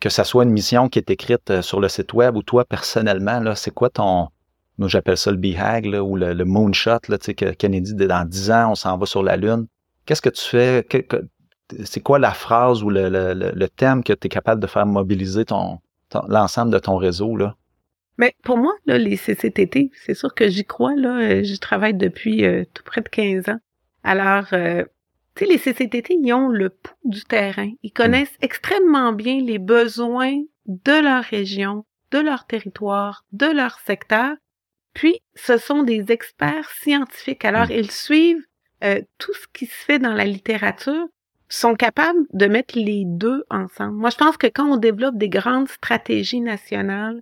que 0.00 0.08
ça 0.08 0.24
soit 0.24 0.44
une 0.44 0.50
mission 0.50 0.88
qui 0.88 0.98
est 0.98 1.10
écrite 1.10 1.50
euh, 1.50 1.62
sur 1.62 1.78
le 1.80 1.88
site 1.88 2.12
web 2.12 2.36
ou 2.36 2.42
toi, 2.42 2.64
personnellement, 2.64 3.38
là, 3.40 3.54
c'est 3.54 3.70
quoi 3.70 3.90
ton. 3.90 4.28
Moi, 4.78 4.88
j'appelle 4.88 5.18
ça 5.18 5.30
le 5.30 5.36
BHAG 5.36 5.84
là, 5.86 6.02
ou 6.02 6.16
le, 6.16 6.32
le 6.32 6.44
moonshot, 6.44 6.98
là, 7.08 7.18
tu 7.18 7.26
sais, 7.26 7.34
que 7.34 7.50
Kennedy 7.52 7.94
dans 7.94 8.26
10 8.26 8.50
ans, 8.50 8.70
on 8.70 8.74
s'en 8.74 8.96
va 8.96 9.04
sur 9.06 9.22
la 9.22 9.36
Lune. 9.36 9.66
Qu'est-ce 10.06 10.22
que 10.22 10.30
tu 10.30 10.42
fais? 10.42 10.84
Que- 10.88 10.98
que- 10.98 11.26
c'est 11.84 12.00
quoi 12.00 12.18
la 12.18 12.32
phrase 12.32 12.82
ou 12.82 12.90
le, 12.90 13.08
le- 13.10 13.34
le- 13.34 13.52
le 13.54 13.68
thème 13.68 14.02
que 14.02 14.12
tu 14.14 14.26
es 14.26 14.28
capable 14.28 14.60
de 14.60 14.66
faire 14.66 14.86
mobiliser 14.86 15.44
ton, 15.44 15.78
ton- 16.08 16.24
l'ensemble 16.28 16.72
de 16.72 16.78
ton 16.78 16.96
réseau? 16.96 17.36
Là? 17.36 17.54
Mais 18.20 18.34
pour 18.44 18.58
moi, 18.58 18.74
là, 18.86 18.98
les 18.98 19.16
CCTT, 19.16 19.90
c'est 20.04 20.14
sûr 20.14 20.34
que 20.34 20.48
j'y 20.48 20.64
crois. 20.64 20.94
Là, 20.94 21.16
Euh, 21.18 21.42
j'y 21.42 21.58
travaille 21.58 21.94
depuis 21.94 22.44
euh, 22.44 22.64
tout 22.74 22.82
près 22.84 23.00
de 23.00 23.08
15 23.08 23.48
ans. 23.48 23.58
Alors, 24.04 24.46
euh, 24.52 24.84
tu 25.34 25.44
sais, 25.46 25.50
les 25.50 25.58
CCTT, 25.58 26.18
ils 26.22 26.32
ont 26.34 26.48
le 26.48 26.68
pouls 26.68 26.92
du 27.04 27.22
terrain. 27.24 27.70
Ils 27.82 27.92
connaissent 27.92 28.36
extrêmement 28.42 29.12
bien 29.12 29.40
les 29.40 29.58
besoins 29.58 30.36
de 30.66 31.02
leur 31.02 31.24
région, 31.24 31.84
de 32.10 32.18
leur 32.18 32.46
territoire, 32.46 33.24
de 33.32 33.46
leur 33.46 33.78
secteur. 33.86 34.36
Puis, 34.92 35.20
ce 35.34 35.56
sont 35.56 35.82
des 35.82 36.12
experts 36.12 36.68
scientifiques. 36.82 37.44
Alors, 37.46 37.68
Mm. 37.68 37.72
ils 37.72 37.90
suivent 37.90 38.44
euh, 38.84 39.00
tout 39.18 39.32
ce 39.34 39.46
qui 39.54 39.66
se 39.66 39.84
fait 39.86 39.98
dans 39.98 40.14
la 40.14 40.24
littérature 40.24 41.06
sont 41.48 41.74
capables 41.74 42.20
de 42.32 42.46
mettre 42.46 42.78
les 42.78 43.04
deux 43.06 43.44
ensemble. 43.50 43.96
Moi, 43.96 44.10
je 44.10 44.16
pense 44.16 44.36
que 44.36 44.46
quand 44.46 44.66
on 44.70 44.76
développe 44.76 45.16
des 45.16 45.28
grandes 45.28 45.68
stratégies 45.68 46.40
nationales, 46.40 47.20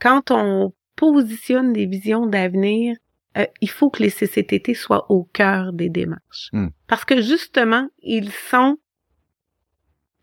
quand 0.00 0.30
on 0.30 0.72
positionne 0.96 1.72
des 1.72 1.86
visions 1.86 2.26
d'avenir, 2.26 2.96
euh, 3.38 3.46
il 3.60 3.70
faut 3.70 3.90
que 3.90 4.02
les 4.02 4.10
CCTT 4.10 4.74
soient 4.74 5.10
au 5.10 5.24
cœur 5.24 5.72
des 5.72 5.88
démarches. 5.88 6.50
Hmm. 6.52 6.68
Parce 6.88 7.04
que 7.04 7.22
justement, 7.22 7.88
ils 8.02 8.32
sont, 8.32 8.78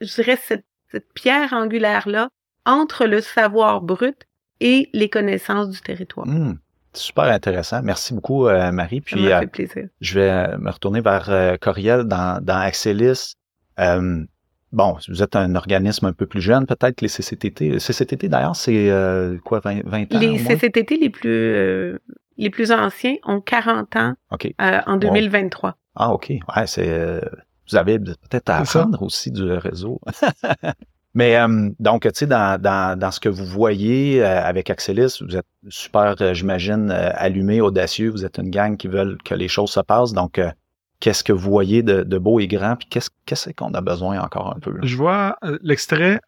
je 0.01 0.13
dirais, 0.15 0.37
cette, 0.41 0.65
cette 0.91 1.11
pierre 1.13 1.53
angulaire-là 1.53 2.29
entre 2.65 3.05
le 3.05 3.21
savoir 3.21 3.81
brut 3.81 4.27
et 4.59 4.89
les 4.93 5.09
connaissances 5.09 5.69
du 5.69 5.79
territoire. 5.79 6.27
Hmm. 6.27 6.57
Super 6.93 7.25
intéressant. 7.25 7.81
Merci 7.83 8.13
beaucoup, 8.13 8.47
euh, 8.47 8.71
Marie. 8.71 9.03
Ça 9.07 9.15
Puis, 9.15 9.31
euh, 9.31 9.39
fait 9.39 9.47
plaisir. 9.47 9.89
je 10.01 10.19
vais 10.19 10.57
me 10.57 10.71
retourner 10.71 11.01
vers 11.01 11.57
Coriel 11.61 12.03
dans, 12.05 12.43
dans 12.43 12.57
Axelis. 12.57 13.35
Euh, 14.73 14.77
bon, 14.77 14.97
vous 15.07 15.23
êtes 15.23 15.35
un 15.35 15.55
organisme 15.55 16.05
un 16.05 16.13
peu 16.13 16.25
plus 16.25 16.41
jeune, 16.41 16.65
peut-être 16.65 17.01
les 17.01 17.07
CCTT. 17.09 17.69
Les 17.71 17.79
CCTT, 17.79 18.27
d'ailleurs, 18.29 18.55
c'est 18.55 18.89
euh, 18.89 19.37
quoi, 19.43 19.59
20, 19.59 19.81
20 19.85 20.13
ans? 20.15 20.19
Les 20.19 20.27
au 20.29 20.35
moins? 20.35 20.43
CCTT 20.55 20.97
les 20.97 21.09
plus 21.09 21.29
euh, 21.29 21.97
les 22.37 22.49
plus 22.49 22.71
anciens 22.71 23.15
ont 23.25 23.41
40 23.41 23.95
ans 23.95 24.13
OK. 24.31 24.53
euh, 24.61 24.79
en 24.85 24.97
2023. 24.97 25.75
Ah, 25.95 26.11
OK. 26.13 26.29
Ouais, 26.29 26.67
c'est. 26.67 26.87
euh, 26.89 27.19
vous 27.69 27.75
avez 27.75 27.99
peut-être 27.99 28.49
à 28.49 28.57
apprendre 28.59 29.01
aussi 29.03 29.31
du 29.31 29.43
réseau. 29.51 29.99
Mais 31.13 31.35
euh, 31.35 31.69
donc, 31.79 32.03
tu 32.03 32.09
sais, 32.13 32.27
dans, 32.27 32.61
dans, 32.61 32.97
dans 32.97 33.09
ce 33.11 33.19
que 33.19 33.27
vous 33.29 33.45
voyez 33.45 34.23
euh, 34.23 34.41
avec 34.43 34.69
Axelis, 34.69 35.17
vous 35.27 35.35
êtes 35.35 35.47
super, 35.67 36.15
euh, 36.21 36.33
j'imagine, 36.35 36.91
euh, 36.91 37.09
allumé, 37.15 37.59
audacieux. 37.59 38.11
Vous 38.11 38.23
êtes 38.23 38.37
une 38.37 38.51
gang 38.51 38.77
qui 38.77 38.87
veulent 38.87 39.17
que 39.25 39.33
les 39.33 39.47
choses 39.47 39.71
se 39.71 39.79
passent. 39.79 40.13
Donc, 40.13 40.37
euh, 40.37 40.51
qu'est-ce 40.99 41.23
que 41.23 41.33
vous 41.33 41.49
voyez 41.49 41.83
de, 41.83 42.03
de 42.03 42.17
beau 42.17 42.39
et 42.39 42.47
grand? 42.47 42.75
Puis 42.75 42.87
qu'est-ce 42.89 43.09
qu'est-ce 43.25 43.49
qu'on 43.51 43.73
a 43.73 43.81
besoin 43.81 44.19
encore 44.19 44.55
un 44.55 44.59
peu? 44.59 44.71
là? 44.71 44.79
Je 44.83 44.95
vois 44.95 45.35
euh, 45.43 45.57
l'extrait. 45.61 46.19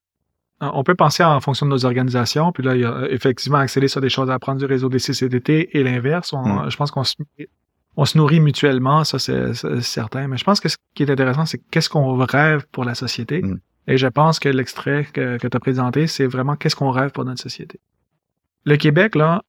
On 0.62 0.84
peut 0.84 0.96
penser 0.96 1.24
en 1.24 1.40
fonction 1.40 1.66
de 1.66 1.72
nos 1.72 1.86
organisations, 1.86 2.52
puis 2.52 2.64
là, 2.64 2.76
il 2.76 2.82
y 2.82 2.86
a 2.86 2.92
euh, 2.92 3.08
effectivement 3.12 3.60
accéder 3.60 3.88
sur 3.88 4.02
des 4.02 4.10
choses 4.10 4.30
à 4.30 4.34
apprendre 4.34 4.60
du 4.60 4.66
réseau 4.66 4.90
des 4.90 5.00
CCDT 5.00 5.78
et 5.78 5.84
l'inverse. 5.84 6.34
Je 6.68 6.76
pense 6.76 6.92
qu'on 6.92 7.06
se, 7.06 7.16
on 7.96 8.04
se 8.04 8.18
nourrit 8.18 8.42
mutuellement, 8.42 9.06
ça 9.06 9.20
c'est 9.20 9.54
certain. 9.82 10.28
Mais 10.28 10.36
je 10.36 10.44
pense 10.44 10.60
que 10.60 10.68
ce 10.68 10.76
qui 10.96 11.04
est 11.04 11.10
intéressant, 11.10 11.46
c'est 11.46 11.60
qu'est-ce 11.72 11.90
qu'on 11.90 12.18
rêve 12.26 12.66
pour 12.74 12.84
la 12.84 12.94
société. 12.94 13.42
Mm. 13.42 13.60
Et 13.88 13.98
je 13.98 14.08
pense 14.08 14.40
que 14.40 14.50
l'extrait 14.50 15.06
que, 15.06 15.38
que 15.38 15.48
tu 15.48 15.56
as 15.56 15.60
présenté, 15.60 16.08
c'est 16.08 16.28
vraiment 16.28 16.58
qu'est-ce 16.58 16.76
qu'on 16.76 16.92
rêve 16.92 17.12
pour 17.12 17.24
notre 17.24 17.42
société. 17.42 17.80
Le 18.66 18.76
Québec, 18.76 19.16
là, 19.16 19.42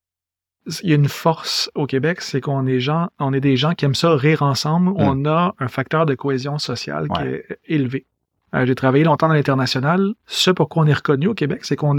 il 0.83 0.89
y 0.89 0.93
a 0.93 0.95
une 0.95 1.07
force 1.07 1.69
au 1.75 1.87
Québec, 1.87 2.21
c'est 2.21 2.39
qu'on 2.41 2.67
est 2.67 2.79
gens, 2.79 3.09
on 3.19 3.33
est 3.33 3.39
des 3.41 3.57
gens 3.57 3.73
qui 3.73 3.85
aiment 3.85 3.95
ça 3.95 4.15
rire 4.15 4.41
ensemble. 4.43 4.91
On 4.95 5.25
a 5.25 5.55
un 5.59 5.67
facteur 5.67 6.05
de 6.05 6.13
cohésion 6.15 6.59
sociale 6.59 7.07
qui 7.09 7.21
est 7.23 7.59
élevé. 7.65 8.05
Euh, 8.53 8.65
J'ai 8.65 8.75
travaillé 8.75 9.03
longtemps 9.03 9.27
dans 9.27 9.33
l'international. 9.33 10.13
Ce 10.27 10.51
pourquoi 10.51 10.83
on 10.83 10.85
est 10.87 10.93
reconnu 10.93 11.27
au 11.27 11.33
Québec, 11.33 11.63
c'est 11.65 11.75
qu'on 11.75 11.95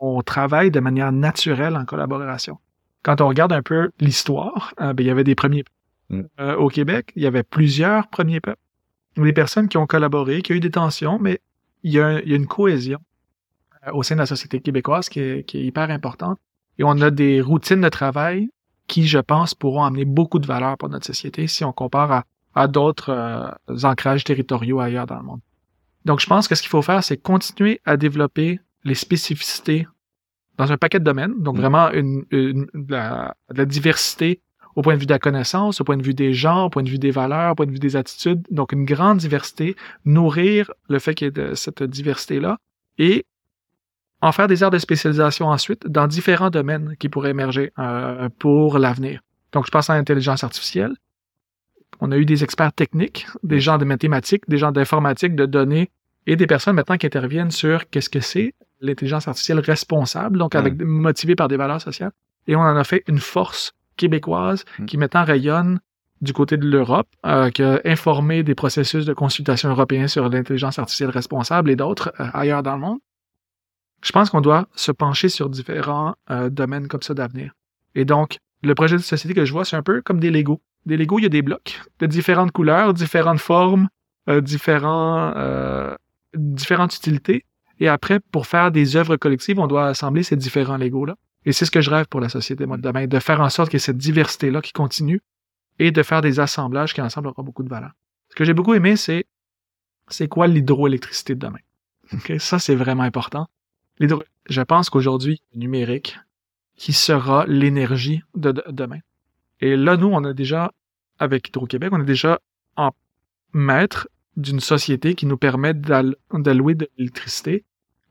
on 0.00 0.22
travaille 0.22 0.70
de 0.70 0.80
manière 0.80 1.12
naturelle 1.12 1.76
en 1.76 1.84
collaboration. 1.84 2.58
Quand 3.02 3.20
on 3.20 3.28
regarde 3.28 3.52
un 3.52 3.62
peu 3.62 3.90
l'histoire, 4.00 4.72
euh, 4.80 4.92
ben, 4.92 5.02
il 5.04 5.06
y 5.06 5.10
avait 5.10 5.24
des 5.24 5.34
premiers 5.34 5.64
peuples. 5.64 5.72
Mm. 6.08 6.22
Euh, 6.40 6.56
au 6.56 6.68
Québec, 6.68 7.12
il 7.16 7.22
y 7.22 7.26
avait 7.26 7.42
plusieurs 7.42 8.06
premiers 8.08 8.40
peuples. 8.40 8.60
Des 9.16 9.32
personnes 9.32 9.68
qui 9.68 9.76
ont 9.78 9.86
collaboré, 9.86 10.42
qui 10.42 10.52
ont 10.52 10.56
eu 10.56 10.60
des 10.60 10.70
tensions, 10.70 11.18
mais 11.18 11.40
il 11.82 11.92
y 11.92 11.98
a, 12.00 12.06
un- 12.06 12.18
il 12.20 12.28
y 12.28 12.32
a 12.32 12.36
une 12.36 12.46
cohésion 12.46 12.98
euh, 13.86 13.92
au 13.92 14.02
sein 14.02 14.14
de 14.14 14.20
la 14.20 14.26
société 14.26 14.60
québécoise 14.60 15.08
qui 15.08 15.20
est, 15.20 15.44
qui 15.44 15.58
est 15.58 15.64
hyper 15.64 15.90
importante. 15.90 16.38
Et 16.78 16.84
on 16.84 17.00
a 17.00 17.10
des 17.10 17.40
routines 17.40 17.80
de 17.80 17.88
travail 17.88 18.48
qui, 18.86 19.06
je 19.06 19.18
pense, 19.18 19.54
pourront 19.54 19.84
amener 19.84 20.04
beaucoup 20.04 20.38
de 20.38 20.46
valeur 20.46 20.76
pour 20.78 20.88
notre 20.88 21.06
société 21.06 21.46
si 21.46 21.64
on 21.64 21.72
compare 21.72 22.12
à, 22.12 22.24
à 22.54 22.68
d'autres 22.68 23.10
euh, 23.10 23.48
ancrages 23.84 24.24
territoriaux 24.24 24.80
ailleurs 24.80 25.06
dans 25.06 25.16
le 25.16 25.22
monde. 25.24 25.40
Donc, 26.04 26.20
je 26.20 26.26
pense 26.26 26.46
que 26.48 26.54
ce 26.54 26.62
qu'il 26.62 26.68
faut 26.70 26.82
faire, 26.82 27.02
c'est 27.02 27.16
continuer 27.16 27.80
à 27.84 27.96
développer 27.96 28.60
les 28.84 28.94
spécificités 28.94 29.88
dans 30.56 30.70
un 30.70 30.76
paquet 30.76 31.00
de 31.00 31.04
domaines. 31.04 31.34
Donc, 31.42 31.56
Mm. 31.56 31.60
vraiment 31.60 31.90
une, 31.90 32.24
une- 32.30 32.66
la, 32.88 33.34
la 33.52 33.64
diversité 33.64 34.40
au 34.76 34.82
point 34.82 34.94
de 34.94 35.00
vue 35.00 35.06
de 35.06 35.12
la 35.12 35.18
connaissance, 35.18 35.80
au 35.80 35.84
point 35.84 35.96
de 35.96 36.02
vue 36.02 36.14
des 36.14 36.32
genres, 36.34 36.66
au 36.66 36.70
point 36.70 36.82
de 36.82 36.88
vue 36.90 36.98
des 36.98 37.10
valeurs, 37.10 37.52
au 37.52 37.54
point 37.56 37.66
de 37.66 37.70
vue 37.72 37.78
des 37.78 37.96
attitudes. 37.96 38.46
Donc, 38.50 38.72
une 38.72 38.84
grande 38.84 39.18
diversité, 39.18 39.74
nourrir 40.04 40.70
le 40.88 40.98
fait 40.98 41.14
qu'il 41.14 41.26
y 41.26 41.28
ait 41.28 41.30
de 41.32 41.54
cette 41.54 41.82
diversité-là 41.82 42.58
et 42.98 43.24
en 44.20 44.32
faire 44.32 44.48
des 44.48 44.62
aires 44.62 44.70
de 44.70 44.78
spécialisation 44.78 45.48
ensuite 45.48 45.86
dans 45.86 46.06
différents 46.06 46.50
domaines 46.50 46.96
qui 46.98 47.08
pourraient 47.08 47.30
émerger 47.30 47.72
euh, 47.78 48.28
pour 48.38 48.78
l'avenir. 48.78 49.20
Donc, 49.52 49.66
je 49.66 49.70
pense 49.70 49.90
à 49.90 49.94
l'intelligence 49.94 50.44
artificielle. 50.44 50.94
On 52.00 52.12
a 52.12 52.16
eu 52.18 52.24
des 52.24 52.44
experts 52.44 52.72
techniques, 52.72 53.26
des 53.42 53.60
gens 53.60 53.78
de 53.78 53.84
mathématiques, 53.84 54.48
des 54.48 54.58
gens 54.58 54.72
d'informatique, 54.72 55.34
de 55.34 55.46
données 55.46 55.90
et 56.26 56.36
des 56.36 56.46
personnes 56.46 56.76
maintenant 56.76 56.96
qui 56.96 57.06
interviennent 57.06 57.50
sur 57.50 57.88
qu'est-ce 57.88 58.10
que 58.10 58.20
c'est 58.20 58.54
l'intelligence 58.80 59.28
artificielle 59.28 59.60
responsable, 59.60 60.38
donc 60.38 60.54
avec 60.54 60.74
motivée 60.82 61.34
par 61.34 61.48
des 61.48 61.56
valeurs 61.56 61.80
sociales. 61.80 62.12
Et 62.46 62.56
on 62.56 62.60
en 62.60 62.76
a 62.76 62.84
fait 62.84 63.02
une 63.06 63.18
force 63.18 63.72
québécoise 63.96 64.64
Mm. 64.78 64.84
qui 64.86 64.98
maintenant 64.98 65.24
rayonne 65.24 65.80
du 66.22 66.32
côté 66.32 66.56
de 66.56 66.66
l'Europe, 66.66 67.08
euh, 67.26 67.50
qui 67.50 67.62
a 67.62 67.80
informé 67.84 68.42
des 68.42 68.54
processus 68.54 69.04
de 69.04 69.12
consultation 69.12 69.68
européens 69.68 70.08
sur 70.08 70.28
l'intelligence 70.28 70.78
artificielle 70.78 71.10
responsable 71.10 71.70
et 71.70 71.76
d'autres 71.76 72.12
euh, 72.20 72.26
ailleurs 72.32 72.62
dans 72.62 72.74
le 72.74 72.80
monde. 72.80 72.98
Je 74.02 74.12
pense 74.12 74.30
qu'on 74.30 74.40
doit 74.40 74.68
se 74.74 74.92
pencher 74.92 75.28
sur 75.28 75.48
différents 75.48 76.14
euh, 76.30 76.50
domaines 76.50 76.88
comme 76.88 77.02
ça 77.02 77.14
d'avenir. 77.14 77.52
Et 77.94 78.04
donc, 78.04 78.38
le 78.62 78.74
projet 78.74 78.96
de 78.96 79.02
société 79.02 79.34
que 79.34 79.44
je 79.44 79.52
vois, 79.52 79.64
c'est 79.64 79.76
un 79.76 79.82
peu 79.82 80.02
comme 80.02 80.20
des 80.20 80.30
Legos. 80.30 80.60
Des 80.84 80.96
Legos, 80.96 81.18
il 81.18 81.22
y 81.22 81.26
a 81.26 81.30
des 81.30 81.42
blocs 81.42 81.82
de 81.98 82.06
différentes 82.06 82.52
couleurs, 82.52 82.94
différentes 82.94 83.40
formes, 83.40 83.88
euh, 84.28 84.40
différents, 84.40 85.32
euh, 85.36 85.94
différentes 86.34 86.96
utilités. 86.96 87.44
Et 87.80 87.88
après, 87.88 88.20
pour 88.20 88.46
faire 88.46 88.70
des 88.70 88.96
œuvres 88.96 89.16
collectives, 89.16 89.58
on 89.58 89.66
doit 89.66 89.88
assembler 89.88 90.22
ces 90.22 90.36
différents 90.36 90.76
Legos-là. 90.76 91.16
Et 91.44 91.52
c'est 91.52 91.64
ce 91.64 91.70
que 91.70 91.80
je 91.80 91.90
rêve 91.90 92.06
pour 92.06 92.20
la 92.20 92.28
société, 92.28 92.66
moi, 92.66 92.76
de 92.76 92.82
demain, 92.82 93.06
de 93.06 93.18
faire 93.18 93.40
en 93.40 93.48
sorte 93.48 93.70
qu'il 93.70 93.76
y 93.76 93.82
ait 93.82 93.84
cette 93.84 93.98
diversité-là 93.98 94.60
qui 94.60 94.72
continue 94.72 95.20
et 95.78 95.90
de 95.90 96.02
faire 96.02 96.20
des 96.20 96.40
assemblages 96.40 96.94
qui, 96.94 97.00
ensemble, 97.00 97.28
auront 97.28 97.42
beaucoup 97.42 97.62
de 97.62 97.68
valeur. 97.68 97.92
Ce 98.30 98.34
que 98.34 98.44
j'ai 98.44 98.54
beaucoup 98.54 98.74
aimé, 98.74 98.96
c'est 98.96 99.26
c'est 100.08 100.28
quoi 100.28 100.46
l'hydroélectricité 100.46 101.34
de 101.34 101.40
demain? 101.40 101.58
Ok, 102.12 102.32
Ça, 102.38 102.58
c'est 102.58 102.74
vraiment 102.74 103.02
important. 103.02 103.48
Je 104.00 104.60
pense 104.62 104.90
qu'aujourd'hui, 104.90 105.40
le 105.54 105.60
numérique, 105.60 106.18
qui 106.76 106.92
sera 106.92 107.46
l'énergie 107.46 108.22
de, 108.34 108.52
de- 108.52 108.64
demain. 108.68 108.98
Et 109.60 109.76
là, 109.76 109.96
nous, 109.96 110.08
on 110.08 110.22
a 110.24 110.34
déjà, 110.34 110.72
avec 111.18 111.48
Hydro-Québec, 111.48 111.90
on 111.92 112.00
est 112.00 112.04
déjà 112.04 112.38
en 112.76 112.90
maître 113.54 114.08
d'une 114.36 114.60
société 114.60 115.14
qui 115.14 115.24
nous 115.24 115.38
permet 115.38 115.72
d'al- 115.72 116.16
d'allouer 116.34 116.74
de 116.74 116.88
l'électricité. 116.98 117.64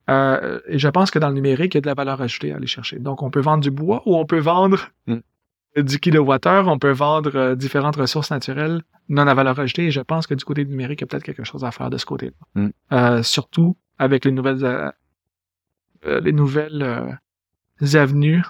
Euh, 0.09 0.59
et 0.67 0.79
je 0.79 0.87
pense 0.87 1.11
que 1.11 1.19
dans 1.19 1.27
le 1.29 1.35
numérique, 1.35 1.75
il 1.75 1.77
y 1.77 1.79
a 1.79 1.81
de 1.81 1.87
la 1.87 1.93
valeur 1.93 2.19
ajoutée 2.21 2.51
à 2.51 2.55
aller 2.55 2.65
chercher. 2.67 2.97
Donc, 2.97 3.21
on 3.21 3.29
peut 3.29 3.39
vendre 3.41 3.61
du 3.61 3.69
bois 3.71 4.01
ou 4.07 4.15
on 4.15 4.25
peut 4.25 4.39
vendre 4.39 4.89
Mm. 5.05 5.17
du 5.83 5.99
kilowattheure, 5.99 6.67
on 6.67 6.79
peut 6.79 6.91
vendre 6.91 7.35
euh, 7.35 7.55
différentes 7.55 7.97
ressources 7.97 8.31
naturelles 8.31 8.81
non 9.09 9.27
à 9.27 9.33
valeur 9.35 9.59
ajoutée. 9.59 9.85
Et 9.85 9.91
je 9.91 10.01
pense 10.01 10.25
que 10.25 10.33
du 10.33 10.43
côté 10.43 10.63
du 10.65 10.71
numérique, 10.71 11.01
il 11.01 11.03
y 11.03 11.05
a 11.05 11.07
peut-être 11.07 11.23
quelque 11.23 11.43
chose 11.43 11.63
à 11.63 11.69
faire 11.71 11.91
de 11.91 11.97
ce 11.99 12.05
côté-là. 12.07 12.33
Mm. 12.55 12.69
Euh, 12.93 13.21
surtout 13.23 13.77
avec 13.99 14.25
les 14.25 14.31
nouvelles, 14.31 14.63
les 16.23 16.31
nouvelles 16.31 16.81
euh, 16.83 17.97
avenues 17.99 18.43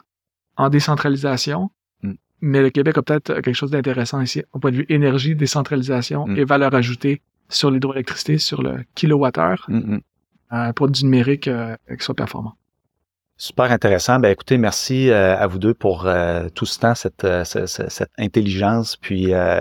en 0.58 0.70
décentralisation. 0.70 1.70
Mm. 2.02 2.14
Mais 2.42 2.62
le 2.62 2.70
Québec 2.70 2.98
a 2.98 3.02
peut-être 3.02 3.34
quelque 3.42 3.54
chose 3.54 3.72
d'intéressant 3.72 4.22
ici, 4.22 4.44
au 4.54 4.60
point 4.60 4.72
de 4.72 4.78
vue 4.78 4.86
énergie, 4.90 5.36
décentralisation 5.36 6.28
Mm. 6.28 6.38
et 6.38 6.46
valeur 6.46 6.74
ajoutée 6.76 7.22
sur 7.50 7.70
l'hydroélectricité, 7.72 8.38
sur 8.38 8.62
le 8.64 8.84
kilowattheure, 8.96 9.66
Mm, 9.68 9.78
mm. 9.96 10.02
euh, 10.54 10.74
pour 10.74 10.90
du 10.90 11.04
numérique 11.06 11.48
euh, 11.48 11.76
qui 11.98 12.04
soit 12.04 12.16
performant. 12.16 12.54
Super 13.38 13.70
intéressant. 13.72 14.20
Ben 14.20 14.30
écoutez, 14.32 14.58
merci 14.58 15.10
euh, 15.10 15.36
à 15.38 15.46
vous 15.48 15.60
deux 15.60 15.74
pour 15.74 16.06
euh, 16.08 16.48
tout 16.56 16.66
ce 16.66 16.80
temps, 16.80 16.96
cette, 16.96 17.26
euh, 17.26 17.44
ce- 17.44 17.66
ce- 17.66 17.90
cette 17.90 18.12
intelligence. 18.18 18.96
Puis, 18.96 19.34
euh, 19.34 19.60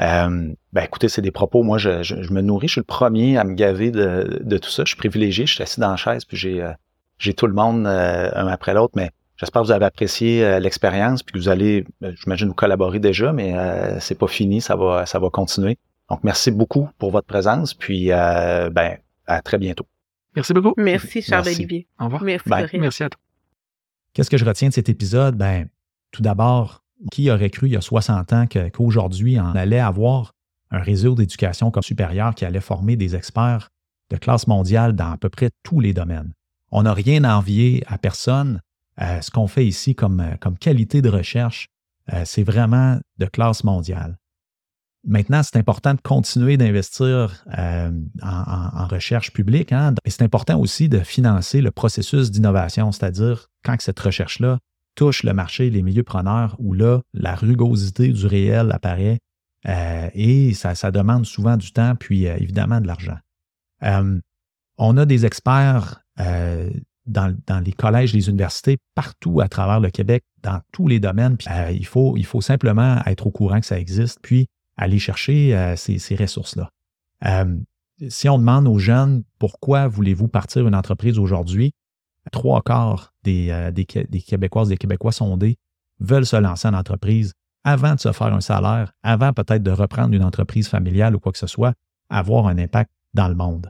euh, 0.00 0.52
ben 0.72 0.82
écoutez, 0.84 1.08
c'est 1.08 1.20
des 1.22 1.32
propos. 1.32 1.64
Moi, 1.64 1.78
je, 1.78 2.04
je, 2.04 2.22
je 2.22 2.32
me 2.32 2.40
nourris. 2.42 2.68
Je 2.68 2.72
suis 2.74 2.80
le 2.80 2.84
premier 2.84 3.36
à 3.36 3.42
me 3.42 3.54
gaver 3.54 3.90
de, 3.90 4.38
de 4.44 4.58
tout 4.58 4.70
ça. 4.70 4.84
Je 4.84 4.90
suis 4.90 4.96
privilégié. 4.96 5.46
Je 5.46 5.54
suis 5.54 5.62
assis 5.64 5.80
dans 5.80 5.90
la 5.90 5.96
chaise, 5.96 6.24
puis 6.24 6.36
j'ai 6.36 6.62
euh, 6.62 6.70
j'ai 7.18 7.34
tout 7.34 7.46
le 7.46 7.52
monde 7.52 7.86
euh, 7.86 8.30
un 8.34 8.46
après 8.46 8.74
l'autre. 8.74 8.94
Mais 8.96 9.10
j'espère 9.36 9.62
que 9.62 9.66
vous 9.66 9.72
avez 9.72 9.84
apprécié 9.84 10.44
euh, 10.44 10.58
l'expérience, 10.58 11.22
puis 11.22 11.32
que 11.32 11.38
vous 11.38 11.48
allez, 11.48 11.84
euh, 12.02 12.12
j'imagine, 12.22 12.48
vous 12.48 12.54
collaborer 12.54 12.98
déjà, 12.98 13.32
mais 13.32 13.56
euh, 13.56 13.98
c'est 14.00 14.18
pas 14.18 14.28
fini. 14.28 14.60
Ça 14.60 14.76
va, 14.76 15.06
ça 15.06 15.18
va 15.18 15.30
continuer. 15.30 15.78
Donc, 16.10 16.24
merci 16.24 16.50
beaucoup 16.50 16.88
pour 16.98 17.10
votre 17.10 17.26
présence. 17.26 17.74
Puis, 17.74 18.12
euh, 18.12 18.70
ben, 18.70 18.96
à 19.26 19.42
très 19.42 19.58
bientôt. 19.58 19.86
Merci 20.34 20.52
beaucoup. 20.54 20.74
Merci, 20.76 21.22
Charles 21.22 21.44
Merci. 21.44 21.60
Olivier. 21.60 21.86
Au 22.00 22.04
revoir. 22.04 22.22
Merci. 22.22 22.78
Merci 22.78 23.02
à 23.02 23.10
toi. 23.10 23.20
Qu'est-ce 24.14 24.30
que 24.30 24.38
je 24.38 24.44
retiens 24.44 24.68
de 24.68 24.74
cet 24.74 24.88
épisode? 24.88 25.36
Ben, 25.36 25.68
tout 26.10 26.22
d'abord, 26.22 26.82
qui 27.12 27.30
aurait 27.30 27.50
cru 27.50 27.66
il 27.66 27.72
y 27.72 27.76
a 27.76 27.80
60 27.80 28.32
ans 28.32 28.46
qu'aujourd'hui, 28.46 29.38
on 29.38 29.54
allait 29.54 29.78
avoir 29.78 30.34
un 30.70 30.78
réseau 30.78 31.14
d'éducation 31.14 31.70
comme 31.70 31.82
supérieur 31.82 32.34
qui 32.34 32.44
allait 32.44 32.60
former 32.60 32.96
des 32.96 33.16
experts 33.16 33.70
de 34.10 34.16
classe 34.16 34.46
mondiale 34.46 34.94
dans 34.94 35.12
à 35.12 35.16
peu 35.16 35.28
près 35.28 35.50
tous 35.62 35.80
les 35.80 35.92
domaines? 35.92 36.32
On 36.70 36.82
n'a 36.82 36.92
rien 36.92 37.24
à 37.24 37.36
envier 37.36 37.82
à 37.86 37.98
personne. 37.98 38.60
Euh, 39.00 39.20
ce 39.20 39.30
qu'on 39.30 39.46
fait 39.46 39.66
ici 39.66 39.94
comme, 39.94 40.20
euh, 40.20 40.50
qualité 40.60 41.02
de 41.02 41.08
recherche, 41.08 41.68
euh, 42.12 42.22
c'est 42.24 42.42
vraiment 42.42 42.98
de 43.18 43.26
classe 43.26 43.64
mondiale. 43.64 44.18
Maintenant, 45.06 45.42
c'est 45.42 45.56
important 45.56 45.94
de 45.94 46.00
continuer 46.00 46.56
d'investir 46.56 47.44
en, 48.22 48.86
recherche 48.88 49.32
publique. 49.32 49.72
Hein. 49.72 49.94
Et 50.04 50.10
c'est 50.10 50.24
important 50.24 50.58
aussi 50.58 50.88
de 50.88 50.98
financer 50.98 51.60
le 51.60 51.70
processus 51.70 52.30
d'innovation, 52.30 52.90
c'est-à-dire 52.90 53.48
quand 53.64 53.80
cette 53.80 54.00
recherche-là 54.00 54.58
touche 54.96 55.22
le 55.22 55.32
marché, 55.32 55.70
les 55.70 55.82
milieux 55.82 56.02
preneurs, 56.02 56.56
où 56.58 56.72
là, 56.72 57.00
la 57.14 57.36
rugosité 57.36 58.08
du 58.08 58.26
réel 58.26 58.72
apparaît 58.72 59.18
et 59.64 60.52
ça, 60.54 60.90
demande 60.90 61.26
souvent 61.26 61.56
du 61.56 61.72
temps, 61.72 61.94
puis 61.94 62.24
évidemment 62.24 62.80
de 62.80 62.86
l'argent. 62.88 63.18
on 64.78 64.96
a 64.96 65.06
des 65.06 65.26
experts 65.26 66.02
dans, 66.18 67.64
les 67.64 67.72
collèges, 67.72 68.12
les 68.12 68.28
universités, 68.28 68.76
partout 68.94 69.40
à 69.40 69.48
travers 69.48 69.80
le 69.80 69.90
Québec, 69.90 70.24
dans 70.42 70.60
tous 70.72 70.86
les 70.86 71.00
domaines. 71.00 71.36
Puis, 71.36 71.48
il, 71.72 71.86
faut, 71.86 72.16
il 72.16 72.26
faut 72.26 72.40
simplement 72.40 73.00
être 73.06 73.26
au 73.26 73.30
courant 73.30 73.60
que 73.60 73.66
ça 73.66 73.78
existe, 73.78 74.18
puis 74.22 74.48
aller 74.78 74.98
chercher 74.98 75.56
euh, 75.56 75.76
ces, 75.76 76.16
ressources-là. 76.16 76.70
Euh, 77.26 77.56
si 78.08 78.28
on 78.28 78.38
demande 78.38 78.68
aux 78.68 78.78
jeunes 78.78 79.24
pourquoi 79.38 79.88
voulez-vous 79.88 80.28
partir 80.28 80.66
une 80.68 80.74
entreprise 80.74 81.18
aujourd'hui, 81.18 81.72
trois 82.30 82.62
quarts 82.62 83.12
des, 83.24 83.50
euh, 83.50 83.72
des, 83.72 83.84
Québécoises, 83.84 84.68
des 84.68 84.76
Québécois 84.76 85.12
sondés 85.12 85.56
veulent 85.98 86.26
se 86.26 86.36
lancer 86.36 86.68
en 86.68 86.74
entreprise 86.74 87.32
avant 87.64 87.96
de 87.96 88.00
se 88.00 88.12
faire 88.12 88.32
un 88.32 88.40
salaire, 88.40 88.92
avant 89.02 89.32
peut-être 89.32 89.64
de 89.64 89.72
reprendre 89.72 90.14
une 90.14 90.22
entreprise 90.22 90.68
familiale 90.68 91.16
ou 91.16 91.18
quoi 91.18 91.32
que 91.32 91.38
ce 91.38 91.48
soit, 91.48 91.74
avoir 92.08 92.46
un 92.46 92.56
impact 92.56 92.90
dans 93.14 93.28
le 93.28 93.34
monde. 93.34 93.68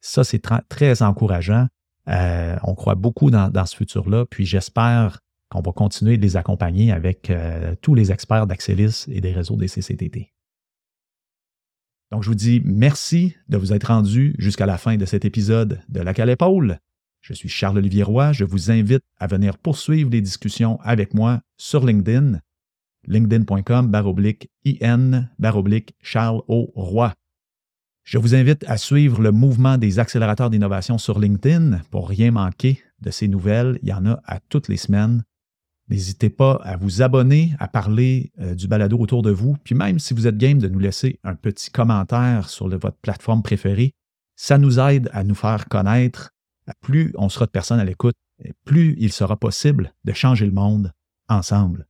Ça, 0.00 0.22
c'est 0.22 0.42
très 0.68 1.02
encourageant. 1.02 1.66
On 2.06 2.74
croit 2.74 2.94
beaucoup 2.94 3.30
dans, 3.30 3.66
ce 3.66 3.76
futur-là, 3.76 4.26
puis 4.26 4.46
j'espère 4.46 5.20
qu'on 5.50 5.60
va 5.60 5.72
continuer 5.72 6.16
de 6.16 6.22
les 6.22 6.36
accompagner 6.36 6.92
avec 6.92 7.32
tous 7.80 7.94
les 7.94 8.10
experts 8.12 8.46
d'Axelis 8.46 9.04
et 9.08 9.20
des 9.20 9.32
réseaux 9.32 9.56
des 9.56 9.68
CCTT. 9.68 10.32
Donc, 12.12 12.22
je 12.22 12.28
vous 12.28 12.34
dis 12.34 12.60
merci 12.62 13.36
de 13.48 13.56
vous 13.56 13.72
être 13.72 13.86
rendu 13.86 14.34
jusqu'à 14.38 14.66
la 14.66 14.76
fin 14.76 14.98
de 14.98 15.06
cet 15.06 15.24
épisode 15.24 15.80
de 15.88 16.00
La 16.00 16.12
Cale 16.12 16.28
Épaule. 16.28 16.78
Je 17.22 17.32
suis 17.32 17.48
Charles-Olivier 17.48 18.02
Roy. 18.02 18.32
Je 18.32 18.44
vous 18.44 18.70
invite 18.70 19.02
à 19.18 19.26
venir 19.26 19.56
poursuivre 19.56 20.10
les 20.10 20.20
discussions 20.20 20.78
avec 20.82 21.14
moi 21.14 21.40
sur 21.56 21.86
LinkedIn, 21.86 22.40
linkedin.com 23.06 23.88
baroblique 23.88 24.50
IN 24.66 25.30
baroblique 25.38 25.94
Charles 26.02 26.42
O. 26.48 26.70
Roy. 26.74 27.14
Je 28.04 28.18
vous 28.18 28.34
invite 28.34 28.64
à 28.66 28.76
suivre 28.76 29.22
le 29.22 29.30
mouvement 29.30 29.78
des 29.78 29.98
accélérateurs 29.98 30.50
d'innovation 30.50 30.98
sur 30.98 31.18
LinkedIn 31.20 31.80
pour 31.90 32.08
rien 32.08 32.32
manquer 32.32 32.82
de 33.00 33.10
ces 33.10 33.28
nouvelles. 33.28 33.78
Il 33.82 33.88
y 33.88 33.92
en 33.92 34.06
a 34.06 34.20
à 34.24 34.40
toutes 34.40 34.68
les 34.68 34.76
semaines. 34.76 35.24
N'hésitez 35.88 36.30
pas 36.30 36.54
à 36.64 36.76
vous 36.76 37.02
abonner, 37.02 37.52
à 37.58 37.68
parler 37.68 38.32
euh, 38.40 38.54
du 38.54 38.66
balado 38.66 38.98
autour 38.98 39.22
de 39.22 39.30
vous. 39.30 39.56
Puis 39.62 39.74
même 39.74 39.98
si 39.98 40.14
vous 40.14 40.26
êtes 40.26 40.36
game 40.36 40.58
de 40.58 40.68
nous 40.68 40.78
laisser 40.78 41.20
un 41.22 41.34
petit 41.34 41.70
commentaire 41.70 42.48
sur 42.48 42.68
votre 42.68 42.96
plateforme 43.02 43.42
préférée, 43.42 43.92
ça 44.36 44.58
nous 44.58 44.80
aide 44.80 45.08
à 45.12 45.22
nous 45.22 45.34
faire 45.34 45.68
connaître. 45.68 46.30
Plus 46.80 47.12
on 47.16 47.28
sera 47.28 47.46
de 47.46 47.50
personnes 47.50 47.80
à 47.80 47.84
l'écoute, 47.84 48.16
plus 48.64 48.96
il 48.98 49.12
sera 49.12 49.36
possible 49.36 49.92
de 50.04 50.12
changer 50.12 50.46
le 50.46 50.52
monde 50.52 50.92
ensemble. 51.28 51.86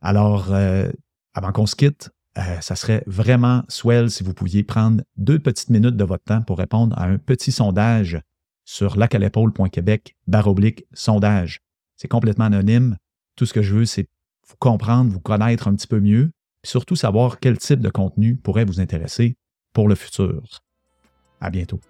Alors, 0.00 0.52
euh, 0.52 0.90
avant 1.34 1.52
qu'on 1.52 1.66
se 1.66 1.76
quitte, 1.76 2.10
euh, 2.38 2.60
ça 2.60 2.76
serait 2.76 3.02
vraiment 3.06 3.64
swell 3.68 4.10
si 4.10 4.22
vous 4.22 4.34
pouviez 4.34 4.62
prendre 4.62 5.02
deux 5.16 5.38
petites 5.38 5.70
minutes 5.70 5.96
de 5.96 6.04
votre 6.04 6.24
temps 6.24 6.42
pour 6.42 6.58
répondre 6.58 6.96
à 6.98 7.04
un 7.04 7.18
petit 7.18 7.50
sondage 7.50 8.20
sur 8.64 8.96
lacalepaule.québec 8.96 10.16
baroblique 10.28 10.84
sondage. 10.92 11.60
C'est 11.96 12.08
complètement 12.08 12.44
anonyme. 12.44 12.96
Tout 13.34 13.46
ce 13.46 13.52
que 13.52 13.62
je 13.62 13.74
veux, 13.74 13.84
c'est 13.84 14.08
vous 14.48 14.56
comprendre, 14.58 15.10
vous 15.10 15.20
connaître 15.20 15.66
un 15.66 15.74
petit 15.74 15.88
peu 15.88 16.00
mieux, 16.00 16.30
et 16.64 16.66
surtout 16.66 16.96
savoir 16.96 17.40
quel 17.40 17.58
type 17.58 17.80
de 17.80 17.90
contenu 17.90 18.36
pourrait 18.36 18.64
vous 18.64 18.80
intéresser 18.80 19.36
pour 19.72 19.88
le 19.88 19.94
futur. 19.94 20.42
À 21.40 21.50
bientôt. 21.50 21.80